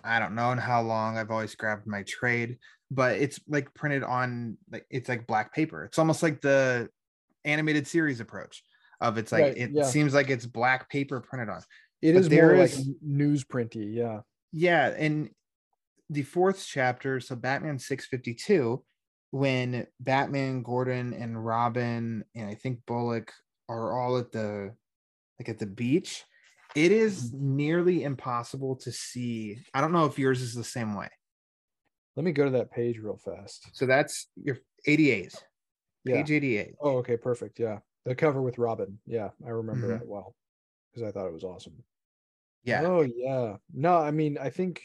I 0.04 0.20
don't 0.20 0.36
know 0.36 0.52
in 0.52 0.58
how 0.58 0.82
long. 0.82 1.18
I've 1.18 1.32
always 1.32 1.56
grabbed 1.56 1.88
my 1.88 2.04
trade, 2.04 2.58
but 2.92 3.18
it's 3.18 3.40
like 3.48 3.74
printed 3.74 4.04
on 4.04 4.58
like 4.72 4.86
it's 4.90 5.10
like 5.10 5.28
black 5.28 5.54
paper. 5.54 5.84
It's 5.86 6.00
almost 6.00 6.24
like 6.24 6.42
the 6.42 6.90
animated 7.46 7.88
series 7.88 8.20
approach 8.20 8.64
of 9.02 9.18
it's 9.18 9.32
like 9.32 9.44
Right, 9.44 9.58
it 9.58 9.72
yeah. 9.74 9.84
seems 9.84 10.14
like 10.14 10.30
it's 10.30 10.46
black 10.46 10.90
paper 10.90 11.20
printed 11.22 11.50
on. 11.50 11.62
It 12.02 12.14
But 12.14 12.20
is 12.22 12.30
there 12.30 12.48
more 12.50 12.58
like 12.58 12.72
is- 12.72 12.88
n- 12.88 12.96
newsprinty, 13.06 13.94
yeah. 13.96 14.22
Yeah, 14.52 14.88
and 14.98 15.30
the 16.10 16.24
fourth 16.24 16.66
chapter, 16.68 17.20
so 17.20 17.36
Batman 17.36 17.78
652, 17.78 18.84
when 19.32 19.86
Batman, 20.00 20.64
Gordon, 20.64 21.14
and 21.14 21.44
Robin, 21.46 22.24
and 22.36 22.50
I 22.50 22.56
think 22.56 22.80
Bullock 22.88 23.32
are 23.68 23.94
all 24.00 24.18
at 24.18 24.32
the 24.32 24.74
like 25.40 25.50
at 25.50 25.60
the 25.60 25.68
beach, 25.68 26.24
it 26.76 26.92
is 26.92 27.34
nearly 27.34 28.04
impossible 28.04 28.76
to 28.78 28.92
see. 28.92 29.60
I 29.74 29.82
don't 29.82 29.92
know 29.92 30.06
if 30.06 30.20
yours 30.20 30.42
is 30.42 30.54
the 30.54 30.64
same 30.64 30.96
way. 30.96 31.10
Let 32.16 32.24
me 32.26 32.32
go 32.32 32.46
to 32.46 32.52
that 32.52 32.72
page 32.72 33.00
real 33.00 33.18
fast. 33.18 33.70
So 33.74 33.86
that's 33.86 34.28
your 34.36 34.60
88, 34.86 35.34
Yeah. 36.04 36.16
page 36.16 36.32
88. 36.32 36.76
Oh, 36.82 36.98
okay, 36.98 37.18
perfect. 37.18 37.60
Yeah. 37.60 37.80
The 38.06 38.16
cover 38.16 38.42
with 38.42 38.58
Robin. 38.58 39.00
Yeah, 39.06 39.30
I 39.46 39.50
remember 39.50 39.88
Mhm. 39.88 40.00
that 40.00 40.08
well 40.08 40.36
because 40.92 41.08
I 41.08 41.12
thought 41.12 41.28
it 41.28 41.34
was 41.34 41.44
awesome. 41.44 41.84
Yeah. 42.64 42.84
Oh 42.86 43.02
yeah. 43.02 43.58
No, 43.74 43.98
I 43.98 44.12
mean, 44.12 44.38
I 44.38 44.50
think, 44.50 44.84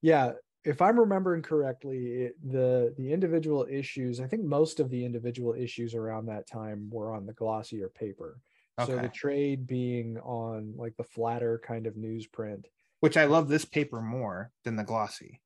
yeah, 0.00 0.32
if 0.64 0.80
I'm 0.82 0.98
remembering 0.98 1.42
correctly, 1.42 2.22
it, 2.24 2.50
the 2.50 2.94
the 2.96 3.12
individual 3.12 3.66
issues, 3.68 4.20
I 4.20 4.26
think 4.26 4.44
most 4.44 4.80
of 4.80 4.90
the 4.90 5.04
individual 5.04 5.54
issues 5.54 5.94
around 5.94 6.26
that 6.26 6.46
time 6.46 6.88
were 6.90 7.12
on 7.12 7.26
the 7.26 7.32
glossier 7.34 7.88
paper. 7.88 8.40
So 8.84 8.96
the 8.96 9.08
trade 9.08 9.66
being 9.66 10.18
on 10.18 10.74
like 10.76 10.96
the 10.96 11.04
flatter 11.04 11.60
kind 11.66 11.86
of 11.86 11.94
newsprint. 11.94 12.64
Which 13.00 13.16
I 13.16 13.24
love 13.24 13.48
this 13.48 13.64
paper 13.64 14.02
more 14.02 14.50
than 14.64 14.76
the 14.76 14.84
glossy. 14.84 15.40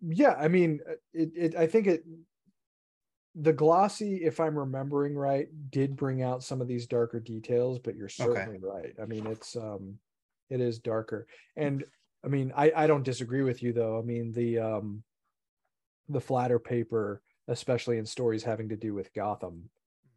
Yeah, 0.00 0.34
I 0.38 0.46
mean, 0.46 0.80
uh, 0.88 0.94
it, 1.12 1.30
it 1.34 1.56
I 1.56 1.66
think 1.66 1.88
it 1.88 2.04
the 3.34 3.52
glossy, 3.52 4.24
if 4.24 4.38
I'm 4.38 4.58
remembering 4.58 5.14
right, 5.16 5.48
did 5.70 5.96
bring 5.96 6.22
out 6.22 6.44
some 6.44 6.60
of 6.60 6.68
these 6.68 6.86
darker 6.86 7.18
details, 7.18 7.78
but 7.78 7.96
you're 7.96 8.08
certainly 8.08 8.58
right. 8.60 8.94
I 9.00 9.06
mean, 9.06 9.26
it's 9.26 9.56
um 9.56 9.98
it 10.50 10.60
is 10.60 10.78
darker. 10.78 11.26
And 11.56 11.84
I 12.24 12.28
mean, 12.28 12.52
I 12.56 12.72
I 12.76 12.86
don't 12.86 13.02
disagree 13.02 13.42
with 13.42 13.62
you 13.62 13.72
though. 13.72 13.98
I 13.98 14.02
mean, 14.02 14.32
the 14.32 14.58
um 14.58 15.02
the 16.08 16.20
flatter 16.20 16.58
paper, 16.58 17.22
especially 17.48 17.98
in 17.98 18.06
stories 18.06 18.44
having 18.44 18.68
to 18.68 18.76
do 18.76 18.94
with 18.94 19.12
Gotham, 19.14 19.70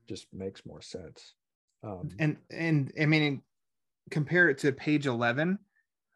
just 0.08 0.28
makes 0.34 0.66
more 0.66 0.82
sense. 0.82 1.34
Um 1.86 2.10
and 2.20 2.38
and 2.50 2.92
I 3.00 3.06
mean 3.06 3.42
compare 4.12 4.50
it 4.50 4.58
to 4.60 4.72
page 4.72 5.08
11 5.08 5.58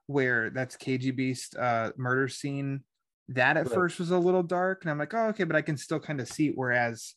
where 0.08 0.50
that's 0.50 0.76
KGB's 0.76 1.56
uh 1.56 1.91
murder 1.98 2.28
scene. 2.28 2.84
That 3.30 3.58
at 3.58 3.66
Right. 3.68 3.76
first 3.76 4.00
was 4.00 4.10
a 4.12 4.18
little 4.18 4.44
dark 4.44 4.84
and 4.84 4.91
I'm 4.91 4.98
like 4.98 5.14
oh 5.14 5.28
okay 5.28 5.44
but 5.44 5.56
I 5.56 5.62
can 5.62 5.78
still 5.78 6.00
kind 6.00 6.20
of 6.20 6.28
see 6.28 6.48
it 6.48 6.54
whereas 6.56 7.14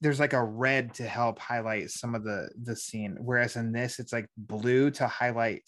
there's 0.00 0.20
like 0.20 0.32
a 0.32 0.42
red 0.42 0.94
to 0.94 1.02
help 1.06 1.38
highlight 1.38 1.90
some 1.90 2.14
of 2.14 2.24
the 2.24 2.48
the 2.62 2.76
scene. 2.76 3.16
Whereas 3.20 3.56
in 3.56 3.72
this 3.72 3.98
it's 3.98 4.12
like 4.12 4.26
blue 4.36 4.90
to 4.92 5.06
highlight 5.06 5.62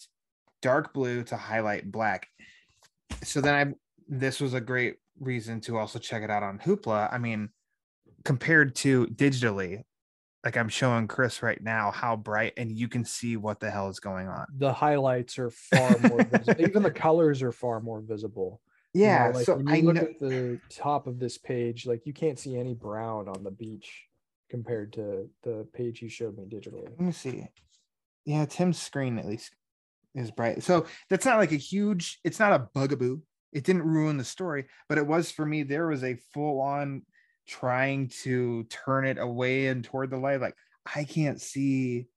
dark 0.61 0.93
blue 0.93 1.23
to 1.25 1.37
highlight 1.37 1.91
black. 1.91 2.27
So 3.23 3.41
then 3.41 3.53
I 3.53 3.73
this 4.07 4.39
was 4.39 4.53
a 4.53 4.61
great 4.61 4.95
reason 5.19 5.61
to 5.61 5.77
also 5.77 5.99
check 5.99 6.23
it 6.23 6.31
out 6.31 6.43
on 6.43 6.59
Hoopla. 6.59 7.13
I 7.13 7.17
mean 7.17 7.49
compared 8.23 8.73
to 8.75 9.05
digitally 9.07 9.83
like 10.43 10.57
I'm 10.57 10.69
showing 10.69 11.07
Chris 11.07 11.41
right 11.41 11.61
now 11.61 11.91
how 11.91 12.15
bright 12.15 12.53
and 12.57 12.77
you 12.77 12.87
can 12.87 13.05
see 13.05 13.37
what 13.37 13.59
the 13.59 13.71
hell 13.71 13.89
is 13.89 13.99
going 13.99 14.27
on. 14.27 14.45
the 14.57 14.73
highlights 14.73 15.39
are 15.39 15.49
far 15.49 15.97
more 15.99 16.23
visible. 16.23 16.55
Even 16.61 16.83
the 16.83 16.91
colors 16.91 17.41
are 17.41 17.51
far 17.51 17.79
more 17.79 18.01
visible. 18.01 18.61
You 18.93 19.01
know, 19.01 19.07
Yeah, 19.07 19.31
like 19.33 19.45
so 19.45 19.55
when 19.55 19.67
you 19.67 19.73
I 19.73 19.79
look 19.81 19.95
know 19.95 20.01
at 20.01 20.19
the 20.19 20.59
top 20.69 21.07
of 21.07 21.17
this 21.19 21.37
page, 21.37 21.85
like 21.85 22.05
you 22.05 22.13
can't 22.13 22.37
see 22.37 22.57
any 22.57 22.73
brown 22.73 23.27
on 23.27 23.43
the 23.43 23.51
beach 23.51 24.03
compared 24.49 24.93
to 24.93 25.29
the 25.43 25.65
page 25.73 26.01
you 26.01 26.09
showed 26.09 26.37
me 26.37 26.43
digitally. 26.45 26.83
let 26.89 26.99
me 26.99 27.11
see. 27.11 27.47
Yeah, 28.25 28.45
Tim's 28.45 28.79
screen 28.81 29.17
at 29.17 29.25
least 29.25 29.53
is 30.13 30.29
bright. 30.31 30.61
So 30.63 30.85
that's 31.09 31.25
not 31.25 31.37
like 31.39 31.51
a 31.51 31.57
huge, 31.57 32.19
it's 32.23 32.39
not 32.39 32.53
a 32.53 32.67
bugaboo. 32.73 33.19
It 33.51 33.63
didn't 33.63 33.83
ruin 33.83 34.17
the 34.17 34.23
story, 34.23 34.65
but 34.89 34.97
it 34.97 35.05
was 35.07 35.31
for 35.31 35.45
me. 35.45 35.63
There 35.63 35.87
was 35.87 36.03
a 36.03 36.17
full 36.33 36.61
on 36.61 37.03
trying 37.47 38.09
to 38.23 38.63
turn 38.65 39.05
it 39.05 39.17
away 39.17 39.67
and 39.67 39.83
toward 39.83 40.09
the 40.09 40.17
light. 40.17 40.41
Like 40.41 40.55
I 40.95 41.03
can't 41.03 41.41
see 41.41 42.07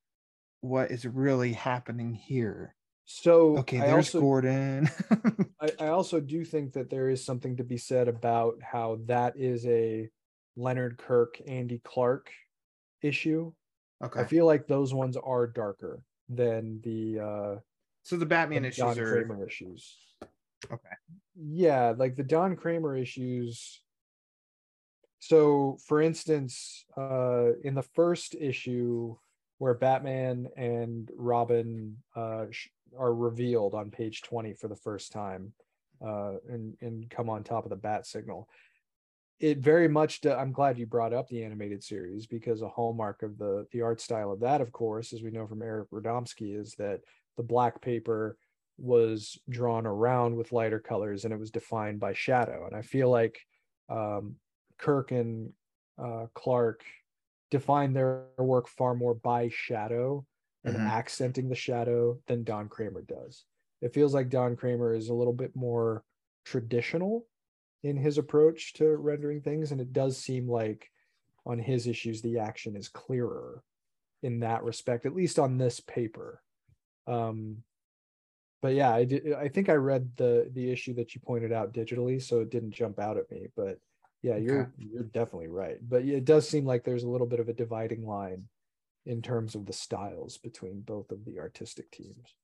what 0.61 0.91
is 0.91 1.05
really 1.07 1.53
happening 1.53 2.15
here. 2.15 2.75
So 3.05 3.59
Okay, 3.59 3.81
I 3.81 3.87
there's 3.87 4.07
also 4.07 4.21
Gordon. 4.21 4.91
I, 5.61 5.71
I 5.79 5.87
also 5.89 6.21
do 6.21 6.45
think 6.45 6.73
that 6.73 6.91
there 6.91 7.09
is 7.09 7.25
something 7.25 7.57
to 7.57 7.65
be 7.65 7.79
said 7.79 8.09
about 8.09 8.57
how 8.63 8.99
that 9.07 9.37
is 9.37 9.65
a 9.67 10.09
Leonard 10.57 10.99
Kirk, 10.99 11.41
Andy 11.47 11.81
Clarke 11.85 12.31
issue. 13.03 13.53
okay. 14.03 14.21
I 14.21 14.25
feel 14.25 14.47
like 14.47 14.67
those 14.67 14.93
ones 14.93 15.17
are 15.17 15.47
darker 15.47 16.03
than 16.29 16.81
the 16.83 17.21
uh 17.21 17.61
so 18.03 18.17
the 18.17 18.27
Batman 18.27 18.63
the 18.63 18.69
issues 18.69 18.99
are 18.99 19.13
Kramer 19.13 19.47
issues. 19.47 19.97
okay. 20.71 20.89
Yeah, 21.37 21.95
like 21.97 22.17
the 22.17 22.25
Don 22.25 22.57
Kramer 22.57 22.97
issues. 22.97 23.81
So, 25.19 25.79
for 25.87 26.01
instance, 26.01 26.85
uh, 26.97 27.53
in 27.65 27.75
the 27.75 27.83
first 27.83 28.35
issue 28.35 29.17
where 29.59 29.75
Batman 29.75 30.49
and 30.57 31.11
Robin 31.17 31.97
uh, 32.15 32.47
are 32.97 33.15
revealed 33.15 33.75
on 33.75 33.91
page 33.91 34.23
20 34.23 34.55
for 34.55 34.69
the 34.69 34.77
first 34.77 35.13
time 35.13 35.53
uh, 36.05 36.35
and, 36.49 36.77
and 36.81 37.09
come 37.11 37.31
on 37.31 37.43
top 37.43 37.65
of 37.65 37.71
the 37.71 37.77
bat 37.77 38.07
signal, 38.07 38.49
it 39.39 39.59
very 39.59 39.87
much 39.87 40.25
i'm 40.25 40.51
glad 40.51 40.79
you 40.79 40.87
brought 40.87 41.13
up 41.13 41.29
the 41.29 41.45
animated 41.45 41.85
series 41.85 42.27
because 42.27 42.63
a 42.63 42.69
hallmark 42.69 43.23
of 43.23 43.37
the 43.37 43.67
the 43.71 43.83
art 43.83 44.01
style 44.01 44.33
of 44.33 44.41
that 44.41 44.63
of 44.63 44.73
course 44.73 45.13
as 45.13 45.23
we 45.23 45.31
know 45.31 45.47
from 45.47 45.61
eric 45.61 45.91
radomski 45.91 46.59
is 46.59 46.75
that 46.79 47.01
the 47.37 47.43
black 47.43 47.83
paper 47.83 48.39
was 48.79 49.39
drawn 49.49 49.87
around 49.87 50.37
with 50.37 50.53
lighter 50.53 50.79
colors 50.79 51.25
and 51.25 51.33
it 51.33 51.41
was 51.41 51.51
defined 51.51 51.99
by 52.01 52.13
shadow. 52.13 52.67
And 52.67 52.77
i 52.77 52.83
feel 52.83 53.11
like 53.11 53.41
um, 53.89 54.37
kirk 54.79 55.13
and 55.13 55.53
uh, 55.99 56.27
clarke 56.35 56.85
define 57.51 57.93
their 57.93 58.27
work 58.39 58.69
far 58.69 58.95
more 58.95 59.15
by 59.15 59.49
shadow 59.49 60.25
and 60.65 60.77
Mhm. 60.77 60.87
accenting 60.87 61.49
the 61.49 61.55
shadow 61.55 62.21
than 62.27 62.45
don 62.45 62.69
kramer 62.69 63.03
does 63.03 63.45
it 63.81 63.95
feels 63.95 64.15
like 64.15 64.29
don 64.29 64.57
kramer 64.57 64.95
is 64.95 65.09
a 65.09 65.15
little 65.15 65.33
bit 65.33 65.55
more 65.55 66.05
traditional 66.45 67.27
in 67.83 67.97
his 67.97 68.19
approach 68.19 68.73
to 68.75 68.97
rendering 68.97 69.41
things 69.41 69.73
and 69.73 69.81
it 69.81 69.93
does 69.93 70.17
seem 70.17 70.49
like 70.49 70.91
on 71.45 71.59
his 71.59 71.87
issues 71.87 72.21
the 72.23 72.39
action 72.39 72.75
is 72.77 72.89
clearer 72.89 73.63
in 74.23 74.41
that 74.41 74.65
respect 74.65 75.07
at 75.07 75.15
least 75.15 75.39
on 75.39 75.57
this 75.59 75.79
paper 75.81 76.43
um 77.07 77.63
but 78.63 78.75
yeah 78.75 78.93
i 78.93 79.05
did 79.05 79.33
i 79.35 79.49
think 79.49 79.69
i 79.69 79.75
read 79.75 80.11
the 80.17 80.51
the 80.55 80.71
issue 80.71 80.95
that 80.95 81.15
you 81.15 81.21
pointed 81.21 81.53
out 81.53 81.73
digitally 81.73 82.21
so 82.21 82.41
it 82.41 82.51
didn't 82.51 82.73
jump 82.73 82.99
out 82.99 83.17
at 83.17 83.31
me 83.31 83.47
but 83.55 83.79
yeah 84.27 84.37
you're 84.37 84.73
you're 84.77 85.05
definitely 85.05 85.47
right 85.47 85.79
but 85.89 86.03
it 86.03 86.25
does 86.25 86.49
seem 86.49 86.67
like 86.67 86.83
there's 86.83 87.05
a 87.05 87.09
little 87.09 87.29
bit 87.29 87.39
of 87.39 87.49
a 87.49 87.53
dividing 87.53 88.05
line 88.05 88.43
in 89.05 89.23
terms 89.23 89.55
of 89.55 89.67
the 89.67 89.73
styles 89.73 90.37
between 90.39 90.81
both 90.81 91.13
of 91.13 91.25
the 91.25 91.39
artistic 91.39 91.89
teams 91.93 92.35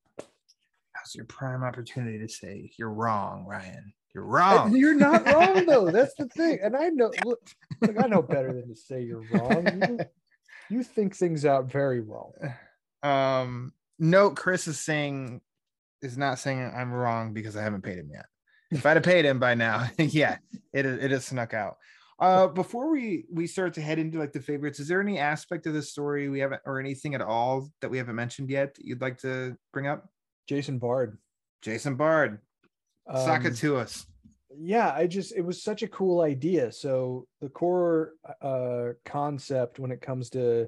That's 0.94 1.16
your 1.16 1.24
prime 1.24 1.64
opportunity 1.64 2.20
to 2.20 2.28
say 2.28 2.70
you're 2.78 2.92
wrong, 2.92 3.44
Ryan. 3.48 3.92
You're 4.14 4.24
wrong. 4.24 4.76
You're 4.76 4.94
not 4.94 5.26
wrong 5.26 5.66
though. 5.66 5.90
That's 5.90 6.14
the 6.14 6.28
thing. 6.28 6.60
And 6.62 6.76
I 6.76 6.90
know 6.90 7.10
look, 7.24 7.40
look, 7.80 7.96
I 8.00 8.06
know 8.06 8.22
better 8.22 8.52
than 8.52 8.68
to 8.68 8.76
say 8.76 9.02
you're 9.02 9.24
wrong. 9.32 9.66
You, 9.66 9.98
you 10.70 10.82
think 10.84 11.16
things 11.16 11.44
out 11.44 11.70
very 11.70 12.00
well. 12.00 12.34
Um, 13.04 13.72
note 13.98 14.36
Chris 14.36 14.68
is 14.68 14.78
saying 14.78 15.40
is 16.02 16.16
not 16.16 16.38
saying 16.38 16.72
I'm 16.72 16.92
wrong 16.92 17.32
because 17.32 17.56
I 17.56 17.62
haven't 17.64 17.82
paid 17.82 17.98
him 17.98 18.10
yet. 18.12 18.26
If 18.72 18.86
I'd 18.86 18.96
have 18.96 19.02
paid 19.04 19.24
him 19.24 19.38
by 19.38 19.54
now, 19.54 19.88
yeah, 19.98 20.38
it 20.72 20.86
it 20.86 21.10
has 21.10 21.26
snuck 21.26 21.54
out. 21.54 21.76
Uh, 22.18 22.46
before 22.46 22.90
we 22.90 23.26
we 23.32 23.46
start 23.46 23.74
to 23.74 23.80
head 23.82 23.98
into 23.98 24.18
like 24.18 24.32
the 24.32 24.40
favorites, 24.40 24.80
is 24.80 24.88
there 24.88 25.00
any 25.00 25.18
aspect 25.18 25.66
of 25.66 25.74
the 25.74 25.82
story 25.82 26.28
we 26.28 26.40
haven't 26.40 26.62
or 26.64 26.80
anything 26.80 27.14
at 27.14 27.20
all 27.20 27.68
that 27.80 27.90
we 27.90 27.98
haven't 27.98 28.14
mentioned 28.16 28.48
yet 28.50 28.74
that 28.74 28.84
you'd 28.84 29.00
like 29.00 29.18
to 29.18 29.56
bring 29.72 29.86
up? 29.86 30.08
Jason 30.48 30.78
Bard. 30.78 31.18
Jason 31.62 31.94
Bard, 31.96 32.38
sock 33.08 33.40
Um, 33.40 33.46
it 33.46 33.56
to 33.56 33.76
us. 33.76 34.06
yeah 34.58 34.92
i 34.94 35.06
just 35.06 35.32
it 35.34 35.40
was 35.42 35.62
such 35.62 35.82
a 35.82 35.88
cool 35.88 36.20
idea 36.20 36.70
so 36.72 37.26
the 37.40 37.48
core 37.48 38.12
uh 38.42 38.88
concept 39.04 39.78
when 39.78 39.90
it 39.90 40.02
comes 40.02 40.28
to 40.30 40.66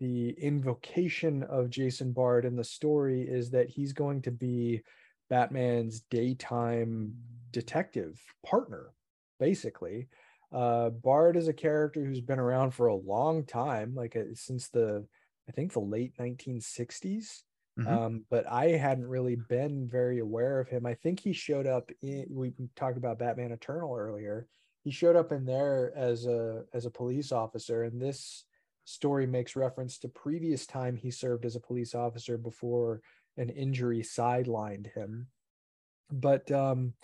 the 0.00 0.30
invocation 0.30 1.42
of 1.42 1.68
jason 1.68 2.12
bard 2.12 2.44
in 2.46 2.56
the 2.56 2.64
story 2.64 3.22
is 3.28 3.50
that 3.50 3.68
he's 3.68 3.92
going 3.92 4.22
to 4.22 4.30
be 4.30 4.80
batman's 5.28 6.00
daytime 6.10 7.12
detective 7.50 8.20
partner 8.44 8.94
basically 9.38 10.08
uh 10.52 10.90
bard 10.90 11.36
is 11.36 11.48
a 11.48 11.52
character 11.52 12.04
who's 12.04 12.20
been 12.20 12.38
around 12.38 12.70
for 12.70 12.86
a 12.86 12.94
long 12.94 13.44
time 13.44 13.94
like 13.94 14.16
uh, 14.16 14.24
since 14.34 14.68
the 14.70 15.06
i 15.48 15.52
think 15.52 15.72
the 15.72 15.80
late 15.80 16.14
1960s 16.18 17.44
Mhm. 17.76 17.84
um, 17.86 18.26
but 18.28 18.44
I 18.46 18.70
hadn't 18.70 19.06
really 19.06 19.36
been 19.36 19.88
very 19.88 20.18
aware 20.18 20.58
of 20.58 20.68
him. 20.68 20.84
I 20.84 20.94
think 20.94 21.20
he 21.20 21.32
showed 21.32 21.66
up 21.66 21.90
in 22.02 22.26
we 22.28 22.52
talked 22.74 22.98
about 22.98 23.20
Batman 23.20 23.52
Eternal 23.52 23.94
earlier. 23.96 24.48
He 24.82 24.90
showed 24.90 25.14
up 25.16 25.30
in 25.30 25.44
there 25.44 25.96
as 25.96 26.26
a 26.26 26.64
as 26.74 26.86
a 26.86 26.90
police 26.90 27.30
officer, 27.30 27.84
and 27.84 28.02
this 28.02 28.44
story 28.84 29.26
makes 29.26 29.54
reference 29.56 29.98
to 30.00 30.08
previous 30.08 30.66
time 30.66 30.96
he 30.96 31.10
served 31.10 31.44
as 31.44 31.56
a 31.56 31.60
police 31.60 31.94
officer 31.94 32.36
before 32.36 33.00
an 33.36 33.48
injury 33.48 34.00
sidelined 34.02 34.92
him. 34.92 35.28
But 36.10 36.50
um, 36.50 36.94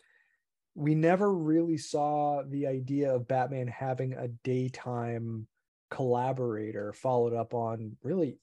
we 0.75 0.95
never 0.95 1.33
really 1.33 1.79
saw 1.79 2.43
the 2.43 2.67
idea 2.67 3.15
of 3.15 3.29
Batman 3.29 3.69
having 3.69 4.15
a 4.15 4.29
daytime 4.29 5.47
collaborator 5.91 6.93
followed 6.93 7.33
up 7.33 7.55
on 7.55 7.97
really 8.03 8.37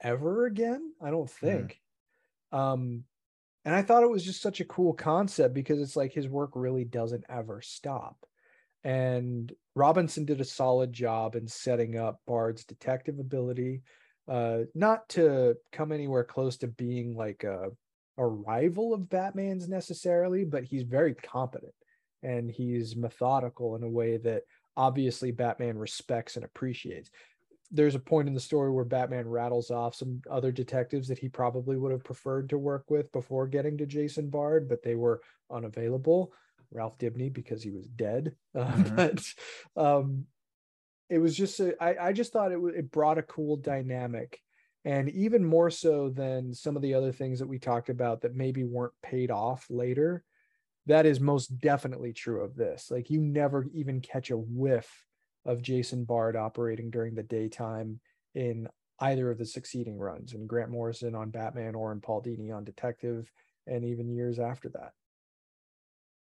ever 0.00 0.46
again 0.46 0.92
i 1.00 1.10
don't 1.10 1.30
think. 1.30 1.80
Um 2.52 3.04
and 3.64 3.74
i 3.74 3.82
thought 3.82 4.02
it 4.04 4.10
was 4.10 4.24
just 4.24 4.42
such 4.42 4.60
a 4.60 4.64
cool 4.64 4.92
concept 4.92 5.54
because 5.54 5.80
it's 5.80 5.96
like 5.96 6.12
his 6.12 6.28
work 6.28 6.50
really 6.54 6.84
doesn't 6.84 7.24
ever 7.28 7.60
stop. 7.60 8.24
And 8.84 9.52
robinson 9.74 10.24
did 10.24 10.40
a 10.40 10.44
solid 10.44 10.92
job 10.92 11.34
in 11.34 11.48
setting 11.48 11.96
up 11.96 12.20
bard's 12.26 12.64
detective 12.64 13.18
ability 13.18 13.82
uh 14.28 14.58
not 14.74 15.08
to 15.08 15.56
come 15.72 15.90
anywhere 15.90 16.24
close 16.24 16.58
to 16.58 16.68
being 16.68 17.16
like 17.16 17.42
a 17.42 17.70
a 18.18 18.26
rival 18.26 18.92
of 18.92 19.08
batman's 19.08 19.68
necessarily 19.68 20.44
but 20.44 20.64
he's 20.64 20.82
very 20.82 21.14
competent 21.14 21.74
and 22.22 22.50
he's 22.50 22.94
methodical 22.96 23.74
in 23.76 23.82
a 23.82 23.88
way 23.88 24.16
that 24.16 24.42
obviously 24.76 25.30
batman 25.30 25.76
respects 25.78 26.36
and 26.36 26.44
appreciates 26.44 27.10
there's 27.74 27.94
a 27.94 27.98
point 28.00 28.28
in 28.28 28.34
the 28.34 28.40
story 28.40 28.70
where 28.70 28.84
Batman 28.84 29.26
rattles 29.26 29.70
off 29.70 29.94
some 29.94 30.20
other 30.30 30.52
detectives 30.52 31.08
that 31.08 31.18
he 31.18 31.30
probably 31.30 31.78
would 31.78 31.90
have 31.90 32.04
preferred 32.04 32.50
to 32.50 32.58
work 32.58 32.84
with 32.90 33.10
before 33.12 33.46
getting 33.46 33.78
to 33.78 33.86
Jason 33.86 34.28
Bard, 34.28 34.68
but 34.68 34.82
they 34.82 34.94
were 34.94 35.22
unavailable. 35.50 36.34
Ralph 36.70 36.98
Dibny 36.98 37.32
because 37.32 37.62
he 37.62 37.70
was 37.70 37.86
dead, 37.88 38.34
uh, 38.54 38.66
Mhm. 38.66 38.96
but 39.76 39.82
um, 39.82 40.26
it 41.08 41.18
was 41.18 41.36
just 41.36 41.60
a, 41.60 41.82
I, 41.82 42.08
I 42.08 42.12
just 42.12 42.32
thought 42.32 42.52
it 42.52 42.56
w- 42.56 42.74
it 42.76 42.90
brought 42.90 43.18
a 43.18 43.22
cool 43.22 43.56
dynamic, 43.56 44.38
and 44.84 45.08
even 45.10 45.44
more 45.44 45.70
so 45.70 46.08
than 46.08 46.52
some 46.52 46.76
of 46.76 46.82
the 46.82 46.94
other 46.94 47.12
things 47.12 47.38
that 47.38 47.48
we 47.48 47.58
talked 47.58 47.88
about 47.88 48.22
that 48.22 48.34
maybe 48.34 48.64
weren't 48.64 48.92
paid 49.02 49.30
off 49.30 49.66
later. 49.70 50.24
That 50.86 51.06
is 51.06 51.20
most 51.20 51.58
definitely 51.58 52.12
true 52.12 52.42
of 52.42 52.56
this. 52.56 52.90
Like 52.90 53.08
you 53.08 53.20
never 53.20 53.66
even 53.72 54.00
catch 54.00 54.30
a 54.30 54.36
whiff 54.36 55.06
of 55.44 55.62
Jason 55.62 56.04
Bard 56.04 56.36
operating 56.36 56.90
during 56.90 57.14
the 57.14 57.22
daytime 57.22 58.00
in 58.34 58.68
either 58.98 59.30
of 59.30 59.38
the 59.38 59.46
succeeding 59.46 59.98
runs, 59.98 60.32
and 60.32 60.48
Grant 60.48 60.70
Morrison 60.70 61.14
on 61.14 61.30
Batman 61.30 61.74
or 61.74 61.92
in 61.92 62.00
Paul 62.00 62.22
Dini 62.22 62.54
on 62.54 62.64
Detective, 62.64 63.30
and 63.66 63.84
even 63.84 64.08
years 64.08 64.38
after 64.38 64.68
that. 64.70 64.92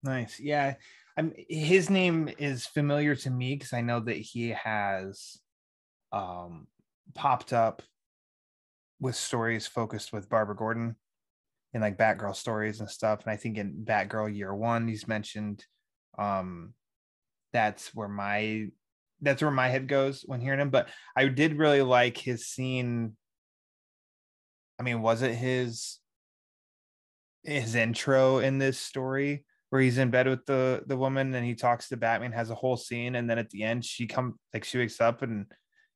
Nice. 0.02 0.40
Yeah. 0.40 0.74
I'm 1.16 1.32
his 1.36 1.90
name 1.90 2.31
is 2.39 2.66
familiar 2.66 3.14
to 3.16 3.31
me 3.31 3.55
because 3.55 3.73
I 3.73 3.82
know 3.82 4.01
that 4.01 4.16
he 4.16 4.51
has 4.51 5.39
um 6.10 6.66
popped 7.14 7.52
up 7.52 7.82
with 9.03 9.16
stories 9.16 9.66
focused 9.66 10.12
with 10.12 10.29
Barbara 10.29 10.55
Gordon 10.55 10.95
in 11.74 11.81
like 11.81 11.99
Batgirl 11.99 12.37
stories 12.37 12.79
and 12.79 12.89
stuff. 12.89 13.23
And 13.24 13.33
I 13.33 13.37
think 13.37 13.59
in 13.59 13.85
Batgirl 13.85 14.35
year 14.35 14.55
one, 14.55 14.87
he's 14.87 15.09
mentioned 15.09 15.66
um 16.19 16.73
that's 17.53 17.95
where 17.95 18.09
my 18.09 18.69
that's 19.20 19.43
where 19.43 19.51
my 19.51 19.69
head 19.69 19.89
goes 19.89 20.23
when 20.24 20.41
hearing 20.41 20.61
him. 20.61 20.70
But 20.70 20.89
I 21.16 21.27
did 21.27 21.59
really 21.59 21.83
like 21.83 22.16
his 22.16 22.47
scene. 22.47 23.16
I 24.79 24.85
mean, 24.85 25.03
was 25.03 25.23
it 25.23 25.35
his 25.35 25.99
his 27.43 27.74
intro 27.74 28.39
in 28.39 28.59
this 28.59 28.79
story 28.79 29.45
where 29.70 29.83
he's 29.83 29.99
in 29.99 30.11
bed 30.11 30.29
with 30.29 30.47
the 30.47 30.85
the 30.87 30.97
woman 30.97 31.35
and 31.35 31.45
he 31.45 31.57
talks 31.57 31.89
to 31.89 31.97
Batman, 31.97 32.31
has 32.31 32.51
a 32.51 32.55
whole 32.55 32.77
scene, 32.77 33.16
and 33.16 33.29
then 33.29 33.39
at 33.41 33.51
the 33.51 33.65
end 33.65 33.85
she 33.85 34.07
come 34.07 34.39
like 34.55 34.62
she 34.62 34.79
wakes 34.79 35.01
up 35.01 35.23
and 35.23 35.47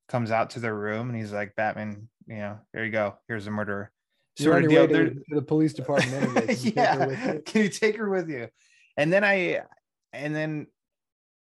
comes 0.09 0.33
out 0.33 0.51
to 0.51 0.61
their 0.61 0.75
room 0.75 1.09
and 1.09 1.17
he's 1.17 1.33
like, 1.33 1.55
Batman, 1.55 2.09
you 2.27 2.37
know, 2.37 2.59
here 2.73 2.85
you 2.85 2.91
go, 2.91 3.17
here's 3.29 3.47
a 3.47 3.51
murderer. 3.51 3.91
Sort 4.39 4.65
of 4.65 4.71
deal. 4.71 4.87
to, 4.87 5.15
the 5.29 5.43
police 5.43 5.73
department. 5.73 6.35
Can 6.47 6.59
you 6.59 6.71
take 6.73 6.77
her 6.77 7.07
with 7.07 7.19
yeah, 7.19 7.33
you? 7.33 7.41
can 7.41 7.63
you 7.63 7.69
take 7.71 7.97
her 7.97 8.09
with 8.11 8.29
you? 8.29 8.49
And 8.97 9.13
then 9.13 9.25
I 9.25 9.63
and 10.13 10.35
then 10.35 10.67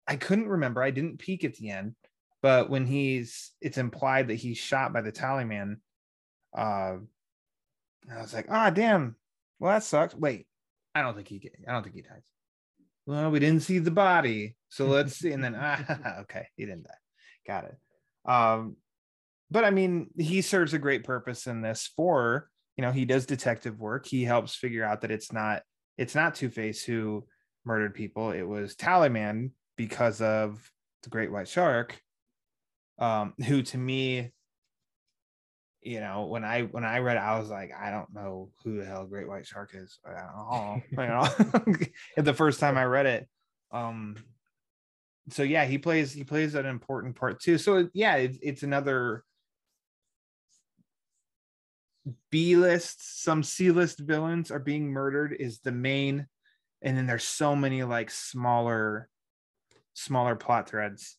I 0.07 0.17
couldn't 0.17 0.49
remember. 0.49 0.83
I 0.83 0.93
didn't 0.93 1.19
peek 1.19 1.43
at 1.45 1.55
the 1.55 1.71
end, 1.71 1.97
but 2.43 2.71
when 2.71 2.87
he's 2.87 3.51
it's 3.61 3.79
implied 3.79 4.29
that 4.29 4.35
he's 4.35 4.59
shot 4.59 4.93
by 4.93 5.01
the 5.01 5.11
tallyman. 5.11 5.79
Uh 6.57 6.99
I 8.09 8.23
was 8.23 8.33
like, 8.33 8.47
ah 8.51 8.71
damn. 8.71 9.17
Well, 9.59 9.73
that 9.73 9.83
sucks. 9.83 10.15
Wait, 10.15 10.47
I 10.95 11.03
don't 11.03 11.17
think 11.17 11.27
he 11.29 11.51
I 11.67 11.73
don't 11.73 11.83
think 11.83 11.97
he 11.97 12.03
dies. 12.03 12.23
Well, 13.07 13.31
we 13.31 13.41
didn't 13.41 13.63
see 13.63 13.81
the 13.81 13.91
body. 13.91 14.57
So 14.69 14.87
let's 14.87 15.17
see. 15.17 15.33
And 15.33 15.43
then 15.43 15.57
ah, 15.59 16.19
okay, 16.21 16.47
he 16.57 16.67
didn't 16.67 16.85
die. 16.85 16.91
Got 17.47 17.65
it. 17.65 17.77
Um, 18.31 18.77
but 19.51 19.65
I 19.65 19.71
mean, 19.71 20.11
he 20.19 20.43
serves 20.43 20.75
a 20.75 20.79
great 20.79 21.05
purpose 21.05 21.47
in 21.47 21.63
this 21.63 21.91
for, 21.97 22.49
you 22.77 22.83
know, 22.83 22.93
he 22.93 23.05
does 23.05 23.27
detective 23.27 23.79
work. 23.79 24.07
He 24.07 24.25
helps 24.25 24.55
figure 24.55 24.85
out 24.85 25.03
that 25.03 25.11
it's 25.11 25.33
not 25.33 25.63
it's 25.97 26.15
not 26.15 26.35
Two-Face 26.35 26.85
who 26.85 27.27
murdered 27.65 27.95
people. 27.95 28.33
It 28.33 28.43
was 28.43 28.75
Tallyman 28.75 29.51
because 29.77 30.21
of 30.21 30.71
the 31.03 31.11
Great 31.11 31.33
White 31.33 31.49
Shark. 31.49 31.99
Um, 32.99 33.35
who 33.47 33.63
to 33.63 33.79
me, 33.79 34.33
you 35.83 36.01
know, 36.01 36.27
when 36.27 36.45
I 36.45 36.63
when 36.63 36.85
I 36.85 36.99
read 36.99 37.17
it, 37.17 37.21
I 37.21 37.39
was 37.39 37.51
like, 37.51 37.71
I 37.79 37.91
don't 37.91 38.13
know 38.13 38.51
who 38.65 38.79
the 38.79 38.85
hell 38.85 39.07
Great 39.07 39.29
White 39.29 39.47
Shark 39.47 39.71
is. 39.75 39.99
I 40.05 40.13
don't 40.13 40.83
you 40.91 41.77
know, 41.77 42.23
the 42.23 42.35
first 42.35 42.59
time 42.59 42.77
I 42.77 42.85
read 42.85 43.07
it. 43.07 43.29
Um, 43.71 44.17
so 45.31 45.43
yeah, 45.43 45.65
he 45.65 45.79
plays 45.79 46.13
he 46.13 46.25
plays 46.25 46.55
an 46.55 46.67
important 46.67 47.17
part 47.17 47.41
too. 47.41 47.59
So 47.59 47.89
yeah, 47.93 48.17
it's 48.17 48.39
it's 48.43 48.63
another 48.63 49.23
B 52.31 52.57
list, 52.57 53.23
some 53.23 53.43
C 53.43 53.71
list 53.71 53.99
villains 53.99 54.51
are 54.51 54.59
being 54.59 54.89
murdered 54.89 55.35
is 55.39 55.61
the 55.61 55.73
main, 55.73 56.27
and 56.83 56.97
then 56.97 57.07
there's 57.07 57.25
so 57.25 57.57
many 57.57 57.83
like 57.83 58.11
smaller, 58.11 59.09
smaller 59.95 60.37
plot 60.37 60.69
threads 60.69 61.17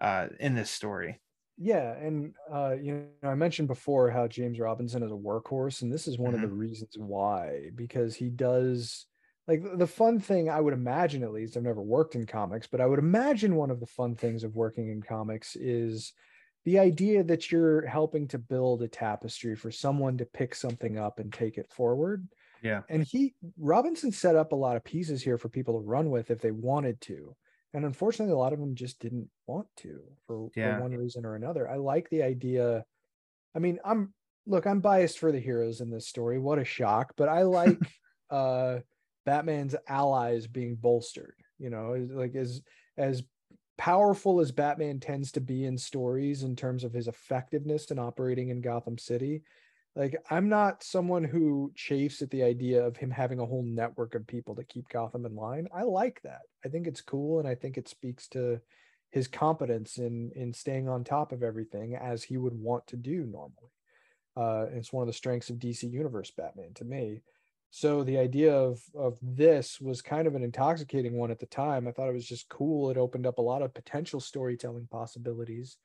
uh 0.00 0.28
in 0.38 0.54
this 0.54 0.70
story. 0.70 1.20
Yeah, 1.60 1.92
and 1.96 2.34
uh, 2.52 2.76
you 2.80 3.06
know, 3.20 3.30
I 3.30 3.34
mentioned 3.34 3.66
before 3.66 4.10
how 4.10 4.28
James 4.28 4.60
Robinson 4.60 5.02
is 5.02 5.10
a 5.10 5.14
workhorse, 5.14 5.82
and 5.82 5.92
this 5.92 6.06
is 6.06 6.16
one 6.16 6.34
of 6.34 6.40
the 6.40 6.46
reasons 6.46 6.94
why, 6.96 7.70
because 7.74 8.14
he 8.14 8.30
does 8.30 9.06
like 9.48 9.62
the 9.76 9.86
fun 9.86 10.20
thing 10.20 10.48
I 10.48 10.60
would 10.60 10.74
imagine 10.74 11.24
at 11.24 11.32
least, 11.32 11.56
I've 11.56 11.64
never 11.64 11.82
worked 11.82 12.14
in 12.14 12.26
comics, 12.26 12.68
but 12.68 12.80
I 12.80 12.86
would 12.86 13.00
imagine 13.00 13.56
one 13.56 13.72
of 13.72 13.80
the 13.80 13.86
fun 13.86 14.14
things 14.14 14.44
of 14.44 14.54
working 14.54 14.90
in 14.90 15.02
comics 15.02 15.56
is 15.56 16.12
the 16.68 16.78
idea 16.78 17.24
that 17.24 17.50
you're 17.50 17.86
helping 17.86 18.28
to 18.28 18.36
build 18.36 18.82
a 18.82 18.88
tapestry 18.88 19.56
for 19.56 19.70
someone 19.70 20.18
to 20.18 20.26
pick 20.26 20.54
something 20.54 20.98
up 20.98 21.18
and 21.18 21.32
take 21.32 21.56
it 21.56 21.72
forward. 21.72 22.28
Yeah. 22.62 22.82
And 22.90 23.02
he 23.02 23.34
Robinson 23.56 24.12
set 24.12 24.36
up 24.36 24.52
a 24.52 24.56
lot 24.56 24.76
of 24.76 24.84
pieces 24.84 25.22
here 25.22 25.38
for 25.38 25.48
people 25.48 25.80
to 25.80 25.86
run 25.86 26.10
with 26.10 26.30
if 26.30 26.42
they 26.42 26.50
wanted 26.50 27.00
to. 27.02 27.34
And 27.72 27.86
unfortunately, 27.86 28.34
a 28.34 28.36
lot 28.36 28.52
of 28.52 28.58
them 28.60 28.74
just 28.74 29.00
didn't 29.00 29.30
want 29.46 29.66
to 29.78 30.02
for, 30.26 30.50
Yeah. 30.54 30.76
for 30.76 30.82
one 30.82 30.92
reason 30.92 31.24
or 31.24 31.36
another. 31.36 31.66
I 31.70 31.76
like 31.76 32.10
the 32.10 32.22
idea. 32.22 32.84
I 33.54 33.60
mean, 33.60 33.78
I'm 33.82 34.12
look, 34.46 34.66
I'm 34.66 34.80
biased 34.80 35.18
for 35.18 35.32
the 35.32 35.40
heroes 35.40 35.80
in 35.80 35.88
this 35.88 36.06
story. 36.06 36.38
What 36.38 36.58
a 36.58 36.66
shock. 36.66 37.14
But 37.16 37.30
I 37.30 37.42
like 37.60 37.80
uh 38.28 38.80
Batman's 39.24 39.74
allies 39.88 40.46
being 40.46 40.76
bolstered, 40.76 41.36
you 41.58 41.70
know, 41.70 42.06
like 42.10 42.34
as 42.34 42.60
as 42.98 43.22
powerful 43.78 44.40
as 44.40 44.52
Batman 44.52 45.00
tends 45.00 45.32
to 45.32 45.40
be 45.40 45.64
in 45.64 45.78
stories 45.78 46.42
in 46.42 46.56
terms 46.56 46.84
of 46.84 46.92
his 46.92 47.08
effectiveness 47.08 47.90
in 47.90 47.98
operating 47.98 48.50
in 48.50 48.60
Gotham 48.60 48.98
City. 48.98 49.42
Like 49.96 50.16
I'm 50.30 50.48
not 50.48 50.82
someone 50.82 51.24
who 51.24 51.72
chafes 51.74 52.20
at 52.20 52.30
the 52.30 52.42
idea 52.42 52.84
of 52.84 52.96
him 52.96 53.10
having 53.10 53.38
a 53.40 53.46
whole 53.46 53.62
network 53.62 54.14
of 54.14 54.26
people 54.26 54.54
to 54.56 54.64
keep 54.64 54.88
Gotham 54.88 55.24
in 55.24 55.34
line. 55.34 55.68
I 55.74 55.84
like 55.84 56.20
that. 56.22 56.42
I 56.64 56.68
think 56.68 56.86
it's 56.86 57.00
cool 57.00 57.38
and 57.38 57.48
I 57.48 57.54
think 57.54 57.78
it 57.78 57.88
speaks 57.88 58.28
to 58.28 58.60
his 59.10 59.26
competence 59.26 59.96
in 59.96 60.32
in 60.36 60.52
staying 60.52 60.88
on 60.88 61.02
top 61.02 61.32
of 61.32 61.42
everything 61.42 61.96
as 61.96 62.22
he 62.22 62.36
would 62.36 62.54
want 62.54 62.86
to 62.88 62.96
do 62.96 63.24
normally. 63.24 63.72
Uh, 64.36 64.66
it's 64.72 64.92
one 64.92 65.02
of 65.02 65.06
the 65.08 65.12
strengths 65.12 65.50
of 65.50 65.56
DC 65.56 65.90
Universe 65.90 66.30
Batman 66.30 66.74
to 66.74 66.84
me. 66.84 67.22
So 67.70 68.02
the 68.02 68.18
idea 68.18 68.54
of 68.54 68.80
of 68.94 69.18
this 69.22 69.80
was 69.80 70.00
kind 70.00 70.26
of 70.26 70.34
an 70.34 70.42
intoxicating 70.42 71.16
one 71.16 71.30
at 71.30 71.38
the 71.38 71.46
time. 71.46 71.86
I 71.86 71.92
thought 71.92 72.08
it 72.08 72.14
was 72.14 72.26
just 72.26 72.48
cool. 72.48 72.90
It 72.90 72.96
opened 72.96 73.26
up 73.26 73.38
a 73.38 73.42
lot 73.42 73.62
of 73.62 73.74
potential 73.74 74.20
storytelling 74.20 74.88
possibilities, 74.90 75.76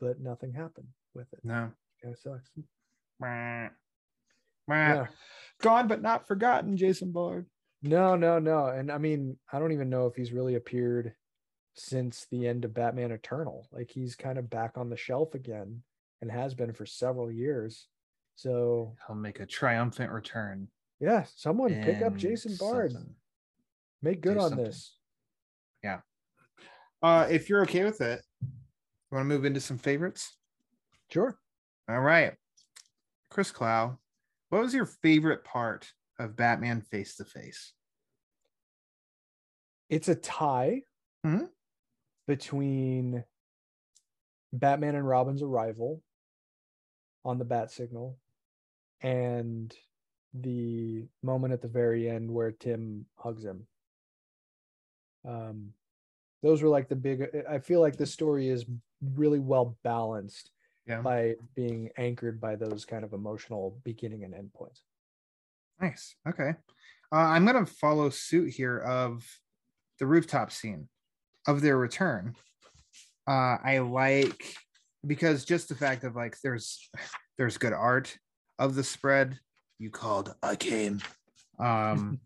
but 0.00 0.20
nothing 0.20 0.52
happened 0.52 0.88
with 1.14 1.32
it. 1.32 1.40
No. 1.44 1.70
Kind 2.02 2.14
of 2.14 2.18
sucks. 2.18 2.50
Yeah. 4.68 5.06
Gone 5.60 5.88
but 5.88 6.02
not 6.02 6.26
forgotten, 6.26 6.76
Jason 6.76 7.12
Bard. 7.12 7.46
No, 7.82 8.16
no, 8.16 8.38
no. 8.38 8.66
And 8.66 8.90
I 8.90 8.98
mean, 8.98 9.36
I 9.52 9.58
don't 9.58 9.72
even 9.72 9.90
know 9.90 10.06
if 10.06 10.16
he's 10.16 10.32
really 10.32 10.54
appeared 10.54 11.14
since 11.74 12.26
the 12.30 12.46
end 12.46 12.64
of 12.64 12.74
Batman 12.74 13.12
Eternal. 13.12 13.68
Like 13.72 13.90
he's 13.90 14.16
kind 14.16 14.38
of 14.38 14.50
back 14.50 14.72
on 14.76 14.88
the 14.88 14.96
shelf 14.96 15.34
again 15.34 15.82
and 16.20 16.30
has 16.30 16.54
been 16.54 16.72
for 16.72 16.86
several 16.86 17.30
years. 17.30 17.88
So 18.36 18.96
He'll 19.06 19.16
make 19.16 19.40
a 19.40 19.46
triumphant 19.46 20.10
return. 20.12 20.68
yeah, 21.00 21.24
someone 21.36 21.82
pick 21.82 22.02
up 22.02 22.16
Jason 22.16 22.56
Bard. 22.58 22.92
something. 22.92 23.14
Make 24.02 24.20
good 24.20 24.34
do 24.34 24.40
on 24.40 24.48
something. 24.50 24.66
this. 24.66 24.96
Yeah. 25.82 26.00
Uh, 27.02 27.26
if 27.30 27.48
you're 27.48 27.62
okay 27.62 27.84
with 27.84 28.00
it, 28.00 28.22
you 28.42 28.48
want 29.12 29.22
to 29.22 29.28
move 29.28 29.44
into 29.44 29.60
some 29.60 29.78
favorites? 29.78 30.36
Sure. 31.10 31.38
All 31.88 32.00
right. 32.00 32.34
Chris 33.30 33.50
Clow, 33.50 33.98
what 34.50 34.62
was 34.62 34.74
your 34.74 34.86
favorite 34.86 35.44
part 35.44 35.92
of 36.18 36.36
Batman 36.36 36.80
Face 36.80 37.16
to 37.16 37.24
Face? 37.24 37.72
It's 39.88 40.08
a 40.08 40.14
tie 40.14 40.82
Mhm. 41.24 41.50
between 42.26 43.24
Batman 44.52 44.94
and 44.96 45.06
Robin's 45.06 45.42
arrival 45.42 46.02
on 47.24 47.38
the 47.38 47.44
bat 47.44 47.70
signal 47.70 48.18
and 49.04 49.72
the 50.32 51.04
moment 51.22 51.52
at 51.52 51.62
the 51.62 51.68
very 51.68 52.10
end 52.10 52.28
where 52.28 52.50
Tim 52.50 53.06
hugs 53.16 53.44
him. 53.44 53.66
Um, 55.28 55.74
those 56.42 56.62
were 56.62 56.68
like 56.68 56.88
the 56.88 56.96
big. 56.96 57.28
I 57.48 57.58
feel 57.58 57.80
like 57.80 57.96
the 57.96 58.06
story 58.06 58.48
is 58.48 58.64
really 59.14 59.38
well 59.38 59.76
balanced 59.84 60.50
Yeah. 60.86 61.02
by 61.02 61.36
being 61.54 61.90
anchored 61.96 62.40
by 62.40 62.56
those 62.56 62.84
kind 62.84 63.04
of 63.04 63.12
emotional 63.12 63.78
beginning 63.84 64.24
and 64.24 64.34
end 64.34 64.52
points. 64.52 64.82
Nice. 65.80 66.16
Okay. 66.28 66.54
Uh, 67.12 67.16
I'm 67.16 67.44
going 67.46 67.64
to 67.64 67.70
follow 67.70 68.10
suit 68.10 68.52
here 68.52 68.78
of 68.78 69.24
the 69.98 70.06
rooftop 70.06 70.50
scene 70.50 70.88
of 71.46 71.60
their 71.60 71.76
return. 71.78 72.34
Uh, 73.26 73.56
I 73.62 73.78
like 73.78 74.56
because 75.06 75.44
just 75.44 75.68
the 75.68 75.74
fact 75.74 76.04
of 76.04 76.16
like 76.16 76.36
there's 76.42 76.88
there's 77.38 77.58
good 77.58 77.72
art 77.72 78.16
of 78.58 78.74
the 78.74 78.84
spread. 78.84 79.38
You 79.78 79.90
called, 79.90 80.34
a 80.42 80.56
game. 80.56 81.00
Um, 81.58 82.20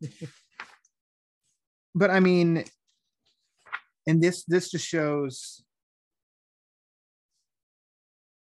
but 1.95 2.11
I 2.11 2.21
mean, 2.21 2.65
and 4.07 4.23
this 4.23 4.45
this 4.45 4.71
just 4.71 4.87
shows 4.87 5.63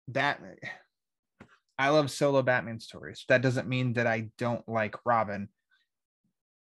Batman. 0.09 0.57
I 1.79 1.91
love 1.91 2.11
solo 2.11 2.43
Batman 2.43 2.81
stories. 2.81 3.25
That 3.29 3.43
doesn't 3.43 3.69
mean 3.69 3.95
that 3.95 4.07
I 4.07 4.31
don't 4.39 4.67
like 4.69 4.97
Robin. 5.05 5.49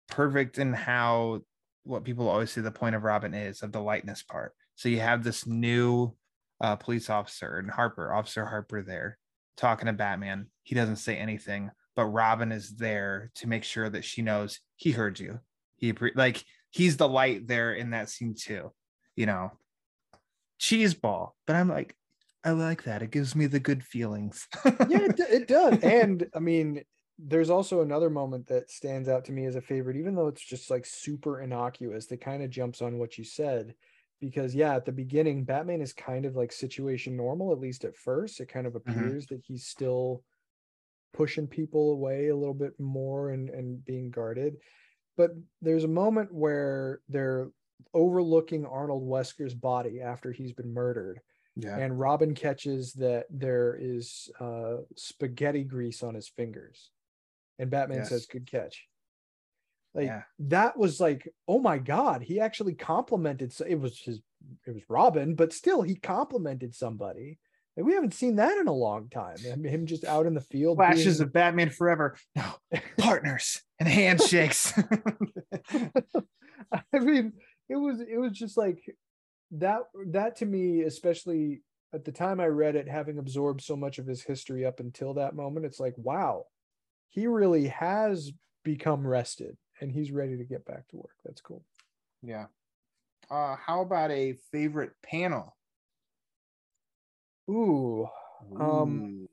Perfect 0.07 0.57
in 0.57 0.73
how 0.73 1.41
what 1.83 2.03
people 2.03 2.27
always 2.27 2.51
say 2.51 2.61
the 2.61 2.71
point 2.71 2.95
of 2.95 3.03
Robin 3.03 3.33
is 3.33 3.61
of 3.61 3.71
the 3.71 3.81
lightness 3.81 4.23
part. 4.23 4.53
So 4.75 4.89
you 4.89 4.99
have 4.99 5.23
this 5.23 5.45
new 5.45 6.15
uh, 6.59 6.75
police 6.75 7.09
officer 7.09 7.57
and 7.57 7.69
Harper, 7.69 8.13
Officer 8.13 8.45
Harper, 8.45 8.81
there 8.81 9.17
talking 9.57 9.85
to 9.85 9.93
Batman. 9.93 10.47
He 10.65 10.73
doesn't 10.73 10.95
say 10.97 11.15
anything, 11.15 11.69
but 11.95 12.05
Robin 12.05 12.51
is 12.51 12.75
there 12.75 13.31
to 13.35 13.47
make 13.47 13.63
sure 13.63 13.87
that 13.87 14.03
she 14.03 14.23
knows 14.23 14.59
he 14.75 14.91
heard 14.91 15.19
you. 15.19 15.39
He 15.77 15.93
like 16.15 16.43
he's 16.71 16.97
the 16.97 17.07
light 17.07 17.47
there 17.47 17.73
in 17.73 17.91
that 17.91 18.09
scene 18.09 18.33
too. 18.35 18.71
You 19.15 19.27
know, 19.27 19.51
cheese 20.57 20.95
ball. 20.95 21.35
But 21.45 21.55
I'm 21.55 21.69
like, 21.69 21.95
I 22.43 22.51
like 22.51 22.83
that. 22.83 23.03
It 23.03 23.11
gives 23.11 23.35
me 23.35 23.45
the 23.45 23.59
good 23.59 23.83
feelings. 23.83 24.47
yeah, 24.65 25.05
it, 25.05 25.19
it 25.19 25.47
does. 25.47 25.79
And 25.83 26.27
I 26.33 26.39
mean, 26.39 26.83
there's 27.19 27.51
also 27.51 27.81
another 27.81 28.09
moment 28.09 28.47
that 28.47 28.71
stands 28.71 29.07
out 29.07 29.25
to 29.25 29.31
me 29.31 29.45
as 29.45 29.55
a 29.55 29.61
favorite, 29.61 29.97
even 29.97 30.15
though 30.15 30.27
it's 30.27 30.43
just 30.45 30.71
like 30.71 30.85
super 30.85 31.41
innocuous. 31.41 32.07
That 32.07 32.21
kind 32.21 32.41
of 32.41 32.49
jumps 32.49 32.81
on 32.81 32.97
what 32.97 33.19
you 33.19 33.23
said, 33.23 33.75
because 34.19 34.55
yeah, 34.55 34.75
at 34.75 34.85
the 34.85 34.91
beginning, 34.91 35.43
Batman 35.43 35.81
is 35.81 35.93
kind 35.93 36.25
of 36.25 36.35
like 36.35 36.51
situation 36.51 37.15
normal, 37.15 37.51
at 37.51 37.59
least 37.59 37.85
at 37.85 37.95
first. 37.95 38.39
It 38.39 38.47
kind 38.47 38.65
of 38.65 38.73
mm-hmm. 38.73 38.89
appears 38.89 39.27
that 39.27 39.41
he's 39.45 39.67
still 39.67 40.23
pushing 41.15 41.47
people 41.47 41.91
away 41.91 42.27
a 42.27 42.35
little 42.35 42.53
bit 42.53 42.73
more 42.79 43.29
and 43.31 43.49
and 43.49 43.83
being 43.85 44.11
guarded. 44.11 44.55
But 45.17 45.31
there's 45.61 45.85
a 45.85 45.99
moment 46.03 46.33
where 46.33 46.99
they're 47.07 47.47
overlooking 47.93 48.65
Arnold 48.65 49.07
Wesker's 49.07 49.53
body 49.53 50.01
after 50.01 50.31
he's 50.31 50.51
been 50.53 50.73
murdered 50.73 51.19
yeah. 51.55 51.77
and 51.77 51.97
Robin 51.97 52.33
catches 52.33 52.93
that 52.93 53.25
there 53.29 53.77
is 53.79 54.29
uh, 54.39 54.77
spaghetti 54.95 55.63
grease 55.63 56.03
on 56.03 56.13
his 56.13 56.27
fingers, 56.27 56.91
and 57.59 57.69
Batman 57.69 57.99
Yes. 57.99 58.09
says, 58.09 58.25
"Good 58.25 58.49
catch." 58.49 58.87
Like 59.93 60.07
Yeah. 60.07 60.23
that 60.39 60.77
was 60.77 60.99
like, 60.99 61.27
oh 61.47 61.59
my 61.59 61.77
god, 61.77 62.21
he 62.21 62.41
actually 62.41 62.75
complimented. 62.75 63.53
So 63.53 63.65
It 63.65 63.79
was 63.79 63.97
his, 63.99 64.19
it 64.67 64.73
was 64.73 64.83
Robin, 64.89 65.35
but 65.35 65.53
still, 65.53 65.81
he 65.81 65.95
complimented 65.95 66.75
somebody. 66.75 67.39
Like 67.77 67.85
we 67.85 67.93
haven't 67.93 68.13
seen 68.13 68.37
that 68.37 68.57
in 68.57 68.67
a 68.67 68.73
long 68.73 69.09
time. 69.09 69.35
I 69.51 69.55
mean, 69.55 69.71
him 69.71 69.85
just 69.85 70.05
out 70.05 70.25
in 70.25 70.33
the 70.33 70.41
field. 70.41 70.77
Flashes 70.77 71.17
being- 71.17 71.27
of 71.27 71.33
Batman 71.33 71.69
Forever. 71.69 72.15
No, 72.35 72.45
partners 72.97 73.61
and 73.79 73.89
handshakes. 73.89 74.73
I 76.93 76.99
mean, 76.99 77.33
it 77.69 77.75
was 77.75 77.99
it 77.99 78.17
was 78.17 78.31
just 78.33 78.57
like 78.57 78.79
that 79.51 79.79
that 80.07 80.37
to 80.37 80.45
me, 80.45 80.81
especially 80.83 81.61
at 81.93 82.05
the 82.05 82.11
time 82.11 82.39
I 82.39 82.47
read 82.47 82.75
it, 82.75 82.87
having 82.87 83.17
absorbed 83.17 83.61
so 83.61 83.75
much 83.75 83.99
of 83.99 84.07
his 84.07 84.21
history 84.21 84.65
up 84.65 84.79
until 84.79 85.13
that 85.15 85.35
moment, 85.35 85.65
it's 85.65 85.79
like, 85.79 85.93
wow, 85.97 86.45
he 87.09 87.27
really 87.27 87.67
has 87.67 88.31
become 88.63 89.05
rested 89.05 89.55
and 89.79 89.91
he's 89.91 90.11
ready 90.11 90.37
to 90.37 90.43
get 90.43 90.65
back 90.65 90.87
to 90.89 90.97
work. 90.97 91.15
That's 91.23 91.41
cool. 91.41 91.63
yeah. 92.21 92.45
Uh, 93.29 93.55
how 93.55 93.81
about 93.81 94.11
a 94.11 94.33
favorite 94.51 94.91
panel? 95.03 95.54
Ooh, 97.49 98.07
Um, 98.59 99.27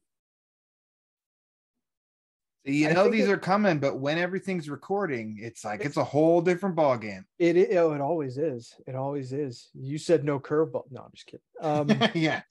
You 2.64 2.88
I 2.88 2.92
know 2.92 3.08
these 3.10 3.26
it- 3.28 3.32
are 3.32 3.38
coming, 3.38 3.78
but 3.80 3.98
when 3.98 4.18
everything's 4.18 4.70
recording, 4.70 5.38
it's 5.40 5.64
like 5.64 5.80
it's 5.84 5.96
a 5.96 6.04
whole 6.04 6.40
different 6.40 6.76
ball 6.76 6.96
game. 6.96 7.24
It, 7.38 7.56
it 7.56 7.76
oh, 7.76 7.92
it 7.92 8.00
always 8.00 8.38
is. 8.38 8.74
It 8.86 8.94
always 8.94 9.32
is. 9.32 9.68
You 9.74 9.98
said 9.98 10.24
no 10.24 10.38
curveball. 10.38 10.84
No, 10.90 11.00
I'm 11.02 11.10
just 11.12 11.26
kidding. 11.26 11.40
Um, 11.60 11.88
yeah. 12.14 12.42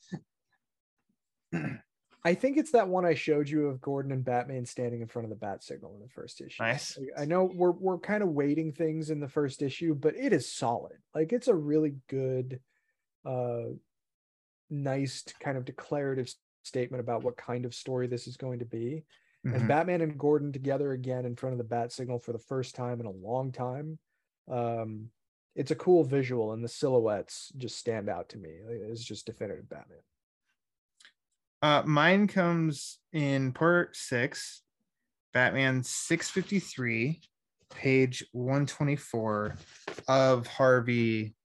I 2.23 2.35
think 2.35 2.57
it's 2.57 2.71
that 2.73 2.87
one 2.87 3.03
I 3.05 3.15
showed 3.15 3.49
you 3.49 3.67
of 3.67 3.81
Gordon 3.81 4.11
and 4.11 4.23
Batman 4.23 4.65
standing 4.65 5.01
in 5.01 5.07
front 5.07 5.25
of 5.25 5.29
the 5.31 5.35
bat 5.37 5.63
signal 5.63 5.95
in 5.95 6.01
the 6.01 6.09
first 6.09 6.39
issue. 6.41 6.61
Nice. 6.61 6.99
I 7.17 7.25
know 7.25 7.45
we're 7.45 7.71
we're 7.71 7.97
kind 7.97 8.21
of 8.21 8.29
waiting 8.29 8.73
things 8.73 9.09
in 9.09 9.19
the 9.21 9.27
first 9.29 9.61
issue, 9.61 9.95
but 9.95 10.15
it 10.15 10.33
is 10.33 10.51
solid. 10.53 10.97
Like 11.15 11.31
it's 11.33 11.47
a 11.47 11.55
really 11.55 11.95
good, 12.09 12.59
uh, 13.25 13.69
nice 14.71 15.23
kind 15.39 15.57
of 15.57 15.65
declarative 15.65 16.33
statement 16.63 17.01
about 17.01 17.23
what 17.23 17.37
kind 17.37 17.65
of 17.65 17.75
story 17.75 18.07
this 18.07 18.27
is 18.27 18.37
going 18.37 18.59
to 18.59 18.65
be. 18.65 19.03
Mhm. 19.45 19.55
And 19.55 19.67
Batman 19.67 20.01
and 20.01 20.17
Gordon 20.17 20.51
together 20.51 20.91
again 20.91 21.25
in 21.25 21.35
front 21.35 21.53
of 21.53 21.57
the 21.57 21.63
bat 21.63 21.91
signal 21.91 22.19
for 22.19 22.31
the 22.31 22.39
first 22.39 22.75
time 22.75 22.99
in 22.99 23.05
a 23.05 23.11
long 23.11 23.51
time. 23.51 23.99
Um, 24.47 25.11
it's 25.55 25.71
a 25.71 25.75
cool 25.75 26.03
visual, 26.03 26.53
and 26.53 26.63
the 26.63 26.69
silhouettes 26.69 27.51
just 27.57 27.77
stand 27.77 28.07
out 28.07 28.29
to 28.29 28.37
me. 28.37 28.49
It's 28.49 29.03
just 29.03 29.25
definitive 29.25 29.67
Batman. 29.67 29.99
Uh, 31.61 31.83
mine 31.85 32.27
comes 32.27 32.99
in 33.11 33.51
part 33.51 33.95
six, 33.95 34.61
Batman 35.33 35.83
653, 35.83 37.21
page 37.69 38.23
124 38.31 39.55
of 40.07 40.47
Harvey 40.47 41.35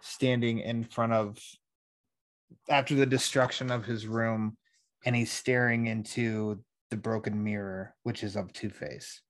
standing 0.00 0.60
in 0.60 0.84
front 0.84 1.12
of 1.12 1.38
after 2.68 2.94
the 2.94 3.06
destruction 3.06 3.70
of 3.70 3.84
his 3.84 4.06
room, 4.06 4.56
and 5.04 5.16
he's 5.16 5.32
staring 5.32 5.86
into 5.86 6.62
the 6.90 6.96
broken 6.96 7.42
mirror, 7.42 7.94
which 8.02 8.22
is 8.22 8.36
of 8.36 8.52
Two 8.52 8.70
Face. 8.70 9.22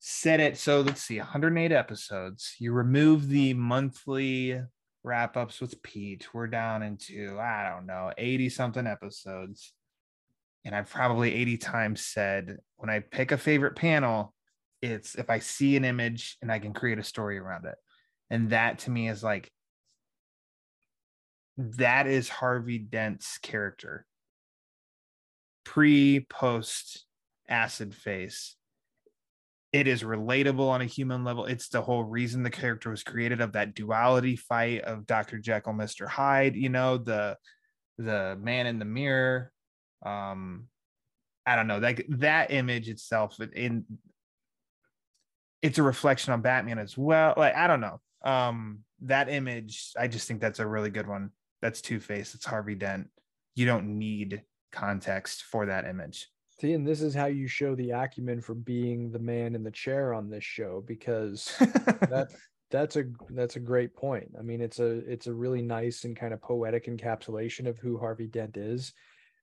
Set 0.00 0.40
it 0.40 0.58
so 0.58 0.80
let's 0.80 1.02
see, 1.02 1.18
108 1.18 1.70
episodes. 1.70 2.56
You 2.58 2.72
remove 2.72 3.28
the 3.28 3.54
monthly 3.54 4.60
wrap 5.04 5.36
ups 5.36 5.60
with 5.60 5.82
Pete. 5.82 6.26
We're 6.32 6.48
down 6.48 6.82
into, 6.82 7.38
I 7.38 7.68
don't 7.70 7.86
know, 7.86 8.12
80 8.18 8.48
something 8.48 8.86
episodes. 8.86 9.72
And 10.64 10.74
I've 10.74 10.90
probably 10.90 11.34
80 11.34 11.58
times 11.58 12.04
said 12.04 12.56
when 12.76 12.90
I 12.90 13.00
pick 13.00 13.32
a 13.32 13.38
favorite 13.38 13.76
panel, 13.76 14.34
it's 14.80 15.14
if 15.14 15.30
I 15.30 15.38
see 15.38 15.76
an 15.76 15.84
image 15.84 16.36
and 16.42 16.50
I 16.50 16.58
can 16.58 16.72
create 16.72 16.98
a 16.98 17.04
story 17.04 17.38
around 17.38 17.66
it. 17.66 17.76
And 18.30 18.50
that 18.50 18.80
to 18.80 18.90
me 18.90 19.08
is 19.08 19.22
like, 19.22 19.50
that 21.76 22.06
is 22.06 22.28
Harvey 22.28 22.78
Dent's 22.78 23.38
character. 23.38 24.06
Pre, 25.64 26.20
post 26.28 27.04
acid 27.48 27.94
face. 27.94 28.56
It 29.72 29.86
is 29.86 30.02
relatable 30.02 30.68
on 30.68 30.82
a 30.82 30.86
human 30.86 31.24
level. 31.24 31.46
It's 31.46 31.68
the 31.68 31.80
whole 31.80 32.04
reason 32.04 32.42
the 32.42 32.50
character 32.50 32.90
was 32.90 33.02
created 33.02 33.40
of 33.40 33.52
that 33.52 33.74
duality 33.74 34.36
fight 34.36 34.82
of 34.82 35.06
Dr. 35.06 35.38
Jekyll, 35.38 35.72
Mr. 35.72 36.06
Hyde, 36.06 36.56
you 36.56 36.68
know, 36.68 36.98
the 36.98 37.38
the 37.96 38.36
man 38.40 38.66
in 38.66 38.78
the 38.78 38.84
mirror. 38.84 39.50
Um, 40.04 40.66
I 41.46 41.56
don't 41.56 41.68
know, 41.68 41.78
like 41.78 42.04
that 42.08 42.50
image 42.50 42.88
itself 42.88 43.38
in 43.54 43.84
it's 45.62 45.78
a 45.78 45.82
reflection 45.82 46.32
on 46.32 46.42
Batman 46.42 46.78
as 46.78 46.98
well. 46.98 47.34
Like, 47.36 47.54
I 47.54 47.68
don't 47.68 47.80
know. 47.80 48.00
Um, 48.24 48.80
that 49.02 49.28
image, 49.28 49.92
I 49.98 50.08
just 50.08 50.26
think 50.26 50.40
that's 50.40 50.58
a 50.58 50.66
really 50.66 50.90
good 50.90 51.06
one. 51.06 51.30
That's 51.62 51.80
Two 51.80 52.00
Face. 52.00 52.34
It's 52.34 52.44
Harvey 52.44 52.74
Dent. 52.74 53.08
You 53.54 53.64
don't 53.64 53.98
need 53.98 54.42
context 54.72 55.44
for 55.44 55.66
that 55.66 55.86
image. 55.86 56.28
See, 56.60 56.74
and 56.74 56.86
this 56.86 57.00
is 57.00 57.14
how 57.14 57.26
you 57.26 57.48
show 57.48 57.74
the 57.74 57.90
acumen 57.90 58.40
for 58.40 58.54
being 58.54 59.10
the 59.10 59.18
man 59.18 59.54
in 59.54 59.62
the 59.62 59.70
chair 59.70 60.12
on 60.12 60.28
this 60.28 60.44
show 60.44 60.82
because 60.86 61.54
that 61.60 62.28
that's 62.70 62.96
a 62.96 63.04
that's 63.30 63.56
a 63.56 63.60
great 63.60 63.94
point. 63.94 64.32
I 64.38 64.42
mean, 64.42 64.60
it's 64.60 64.80
a 64.80 64.98
it's 65.10 65.26
a 65.26 65.32
really 65.32 65.62
nice 65.62 66.04
and 66.04 66.16
kind 66.16 66.34
of 66.34 66.42
poetic 66.42 66.86
encapsulation 66.86 67.66
of 67.66 67.78
who 67.78 67.98
Harvey 67.98 68.26
Dent 68.26 68.56
is. 68.56 68.92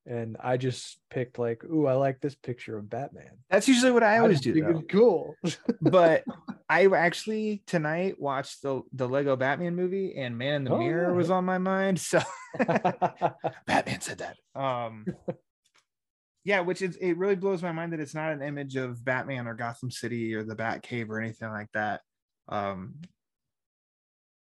And 0.10 0.38
I 0.44 0.58
just 0.58 0.98
picked 1.12 1.38
like, 1.38 1.64
ooh, 1.66 1.86
I 1.86 1.94
like 1.94 2.20
this 2.20 2.34
picture 2.34 2.76
of 2.80 2.90
Batman. 2.90 3.38
That's 3.52 3.68
usually 3.68 3.92
what 3.92 4.02
I 4.02 4.18
always 4.18 4.42
just 4.42 4.56
do. 4.56 4.62
though. 4.64 4.82
cool. 4.90 5.36
but 5.82 6.24
I 6.68 6.88
actually 6.88 7.62
tonight 7.68 8.20
watched 8.20 8.64
the 8.64 8.82
the 8.92 9.08
Lego 9.08 9.36
Batman 9.36 9.76
movie, 9.76 10.16
and 10.18 10.36
Man 10.36 10.56
in 10.56 10.64
the 10.64 10.72
Oh, 10.74 10.80
Mirror 10.80 11.12
yeah. 11.12 11.16
was 11.16 11.30
on 11.30 11.46
my 11.46 11.60
mind. 11.60 12.00
So 12.00 12.20
Batman 13.68 14.02
said 14.02 14.18
that. 14.18 14.38
Um, 14.60 15.06
yeah, 16.44 16.62
which 16.62 16.82
is 16.82 16.96
it 16.96 17.16
really 17.18 17.36
blows 17.36 17.62
my 17.62 17.72
mind 17.72 17.94
that 17.94 18.00
it's 18.00 18.16
not 18.16 18.32
an 18.32 18.42
image 18.42 18.78
of 18.78 19.06
Batman 19.06 19.46
or 19.48 19.54
Gotham 19.54 19.92
City 19.92 20.34
or 20.34 20.44
the 20.44 20.56
Bat 20.56 20.82
Cave 20.82 21.12
or 21.12 21.22
anything 21.22 21.50
like 21.50 21.72
that. 21.76 22.02
Um, 22.48 22.96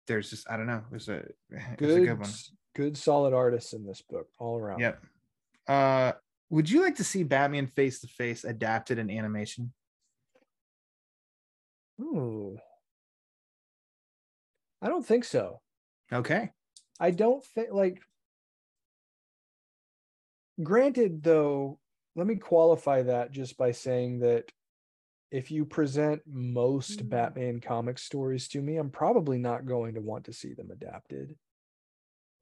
there's 0.07 0.31
just 0.31 0.51
I 0.51 0.57
don't 0.57 0.67
know. 0.67 0.83
There's 0.91 1.11
a 1.11 1.25
it's 1.51 1.73
a 1.73 1.77
good, 1.77 2.07
good 2.07 2.21
one. 2.21 2.31
good 2.75 2.97
solid 2.97 3.35
artists 3.35 3.75
in 3.75 3.85
this 3.85 4.01
book 4.09 4.29
all 4.39 4.57
around. 4.57 4.81
Yep. 4.81 5.03
Uh, 5.69 6.13
would 6.51 6.71
you 6.71 6.81
like 6.83 6.97
to 6.97 7.05
see 7.05 7.23
Batman 7.23 7.67
face 7.67 8.01
to 8.01 8.09
face 8.09 8.45
adapted 8.45 8.99
in 8.99 9.11
animation? 9.11 9.73
Ooh. 12.01 12.59
I 14.81 14.89
don't 14.89 15.05
think 15.05 15.25
so. 15.25 15.61
Okay. 16.13 16.51
I 16.99 17.11
don't 17.11 17.45
think 17.45 17.69
like 17.73 18.01
granted 20.63 21.23
though, 21.23 21.79
let 22.17 22.27
me 22.27 22.37
qualify 22.37 23.03
that 23.03 23.31
just 23.31 23.57
by 23.57 23.73
saying 23.73 24.21
that 24.21 24.51
if 25.31 25.51
you 25.51 25.65
present 25.67 26.23
most 26.27 27.09
Batman 27.09 27.61
comic 27.61 27.99
stories 27.99 28.49
to 28.49 28.63
me, 28.63 28.77
I'm 28.77 28.91
probably 28.91 29.39
not 29.39 29.67
going 29.67 29.95
to 29.95 30.01
want 30.01 30.25
to 30.25 30.33
see 30.33 30.55
them 30.55 30.71
adapted. 30.71 31.37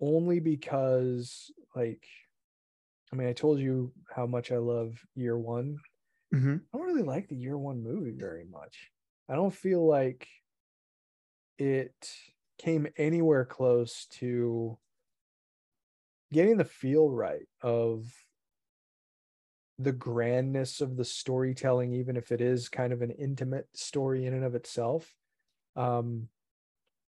Only 0.01 0.41
because 0.41 1.51
like 1.75 2.07
I 3.13 3.17
mean, 3.17 3.29
I 3.29 3.33
told 3.33 3.59
you 3.59 3.93
how 4.15 4.27
much 4.27 4.51
I 4.51 4.59
love 4.59 5.01
year 5.15 5.39
one. 5.39 5.79
Mm-hmm. 6.35 6.57
I 6.73 6.79
don't 6.79 6.87
really 6.87 7.03
like 7.03 7.29
the 7.29 7.37
year 7.37 7.57
one 7.57 7.83
movie 7.83 8.15
very 8.17 8.45
much. 8.45 8.91
I 9.29 9.35
don't 9.35 9.55
feel 9.55 9.87
like 9.87 10.27
it 11.59 11.95
came 12.59 12.87
anywhere 12.97 13.45
close 13.45 14.07
to 14.07 14.79
getting 16.33 16.57
the 16.57 16.65
feel 16.65 17.09
right 17.09 17.47
of 17.63 18.13
the 19.79 19.93
grandness 19.93 20.81
of 20.81 20.97
the 20.97 21.05
storytelling, 21.05 21.93
even 21.93 22.17
if 22.17 22.33
it 22.33 22.41
is 22.41 22.69
kind 22.69 22.93
of 22.93 23.03
an 23.03 23.11
intimate 23.11 23.69
story 23.75 24.27
in 24.27 24.35
and 24.35 24.45
of 24.45 24.55
itself. 24.55 25.15
Um, 25.77 26.29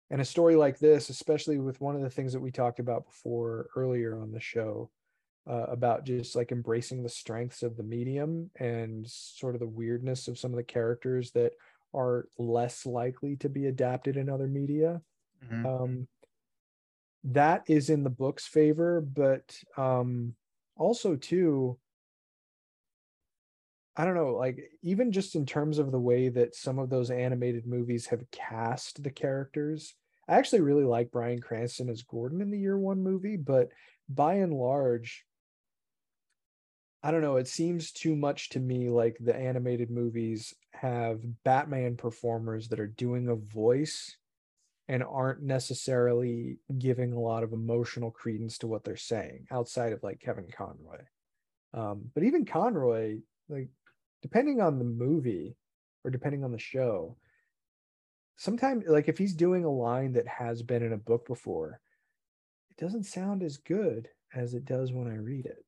and 0.10 0.22
a 0.22 0.26
story 0.26 0.56
like 0.56 0.80
this, 0.80 1.10
especially 1.10 1.58
with 1.60 1.82
one 1.82 1.96
of 1.96 2.02
the 2.02 2.10
things 2.10 2.34
that 2.34 2.40
we 2.40 2.52
talked 2.52 2.80
about 2.80 3.06
before 3.06 3.68
earlier 3.76 4.20
on 4.20 4.32
the 4.32 4.40
show, 4.40 4.90
uh, 5.48 5.66
about 5.68 6.06
just 6.06 6.36
like 6.36 6.52
embracing 6.52 7.04
the 7.04 7.10
strengths 7.10 7.64
of 7.64 7.78
the 7.78 7.84
medium 7.84 8.50
and 8.56 9.08
sort 9.08 9.56
of 9.56 9.60
the 9.60 9.68
weirdness 9.68 10.28
of 10.28 10.40
some 10.40 10.52
of 10.52 10.58
the 10.58 10.64
characters 10.64 11.32
that 11.32 11.54
are 11.94 12.28
less 12.38 12.86
likely 12.86 13.36
to 13.38 13.50
be 13.50 13.68
adapted 13.68 14.18
in 14.18 14.30
other 14.30 14.48
media. 14.48 15.02
Mhm. 15.44 15.66
Um, 15.66 16.08
that 17.24 17.64
is 17.68 17.90
in 17.90 18.04
the 18.04 18.10
book's 18.10 18.48
favor, 18.48 19.02
but 19.02 19.58
um, 19.78 20.36
also 20.76 21.16
too, 21.16 21.80
I 23.96 24.04
don't 24.06 24.16
know, 24.16 24.36
like 24.36 24.72
even 24.82 25.12
just 25.12 25.36
in 25.36 25.46
terms 25.46 25.78
of 25.78 25.92
the 25.92 26.00
way 26.00 26.30
that 26.30 26.56
some 26.56 26.80
of 26.80 26.90
those 26.90 27.10
animated 27.10 27.66
movies 27.66 28.08
have 28.08 28.30
cast 28.32 29.02
the 29.04 29.12
characters. 29.12 29.96
I 30.28 30.36
actually 30.38 30.62
really 30.62 30.84
like 30.84 31.12
Brian 31.12 31.40
Cranston 31.40 31.90
as 31.90 32.04
Gordon 32.04 32.42
in 32.42 32.52
the 32.52 32.60
year 32.60 32.78
one 32.78 33.02
movie, 33.02 33.38
but 33.38 33.70
by 34.10 34.36
and 34.36 34.54
large, 34.54 35.26
I 37.06 37.12
don't 37.12 37.22
know, 37.22 37.36
it 37.36 37.48
seems 37.48 37.92
too 37.92 38.16
much 38.16 38.50
to 38.50 38.60
me 38.60 38.90
like 38.90 39.16
the 39.20 39.36
animated 39.36 39.92
movies 39.92 40.56
have 40.72 41.20
Batman 41.44 41.98
performers 41.98 42.68
that 42.70 42.80
are 42.80 42.88
doing 42.88 43.30
a 43.30 43.36
voice 43.36 44.18
and 44.88 45.04
aren't 45.04 45.44
necessarily 45.44 46.58
giving 46.80 47.14
a 47.14 47.20
lot 47.20 47.44
of 47.44 47.54
emotional 47.54 48.10
credence 48.10 48.58
to 48.58 48.68
what 48.68 48.84
they're 48.84 48.98
saying 48.98 49.46
outside 49.52 49.94
of 49.94 50.02
like 50.02 50.20
Kevin 50.20 50.48
Conroy. 50.52 51.04
Um, 51.76 52.10
but 52.16 52.24
even 52.24 52.44
Conroy, 52.44 53.20
like 53.50 53.70
depending 54.24 54.60
on 54.60 54.80
the 54.80 54.84
movie 54.86 55.58
or 56.04 56.10
depending 56.10 56.44
on 56.44 56.52
the 56.52 56.58
show, 56.58 57.18
sometimes 58.36 58.84
like 58.88 59.08
if 59.10 59.20
he's 59.20 59.36
doing 59.36 59.64
a 59.64 59.70
line 59.70 60.14
that 60.14 60.28
has 60.28 60.64
been 60.64 60.82
in 60.82 60.94
a 60.94 60.98
book 60.98 61.28
before, 61.28 61.80
it 62.72 62.84
doesn't 62.84 63.04
sound 63.04 63.44
as 63.44 63.58
good 63.58 64.10
as 64.34 64.56
it 64.56 64.66
does 64.66 64.92
when 64.92 65.08
I 65.08 65.18
read 65.18 65.46
it. 65.46 65.64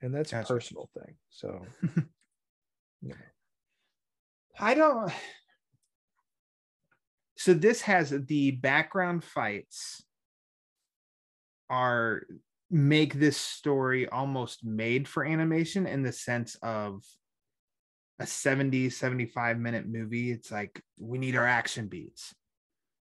And 0.00 0.14
that's 0.14 0.32
a 0.32 0.42
personal 0.42 0.88
thing. 0.94 1.16
So 1.30 1.60
you 3.02 3.10
know. 3.10 3.14
I 4.58 4.74
don't. 4.74 5.12
So 7.36 7.54
this 7.54 7.82
has 7.82 8.10
the 8.10 8.52
background 8.52 9.22
fights 9.22 10.02
are 11.70 12.22
make 12.70 13.14
this 13.14 13.36
story 13.36 14.08
almost 14.08 14.64
made 14.64 15.08
for 15.08 15.24
animation 15.24 15.86
in 15.86 16.02
the 16.02 16.12
sense 16.12 16.56
of 16.62 17.02
a 18.18 18.26
70 18.26 18.90
75 18.90 19.58
minute 19.58 19.86
movie 19.86 20.30
it's 20.30 20.50
like 20.50 20.82
we 20.98 21.18
need 21.18 21.36
our 21.36 21.46
action 21.46 21.86
beats 21.86 22.34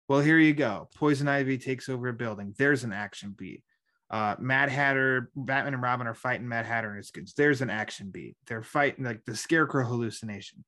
well 0.08 0.20
here 0.20 0.38
you 0.38 0.52
go 0.52 0.88
poison 0.96 1.28
ivy 1.28 1.56
takes 1.56 1.88
over 1.88 2.08
a 2.08 2.12
building 2.12 2.54
there's 2.58 2.84
an 2.84 2.92
action 2.92 3.34
beat 3.36 3.62
uh 4.10 4.36
mad 4.38 4.68
hatter 4.68 5.30
batman 5.34 5.74
and 5.74 5.82
robin 5.82 6.06
are 6.06 6.14
fighting 6.14 6.48
mad 6.48 6.64
hatter 6.64 6.88
and 6.88 6.98
his 6.98 7.10
goods 7.10 7.34
there's 7.34 7.60
an 7.60 7.70
action 7.70 8.10
beat. 8.10 8.36
They're 8.46 8.62
fighting 8.62 9.04
like 9.04 9.24
the 9.24 9.36
scarecrow 9.36 9.84
hallucination. 9.84 10.64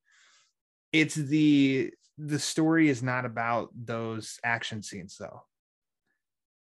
It's 0.92 1.14
the 1.14 1.92
the 2.18 2.38
story 2.38 2.88
is 2.88 3.02
not 3.02 3.24
about 3.24 3.70
those 3.74 4.38
action 4.42 4.82
scenes 4.82 5.16
though 5.18 5.42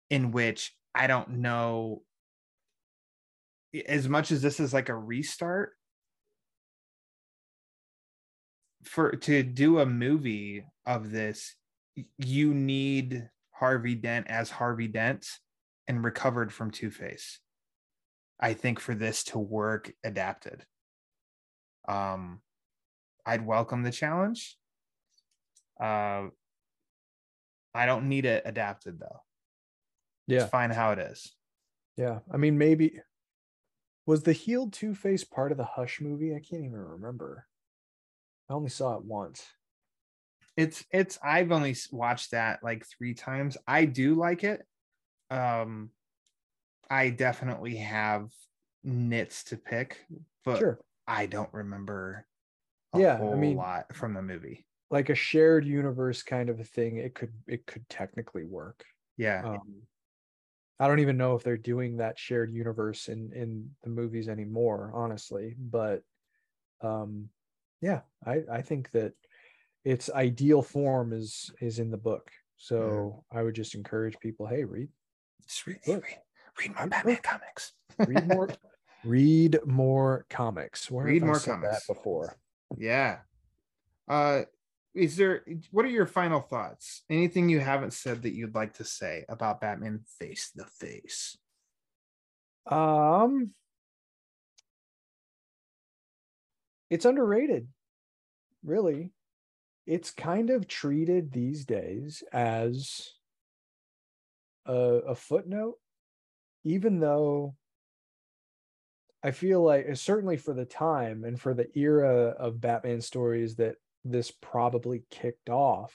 in 0.08 0.30
which 0.30 0.74
i 0.94 1.06
don't 1.06 1.28
know 1.28 2.02
as 3.86 4.08
much 4.08 4.30
as 4.32 4.40
this 4.40 4.60
is 4.60 4.72
like 4.72 4.88
a 4.88 4.94
restart 4.94 5.72
for 8.84 9.12
to 9.12 9.42
do 9.42 9.78
a 9.78 9.86
movie 9.86 10.64
of 10.86 11.10
this 11.10 11.54
you 12.18 12.54
need 12.54 13.28
harvey 13.50 13.94
dent 13.94 14.26
as 14.28 14.50
harvey 14.50 14.88
dent 14.88 15.26
and 15.92 16.04
recovered 16.04 16.52
from 16.52 16.70
two-face 16.70 17.38
i 18.40 18.54
think 18.54 18.80
for 18.80 18.94
this 18.94 19.24
to 19.24 19.38
work 19.38 19.92
adapted 20.02 20.64
um 21.86 22.40
i'd 23.26 23.44
welcome 23.44 23.82
the 23.82 23.90
challenge 23.90 24.56
uh 25.80 26.24
i 27.74 27.84
don't 27.86 28.08
need 28.08 28.24
it 28.24 28.42
adapted 28.46 28.98
though 28.98 29.20
Yeah. 30.26 30.42
it's 30.42 30.50
fine 30.50 30.70
how 30.70 30.92
it 30.92 30.98
is 30.98 31.30
Yeah. 31.96 32.20
I 32.32 32.38
mean, 32.38 32.56
maybe 32.56 33.00
was 34.06 34.22
the 34.22 34.32
healed 34.32 34.72
Two 34.72 34.94
Face 34.94 35.24
part 35.24 35.52
of 35.52 35.58
the 35.58 35.64
Hush 35.76 36.00
movie? 36.00 36.34
I 36.34 36.40
can't 36.40 36.64
even 36.64 36.72
remember. 36.96 37.46
I 38.48 38.54
only 38.54 38.70
saw 38.70 38.96
it 38.96 39.04
once. 39.04 39.44
it's 40.56 40.84
it's 40.90 41.18
i've 41.22 41.52
only 41.52 41.74
watched 41.92 42.30
that 42.32 42.60
like 42.62 42.84
three 42.86 43.14
times 43.14 43.56
i 43.66 43.84
do 43.84 44.14
like 44.14 44.42
it 44.44 44.60
um 45.32 45.90
i 46.90 47.10
definitely 47.10 47.76
have 47.76 48.30
nits 48.84 49.44
to 49.44 49.56
pick 49.56 50.04
but 50.44 50.58
sure. 50.58 50.78
i 51.06 51.26
don't 51.26 51.52
remember 51.52 52.26
a 52.92 52.98
Yeah, 52.98 53.14
I 53.14 53.18
whole 53.18 53.36
mean- 53.36 53.56
lot 53.56 53.94
from 53.94 54.14
the 54.14 54.22
movie 54.22 54.66
Like 54.90 55.08
a 55.08 55.14
shared 55.14 55.64
universe 55.64 56.22
kind 56.22 56.50
of 56.50 56.60
a 56.60 56.64
thing. 56.64 56.98
It 56.98 57.14
could 57.14 57.32
it 57.46 57.64
could 57.66 57.88
technically 57.88 58.44
work. 58.44 58.84
yeah 59.16 59.42
Um, 59.42 59.82
I 60.78 60.88
don't 60.88 60.98
even 61.00 61.16
know 61.16 61.34
if 61.36 61.42
they're 61.42 61.56
doing 61.56 61.96
that 61.96 62.18
shared 62.18 62.52
universe 62.52 63.08
in 63.08 63.32
in 63.32 63.70
the 63.82 63.88
movies 63.90 64.28
anymore, 64.28 64.90
honestly. 64.94 65.56
But 65.58 66.02
um, 66.82 67.30
yeah, 67.80 68.02
I 68.26 68.42
I 68.50 68.62
think 68.62 68.90
that 68.90 69.14
its 69.84 70.10
ideal 70.10 70.60
form 70.62 71.12
is 71.12 71.50
is 71.60 71.78
in 71.78 71.90
the 71.90 71.96
book. 71.96 72.30
So 72.56 73.24
I 73.32 73.42
would 73.42 73.54
just 73.54 73.74
encourage 73.74 74.18
people, 74.20 74.46
hey, 74.46 74.64
read 74.64 74.90
just 75.46 75.66
read, 75.66 75.78
look. 75.86 76.04
read, 76.04 76.18
read 76.60 76.74
more 76.76 76.86
batman 76.86 77.18
comics 77.22 77.72
read 77.98 78.28
more 78.28 78.48
read 79.04 79.58
more 79.66 80.26
comics. 80.30 80.90
Where 80.90 81.06
Read 81.06 81.22
have 81.22 81.22
I 81.22 81.26
more 81.26 81.38
said 81.38 81.50
comics. 81.54 81.86
that 81.86 81.94
before. 81.94 82.36
yeah 82.78 83.18
uh 84.08 84.42
is 84.94 85.16
there 85.16 85.44
what 85.70 85.84
are 85.84 85.88
your 85.90 86.06
final 86.06 86.40
thoughts 86.40 87.02
anything 87.10 87.48
you 87.48 87.60
haven't 87.60 87.92
said 87.92 88.22
that 88.22 88.34
you'd 88.34 88.54
like 88.54 88.74
to 88.74 88.84
say 88.84 89.24
about 89.28 89.60
batman 89.60 90.00
face 90.18 90.50
the 90.54 90.64
face 90.66 91.36
Um 92.66 93.50
it's 96.90 97.06
underrated. 97.06 97.68
Really. 98.62 99.12
It's 99.86 100.10
kind 100.10 100.50
of 100.50 100.68
treated 100.68 101.32
these 101.32 101.64
days 101.64 102.22
as 102.32 103.08
a, 104.66 104.74
a 104.74 105.14
footnote, 105.14 105.76
even 106.64 107.00
though 107.00 107.54
I 109.22 109.30
feel 109.30 109.62
like 109.62 109.96
certainly 109.96 110.36
for 110.36 110.52
the 110.52 110.64
time 110.64 111.24
and 111.24 111.40
for 111.40 111.54
the 111.54 111.68
era 111.78 112.34
of 112.38 112.60
Batman 112.60 113.00
stories 113.00 113.56
that 113.56 113.76
this 114.04 114.30
probably 114.30 115.04
kicked 115.10 115.48
off, 115.48 115.94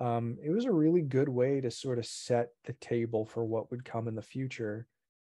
um, 0.00 0.38
it 0.42 0.50
was 0.50 0.64
a 0.64 0.72
really 0.72 1.02
good 1.02 1.28
way 1.28 1.60
to 1.60 1.70
sort 1.70 1.98
of 1.98 2.06
set 2.06 2.48
the 2.64 2.72
table 2.74 3.26
for 3.26 3.44
what 3.44 3.70
would 3.70 3.84
come 3.84 4.08
in 4.08 4.14
the 4.14 4.22
future. 4.22 4.86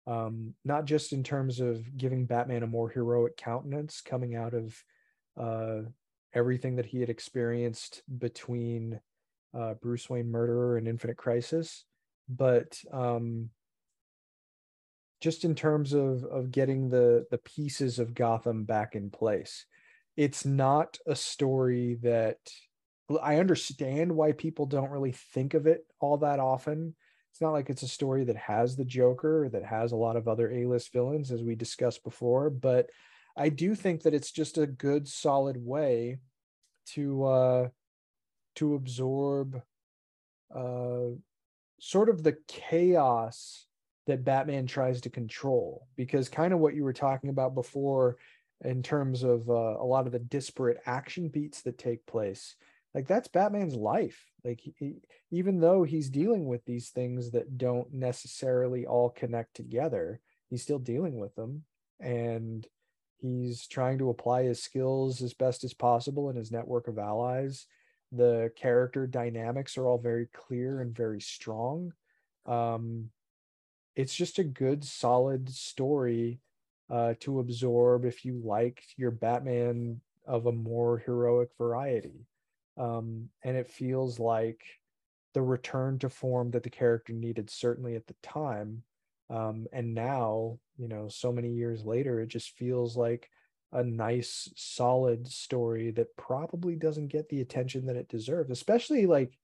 Um, 0.06 0.54
not 0.64 0.84
just 0.84 1.12
in 1.12 1.22
terms 1.22 1.60
of 1.60 1.96
giving 1.96 2.26
Batman 2.26 2.62
a 2.62 2.68
more 2.68 2.88
heroic 2.88 3.36
countenance 3.36 4.00
coming 4.00 4.34
out 4.34 4.54
of 4.54 4.84
uh, 5.40 5.88
everything 6.34 6.76
that 6.76 6.86
he 6.86 7.00
had 7.00 7.08
experienced 7.08 8.02
between 8.18 9.00
uh, 9.56 9.74
Bruce 9.74 10.08
Wayne 10.08 10.30
Murderer 10.30 10.76
and 10.76 10.88
Infinite 10.88 11.16
Crisis, 11.16 11.84
but 12.28 12.78
um, 12.92 13.50
just 15.20 15.44
in 15.44 15.54
terms 15.54 15.92
of 15.92 16.24
of 16.24 16.50
getting 16.50 16.88
the 16.88 17.26
the 17.30 17.38
pieces 17.38 17.98
of 17.98 18.14
Gotham 18.14 18.64
back 18.64 18.94
in 18.94 19.10
place. 19.10 19.66
It's 20.16 20.44
not 20.44 20.98
a 21.06 21.16
story 21.16 21.98
that 22.02 22.38
I 23.22 23.38
understand 23.38 24.12
why 24.12 24.32
people 24.32 24.66
don't 24.66 24.90
really 24.90 25.12
think 25.12 25.54
of 25.54 25.66
it 25.66 25.86
all 26.00 26.18
that 26.18 26.38
often 26.38 26.94
it's 27.32 27.40
not 27.40 27.52
like 27.52 27.70
it's 27.70 27.82
a 27.82 27.88
story 27.88 28.24
that 28.24 28.36
has 28.36 28.76
the 28.76 28.84
Joker 28.84 29.48
that 29.52 29.64
has 29.64 29.92
a 29.92 29.96
lot 29.96 30.16
of 30.16 30.28
other 30.28 30.50
A-list 30.50 30.92
villains, 30.92 31.32
as 31.32 31.42
we 31.42 31.54
discussed 31.54 32.04
before. 32.04 32.50
But 32.50 32.90
I 33.34 33.48
do 33.48 33.74
think 33.74 34.02
that 34.02 34.12
it's 34.12 34.30
just 34.30 34.58
a 34.58 34.66
good, 34.66 35.08
solid 35.08 35.56
way 35.56 36.18
to 36.88 37.24
uh, 37.24 37.68
to 38.56 38.74
absorb 38.74 39.62
uh, 40.54 41.16
sort 41.84 42.08
of 42.08 42.22
the 42.22 42.36
chaos 42.46 43.66
that 44.06 44.24
Batman 44.24 44.66
tries 44.66 45.00
to 45.00 45.10
control. 45.10 45.88
Because 45.96 46.28
kind 46.28 46.52
of 46.52 46.60
what 46.60 46.76
you 46.76 46.84
were 46.84 46.92
talking 46.92 47.28
about 47.28 47.56
before, 47.56 48.18
in 48.64 48.84
terms 48.84 49.24
of 49.24 49.50
uh, 49.50 49.76
a 49.80 49.84
lot 49.84 50.06
of 50.06 50.12
the 50.12 50.20
disparate 50.20 50.78
action 50.86 51.28
beats 51.28 51.62
that 51.62 51.78
take 51.78 52.06
place, 52.06 52.54
like 52.94 53.08
that's 53.08 53.26
Batman's 53.26 53.74
life. 53.74 54.30
Like 54.44 54.60
he, 54.60 55.02
even 55.32 55.58
though 55.58 55.82
he's 55.82 56.08
dealing 56.08 56.46
with 56.46 56.64
these 56.64 56.90
things 56.90 57.32
that 57.32 57.58
don't 57.58 57.92
necessarily 57.92 58.86
all 58.86 59.10
connect 59.10 59.54
together, 59.54 60.20
he's 60.50 60.62
still 60.62 60.78
dealing 60.78 61.18
with 61.18 61.34
them 61.34 61.64
and 61.98 62.64
he's 63.18 63.66
trying 63.66 63.98
to 63.98 64.10
apply 64.10 64.44
his 64.44 64.62
skills 64.62 65.20
as 65.20 65.34
best 65.34 65.64
as 65.64 65.74
possible 65.74 66.30
in 66.30 66.36
his 66.36 66.52
network 66.52 66.86
of 66.86 66.98
allies. 66.98 67.66
The 68.12 68.52
character 68.56 69.06
dynamics 69.06 69.76
are 69.78 69.86
all 69.86 69.98
very 69.98 70.28
clear 70.32 70.80
and 70.80 70.94
very 70.94 71.20
strong. 71.20 71.92
Um, 72.46 73.10
it's 73.96 74.14
just 74.14 74.38
a 74.38 74.44
good, 74.44 74.84
solid 74.84 75.50
story 75.50 76.40
uh, 76.90 77.14
to 77.20 77.40
absorb 77.40 78.04
if 78.04 78.24
you 78.24 78.40
like 78.44 78.82
your 78.96 79.10
Batman 79.10 80.00
of 80.26 80.46
a 80.46 80.52
more 80.52 80.98
heroic 80.98 81.50
variety 81.58 82.26
um, 82.76 83.28
and 83.42 83.56
it 83.56 83.68
feels 83.68 84.18
like 84.18 84.62
the 85.34 85.42
return 85.42 85.98
to 85.98 86.08
form 86.08 86.50
that 86.50 86.62
the 86.62 86.70
character 86.70 87.12
needed 87.12 87.50
certainly 87.50 87.96
at 87.96 88.06
the 88.06 88.14
time 88.22 88.82
um, 89.30 89.66
and 89.72 89.94
now 89.94 90.58
you 90.76 90.88
know 90.88 91.08
so 91.08 91.32
many 91.32 91.50
years 91.50 91.84
later 91.84 92.20
it 92.20 92.28
just 92.28 92.56
feels 92.56 92.96
like 92.96 93.30
a 93.72 93.82
nice 93.82 94.50
solid 94.56 95.26
story 95.26 95.90
that 95.90 96.14
probably 96.16 96.76
doesn't 96.76 97.08
get 97.08 97.28
the 97.28 97.40
attention 97.40 97.86
that 97.86 97.96
it 97.96 98.08
deserves 98.08 98.50
especially 98.50 99.06
like 99.06 99.38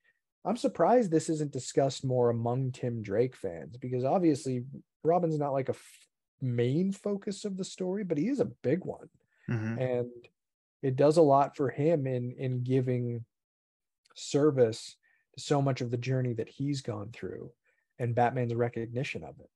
i'm 0.45 0.57
surprised 0.57 1.11
this 1.11 1.29
isn't 1.31 1.53
discussed 1.53 2.05
more 2.05 2.31
among 2.31 2.71
tim 2.73 3.03
drake 3.03 3.35
fans 3.35 3.77
because 3.77 4.05
obviously 4.05 4.65
robin's 5.03 5.39
not 5.39 5.53
like 5.53 5.69
a 5.69 5.73
f- 5.73 6.07
main 6.43 6.93
focus 6.93 7.45
of 7.45 7.57
the 7.57 7.65
story 7.65 8.05
but 8.05 8.19
he 8.19 8.29
is 8.29 8.41
a 8.41 8.45
big 8.63 8.85
one 8.85 9.09
Mhm. 9.49 9.81
and 9.81 10.11
it 10.83 10.95
does 10.95 11.17
a 11.17 11.23
lot 11.23 11.57
for 11.57 11.71
him 11.71 12.07
in 12.07 12.33
in 12.33 12.63
giving 12.63 13.25
service 14.15 14.97
to 15.35 15.41
so 15.41 15.63
much 15.63 15.81
of 15.81 15.91
the 15.91 15.97
journey 15.97 16.35
that 16.35 16.49
he's 16.49 16.83
gone 16.83 17.11
through 17.13 17.51
and 17.99 18.15
batman's 18.15 18.55
recognition 18.55 19.23
of 19.25 19.35
it 19.41 19.51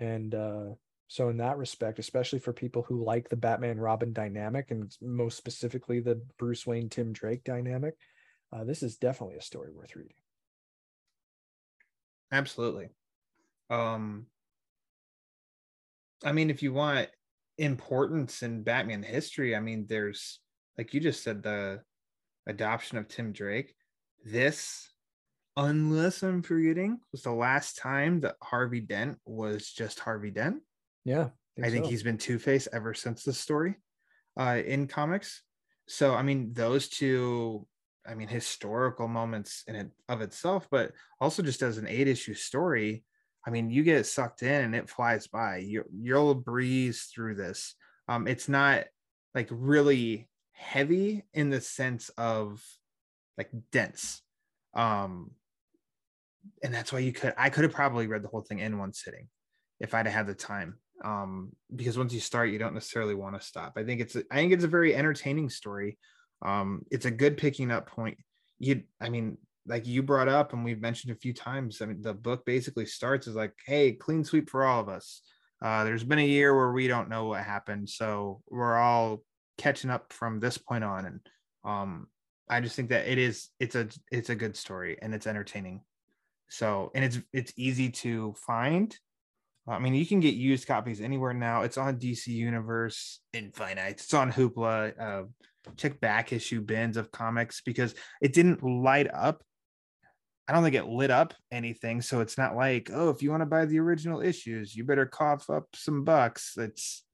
and 0.00 0.34
uh 0.34 0.66
so 1.08 1.28
in 1.28 1.36
that 1.36 1.58
respect 1.58 1.98
especially 1.98 2.38
for 2.38 2.52
people 2.52 2.82
who 2.82 3.04
like 3.04 3.28
the 3.28 3.36
batman 3.36 3.78
robin 3.78 4.12
dynamic 4.12 4.70
and 4.70 4.96
most 5.00 5.36
specifically 5.36 6.00
the 6.00 6.20
bruce 6.38 6.66
wayne 6.66 6.88
tim 6.88 7.12
drake 7.12 7.44
dynamic 7.44 7.94
uh, 8.52 8.64
this 8.64 8.82
is 8.82 8.96
definitely 8.96 9.36
a 9.36 9.42
story 9.42 9.70
worth 9.72 9.96
reading. 9.96 10.16
Absolutely. 12.32 12.88
Um 13.70 14.26
i 16.24 16.32
mean 16.32 16.48
if 16.48 16.62
you 16.62 16.72
want 16.72 17.08
importance 17.58 18.42
in 18.42 18.62
batman 18.62 19.02
history 19.02 19.54
i 19.54 19.60
mean 19.60 19.84
there's 19.86 20.40
like 20.78 20.94
you 20.94 21.00
just 21.00 21.22
said 21.22 21.42
the 21.42 21.80
adoption 22.46 22.96
of 22.96 23.06
tim 23.06 23.32
drake. 23.32 23.74
This 24.24 24.88
unless 25.56 26.22
i'm 26.22 26.42
forgetting 26.42 26.98
was 27.12 27.22
the 27.22 27.32
last 27.32 27.76
time 27.76 28.20
that 28.20 28.36
harvey 28.42 28.80
dent 28.80 29.18
was 29.24 29.70
just 29.70 30.00
harvey 30.00 30.30
dent 30.30 30.62
yeah 31.06 31.28
i 31.62 31.70
think 31.70 31.86
so. 31.86 31.90
he's 31.90 32.02
been 32.02 32.18
two-face 32.18 32.68
ever 32.74 32.92
since 32.92 33.24
this 33.24 33.38
story 33.38 33.76
uh 34.38 34.60
in 34.66 34.86
comics 34.86 35.42
so 35.88 36.14
I 36.14 36.22
mean, 36.22 36.52
those 36.52 36.88
two, 36.88 37.66
I 38.06 38.14
mean, 38.14 38.28
historical 38.28 39.08
moments 39.08 39.64
in 39.66 39.76
it 39.76 39.90
of 40.08 40.20
itself, 40.20 40.66
but 40.70 40.92
also 41.20 41.42
just 41.42 41.62
as 41.62 41.78
an 41.78 41.86
eight 41.86 42.08
issue 42.08 42.34
story. 42.34 43.04
I 43.46 43.50
mean, 43.50 43.70
you 43.70 43.84
get 43.84 44.06
sucked 44.06 44.42
in 44.42 44.64
and 44.64 44.74
it 44.74 44.90
flies 44.90 45.28
by. 45.28 45.58
You 45.58 45.84
you'll 45.92 46.34
breeze 46.34 47.08
through 47.14 47.36
this. 47.36 47.74
Um, 48.08 48.26
it's 48.26 48.48
not 48.48 48.84
like 49.34 49.48
really 49.50 50.28
heavy 50.52 51.24
in 51.32 51.50
the 51.50 51.60
sense 51.60 52.08
of 52.10 52.62
like 53.38 53.50
dense. 53.70 54.22
Um, 54.74 55.32
and 56.62 56.74
that's 56.74 56.92
why 56.92 56.98
you 56.98 57.12
could 57.12 57.34
I 57.38 57.50
could 57.50 57.64
have 57.64 57.72
probably 57.72 58.08
read 58.08 58.22
the 58.22 58.28
whole 58.28 58.42
thing 58.42 58.58
in 58.58 58.78
one 58.78 58.92
sitting 58.92 59.28
if 59.78 59.94
I'd 59.94 60.06
have 60.06 60.14
had 60.14 60.26
the 60.26 60.34
time. 60.34 60.78
Um, 61.04 61.52
because 61.74 61.98
once 61.98 62.12
you 62.12 62.20
start, 62.20 62.50
you 62.50 62.58
don't 62.58 62.74
necessarily 62.74 63.14
want 63.14 63.38
to 63.38 63.46
stop. 63.46 63.74
I 63.76 63.84
think 63.84 64.00
it's 64.00 64.16
I 64.16 64.36
think 64.36 64.52
it's 64.52 64.64
a 64.64 64.68
very 64.68 64.94
entertaining 64.94 65.50
story. 65.50 65.98
Um, 66.44 66.82
it's 66.90 67.06
a 67.06 67.10
good 67.10 67.36
picking 67.36 67.70
up 67.70 67.88
point. 67.88 68.18
You, 68.58 68.82
I 69.00 69.08
mean, 69.08 69.38
like 69.66 69.86
you 69.86 70.02
brought 70.02 70.28
up, 70.28 70.52
and 70.52 70.64
we've 70.64 70.80
mentioned 70.80 71.12
a 71.12 71.18
few 71.18 71.34
times. 71.34 71.82
I 71.82 71.86
mean, 71.86 72.02
the 72.02 72.14
book 72.14 72.44
basically 72.44 72.86
starts 72.86 73.28
as 73.28 73.34
like, 73.34 73.52
"Hey, 73.66 73.92
clean 73.92 74.24
sweep 74.24 74.48
for 74.48 74.64
all 74.64 74.80
of 74.80 74.88
us." 74.88 75.22
Uh, 75.62 75.84
there's 75.84 76.04
been 76.04 76.18
a 76.18 76.26
year 76.26 76.54
where 76.54 76.72
we 76.72 76.86
don't 76.86 77.08
know 77.08 77.26
what 77.26 77.42
happened, 77.42 77.88
so 77.88 78.42
we're 78.48 78.76
all 78.76 79.22
catching 79.58 79.90
up 79.90 80.12
from 80.12 80.38
this 80.38 80.58
point 80.58 80.84
on. 80.84 81.06
And 81.06 81.20
um, 81.64 82.06
I 82.48 82.60
just 82.60 82.76
think 82.76 82.90
that 82.90 83.08
it 83.08 83.18
is 83.18 83.48
it's 83.58 83.74
a 83.74 83.88
it's 84.10 84.30
a 84.30 84.34
good 84.34 84.56
story 84.56 84.98
and 85.00 85.14
it's 85.14 85.26
entertaining. 85.26 85.82
So 86.48 86.90
and 86.94 87.04
it's 87.04 87.18
it's 87.32 87.52
easy 87.56 87.90
to 87.90 88.34
find. 88.46 88.96
I 89.68 89.78
mean, 89.78 89.94
you 89.94 90.06
can 90.06 90.20
get 90.20 90.34
used 90.34 90.66
copies 90.66 91.00
anywhere 91.00 91.34
now. 91.34 91.62
It's 91.62 91.78
on 91.78 91.98
DC 91.98 92.28
Universe, 92.28 93.20
Infinite. 93.32 93.90
It's 93.90 94.14
on 94.14 94.32
Hoopla. 94.32 95.00
Uh, 95.00 95.22
check 95.76 96.00
back 96.00 96.32
issue 96.32 96.60
bins 96.60 96.96
of 96.96 97.10
comics 97.10 97.60
because 97.62 97.94
it 98.22 98.32
didn't 98.32 98.62
light 98.62 99.12
up. 99.12 99.42
I 100.48 100.52
don't 100.52 100.62
think 100.62 100.76
it 100.76 100.86
lit 100.86 101.10
up 101.10 101.34
anything. 101.50 102.00
So 102.00 102.20
it's 102.20 102.38
not 102.38 102.54
like, 102.54 102.90
oh, 102.92 103.10
if 103.10 103.22
you 103.22 103.30
want 103.30 103.40
to 103.40 103.46
buy 103.46 103.64
the 103.64 103.80
original 103.80 104.20
issues, 104.20 104.76
you 104.76 104.84
better 104.84 105.06
cough 105.06 105.50
up 105.50 105.66
some 105.74 106.04
bucks. 106.04 106.54
It's 106.56 107.04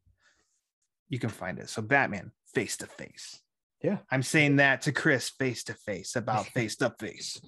you 1.09 1.19
can 1.19 1.31
find 1.31 1.59
it. 1.59 1.71
So 1.71 1.81
Batman 1.81 2.33
face 2.55 2.77
to 2.79 2.87
face. 2.87 3.41
Yeah. 3.83 3.99
I'm 4.11 4.23
saying 4.23 4.57
that 4.57 4.83
to 4.83 4.93
Chris 4.93 5.31
face 5.31 5.65
to 5.65 5.75
face 5.75 6.15
about 6.17 6.47
face 6.55 6.77
to 6.77 6.95
face 6.99 7.41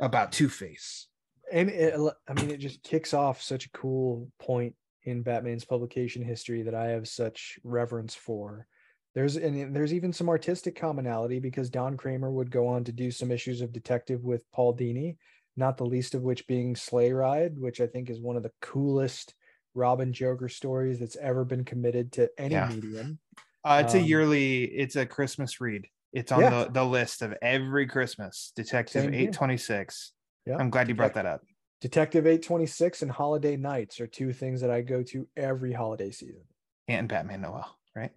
about 0.00 0.32
Two 0.32 0.48
Face. 0.48 1.08
And 1.54 1.70
it, 1.70 1.94
I 2.28 2.32
mean, 2.34 2.50
it 2.50 2.58
just 2.58 2.82
kicks 2.82 3.14
off 3.14 3.40
such 3.40 3.66
a 3.66 3.70
cool 3.70 4.28
point 4.40 4.74
in 5.04 5.22
Batman's 5.22 5.64
publication 5.64 6.20
history 6.20 6.62
that 6.62 6.74
I 6.74 6.86
have 6.88 7.06
such 7.06 7.60
reverence 7.62 8.12
for. 8.12 8.66
There's 9.14 9.36
and 9.36 9.74
there's 9.74 9.94
even 9.94 10.12
some 10.12 10.28
artistic 10.28 10.74
commonality 10.74 11.38
because 11.38 11.70
Don 11.70 11.96
Kramer 11.96 12.32
would 12.32 12.50
go 12.50 12.66
on 12.66 12.82
to 12.82 12.92
do 12.92 13.12
some 13.12 13.30
issues 13.30 13.60
of 13.60 13.72
Detective 13.72 14.24
with 14.24 14.42
Paul 14.50 14.76
Dini, 14.76 15.16
not 15.56 15.76
the 15.76 15.86
least 15.86 16.16
of 16.16 16.22
which 16.22 16.44
being 16.48 16.74
Slay 16.74 17.12
Ride, 17.12 17.56
which 17.56 17.80
I 17.80 17.86
think 17.86 18.10
is 18.10 18.18
one 18.18 18.36
of 18.36 18.42
the 18.42 18.50
coolest 18.60 19.34
Robin 19.74 20.12
Joker 20.12 20.48
stories 20.48 20.98
that's 20.98 21.16
ever 21.16 21.44
been 21.44 21.64
committed 21.64 22.10
to 22.12 22.28
any 22.36 22.54
Yeah. 22.56 22.68
medium. 22.68 23.20
Uh, 23.62 23.82
it's 23.84 23.94
a 23.94 24.00
Um, 24.00 24.04
yearly, 24.04 24.64
it's 24.64 24.96
a 24.96 25.06
Christmas 25.06 25.60
read. 25.60 25.86
It's 26.12 26.32
on 26.32 26.40
Yeah. 26.40 26.64
the, 26.64 26.70
the 26.72 26.84
list 26.84 27.22
of 27.22 27.32
every 27.40 27.86
Christmas. 27.86 28.52
Detective 28.56 29.04
Same 29.04 29.12
here. 29.12 29.28
826. 29.28 30.12
Yeah. 30.46 30.56
I'm 30.58 30.70
glad 30.70 30.88
you 30.88 30.94
brought 30.94 31.14
that 31.14 31.26
up. 31.26 31.42
Detective 31.80 32.26
826 32.26 33.02
and 33.02 33.10
Holiday 33.10 33.56
Knights 33.56 34.00
are 34.00 34.06
two 34.06 34.32
things 34.32 34.60
that 34.60 34.70
I 34.70 34.80
go 34.80 35.02
to 35.04 35.28
every 35.36 35.72
holiday 35.72 36.10
season. 36.10 36.42
And 36.88 37.08
Batman 37.08 37.42
Noel, 37.42 37.76
right? 37.94 38.12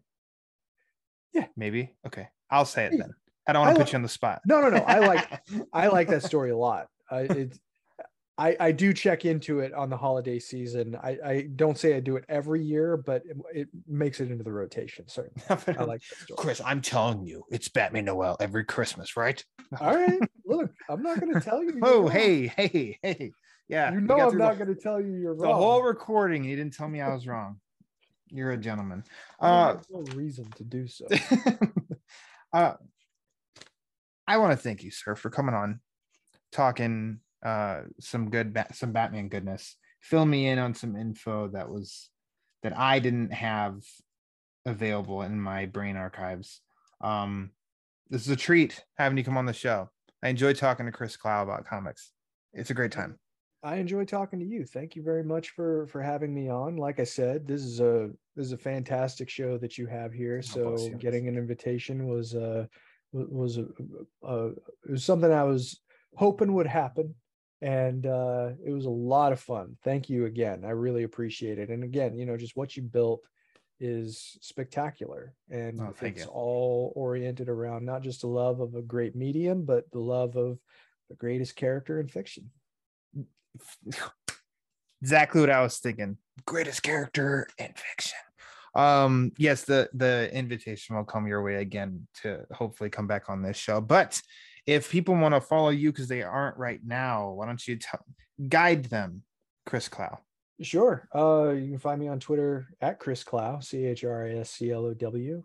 Yeah. 1.34 1.48
Maybe. 1.56 1.94
Okay. 2.06 2.30
I'll 2.49 2.66
say 2.66 2.86
it 2.86 2.94
then. 2.98 3.14
I 3.48 3.54
don't 3.54 3.66
want 3.66 3.78
to 3.78 3.84
put 3.84 3.94
you 3.94 3.98
on 3.98 4.04
the 4.04 4.10
spot. 4.10 4.41
No, 4.45 4.62
no, 4.62 4.70
no. 4.70 4.84
I 4.84 4.99
like 4.99 5.41
I 5.74 5.88
like 5.88 6.10
that 6.10 6.24
story 6.24 6.52
a 6.52 6.58
lot. 6.58 6.88
Uh, 7.12 7.26
it, 7.30 7.60
I 8.38 8.55
I 8.59 8.72
do 8.72 8.93
check 8.93 9.26
into 9.26 9.59
it 9.59 9.73
on 9.73 9.89
the 9.89 9.97
holiday 9.97 10.39
season. 10.39 10.97
I 11.01 11.18
I 11.26 11.41
don't 11.55 11.77
say 11.77 11.95
I 11.95 11.99
do 11.99 12.18
it 12.18 12.26
every 12.30 12.64
year, 12.64 12.97
but 12.97 13.23
it, 13.26 13.38
it 13.53 13.68
makes 13.88 14.19
it 14.19 14.30
into 14.30 14.43
the 14.43 14.51
rotation. 14.51 15.07
Certainly, 15.07 15.43
I 15.80 15.84
like 15.84 16.01
that 16.01 16.19
story. 16.19 16.38
Chris, 16.38 16.61
I'm 16.64 16.81
telling 16.81 17.26
you, 17.26 17.43
it's 17.49 17.68
Batman 17.68 18.05
Noel 18.05 18.38
every 18.39 18.65
Christmas, 18.65 19.18
right? 19.18 19.43
All 19.81 19.95
right, 19.95 20.19
look, 20.45 20.72
I'm 20.89 21.01
not 21.01 21.19
going 21.19 21.34
to 21.34 21.41
tell 21.41 21.64
you. 21.64 21.80
Oh, 21.81 22.01
wrong. 22.01 22.11
hey, 22.11 22.47
hey, 22.47 22.99
hey. 23.01 23.31
Yeah. 23.68 23.91
you 23.91 23.99
know 23.99 24.30
I'm 24.30 24.38
not 24.38 24.57
going 24.57 24.73
to 24.73 24.80
tell 24.80 25.01
you 25.01 25.15
you're 25.15 25.35
the 25.35 25.41
wrong. 25.41 25.51
The 25.51 25.57
whole 25.57 25.81
recording. 25.81 26.43
You 26.43 26.55
didn't 26.55 26.73
tell 26.73 26.88
me 26.88 27.01
I 27.01 27.14
was 27.14 27.27
wrong. 27.27 27.59
You're 28.30 28.51
a 28.51 28.57
gentleman. 28.57 29.03
Uh, 29.39 29.76
no 29.89 29.99
reason 30.15 30.49
to 30.57 30.64
do 30.64 30.88
so. 30.88 31.05
uh, 32.53 32.73
I 34.27 34.38
want 34.38 34.51
to 34.51 34.57
thank 34.57 34.84
you, 34.84 34.91
sir, 34.91 35.15
for 35.15 35.30
coming 35.30 35.55
on, 35.55 35.80
talking 36.51 37.19
uh, 37.43 37.81
some 37.99 38.30
good, 38.30 38.53
ba- 38.53 38.73
some 38.73 38.91
Batman 38.91 39.30
goodness. 39.30 39.76
Fill 40.01 40.26
me 40.26 40.47
in 40.47 40.59
on 40.59 40.73
some 40.73 40.95
info 40.95 41.49
that 41.49 41.69
was 41.69 42.09
that 42.64 42.77
I 42.77 42.99
didn't 42.99 43.34
have 43.34 43.84
available 44.65 45.22
in 45.22 45.39
my 45.39 45.65
brain 45.65 45.95
archives. 45.95 46.61
Um, 47.01 47.51
this 48.09 48.22
is 48.22 48.30
a 48.30 48.35
treat 48.35 48.84
having 48.97 49.18
you 49.18 49.23
come 49.23 49.38
on 49.38 49.45
the 49.45 49.53
show. 49.53 49.89
I 50.23 50.30
enjoy 50.30 50.53
talking 50.53 50.85
to 50.85 50.91
Chris 50.91 51.18
Clow 51.18 51.43
about 51.43 51.65
comics. 51.65 52.11
It's 52.53 52.69
a 52.69 52.73
great 52.73 52.91
time. 52.91 53.19
I 53.64 53.77
enjoy 53.77 54.05
talking 54.05 54.39
to 54.39 54.45
you. 54.45 54.65
Thank 54.65 54.95
you 54.95 55.03
very 55.03 55.23
much 55.23 55.49
for 55.49 55.88
for 55.88 56.01
having 56.01 56.34
me 56.34 56.49
on. 56.49 56.77
Like 56.77 56.99
I 56.99 57.03
said, 57.03 57.47
this 57.47 57.64
is 57.64 57.80
a 57.80 58.09
this 58.35 58.45
is 58.45 58.51
a 58.51 58.57
fantastic 58.57 59.30
show 59.30 59.57
that 59.57 59.77
you 59.77 59.88
have 59.88 60.14
here. 60.14 60.41
So 60.41 60.76
getting 60.99 61.27
an 61.27 61.38
invitation 61.38 62.07
was 62.07 62.35
uh 62.35 62.65
wa- 63.11 63.26
was 63.30 63.57
a, 63.57 63.65
a, 64.23 64.47
it 64.49 64.91
was 64.91 65.03
something 65.03 65.31
I 65.31 65.43
was 65.43 65.80
hoping 66.15 66.53
would 66.53 66.68
happen, 66.68 67.15
and 67.62 68.06
uh, 68.06 68.50
it 68.66 68.72
was 68.72 68.86
a 68.86 68.90
lot 68.90 69.32
of 69.32 69.40
fun. 69.40 69.78
Thank 69.84 70.10
you 70.10 70.26
again. 70.26 70.64
I 70.66 70.72
really 70.72 71.04
appreciate 71.04 71.58
it. 71.60 71.70
And 71.70 71.84
again, 71.84 72.16
you 72.18 72.26
know, 72.26 72.38
just 72.38 72.56
what 72.56 72.76
you 72.76 72.84
built 72.84 73.26
is 73.80 74.38
spectacular, 74.42 75.34
and 75.50 75.80
Oh, 75.80 75.94
it's 76.02 76.26
you. 76.26 76.32
all 76.32 76.94
oriented 76.96 77.50
around 77.50 77.86
not 77.86 78.02
just 78.02 78.22
the 78.22 78.28
love 78.28 78.60
of 78.60 78.76
a 78.76 78.82
great 78.82 79.16
medium, 79.16 79.66
but 79.66 79.90
the 79.92 80.00
love 80.00 80.36
of 80.36 80.58
the 81.10 81.16
greatest 81.16 81.56
character 81.56 82.00
in 82.00 82.08
fiction. 82.08 82.50
exactly 85.02 85.42
what 85.42 85.50
I 85.50 85.62
was 85.62 85.78
thinking. 85.78 86.18
Greatest 86.46 86.84
character 86.84 87.48
in 87.58 87.74
fiction. 87.76 88.18
Um, 88.76 89.32
yes, 89.38 89.64
the 89.64 89.90
the 89.94 90.30
invitation 90.34 90.96
will 90.96 91.04
come 91.04 91.28
your 91.28 91.44
way 91.44 91.56
again 91.56 92.08
to 92.22 92.46
hopefully 92.52 92.90
come 92.90 93.08
back 93.08 93.30
on 93.30 93.42
this 93.42 93.58
show. 93.58 93.82
But 93.82 94.22
if 94.68 94.91
people 94.91 95.15
want 95.15 95.34
to 95.34 95.41
follow 95.41 95.69
you 95.69 95.91
because 95.91 96.10
they 96.10 96.22
aren't 96.22 96.57
right 96.57 96.81
now, 96.85 97.31
why 97.31 97.45
don't 97.48 97.65
you 97.65 97.77
tell 97.77 98.06
guide 98.49 98.85
them, 98.85 99.23
Chris 99.65 99.88
Clow? 99.88 100.19
Sure. 100.61 101.07
Uh, 101.15 101.52
you 101.52 101.69
can 101.69 101.80
find 101.80 101.99
me 101.99 102.07
on 102.07 102.19
Twitter 102.19 102.68
at 102.81 102.99
Chris 102.99 103.23
Clow, 103.23 103.60
C 103.60 103.85
H 103.85 104.03
R 104.03 104.26
I 104.26 104.31
S 104.39 104.52
C 104.52 104.72
L 104.72 104.85
O 104.85 104.94
W. 104.94 105.44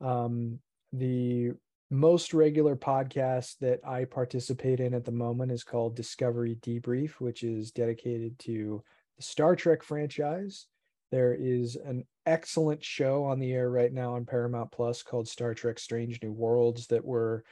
Um, 0.00 0.58
the 0.92 1.52
most 1.90 2.32
regular 2.32 2.74
podcast 2.74 3.58
that 3.60 3.80
I 3.86 4.06
participate 4.06 4.80
in 4.80 4.94
at 4.94 5.04
the 5.04 5.12
moment 5.12 5.52
is 5.52 5.62
called 5.62 5.94
Discovery 5.94 6.56
Debrief, 6.62 7.20
which 7.20 7.42
is 7.42 7.70
dedicated 7.70 8.38
to 8.40 8.82
the 9.18 9.22
Star 9.22 9.54
Trek 9.54 9.82
franchise. 9.82 10.66
There 11.10 11.34
is 11.34 11.76
an 11.76 12.06
excellent 12.24 12.82
show 12.82 13.24
on 13.24 13.38
the 13.38 13.52
air 13.52 13.68
right 13.68 13.92
now 13.92 14.14
on 14.14 14.24
Paramount 14.24 14.72
Plus 14.72 15.02
called 15.02 15.28
Star 15.28 15.52
Trek 15.52 15.78
Strange 15.78 16.22
New 16.22 16.32
Worlds 16.32 16.86
that 16.86 17.04
we're 17.04 17.42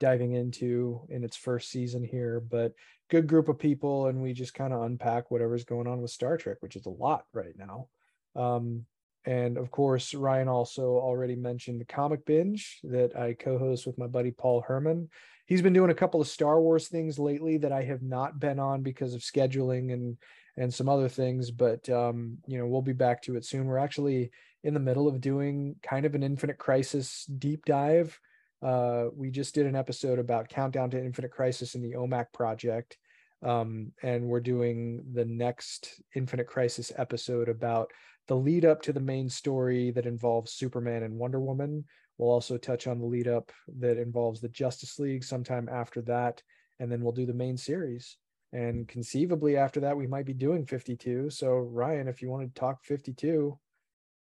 diving 0.00 0.32
into 0.32 1.02
in 1.08 1.22
its 1.22 1.36
first 1.36 1.70
season 1.70 2.02
here. 2.02 2.40
But 2.40 2.72
good 3.08 3.26
group 3.26 3.48
of 3.48 3.58
people 3.58 4.06
and 4.06 4.22
we 4.22 4.32
just 4.32 4.54
kind 4.54 4.72
of 4.72 4.82
unpack 4.82 5.30
whatever's 5.30 5.64
going 5.64 5.86
on 5.86 6.00
with 6.00 6.10
Star 6.10 6.36
Trek, 6.36 6.56
which 6.60 6.76
is 6.76 6.86
a 6.86 6.90
lot 6.90 7.24
right 7.32 7.54
now. 7.56 7.88
Um, 8.34 8.86
and 9.24 9.58
of 9.58 9.70
course, 9.70 10.14
Ryan 10.14 10.48
also 10.48 10.82
already 10.82 11.36
mentioned 11.36 11.80
the 11.80 11.84
comic 11.84 12.24
binge 12.24 12.80
that 12.84 13.16
I 13.16 13.34
co-host 13.34 13.86
with 13.86 13.98
my 13.98 14.06
buddy 14.06 14.30
Paul 14.30 14.62
Herman. 14.62 15.10
He's 15.46 15.62
been 15.62 15.72
doing 15.72 15.90
a 15.90 15.94
couple 15.94 16.20
of 16.20 16.28
Star 16.28 16.60
Wars 16.60 16.88
things 16.88 17.18
lately 17.18 17.58
that 17.58 17.72
I 17.72 17.82
have 17.82 18.02
not 18.02 18.40
been 18.40 18.58
on 18.58 18.82
because 18.82 19.14
of 19.14 19.20
scheduling 19.20 19.92
and 19.92 20.16
and 20.56 20.72
some 20.72 20.88
other 20.88 21.08
things, 21.08 21.50
but 21.50 21.88
um, 21.88 22.38
you 22.46 22.58
know, 22.58 22.66
we'll 22.66 22.82
be 22.82 22.92
back 22.92 23.22
to 23.22 23.36
it 23.36 23.44
soon. 23.44 23.66
We're 23.66 23.78
actually 23.78 24.30
in 24.62 24.74
the 24.74 24.80
middle 24.80 25.08
of 25.08 25.20
doing 25.20 25.76
kind 25.82 26.04
of 26.04 26.14
an 26.14 26.22
Infinite 26.22 26.58
Crisis 26.58 27.24
deep 27.24 27.64
dive. 27.64 28.18
Uh, 28.62 29.06
we 29.14 29.30
just 29.30 29.54
did 29.54 29.66
an 29.66 29.76
episode 29.76 30.18
about 30.18 30.48
Countdown 30.48 30.90
to 30.90 31.02
Infinite 31.02 31.30
Crisis 31.30 31.74
in 31.74 31.82
the 31.82 31.92
OMAC 31.92 32.32
project. 32.32 32.98
Um, 33.42 33.92
and 34.02 34.24
we're 34.24 34.40
doing 34.40 35.02
the 35.14 35.24
next 35.24 36.00
Infinite 36.14 36.46
Crisis 36.46 36.92
episode 36.96 37.48
about 37.48 37.90
the 38.28 38.36
lead 38.36 38.64
up 38.66 38.82
to 38.82 38.92
the 38.92 39.00
main 39.00 39.28
story 39.30 39.90
that 39.92 40.04
involves 40.06 40.52
Superman 40.52 41.02
and 41.04 41.18
Wonder 41.18 41.40
Woman. 41.40 41.84
We'll 42.18 42.30
also 42.30 42.58
touch 42.58 42.86
on 42.86 42.98
the 42.98 43.06
lead 43.06 43.28
up 43.28 43.50
that 43.78 43.96
involves 43.96 44.42
the 44.42 44.48
Justice 44.50 44.98
League 44.98 45.24
sometime 45.24 45.70
after 45.72 46.02
that. 46.02 46.42
And 46.80 46.92
then 46.92 47.02
we'll 47.02 47.12
do 47.12 47.24
the 47.24 47.32
main 47.32 47.56
series. 47.56 48.18
And 48.52 48.86
conceivably 48.86 49.56
after 49.56 49.80
that, 49.80 49.96
we 49.96 50.06
might 50.06 50.26
be 50.26 50.34
doing 50.34 50.66
52. 50.66 51.30
So, 51.30 51.54
Ryan, 51.56 52.08
if 52.08 52.20
you 52.20 52.28
want 52.28 52.52
to 52.54 52.60
talk 52.60 52.84
52, 52.84 53.58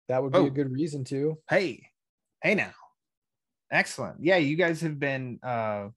that 0.09 0.23
would 0.23 0.32
be 0.32 0.39
Oh. 0.39 0.47
a 0.47 0.51
good 0.51 0.70
reason 0.70 1.03
to. 1.05 1.39
Hey, 1.49 1.89
hey 2.43 2.55
now. 2.55 2.73
Excellent. 3.73 4.19
Yeah, 4.20 4.36
you 4.36 4.57
guys 4.57 4.82
have 4.82 4.99
been 5.01 5.40
uh 5.43 5.89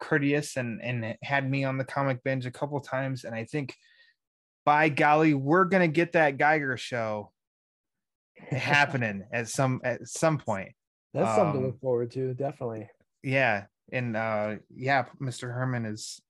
courteous 0.00 0.56
and 0.56 0.80
and 0.82 1.14
had 1.22 1.48
me 1.48 1.62
on 1.64 1.76
the 1.76 1.84
comic 1.84 2.24
binge 2.24 2.46
a 2.46 2.50
couple 2.50 2.80
times, 2.80 3.24
and 3.24 3.34
I 3.34 3.44
think 3.44 3.74
by 4.64 4.88
golly, 4.88 5.34
we're 5.34 5.66
gonna 5.66 5.88
get 5.88 6.12
that 6.12 6.38
Geiger 6.38 6.76
show 6.78 7.32
happening 8.50 9.24
at 9.30 9.48
some 9.48 9.80
at 9.84 10.08
some 10.08 10.38
point. 10.38 10.72
That's 11.12 11.36
something 11.36 11.60
to 11.60 11.66
Um, 11.66 11.72
look 11.72 11.80
forward 11.80 12.10
to, 12.12 12.32
definitely. 12.34 12.88
Yeah, 13.22 13.64
and 13.92 14.16
uh 14.16 14.56
yeah, 14.74 15.04
Mr. 15.20 15.52
Herman 15.52 15.84
is 15.84 16.20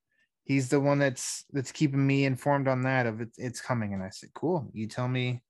he's 0.43 0.69
the 0.69 0.81
one 0.81 0.99
that's 0.99 1.45
that's 1.53 1.71
keeping 1.71 2.05
me 2.05 2.25
informed 2.25 2.67
on 2.67 2.83
that 2.83 3.07
of 3.07 3.21
it, 3.21 3.29
it's 3.37 3.61
coming, 3.61 3.95
and 3.95 4.03
I 4.03 4.11
said, 4.11 4.31
cool. 4.35 4.69
You 4.73 4.89
tell 4.89 5.07
me 5.07 5.43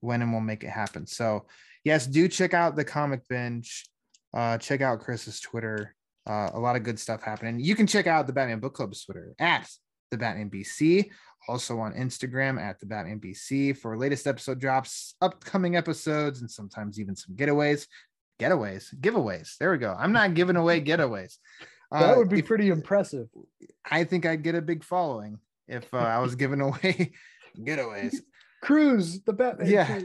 when, 0.00 0.20
and 0.20 0.30
we'll 0.30 0.42
make 0.42 0.62
it 0.62 0.68
happen. 0.70 1.06
So 1.06 1.46
yes, 1.84 2.06
do 2.06 2.28
check 2.28 2.52
out 2.52 2.76
the 2.76 2.84
comic 2.84 3.26
binge. 3.28 3.86
Uh, 4.34 4.58
check 4.58 4.80
out 4.80 5.00
Chris's 5.00 5.40
Twitter. 5.40 5.94
Uh, 6.26 6.50
a 6.54 6.58
lot 6.60 6.76
of 6.76 6.82
good 6.84 6.98
stuff 6.98 7.22
happening. 7.22 7.58
You 7.60 7.74
can 7.74 7.86
check 7.86 8.06
out 8.06 8.26
the 8.26 8.32
Batman 8.32 8.60
Book 8.60 8.74
Club's 8.74 9.04
Twitter 9.04 9.34
at 9.38 9.68
the 10.10 10.16
Batman 10.18 10.50
BC, 10.50 11.10
also 11.48 11.78
on 11.80 11.92
Instagram 11.94 12.60
at 12.60 12.78
the 12.80 12.86
Batman 12.86 13.18
BC 13.18 13.76
for 13.76 13.96
latest 13.98 14.26
episode 14.26 14.60
drops, 14.60 15.14
upcoming 15.20 15.76
episodes, 15.76 16.40
and 16.40 16.50
sometimes 16.50 17.00
even 17.00 17.16
some 17.16 17.34
getaways. 17.34 17.86
Getaways, 18.40 18.94
giveaways. 19.00 19.56
There 19.58 19.70
we 19.70 19.78
go. 19.78 19.94
I'm 19.98 20.12
not 20.12 20.34
giving 20.34 20.56
away 20.56 20.80
getaways. 20.80 21.38
that 21.90 22.14
Uh, 22.14 22.16
would 22.18 22.28
be 22.28 22.38
if- 22.40 22.46
pretty 22.46 22.68
impressive. 22.68 23.28
I 23.90 24.04
think 24.04 24.24
I'd 24.26 24.42
get 24.42 24.54
a 24.54 24.62
big 24.62 24.84
following 24.84 25.38
if 25.68 25.92
uh, 25.92 25.98
I 25.98 26.18
was 26.20 26.34
giving 26.36 26.60
away 26.60 27.12
getaways. 27.58 28.16
Cruise, 28.62 29.20
the 29.22 29.32
Batman. 29.32 29.68
yeah. 29.68 30.00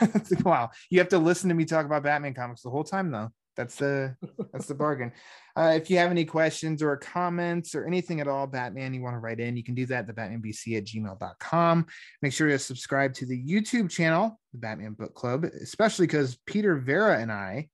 wow. 0.44 0.70
You 0.90 0.98
have 0.98 1.08
to 1.08 1.18
listen 1.18 1.48
to 1.48 1.54
me 1.54 1.64
talk 1.64 1.86
about 1.86 2.02
Batman 2.02 2.34
comics 2.34 2.60
the 2.62 2.70
whole 2.70 2.84
time, 2.84 3.10
though. 3.10 3.30
That's 3.56 3.76
the 3.76 4.16
that's 4.52 4.66
the 4.66 4.74
bargain. 4.74 5.12
Uh, 5.56 5.72
if 5.74 5.90
you 5.90 5.96
have 5.96 6.10
any 6.10 6.24
questions 6.24 6.82
or 6.82 6.96
comments 6.96 7.74
or 7.74 7.86
anything 7.86 8.20
at 8.20 8.28
all, 8.28 8.46
Batman, 8.46 8.92
you 8.92 9.02
want 9.02 9.14
to 9.14 9.20
write 9.20 9.40
in, 9.40 9.56
you 9.56 9.64
can 9.64 9.74
do 9.74 9.86
that 9.86 10.00
at 10.00 10.06
the 10.06 10.12
batmanbc 10.12 10.76
at 10.76 10.84
gmail.com. 10.84 11.86
Make 12.20 12.32
sure 12.32 12.48
to 12.48 12.58
subscribe 12.58 13.14
to 13.14 13.26
the 13.26 13.42
YouTube 13.42 13.90
channel, 13.90 14.38
the 14.52 14.58
Batman 14.58 14.92
Book 14.92 15.14
Club, 15.14 15.44
especially 15.44 16.06
because 16.06 16.36
Peter 16.46 16.76
Vera 16.76 17.18
and 17.18 17.32
I, 17.32 17.68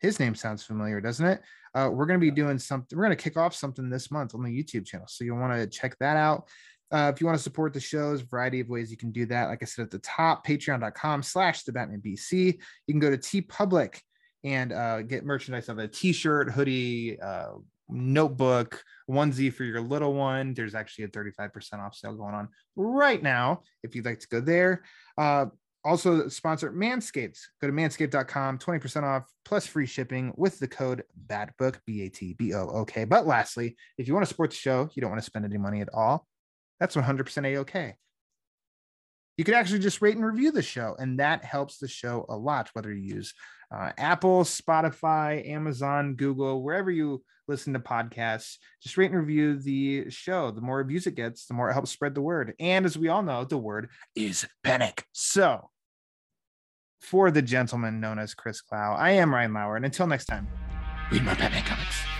his 0.00 0.20
name 0.20 0.36
sounds 0.36 0.62
familiar, 0.62 1.00
doesn't 1.00 1.26
it? 1.26 1.42
Uh, 1.74 1.90
we're 1.92 2.06
going 2.06 2.20
to 2.20 2.24
be 2.24 2.30
doing 2.30 2.58
something, 2.58 2.96
we're 2.96 3.04
going 3.04 3.16
to 3.16 3.22
kick 3.22 3.36
off 3.36 3.54
something 3.54 3.90
this 3.90 4.10
month 4.10 4.34
on 4.34 4.44
the 4.44 4.50
YouTube 4.50 4.86
channel. 4.86 5.06
So 5.08 5.24
you'll 5.24 5.38
want 5.38 5.54
to 5.54 5.66
check 5.66 5.96
that 5.98 6.16
out. 6.16 6.48
Uh, 6.90 7.12
if 7.14 7.20
you 7.20 7.26
want 7.26 7.36
to 7.36 7.42
support 7.42 7.74
the 7.74 7.80
shows, 7.80 8.22
variety 8.22 8.60
of 8.60 8.68
ways 8.68 8.90
you 8.90 8.96
can 8.96 9.12
do 9.12 9.26
that. 9.26 9.48
Like 9.48 9.62
I 9.62 9.66
said 9.66 9.82
at 9.82 9.90
the 9.90 9.98
top, 9.98 10.46
patreon.com 10.46 11.22
slash 11.22 11.64
the 11.64 11.72
Batman 11.72 12.00
BC. 12.00 12.58
You 12.86 12.94
can 12.94 13.00
go 13.00 13.10
to 13.10 13.18
TeePublic 13.18 14.00
and 14.44 14.72
uh, 14.72 15.02
get 15.02 15.24
merchandise 15.24 15.68
of 15.68 15.78
a 15.78 15.88
t-shirt, 15.88 16.50
hoodie, 16.50 17.20
uh, 17.20 17.52
notebook, 17.88 18.82
onesie 19.10 19.52
for 19.52 19.64
your 19.64 19.80
little 19.80 20.14
one. 20.14 20.54
There's 20.54 20.74
actually 20.74 21.04
a 21.04 21.08
35% 21.08 21.80
off 21.80 21.94
sale 21.94 22.14
going 22.14 22.34
on 22.34 22.48
right 22.76 23.22
now 23.22 23.62
if 23.82 23.94
you'd 23.94 24.04
like 24.04 24.20
to 24.20 24.28
go 24.28 24.40
there. 24.40 24.82
Uh, 25.16 25.46
also 25.84 26.28
sponsor 26.28 26.70
Manscapes. 26.72 27.40
Go 27.60 27.68
to 27.68 27.72
manscaped.com, 27.72 28.58
20% 28.58 29.02
off 29.04 29.24
plus 29.44 29.66
free 29.66 29.86
shipping 29.86 30.32
with 30.36 30.58
the 30.58 30.68
code 30.68 31.04
BATBOOK, 31.26 31.76
B-A-T-B-O-O-K. 31.86 33.04
But 33.04 33.26
lastly, 33.26 33.76
if 33.96 34.06
you 34.06 34.14
want 34.14 34.24
to 34.26 34.28
support 34.28 34.50
the 34.50 34.56
show, 34.56 34.90
you 34.94 35.00
don't 35.00 35.10
want 35.10 35.22
to 35.22 35.26
spend 35.26 35.44
any 35.44 35.58
money 35.58 35.80
at 35.80 35.88
all, 35.94 36.26
that's 36.80 36.96
100% 36.96 37.46
A-OK. 37.46 37.94
You 39.36 39.44
could 39.44 39.54
actually 39.54 39.78
just 39.78 40.02
rate 40.02 40.16
and 40.16 40.26
review 40.26 40.50
the 40.50 40.62
show, 40.62 40.96
and 40.98 41.20
that 41.20 41.44
helps 41.44 41.78
the 41.78 41.86
show 41.86 42.26
a 42.28 42.36
lot, 42.36 42.70
whether 42.72 42.92
you 42.92 43.14
use 43.14 43.34
uh, 43.70 43.92
Apple, 43.98 44.44
Spotify, 44.44 45.46
Amazon, 45.48 46.14
Google, 46.14 46.62
wherever 46.62 46.90
you 46.90 47.22
listen 47.46 47.72
to 47.72 47.80
podcasts, 47.80 48.56
just 48.82 48.96
rate 48.96 49.10
and 49.10 49.20
review 49.20 49.58
the 49.58 50.10
show. 50.10 50.50
The 50.50 50.60
more 50.60 50.78
reviews 50.78 51.06
it 51.06 51.14
gets, 51.14 51.46
the 51.46 51.54
more 51.54 51.70
it 51.70 51.74
helps 51.74 51.90
spread 51.90 52.14
the 52.14 52.22
word. 52.22 52.54
And 52.60 52.86
as 52.86 52.96
we 52.96 53.08
all 53.08 53.22
know, 53.22 53.44
the 53.44 53.58
word 53.58 53.88
is 54.14 54.46
panic. 54.62 55.04
So, 55.12 55.70
for 57.00 57.30
the 57.30 57.42
gentleman 57.42 58.00
known 58.00 58.18
as 58.18 58.34
Chris 58.34 58.60
Clow, 58.60 58.94
I 58.94 59.12
am 59.12 59.32
Ryan 59.32 59.54
Lauer. 59.54 59.76
And 59.76 59.84
until 59.84 60.06
next 60.06 60.26
time, 60.26 60.48
read 61.10 61.24
more 61.24 61.34
Batman 61.34 61.64
comics. 61.64 62.17